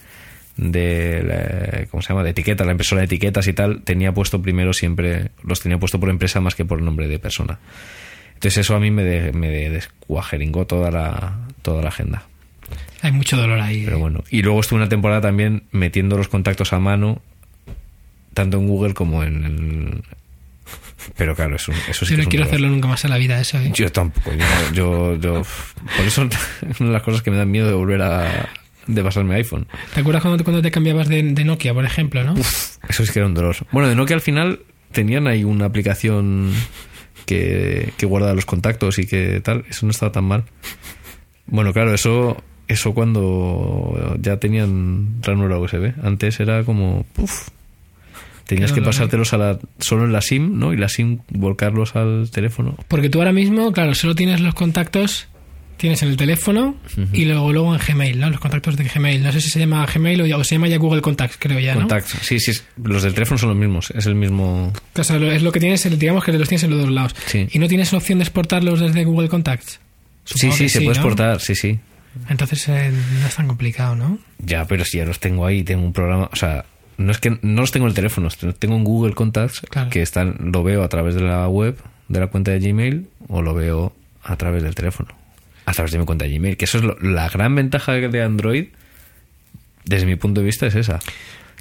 de 0.58 1.24
la- 1.24 1.86
¿cómo 1.90 2.02
se 2.04 2.10
llama? 2.10 2.24
de 2.24 2.32
etiquetas, 2.32 2.68
la 2.68 2.74
impresora 2.74 3.00
de 3.02 3.06
etiquetas 3.06 3.48
y 3.48 3.54
tal, 3.54 3.82
tenía 3.84 4.14
puesto 4.14 4.42
primero 4.42 4.74
siempre, 4.74 5.30
los 5.44 5.62
tenía 5.62 5.80
puesto 5.80 6.00
por 6.00 6.10
empresa 6.10 6.40
más 6.42 6.56
que 6.56 6.66
por 6.66 6.82
nombre 6.82 7.08
de 7.08 7.18
persona. 7.20 7.58
Entonces 8.34 8.60
eso 8.60 8.76
a 8.76 8.80
mí 8.80 8.92
me, 8.92 9.04
de- 9.04 9.32
me 9.32 9.50
de- 9.50 9.70
descuajeringó 9.72 10.68
toda 10.68 10.92
la, 10.92 11.38
toda 11.62 11.82
la 11.82 11.88
agenda. 11.90 12.24
Hay 13.02 13.12
mucho 13.14 13.38
dolor 13.38 13.60
ahí. 13.60 13.84
Pero 13.86 13.98
bueno. 14.00 14.24
Y 14.30 14.42
luego 14.44 14.60
estuve 14.60 14.78
una 14.82 14.90
temporada 14.90 15.22
también 15.22 15.64
metiendo 15.72 16.18
los 16.18 16.28
contactos 16.28 16.74
a 16.74 16.80
mano, 16.80 17.22
tanto 18.34 18.58
en 18.58 18.68
Google 18.68 18.94
como 18.94 19.24
en... 19.24 20.04
Pero 21.18 21.36
claro, 21.36 21.56
eso, 21.56 21.72
eso 21.90 22.06
sí 22.06 22.12
Yo 22.12 22.16
que 22.16 22.18
no 22.18 22.22
es 22.24 22.28
quiero 22.30 22.46
hacerlo 22.46 22.70
nunca 22.70 22.88
más 22.88 23.04
en 23.06 23.10
la 23.12 23.18
vida, 23.18 23.40
eso. 23.40 23.58
¿eh? 23.60 23.72
Yo 23.74 23.92
tampoco. 23.92 24.32
Yo, 24.74 24.74
yo, 24.74 25.16
yo- 25.16 25.42
por 25.98 26.06
eso 26.06 26.28
es 26.70 26.80
una 26.80 26.90
de 26.90 26.94
las 26.94 27.04
cosas 27.04 27.22
que 27.22 27.32
me 27.32 27.38
dan 27.38 27.50
miedo 27.52 27.68
de 27.68 27.74
volver 27.74 28.02
a... 28.02 28.50
de 28.88 29.04
pasarme 29.04 29.36
iPhone. 29.36 29.68
¿Te 29.94 30.00
acuerdas 30.02 30.22
cuando 30.22 30.38
te, 30.38 30.44
cuando 30.44 30.62
te 30.62 30.72
cambiabas 30.72 31.08
de, 31.08 31.22
de 31.24 31.44
Nokia, 31.46 31.74
por 31.74 31.86
ejemplo, 31.86 32.24
no? 32.24 32.36
Eso 32.36 33.06
sí 33.06 33.12
que 33.12 33.20
era 33.20 33.28
un 33.28 33.34
dolor. 33.34 33.56
Bueno, 33.72 33.90
de 33.90 33.96
Nokia 33.96 34.16
al 34.16 34.22
final 34.22 34.60
tenían 34.92 35.28
ahí 35.28 35.44
una 35.44 35.66
aplicación 35.66 36.54
que, 37.26 37.94
que 37.98 38.06
guarda 38.06 38.34
los 38.34 38.46
contactos 38.46 39.00
y 39.00 39.06
que 39.06 39.42
tal. 39.42 39.66
Eso 39.70 39.86
no 39.86 39.92
estaba 39.92 40.12
tan 40.12 40.26
mal. 40.26 40.44
Bueno, 41.48 41.74
claro, 41.74 41.94
eso 41.94 42.42
eso 42.68 42.94
cuando 42.94 44.18
ya 44.22 44.38
tenían 44.38 45.22
ranura 45.22 45.58
USB. 45.58 45.94
Antes 46.04 46.40
era 46.40 46.64
como... 46.64 47.06
Puf, 47.14 47.50
tenías 48.56 48.72
que 48.74 48.82
pasártelos 48.82 49.34
a 49.34 49.38
la, 49.38 49.60
solo 49.80 50.06
en 50.06 50.12
la 50.14 50.22
SIM, 50.22 50.58
¿no? 50.60 50.74
Y 50.74 50.78
la 50.78 50.90
SIM 50.90 51.20
volcarlos 51.30 51.96
al 51.96 52.30
teléfono. 52.32 52.78
Porque 52.88 53.10
tú 53.10 53.20
ahora 53.20 53.34
mismo, 53.34 53.72
claro, 53.72 53.94
solo 53.96 54.16
tienes 54.16 54.40
los 54.42 54.54
contactos, 54.54 55.28
tienes 55.78 56.04
en 56.04 56.10
el 56.10 56.18
teléfono 56.18 56.76
y 57.12 57.26
luego, 57.26 57.52
luego 57.52 57.74
en 57.74 57.82
Gmail, 57.86 58.20
¿no? 58.20 58.30
Los 58.30 58.40
contactos 58.40 58.78
de 58.78 58.84
Gmail. 58.84 59.24
No 59.24 59.32
sé 59.32 59.42
si 59.42 59.50
se 59.50 59.60
llama 59.60 59.86
Gmail 59.92 60.22
o, 60.22 60.26
ya- 60.28 60.38
o 60.38 60.44
se 60.44 60.56
llama 60.56 60.68
ya 60.68 60.78
Google 60.78 61.02
Contacts, 61.02 61.38
creo 61.40 61.60
ya, 61.60 61.74
¿no? 61.74 61.82
Contacts. 61.82 62.18
Sí, 62.22 62.40
sí. 62.40 62.52
Los 62.84 63.02
del 63.04 63.14
teléfono 63.16 63.38
son 63.40 63.50
los 63.50 63.58
mismos. 63.58 63.92
Es 63.96 64.06
el 64.06 64.14
mismo... 64.16 64.72
O 64.96 65.04
sea, 65.04 65.18
es 65.18 65.42
lo 65.42 65.52
que 65.52 65.60
tienes, 65.60 66.00
digamos 66.00 66.24
que 66.24 66.32
los 66.34 66.48
tienes 66.48 66.64
en 66.66 66.70
los 66.72 66.82
dos 66.82 66.92
lados. 66.92 67.16
Sí. 67.26 67.48
Y 67.52 67.58
no 67.60 67.68
tienes 67.68 67.92
la 67.92 67.98
opción 67.98 68.20
de 68.20 68.24
exportarlos 68.24 68.80
desde 68.80 69.04
Google 69.06 69.28
Contacts. 69.30 69.80
Sí, 70.26 70.34
Supongo 70.38 70.56
sí, 70.58 70.70
se 70.70 70.80
sí, 70.80 70.86
puede 70.86 71.00
¿no? 71.00 71.02
exportar, 71.02 71.40
sí, 71.42 71.56
sí. 71.56 71.80
Entonces 72.30 72.68
eh, 72.68 72.92
no 73.22 73.26
es 73.28 73.36
tan 73.36 73.48
complicado, 73.48 73.96
¿no? 73.96 74.20
Ya, 74.38 74.66
pero 74.66 74.84
si 74.86 74.98
ya 74.98 75.06
los 75.06 75.20
tengo 75.20 75.46
ahí, 75.46 75.64
tengo 75.64 75.84
un 75.84 75.94
programa, 75.94 76.30
o 76.32 76.36
sea, 76.36 76.66
no 77.02 77.12
es 77.12 77.18
que 77.20 77.38
no 77.42 77.62
los 77.62 77.72
tengo 77.72 77.86
en 77.86 77.90
el 77.90 77.96
teléfono, 77.96 78.30
tengo 78.58 78.76
un 78.76 78.84
Google 78.84 79.14
Contacts 79.14 79.62
Claro. 79.70 79.90
que 79.90 80.02
están, 80.02 80.36
lo 80.54 80.64
veo 80.64 80.84
a 80.84 80.90
través 80.90 81.16
de 81.16 81.22
la 81.22 81.48
web, 81.48 81.78
de 82.08 82.20
la 82.20 82.28
cuenta 82.28 82.52
de 82.52 82.60
Gmail, 82.60 83.08
o 83.28 83.42
lo 83.42 83.54
veo 83.54 83.94
a 84.24 84.36
través 84.38 84.64
del 84.64 84.76
teléfono, 84.76 85.10
a 85.66 85.74
través 85.74 85.92
de 85.92 86.00
mi 86.00 86.06
cuenta 86.06 86.26
de 86.26 86.38
Gmail. 86.38 86.58
Que 86.58 86.66
eso 86.66 86.78
es 86.78 86.84
lo- 86.84 86.98
la 87.00 87.28
gran 87.30 87.56
ventaja 87.56 87.94
de 87.94 88.22
Android, 88.24 88.68
desde 89.86 90.06
mi 90.06 90.16
punto 90.16 90.42
de 90.42 90.46
vista, 90.46 90.68
es 90.68 90.76
esa. 90.76 91.00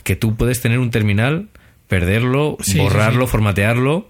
Que 0.05 0.17
tú 0.17 0.37
puedes 0.37 0.61
tener 0.61 0.79
un 0.79 0.91
terminal, 0.91 1.49
perderlo, 1.89 2.57
Sí, 2.61 2.73
sí, 2.73 2.79
borrarlo, 2.79 3.27
sí. 3.27 3.31
formatearlo 3.33 4.09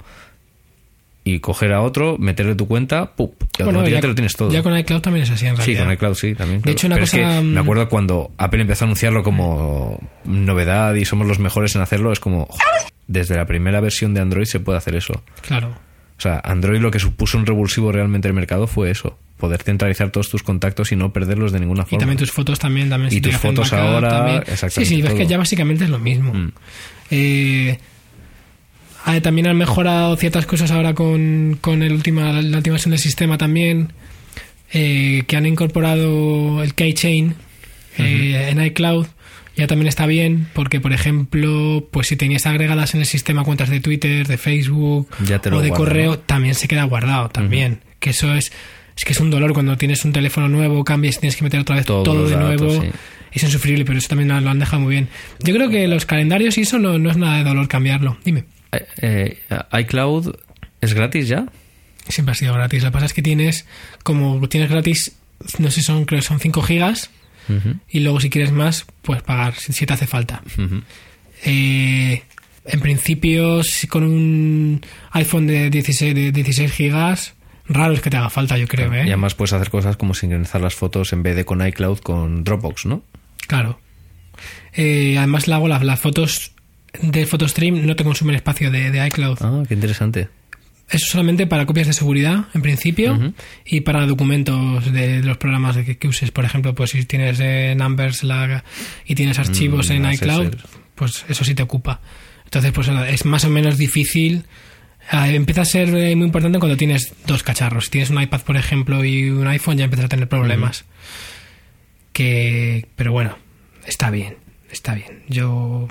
y 1.23 1.41
coger 1.41 1.73
a 1.73 1.83
otro, 1.83 2.17
meterle 2.19 2.55
tu 2.55 2.67
cuenta, 2.67 3.15
¡pup! 3.15 3.35
y 3.59 3.63
Bueno, 3.63 3.81
automáticamente 3.81 4.07
ya, 4.07 4.09
lo 4.09 4.15
tienes 4.15 4.33
todo. 4.37 4.51
ya 4.51 4.63
con 4.63 4.77
iCloud 4.79 5.01
también 5.01 5.25
es 5.25 5.31
así 5.31 5.47
en 5.47 5.57
Sí, 5.57 5.63
realidad. 5.75 5.85
con 5.85 5.93
iCloud 5.93 6.15
sí, 6.15 6.35
también. 6.35 6.63
De 6.63 6.73
hecho, 6.73 6.87
una 6.87 6.97
Pero 6.97 7.05
es 7.05 7.11
cosa, 7.11 7.23
que 7.23 7.41
mm, 7.43 7.47
me 7.55 7.61
acuerdo 7.61 7.89
cuando 7.89 8.31
Apple 8.39 8.63
empezó 8.63 8.85
a 8.85 8.87
anunciarlo 8.87 9.23
como 9.23 9.99
novedad 10.25 10.95
y 10.95 11.05
somos 11.05 11.27
los 11.27 11.39
mejores 11.39 11.75
en 11.77 11.83
hacerlo, 11.83 12.13
es 12.13 12.21
como, 12.21 12.47
"Joder, 12.47 12.91
desde 13.07 13.37
la 13.37 13.45
primera 13.47 13.81
versión 13.81 14.15
de 14.15 14.21
Android 14.21 14.47
se 14.47 14.61
puede 14.61 14.79
hacer 14.79 14.95
eso. 14.97 15.23
Claro. 15.47 15.69
O 16.17 16.23
sea, 16.23 16.41
Android 16.45 16.81
lo 16.81 16.91
que 16.91 16.99
supuso 16.99 17.39
un 17.39 17.47
revulsivo 17.47 17.93
realmente 17.93 18.29
en 18.29 18.31
el 18.31 18.37
mercado 18.37 18.67
fue 18.67 18.91
eso, 18.91 19.19
poder 19.39 19.63
centralizar 19.63 20.11
todos 20.11 20.29
tus 20.29 20.43
contactos 20.43 20.93
y 20.93 20.97
no 20.97 21.13
perderlos 21.13 21.51
de 21.53 21.61
ninguna 21.61 21.83
Y 21.83 21.85
forma. 21.87 21.99
también 22.01 22.19
tus 22.19 22.31
fotos 22.31 22.59
también. 22.59 22.89
también 22.91 23.13
Y 23.13 23.21
tus 23.23 23.37
fotos 23.37 23.71
backup 23.71 23.89
ahora, 23.89 24.09
también. 24.11 24.39
exactamente 24.47 24.85
Sí, 24.85 24.97
sí, 24.97 25.03
ves 25.03 25.15
que 25.15 25.27
ya 25.27 25.39
básicamente 25.39 25.85
es 25.85 25.91
lo 25.91 25.99
mismo. 25.99 26.33
Mm. 26.35 26.53
Eh, 27.11 27.79
también 29.23 29.49
han 29.49 29.57
mejorado 29.57 30.17
ciertas 30.17 30.47
cosas 30.47 30.71
ahora 30.71 30.95
con, 30.95 31.59
con 31.61 31.83
el 31.83 31.93
última, 31.93 32.33
la 32.33 32.59
última 32.59 32.75
versión 32.75 32.91
del 32.91 33.01
sistema 33.01 33.39
también, 33.39 33.93
eh, 34.73 35.25
que 35.27 35.37
han 35.37 35.47
incorporado 35.47 36.63
el 36.63 36.75
keychain 36.75 37.35
eh, 37.99 38.49
en 38.51 38.65
iCloud. 38.65 39.07
Ya 39.57 39.67
también 39.67 39.89
está 39.89 40.07
bien, 40.07 40.49
porque 40.55 40.81
por 40.81 40.93
ejemplo, 40.93 41.89
pues 41.91 42.07
si 42.07 42.17
tenías 42.17 42.47
agregadas 42.47 42.95
en 42.95 43.01
el 43.01 43.07
sistema 43.07 43.45
cuentas 43.45 43.69
de 43.69 43.81
Twitter, 43.81 44.27
de 44.27 44.39
Facebook 44.39 45.09
Ya 45.27 45.39
te 45.41 45.51
lo 45.51 45.59
o 45.59 45.61
de 45.61 45.71
correo, 45.71 46.13
¿no? 46.13 46.19
también 46.19 46.55
se 46.55 46.69
queda 46.69 46.85
guardado 46.85 47.29
también. 47.29 47.81
Que 47.99 48.11
eso 48.11 48.33
es, 48.35 48.53
es 48.97 49.05
que 49.05 49.13
es 49.13 49.21
un 49.21 49.31
dolor 49.31 49.53
cuando 49.53 49.77
tienes 49.77 50.05
un 50.05 50.13
teléfono 50.13 50.49
nuevo, 50.49 50.85
cambias 50.85 51.17
y 51.17 51.21
tienes 51.21 51.37
que 51.37 51.45
meter 51.45 51.61
otra 51.61 51.77
vez 51.77 51.85
todo 51.85 52.05
de 52.27 52.35
datos, 52.37 52.61
nuevo. 52.61 52.83
sí. 52.83 52.91
Es 53.33 53.43
insufrible, 53.43 53.85
pero 53.85 53.99
eso 53.99 54.09
también 54.09 54.29
lo 54.29 54.41
lo 54.41 54.51
han 54.51 54.59
dejado 54.59 54.83
muy 54.83 54.93
bien. 54.93 55.09
Yo 55.45 55.55
creo 55.55 55.69
que 55.69 55.87
los 55.87 56.05
calendarios 56.05 56.59
y 56.59 56.63
eso 56.63 56.79
no, 56.79 56.99
no 56.99 57.11
es 57.11 57.17
nada 57.17 57.39
de 57.39 57.45
dolor 57.45 57.69
cambiarlo. 57.69 58.17
Dime. 58.25 58.45
Eh, 58.73 59.39
eh, 59.51 59.81
iCloud 59.81 60.35
es 60.81 60.95
gratis 60.95 61.29
ya. 61.29 61.47
Siempre 62.09 62.33
ha 62.33 62.35
sido 62.35 62.55
gratis. 62.55 62.83
Lo 62.83 62.91
que 62.91 62.93
pasa 62.93 63.07
es 63.07 63.13
que 63.13 63.23
tienes, 63.23 63.67
como 64.03 64.49
tienes 64.49 64.71
gratis, 64.71 65.17
no 65.59 65.71
sé, 65.71 65.83
son 65.83 66.05
creo 66.05 66.21
que 66.21 66.27
son 66.27 66.41
5 66.41 66.63
gigas. 66.63 67.11
Y 67.89 67.99
luego 67.99 68.21
si 68.21 68.31
quieres 68.31 68.53
más, 68.53 68.87
pues 69.03 69.23
pagar 69.23 69.55
si, 69.57 69.85
te 69.85 69.93
hace 69.93 70.07
falta. 70.07 70.41
Eh, 71.45 72.23
en 72.65 72.81
principio, 72.81 73.65
si 73.65 73.89
con 73.89 74.05
un 74.05 74.81
iPhone 75.11 75.49
de 75.49 75.69
16, 75.69 76.15
de 76.15 76.31
16 76.31 76.71
gigas, 76.71 77.35
raro 77.67 77.93
es 77.95 78.01
que 78.01 78.11
te 78.11 78.17
haga 78.17 78.31
falta, 78.31 78.57
yo 78.57 78.69
creo, 78.69 78.93
¿eh? 78.95 79.05
Y 79.05 79.09
además 79.09 79.35
puedes 79.35 79.53
hacer 79.53 79.69
cosas 79.69 79.97
como 79.97 80.15
sincronizar 80.15 80.61
las 80.61 80.77
fotos 80.77 81.13
en 81.13 81.25
vez 81.25 81.35
de 81.35 81.45
con 81.45 81.67
iCloud 81.67 81.99
con 81.99 82.45
Dropbox, 82.45 82.87
¿no? 82.87 83.03
Claro. 83.49 83.81
Eh, 84.75 85.17
además, 85.19 85.49
le 85.49 85.55
hago 85.55 85.67
las, 85.67 85.83
las 85.83 85.99
fotos 85.99 86.53
de 87.03 87.27
PhotoStream, 87.27 87.87
no 87.87 87.97
te 87.97 88.05
consumen 88.05 88.37
espacio 88.37 88.71
de, 88.71 88.91
de 88.91 89.07
iCloud. 89.07 89.39
Ah, 89.41 89.63
qué 89.69 89.75
interesante. 89.75 90.29
Eso 90.89 91.07
solamente 91.07 91.47
para 91.47 91.67
copias 91.67 91.87
de 91.87 91.93
seguridad, 91.93 92.47
en 92.53 92.63
principio, 92.63 93.33
y 93.65 93.83
para 93.83 94.07
documentos 94.07 94.93
de, 94.93 95.21
de 95.21 95.23
los 95.23 95.37
programas 95.37 95.77
que, 95.77 95.99
que 95.99 96.09
uses. 96.09 96.33
Por 96.33 96.45
ejemplo, 96.45 96.75
pues 96.75 96.91
si 96.91 97.05
tienes 97.05 97.39
eh, 97.41 97.77
Numbers 97.77 98.25
lag, 98.25 98.65
y 99.07 99.15
tienes 99.15 99.39
archivos 99.39 99.89
Mm, 99.89 99.93
en 99.93 100.03
las 100.03 100.15
iCloud, 100.15 100.57
pues 100.97 101.25
eso 101.29 101.45
sí 101.45 101.55
te 101.55 101.63
ocupa. 101.63 102.01
Entonces, 102.45 102.73
pues 102.73 102.89
es 102.89 103.25
más 103.25 103.45
o 103.45 103.51
menos 103.51 103.79
difícil. 103.79 104.45
Ah, 105.09 105.29
empieza 105.31 105.61
a 105.61 105.65
ser 105.65 105.89
eh, 105.95 106.17
muy 106.17 106.27
importante 106.27 106.59
cuando 106.59 106.77
tienes 106.77 107.15
dos 107.25 107.45
cacharros. 107.45 107.85
Si 107.85 107.91
tienes 107.93 108.11
un 108.11 108.21
iPad, 108.21 108.41
por 108.41 108.57
ejemplo, 108.57 109.05
y 109.05 109.31
un 109.31 109.47
iPhone, 109.47 109.77
ya 109.77 109.85
empiezas 109.85 110.07
a 110.07 110.09
tener 110.09 110.29
problemas. 110.29 110.85
Que, 112.13 112.89
pero 112.97 113.13
bueno, 113.13 113.39
está 113.87 114.11
bien, 114.11 114.37
está 114.71 114.95
bien. 114.95 115.23
Yo 115.29 115.87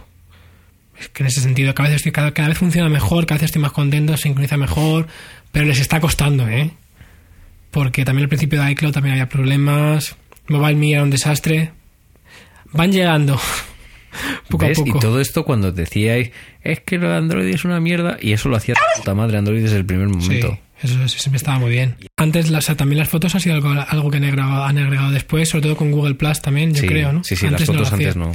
es 0.99 1.09
que 1.09 1.23
en 1.23 1.27
ese 1.27 1.41
sentido 1.41 1.73
cada 1.73 1.89
vez, 1.89 1.97
estoy, 1.97 2.11
cada, 2.11 2.31
cada 2.33 2.49
vez 2.49 2.57
funciona 2.57 2.89
mejor, 2.89 3.25
cada 3.25 3.37
vez 3.39 3.45
estoy 3.45 3.61
más 3.61 3.71
contento, 3.71 4.15
sincroniza 4.17 4.57
mejor, 4.57 5.07
pero 5.51 5.65
les 5.65 5.79
está 5.79 5.99
costando, 5.99 6.47
¿eh? 6.47 6.71
Porque 7.71 8.03
también 8.05 8.23
al 8.25 8.29
principio 8.29 8.61
de 8.61 8.71
iCloud 8.71 8.91
también 8.93 9.13
había 9.13 9.29
problemas, 9.29 10.15
MobileMe 10.47 10.93
era 10.93 11.03
un 11.03 11.09
desastre. 11.11 11.71
Van 12.71 12.91
llegando 12.91 13.39
poco 14.49 14.65
¿Ves? 14.65 14.79
a 14.79 14.83
poco. 14.83 14.97
Y 14.97 15.01
todo 15.01 15.19
esto 15.21 15.45
cuando 15.45 15.71
decíais, 15.71 16.31
es 16.63 16.79
que 16.81 16.97
lo 16.97 17.09
de 17.09 17.17
Android 17.17 17.47
es 17.53 17.65
una 17.65 17.79
mierda, 17.79 18.17
y 18.21 18.33
eso 18.33 18.49
lo 18.49 18.57
hacía 18.57 18.75
puta 18.97 19.13
madre 19.13 19.37
Android 19.37 19.61
desde 19.61 19.77
el 19.77 19.85
primer 19.85 20.07
Sí, 20.09 20.15
momento. 20.15 20.57
eso, 20.81 21.01
eso 21.03 21.19
siempre 21.19 21.37
estaba 21.37 21.59
muy 21.59 21.69
bien. 21.69 21.95
Antes 22.17 22.49
las, 22.49 22.65
también 22.75 22.97
las 22.99 23.09
fotos 23.09 23.35
ha 23.35 23.39
sido 23.39 23.55
algo, 23.55 23.69
algo 23.69 24.09
que 24.11 24.17
han 24.17 24.23
agregado, 24.25 24.63
han 24.65 24.77
agregado 24.77 25.11
después, 25.11 25.49
sobre 25.49 25.63
todo 25.63 25.77
con 25.77 25.91
Google 25.91 26.15
Plus 26.15 26.41
también, 26.41 26.73
yo 26.73 26.81
sí, 26.81 26.87
creo, 26.87 27.13
¿no? 27.13 27.23
Sí, 27.23 27.35
sí, 27.35 27.45
Antes 27.47 27.67
las 27.67 27.77
fotos 27.77 27.93
antes 27.93 28.15
no. 28.15 28.31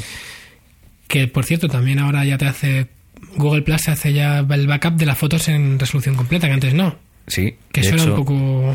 Que 1.15 1.29
por 1.29 1.45
cierto, 1.45 1.69
también 1.69 2.01
ahora 2.01 2.25
ya 2.25 2.37
te 2.39 2.47
hace. 2.47 2.89
Google 3.37 3.62
Plus 3.62 3.83
te 3.83 3.93
hace 3.93 4.12
ya 4.12 4.41
el 4.41 4.67
backup 4.67 4.95
de 4.97 5.07
las 5.07 5.17
fotos 5.17 5.47
en 5.49 5.79
resolución 5.79 6.17
completa, 6.17 6.49
que 6.49 6.55
antes 6.55 6.75
no. 6.75 6.97
Sí, 7.29 7.55
Que 7.71 7.83
eso 7.83 7.95
era 7.95 8.05
un 8.05 8.17
poco. 8.17 8.75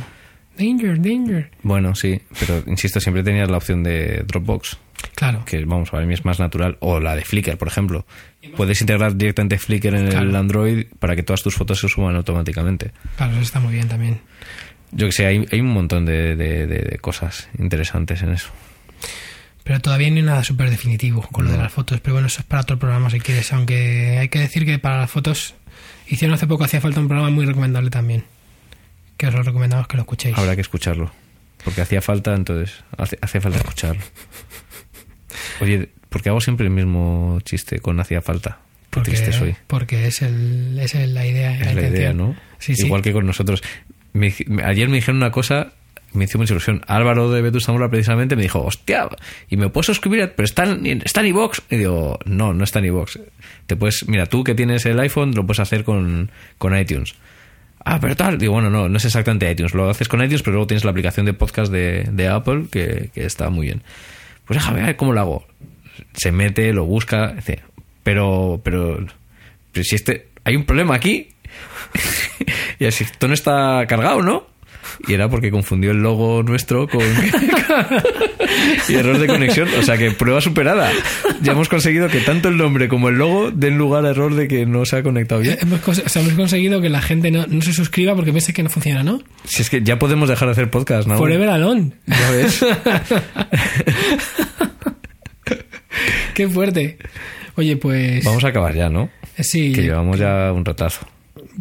Danger, 0.57 1.01
danger. 1.01 1.51
Bueno, 1.63 1.95
sí, 1.95 2.21
pero 2.39 2.63
insisto, 2.67 2.99
siempre 3.01 3.23
tenías 3.23 3.49
la 3.49 3.57
opción 3.57 3.83
de 3.83 4.23
Dropbox, 4.25 4.77
Claro. 5.15 5.43
que 5.45 5.63
vamos, 5.65 5.89
para 5.89 6.05
mí 6.05 6.13
es 6.13 6.23
más 6.23 6.39
natural, 6.39 6.77
o 6.79 6.99
la 7.01 7.15
de 7.17 7.25
Flickr, 7.25 7.57
por 7.57 7.67
ejemplo. 7.67 8.05
Puedes 8.55 8.79
integrar 8.79 9.15
directamente 9.17 9.57
Flickr 9.57 9.87
en 9.95 10.07
el. 10.07 10.35
Android 10.35 10.85
para 10.99 11.15
que 11.17 11.23
todas 11.23 11.43
tus 11.43 11.55
fotos 11.55 11.79
se 11.81 11.89
suban 11.89 12.15
automáticamente. 12.15 12.91
Claro, 13.17 13.33
eso 13.33 13.41
está 13.41 13.59
muy 13.59 13.73
bien 13.73 13.89
también. 13.89 14.19
Yo 14.91 15.07
que 15.07 15.11
sé, 15.11 15.25
hay, 15.25 15.45
hay 15.51 15.59
un 15.59 15.73
montón 15.73 16.05
de, 16.05 16.35
de- 16.37 16.67
de- 16.67 16.83
de 16.83 16.97
cosas 16.99 17.49
interesantes 17.59 18.21
en 18.23 18.31
eso. 18.31 18.49
Pero 19.69 19.81
todavía 19.81 20.09
no 20.09 20.15
hay 20.15 20.23
nada 20.23 20.43
súper 20.43 20.71
definitivo 20.71 21.21
con 21.21 21.45
lo 21.45 21.51
de 21.51 21.59
las 21.59 21.71
fotos. 21.71 21.99
Pero 21.99 22.15
bueno, 22.15 22.25
eso 22.25 22.39
es 22.39 22.45
para 22.47 22.63
otro 22.63 22.79
programa 22.79 23.11
si 23.11 23.19
quieres. 23.19 23.53
Aunque 23.53 24.17
hay 24.17 24.27
que 24.29 24.39
decir 24.39 24.65
que 24.65 24.79
para 24.79 24.97
las 24.97 25.11
fotos 25.11 25.53
hicieron 26.07 26.33
hace 26.33 26.47
poco, 26.47 26.63
hacía 26.63 26.81
falta 26.81 26.99
un 26.99 27.07
programa 27.07 27.29
muy 27.29 27.45
recomendable 27.45 27.91
también. 27.91 28.23
Que 29.15 29.27
os 29.27 29.33
lo 29.35 29.43
recomendamos 29.43 29.87
que 29.87 29.95
lo 29.97 30.01
escuchéis. 30.01 30.35
Habrá 30.35 30.55
que 30.55 30.61
escucharlo. 30.61 31.11
Porque 31.63 31.81
hacía 31.81 32.01
falta, 32.01 32.33
entonces, 32.33 32.83
hace, 32.97 33.19
hace 33.21 33.41
falta 33.41 33.59
escucharlo. 33.59 34.01
Oye, 35.61 35.89
¿por 36.09 36.23
qué 36.23 36.29
hago 36.29 36.41
siempre 36.41 36.65
el 36.65 36.71
mismo 36.73 37.39
chiste 37.43 37.79
con 37.79 37.99
hacía 37.99 38.23
falta? 38.23 38.57
Qué 38.83 38.87
porque, 38.89 39.11
triste 39.11 39.33
soy. 39.33 39.55
porque 39.67 40.07
es, 40.07 40.23
el, 40.23 40.79
es 40.81 40.95
el- 40.95 41.13
la 41.13 41.27
idea. 41.27 41.55
Es 41.59 41.75
la 41.75 41.87
idea. 41.87 42.11
¿no? 42.13 42.35
Sí, 42.57 42.75
sí. 42.75 42.85
Igual 42.87 43.03
que 43.03 43.13
con 43.13 43.27
nosotros. 43.27 43.61
Me- 44.13 44.33
me- 44.47 44.63
ayer 44.63 44.89
me 44.89 44.95
dijeron 44.95 45.17
una 45.17 45.29
cosa, 45.31 45.73
me 46.13 46.25
hizo 46.25 46.37
mucha 46.37 46.53
ilusión. 46.53 46.81
Álvaro 46.87 47.29
de 47.31 47.61
Zamora 47.61 47.89
precisamente 47.89 48.35
me 48.35 48.41
dijo, 48.41 48.61
hostia, 48.61 49.07
y 49.49 49.57
me 49.57 49.69
puedo 49.69 49.83
suscribir, 49.83 50.33
pero 50.35 50.45
está 50.45 50.63
en, 50.63 51.01
está 51.03 51.21
en 51.21 51.27
iVox. 51.27 51.61
Y 51.69 51.77
digo, 51.77 52.19
no, 52.25 52.53
no 52.53 52.63
está 52.63 52.79
en 52.79 52.85
iVox. 52.85 53.19
Te 53.67 53.75
puedes, 53.75 54.07
mira, 54.07 54.25
tú 54.25 54.43
que 54.43 54.55
tienes 54.55 54.85
el 54.85 54.99
iPhone, 54.99 55.33
lo 55.35 55.45
puedes 55.45 55.59
hacer 55.59 55.83
con, 55.83 56.31
con 56.57 56.77
iTunes. 56.77 57.15
Ah, 57.83 57.99
pero 57.99 58.15
tal. 58.15 58.37
Digo, 58.37 58.53
bueno, 58.53 58.69
no, 58.69 58.89
no 58.89 58.97
es 58.97 59.05
exactamente 59.05 59.49
iTunes. 59.49 59.73
Lo 59.73 59.89
haces 59.89 60.07
con 60.07 60.21
iTunes, 60.21 60.41
pero 60.41 60.53
luego 60.53 60.67
tienes 60.67 60.83
la 60.83 60.91
aplicación 60.91 61.25
de 61.25 61.33
podcast 61.33 61.71
de, 61.71 62.07
de 62.11 62.27
Apple 62.27 62.65
que, 62.71 63.09
que 63.13 63.25
está 63.25 63.49
muy 63.49 63.67
bien. 63.67 63.83
Pues 64.45 64.59
déjame 64.59 64.83
ver 64.83 64.95
cómo 64.95 65.13
lo 65.13 65.19
hago. 65.19 65.47
Se 66.13 66.31
mete, 66.31 66.73
lo 66.73 66.85
busca, 66.85 67.33
dice, 67.33 67.61
pero, 68.03 68.59
pero, 68.63 69.05
pero 69.71 69.83
si 69.83 69.95
este, 69.95 70.29
hay 70.43 70.55
un 70.55 70.65
problema 70.65 70.95
aquí. 70.95 71.29
y 72.79 72.85
así, 72.85 73.03
esto 73.03 73.27
no 73.27 73.33
está 73.33 73.85
cargado, 73.87 74.21
¿no? 74.21 74.47
Y 75.07 75.13
era 75.13 75.29
porque 75.29 75.51
confundió 75.51 75.91
el 75.91 76.01
logo 76.01 76.43
nuestro 76.43 76.87
con... 76.87 77.01
y 78.89 78.93
error 78.93 79.17
de 79.19 79.27
conexión. 79.27 79.67
O 79.79 79.83
sea 79.83 79.97
que 79.97 80.11
prueba 80.11 80.41
superada. 80.41 80.91
Ya 81.41 81.51
hemos 81.53 81.69
conseguido 81.69 82.07
que 82.07 82.19
tanto 82.19 82.49
el 82.49 82.57
nombre 82.57 82.87
como 82.87 83.09
el 83.09 83.15
logo 83.15 83.51
den 83.51 83.77
lugar 83.77 84.05
a 84.05 84.09
error 84.09 84.35
de 84.35 84.47
que 84.47 84.65
no 84.65 84.85
se 84.85 84.97
ha 84.97 85.03
conectado 85.03 85.41
bien. 85.41 85.57
Hemos, 85.61 85.87
o 85.87 85.93
sea, 85.93 86.21
hemos 86.21 86.33
conseguido 86.33 86.81
que 86.81 86.89
la 86.89 87.01
gente 87.01 87.31
no, 87.31 87.45
no 87.47 87.61
se 87.61 87.73
suscriba 87.73 88.15
porque 88.15 88.31
piense 88.31 88.53
que 88.53 88.63
no 88.63 88.69
funciona, 88.69 89.03
¿no? 89.03 89.21
Si 89.45 89.61
es 89.61 89.69
que 89.69 89.81
ya 89.81 89.99
podemos 89.99 90.29
dejar 90.29 90.47
de 90.47 90.51
hacer 90.53 90.69
podcast, 90.69 91.07
¿no? 91.07 91.17
Forever 91.17 91.49
Alone. 91.49 91.91
Ya 92.07 92.31
ves. 92.31 92.65
Qué 96.33 96.47
fuerte. 96.47 96.97
Oye, 97.55 97.75
pues. 97.77 98.23
Vamos 98.23 98.43
a 98.43 98.49
acabar 98.49 98.73
ya, 98.75 98.89
¿no? 98.89 99.09
Sí, 99.37 99.71
Que 99.73 99.81
llevamos 99.83 100.19
ya 100.19 100.51
un 100.51 100.65
ratazo. 100.65 101.07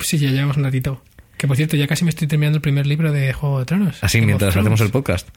sí, 0.00 0.18
ya 0.18 0.30
llevamos 0.30 0.56
un 0.56 0.64
ratito. 0.64 1.02
Que 1.38 1.46
por 1.46 1.56
cierto, 1.56 1.76
ya 1.76 1.86
casi 1.86 2.04
me 2.04 2.10
estoy 2.10 2.26
terminando 2.26 2.56
el 2.56 2.62
primer 2.62 2.86
libro 2.86 3.12
de 3.12 3.32
Juego 3.32 3.60
de 3.60 3.64
Tronos. 3.64 4.02
Así 4.02 4.18
of 4.18 4.26
mientras 4.26 4.56
hacemos 4.56 4.80
el 4.80 4.90
podcast. 4.90 5.28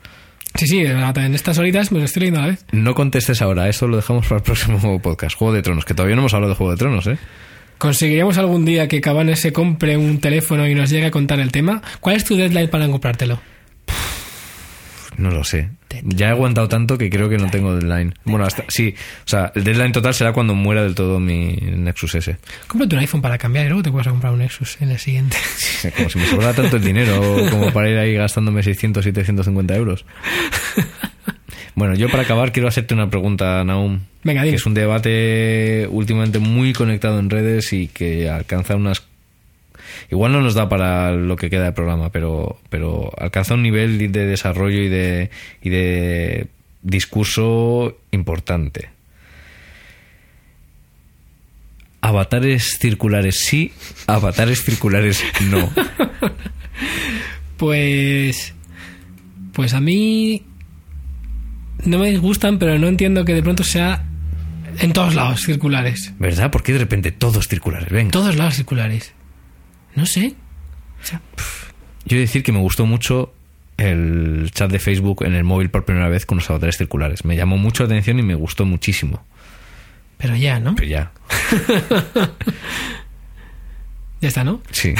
Sí, 0.55 0.67
sí, 0.67 0.79
en 0.79 1.35
estas 1.35 1.57
horitas 1.59 1.91
me 1.91 1.99
lo 1.99 2.05
estoy 2.05 2.21
leyendo 2.21 2.39
a 2.41 2.43
la 2.43 2.49
vez. 2.49 2.65
No 2.71 2.93
contestes 2.93 3.41
ahora, 3.41 3.69
eso 3.69 3.87
lo 3.87 3.95
dejamos 3.95 4.27
para 4.27 4.37
el 4.37 4.43
próximo 4.43 5.01
podcast. 5.01 5.37
Juego 5.37 5.53
de 5.53 5.61
Tronos, 5.61 5.85
que 5.85 5.93
todavía 5.93 6.15
no 6.15 6.23
hemos 6.23 6.33
hablado 6.33 6.49
de 6.49 6.57
Juego 6.57 6.71
de 6.71 6.77
Tronos, 6.77 7.07
¿eh? 7.07 7.17
¿Conseguiremos 7.77 8.37
algún 8.37 8.65
día 8.65 8.87
que 8.87 8.99
Cabanes 8.99 9.39
se 9.39 9.53
compre 9.53 9.95
un 9.95 10.19
teléfono 10.19 10.67
y 10.67 10.75
nos 10.75 10.89
llegue 10.89 11.05
a 11.05 11.11
contar 11.11 11.39
el 11.39 11.51
tema? 11.51 11.81
¿Cuál 11.99 12.15
es 12.15 12.25
tu 12.25 12.35
deadline 12.35 12.69
para 12.69 12.87
comprártelo? 12.87 13.39
No 15.21 15.29
lo 15.29 15.43
sé. 15.43 15.69
Ya 16.03 16.29
he 16.29 16.31
aguantado 16.31 16.67
tanto 16.67 16.97
que 16.97 17.11
creo 17.11 17.29
que 17.29 17.37
no 17.37 17.51
tengo 17.51 17.75
deadline. 17.75 18.15
Bueno, 18.25 18.43
hasta 18.43 18.63
sí. 18.69 18.95
O 19.23 19.27
sea, 19.29 19.51
el 19.53 19.63
deadline 19.63 19.91
total 19.91 20.15
será 20.15 20.33
cuando 20.33 20.55
muera 20.55 20.81
del 20.81 20.95
todo 20.95 21.19
mi 21.19 21.53
Nexus 21.61 22.15
S. 22.15 22.37
Cómprate 22.65 22.95
un 22.95 23.01
iPhone 23.01 23.21
para 23.21 23.37
cambiar 23.37 23.65
y 23.65 23.69
luego 23.69 23.83
te 23.83 23.91
puedes 23.91 24.07
comprar 24.07 24.33
un 24.33 24.39
Nexus 24.39 24.81
en 24.81 24.89
el 24.89 24.97
siguiente. 24.97 25.37
Como 25.97 26.09
si 26.09 26.17
me 26.17 26.25
sobrara 26.25 26.53
tanto 26.53 26.77
el 26.77 26.83
dinero 26.83 27.21
como 27.51 27.71
para 27.71 27.89
ir 27.89 27.97
ahí 27.99 28.15
gastándome 28.15 28.63
600, 28.63 29.03
750 29.03 29.75
euros. 29.75 30.05
Bueno, 31.73 31.95
yo 31.95 32.09
para 32.09 32.23
acabar 32.23 32.51
quiero 32.51 32.67
hacerte 32.67 32.93
una 32.93 33.09
pregunta, 33.09 33.63
Naum. 33.63 34.01
Venga, 34.23 34.41
Que 34.41 34.47
dime. 34.47 34.57
es 34.57 34.65
un 34.65 34.73
debate 34.73 35.87
últimamente 35.89 36.37
muy 36.37 36.73
conectado 36.73 37.17
en 37.17 37.29
redes 37.29 37.71
y 37.71 37.87
que 37.87 38.29
alcanza 38.29 38.75
unas... 38.75 39.07
Igual 40.11 40.33
no 40.33 40.41
nos 40.41 40.53
da 40.53 40.67
para 40.67 41.13
lo 41.13 41.37
que 41.37 41.49
queda 41.49 41.63
de 41.63 41.71
programa, 41.71 42.11
pero, 42.11 42.59
pero 42.69 43.11
alcanza 43.17 43.53
un 43.53 43.63
nivel 43.63 44.11
de 44.11 44.25
desarrollo 44.25 44.81
y 44.81 44.89
de, 44.89 45.29
y 45.61 45.69
de 45.69 46.47
discurso 46.81 47.97
importante. 48.11 48.89
Avatares 52.01 52.77
circulares 52.79 53.39
sí, 53.39 53.71
avatares 54.07 54.63
circulares 54.63 55.23
no. 55.49 55.69
Pues. 57.61 58.55
Pues 59.53 59.75
a 59.75 59.79
mí. 59.79 60.43
No 61.85 61.99
me 61.99 62.09
disgustan, 62.09 62.57
pero 62.57 62.79
no 62.79 62.87
entiendo 62.87 63.23
que 63.23 63.35
de 63.35 63.43
pronto 63.43 63.63
sea 63.63 64.03
en 64.79 64.93
todos 64.93 65.13
lados 65.13 65.41
circulares. 65.41 66.11
¿Verdad? 66.17 66.49
¿Por 66.49 66.63
qué 66.63 66.73
de 66.73 66.79
repente 66.79 67.11
todos 67.11 67.47
circulares? 67.47 67.89
Venga. 67.89 68.01
En 68.01 68.11
todos 68.11 68.35
lados 68.35 68.55
circulares. 68.55 69.13
No 69.95 70.05
sé. 70.05 70.35
O 71.01 71.05
sea, 71.05 71.21
Yo 72.05 72.15
he 72.15 72.19
de 72.19 72.25
decir 72.25 72.43
que 72.43 72.51
me 72.51 72.59
gustó 72.59 72.85
mucho 72.85 73.33
el 73.77 74.51
chat 74.53 74.69
de 74.71 74.77
Facebook 74.79 75.23
en 75.25 75.33
el 75.33 75.43
móvil 75.43 75.69
por 75.71 75.85
primera 75.85 76.07
vez 76.09 76.25
con 76.25 76.37
los 76.37 76.49
avatares 76.49 76.77
circulares. 76.77 77.25
Me 77.25 77.35
llamó 77.35 77.57
mucho 77.57 77.83
la 77.83 77.87
atención 77.87 78.19
y 78.19 78.23
me 78.23 78.35
gustó 78.35 78.65
muchísimo. 78.65 79.25
pero 80.17 80.35
ya, 80.35 80.59
¿no? 80.59 80.75
Pero 80.75 80.87
ya, 80.87 81.11
Ya 84.21 84.27
está, 84.27 84.43
¿no? 84.43 84.61
sí. 84.71 84.93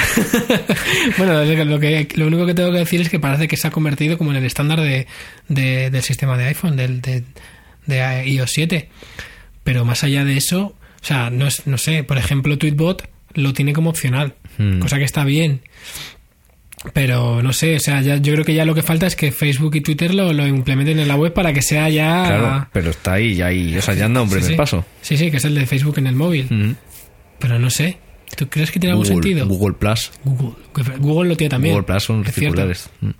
Bueno, 1.18 1.44
lo, 1.64 1.78
que, 1.78 2.08
lo 2.16 2.26
único 2.26 2.44
que 2.44 2.54
tengo 2.54 2.72
que 2.72 2.78
decir 2.78 3.00
es 3.00 3.08
que 3.08 3.20
parece 3.20 3.46
que 3.46 3.56
se 3.56 3.68
ha 3.68 3.70
convertido 3.70 4.18
como 4.18 4.32
en 4.32 4.38
el 4.38 4.44
estándar 4.44 4.80
de, 4.80 5.06
de- 5.48 5.90
del 5.90 6.02
sistema 6.02 6.36
de 6.36 6.46
iPhone, 6.46 6.76
del, 6.76 7.00
de, 7.00 7.22
de 7.86 8.24
iOS 8.28 8.50
7. 8.50 8.88
Pero 9.62 9.84
más 9.84 10.02
allá 10.02 10.24
de 10.24 10.36
eso, 10.36 10.74
o 11.00 11.04
sea, 11.04 11.30
no, 11.30 11.46
es, 11.46 11.68
no 11.68 11.78
sé, 11.78 12.02
por 12.02 12.18
ejemplo, 12.18 12.58
Tweetbot 12.58 13.08
lo 13.34 13.52
tiene 13.52 13.72
como 13.72 13.90
opcional, 13.90 14.34
Hmm. 14.58 14.80
cosa 14.80 14.98
que 14.98 15.04
está 15.04 15.24
bien. 15.24 15.62
Pero 16.92 17.42
no 17.42 17.52
sé, 17.52 17.76
o 17.76 17.80
sea, 17.80 18.00
ya, 18.00 18.16
yo 18.16 18.32
creo 18.32 18.44
que 18.44 18.54
ya 18.54 18.64
lo 18.64 18.74
que 18.74 18.82
falta 18.82 19.06
es 19.06 19.14
que 19.14 19.30
Facebook 19.30 19.76
y 19.76 19.82
Twitter 19.82 20.14
lo, 20.14 20.32
lo 20.32 20.46
implementen 20.46 20.98
en 20.98 21.06
la 21.06 21.14
web 21.14 21.32
para 21.32 21.52
que 21.52 21.62
sea 21.62 21.88
ya. 21.88 22.24
Claro, 22.26 22.68
pero 22.72 22.90
está 22.90 23.14
ahí, 23.14 23.36
ya 23.36 23.46
ahí. 23.46 23.76
O 23.76 23.82
sea, 23.82 23.94
ya 23.94 24.06
anda 24.06 24.22
un 24.22 24.28
primer 24.28 24.48
sí. 24.48 24.54
paso. 24.54 24.84
Sí, 25.00 25.16
sí, 25.16 25.30
que 25.30 25.36
es 25.36 25.44
el 25.44 25.54
de 25.54 25.66
Facebook 25.66 25.98
en 25.98 26.08
el 26.08 26.16
móvil. 26.16 26.46
Mm. 26.50 26.74
Pero 27.38 27.58
no 27.58 27.70
sé. 27.70 27.98
¿Tú 28.36 28.48
crees 28.48 28.70
que 28.70 28.80
tiene 28.80 28.92
algún 28.92 29.06
sentido? 29.06 29.46
Google 29.46 29.74
Plus. 29.74 30.10
Google. 30.24 30.54
Google 30.98 31.28
lo 31.28 31.36
tiene 31.36 31.50
también. 31.50 31.74
Google 31.74 31.86
Plus 31.86 32.02
son 32.02 32.24
circulares. 32.24 32.90
Mm. 33.00 33.10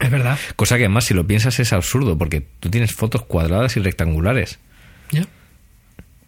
Es 0.00 0.10
verdad. 0.10 0.38
Cosa 0.54 0.76
que 0.76 0.84
además, 0.84 1.04
si 1.04 1.14
lo 1.14 1.26
piensas, 1.26 1.58
es 1.58 1.72
absurdo, 1.72 2.16
porque 2.16 2.46
tú 2.60 2.70
tienes 2.70 2.92
fotos 2.92 3.24
cuadradas 3.24 3.76
y 3.76 3.80
rectangulares. 3.80 4.58
¿Ya? 5.10 5.26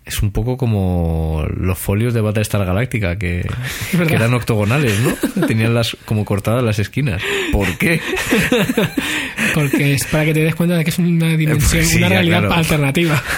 Es 0.04 0.22
un 0.22 0.32
poco 0.32 0.56
como 0.56 1.44
los 1.56 1.78
folios 1.78 2.14
de 2.14 2.20
Battlestar 2.20 2.64
Galáctica, 2.64 3.16
que, 3.16 3.46
eran 4.10 4.34
octogonales, 4.34 4.98
¿no? 5.00 5.46
Tenían 5.46 5.74
las 5.74 5.96
como 6.04 6.24
cortadas 6.24 6.64
las 6.64 6.78
esquinas. 6.78 7.22
¿Por 7.52 7.76
qué? 7.78 8.00
Porque 9.54 9.94
es 9.94 10.04
para 10.06 10.24
que 10.24 10.34
te 10.34 10.40
des 10.44 10.54
cuenta 10.54 10.76
de 10.76 10.84
que 10.84 10.90
es 10.90 10.98
una 10.98 11.28
dimensión, 11.36 11.80
Pues 11.82 11.88
sí, 11.90 11.98
una 11.98 12.08
realidad 12.08 12.40
claro. 12.40 12.54
alternativa. 12.54 13.22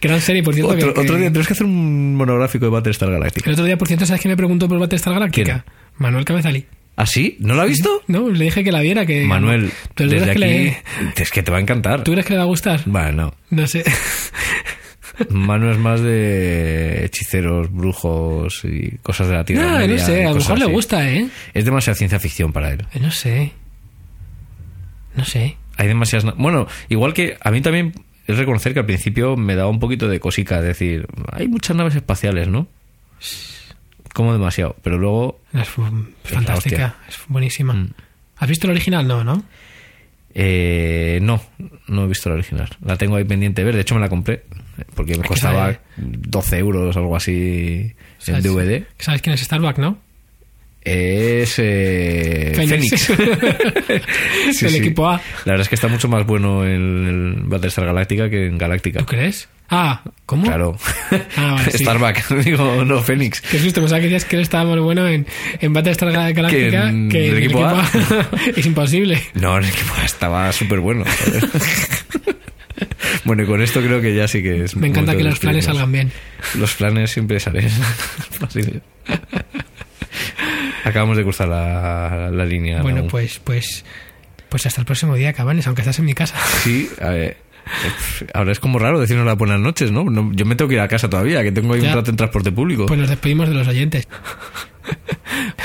Gran 0.00 0.20
serie, 0.20 0.42
por 0.44 0.54
cierto. 0.54 0.72
Otro, 0.74 0.94
que- 0.94 1.00
otro 1.00 1.16
día 1.16 1.26
tenemos 1.28 1.46
que 1.46 1.54
hacer 1.54 1.66
un 1.66 2.14
monográfico 2.14 2.66
de 2.66 2.70
Battlestar 2.70 3.10
Galáctica. 3.10 3.50
El 3.50 3.54
otro 3.54 3.64
día, 3.64 3.76
por 3.76 3.88
cierto, 3.88 4.06
¿sabes 4.06 4.20
quién 4.22 4.30
me 4.32 4.36
preguntó 4.36 4.68
por 4.68 4.78
Battlestar 4.78 5.12
Galáctica? 5.14 5.64
¿Quién? 5.64 5.74
Manuel 5.96 6.24
Cabezalí. 6.24 6.66
¿Ah, 6.96 7.06
sí? 7.06 7.36
¿No 7.40 7.54
lo 7.54 7.62
ha 7.62 7.64
visto? 7.64 8.02
No, 8.06 8.28
le 8.28 8.44
dije 8.44 8.62
que 8.62 8.70
la 8.70 8.80
viera, 8.80 9.06
que... 9.06 9.24
Manuel, 9.24 9.72
¿Tú 9.94 10.06
desde 10.06 10.30
aquí, 10.30 10.32
que 10.32 10.38
le, 10.38 10.82
es 11.16 11.30
que 11.30 11.42
te 11.42 11.50
va 11.50 11.56
a 11.56 11.60
encantar. 11.60 12.04
¿Tú 12.04 12.12
crees 12.12 12.26
que 12.26 12.34
le 12.34 12.38
va 12.38 12.44
a 12.44 12.46
gustar? 12.46 12.82
Bueno, 12.86 13.34
No 13.50 13.66
sé. 13.66 13.84
Manu 15.28 15.70
es 15.70 15.78
más 15.78 16.00
de 16.00 17.04
hechiceros, 17.04 17.70
brujos 17.72 18.62
y 18.64 18.96
cosas 19.02 19.28
de 19.28 19.34
la 19.34 19.44
tierra. 19.44 19.80
No, 19.80 19.86
no 19.86 19.98
sé, 19.98 20.24
a 20.24 20.30
lo 20.30 20.36
mejor 20.36 20.58
le 20.58 20.64
gusta, 20.66 21.08
¿eh? 21.08 21.28
Es 21.54 21.64
demasiada 21.64 21.96
ciencia 21.96 22.18
ficción 22.18 22.52
para 22.52 22.72
él. 22.72 22.86
No 23.00 23.10
sé. 23.10 23.52
No 25.14 25.24
sé. 25.24 25.56
Hay 25.76 25.88
demasiadas... 25.88 26.34
Bueno, 26.36 26.66
igual 26.88 27.14
que 27.14 27.36
a 27.40 27.50
mí 27.50 27.60
también 27.60 27.92
es 28.26 28.38
reconocer 28.38 28.72
que 28.72 28.80
al 28.80 28.86
principio 28.86 29.36
me 29.36 29.54
daba 29.54 29.68
un 29.70 29.80
poquito 29.80 30.08
de 30.08 30.20
cosica. 30.20 30.58
Es 30.58 30.64
decir, 30.64 31.06
hay 31.30 31.48
muchas 31.48 31.76
naves 31.76 31.94
espaciales, 31.94 32.48
¿no? 32.48 32.66
Como 34.14 34.32
demasiado. 34.32 34.76
Pero 34.82 34.98
luego... 34.98 35.40
Es 35.52 35.68
fantástica, 36.24 36.96
es 37.08 37.18
buenísima. 37.28 37.72
Mm. 37.72 37.90
¿Has 38.36 38.48
visto 38.48 38.66
el 38.66 38.72
original? 38.72 39.06
No, 39.06 39.24
¿no? 39.24 39.42
Eh, 40.34 41.18
no, 41.22 41.42
no 41.88 42.04
he 42.04 42.08
visto 42.08 42.28
la 42.28 42.34
original. 42.36 42.68
La 42.84 42.96
tengo 42.96 43.16
ahí 43.16 43.24
pendiente 43.24 43.60
de 43.62 43.66
ver. 43.66 43.74
De 43.74 43.82
hecho, 43.82 43.94
me 43.94 44.00
la 44.00 44.08
compré. 44.08 44.42
Porque 44.94 45.16
me 45.16 45.24
costaba 45.24 45.66
sabe- 45.66 45.80
12 45.96 46.58
euros, 46.58 46.96
algo 46.96 47.14
así, 47.14 47.92
en 47.92 47.94
¿Sabes- 48.18 48.42
DVD. 48.42 48.84
¿Sabes 48.98 49.20
quién 49.22 49.34
es 49.34 49.40
Starbuck, 49.42 49.78
no? 49.78 49.98
Es 50.84 51.54
eh, 51.58 52.52
Fénix. 52.56 53.12
Sí, 54.52 54.68
sí. 54.68 54.76
equipo 54.78 55.06
A. 55.08 55.20
La 55.44 55.52
verdad 55.52 55.60
es 55.62 55.68
que 55.68 55.74
está 55.76 55.86
mucho 55.88 56.08
más 56.08 56.26
bueno 56.26 56.64
en 56.66 57.06
el 57.06 57.42
Battlestar 57.44 57.84
Galáctica 57.86 58.28
que 58.28 58.46
en 58.46 58.58
Galáctica. 58.58 58.98
¿Tú 58.98 59.06
crees? 59.06 59.48
Ah, 59.74 60.02
¿cómo? 60.26 60.44
Claro. 60.44 60.76
Ah, 61.36 61.56
vale, 61.56 61.72
sí. 62.22 62.34
Digo, 62.44 62.84
no, 62.84 63.00
Fénix. 63.00 63.40
Qué 63.40 63.58
susto, 63.58 63.80
pensaba 63.80 64.00
que 64.00 64.04
decías 64.08 64.26
que 64.26 64.36
él 64.36 64.42
estaba 64.42 64.64
muy 64.70 64.80
bueno 64.80 65.08
en, 65.08 65.26
en 65.60 65.72
Battlestar 65.72 66.12
Gal- 66.12 66.34
Galáctica 66.34 66.90
en 66.90 67.08
que 67.08 67.28
el 67.30 67.38
equipo 67.38 67.64
A. 67.64 67.82
es 68.54 68.66
imposible. 68.66 69.18
No, 69.34 69.56
el 69.56 69.64
equipo 69.64 69.94
estaba 70.04 70.52
súper 70.52 70.80
bueno. 70.80 71.04
bueno, 73.24 73.44
y 73.44 73.46
con 73.46 73.62
esto 73.62 73.80
creo 73.80 74.02
que 74.02 74.14
ya 74.14 74.28
sí 74.28 74.42
que 74.42 74.64
es. 74.64 74.76
Me 74.76 74.88
encanta 74.88 75.16
que 75.16 75.24
los 75.24 75.38
planes 75.38 75.64
salgan 75.64 75.90
bien. 75.90 76.12
Los 76.58 76.74
planes 76.74 77.10
siempre 77.10 77.40
salen. 77.40 77.70
Acabamos 80.84 81.16
de 81.16 81.22
cruzar 81.22 81.48
la, 81.48 82.30
la 82.30 82.44
línea. 82.44 82.82
Bueno, 82.82 83.06
pues, 83.08 83.38
pues, 83.38 83.84
pues 84.48 84.66
hasta 84.66 84.80
el 84.80 84.84
próximo 84.84 85.14
día, 85.14 85.32
Cabanes, 85.32 85.66
aunque 85.66 85.82
estás 85.82 85.98
en 85.98 86.04
mi 86.04 86.14
casa. 86.14 86.36
Sí, 86.62 86.90
a 87.00 87.10
ver, 87.10 87.36
ahora 88.34 88.52
es 88.52 88.60
como 88.60 88.78
raro 88.78 89.00
decirnos 89.00 89.26
las 89.26 89.36
buenas 89.38 89.58
noches, 89.60 89.90
¿no? 89.92 90.04
No, 90.04 90.30
Yo 90.32 90.44
me 90.44 90.54
tengo 90.56 90.68
que 90.68 90.74
ir 90.76 90.80
a 90.80 90.88
casa 90.88 91.08
todavía, 91.10 91.42
que 91.42 91.52
tengo 91.52 91.74
ahí 91.74 91.80
Ya. 91.80 91.90
un 91.90 91.94
rato 91.96 92.10
en 92.10 92.16
transporte 92.16 92.52
público. 92.52 92.86
Pues 92.86 92.98
nos 93.00 93.08
despedimos 93.08 93.48
de 93.48 93.54
los 93.54 93.68
oyentes. 93.68 94.08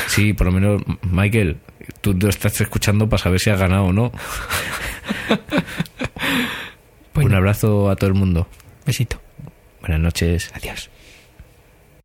Sí, 0.08 0.34
por 0.34 0.47
lo 0.47 0.53
menos, 0.53 0.82
Michael, 1.03 1.58
tú 2.01 2.14
lo 2.14 2.30
estás 2.30 2.60
escuchando 2.62 3.08
para 3.10 3.22
saber 3.22 3.39
si 3.39 3.49
has 3.49 3.60
ganado 3.60 3.86
o 3.86 3.93
no. 3.93 4.12
Bueno, 7.14 7.30
Un 7.32 7.36
abrazo 7.36 7.89
a 7.89 7.95
todo 7.95 8.08
el 8.10 8.14
mundo. 8.16 8.47
besito. 8.86 9.20
Buenas 9.82 9.99
noches. 9.99 10.51
Adiós. 10.53 10.89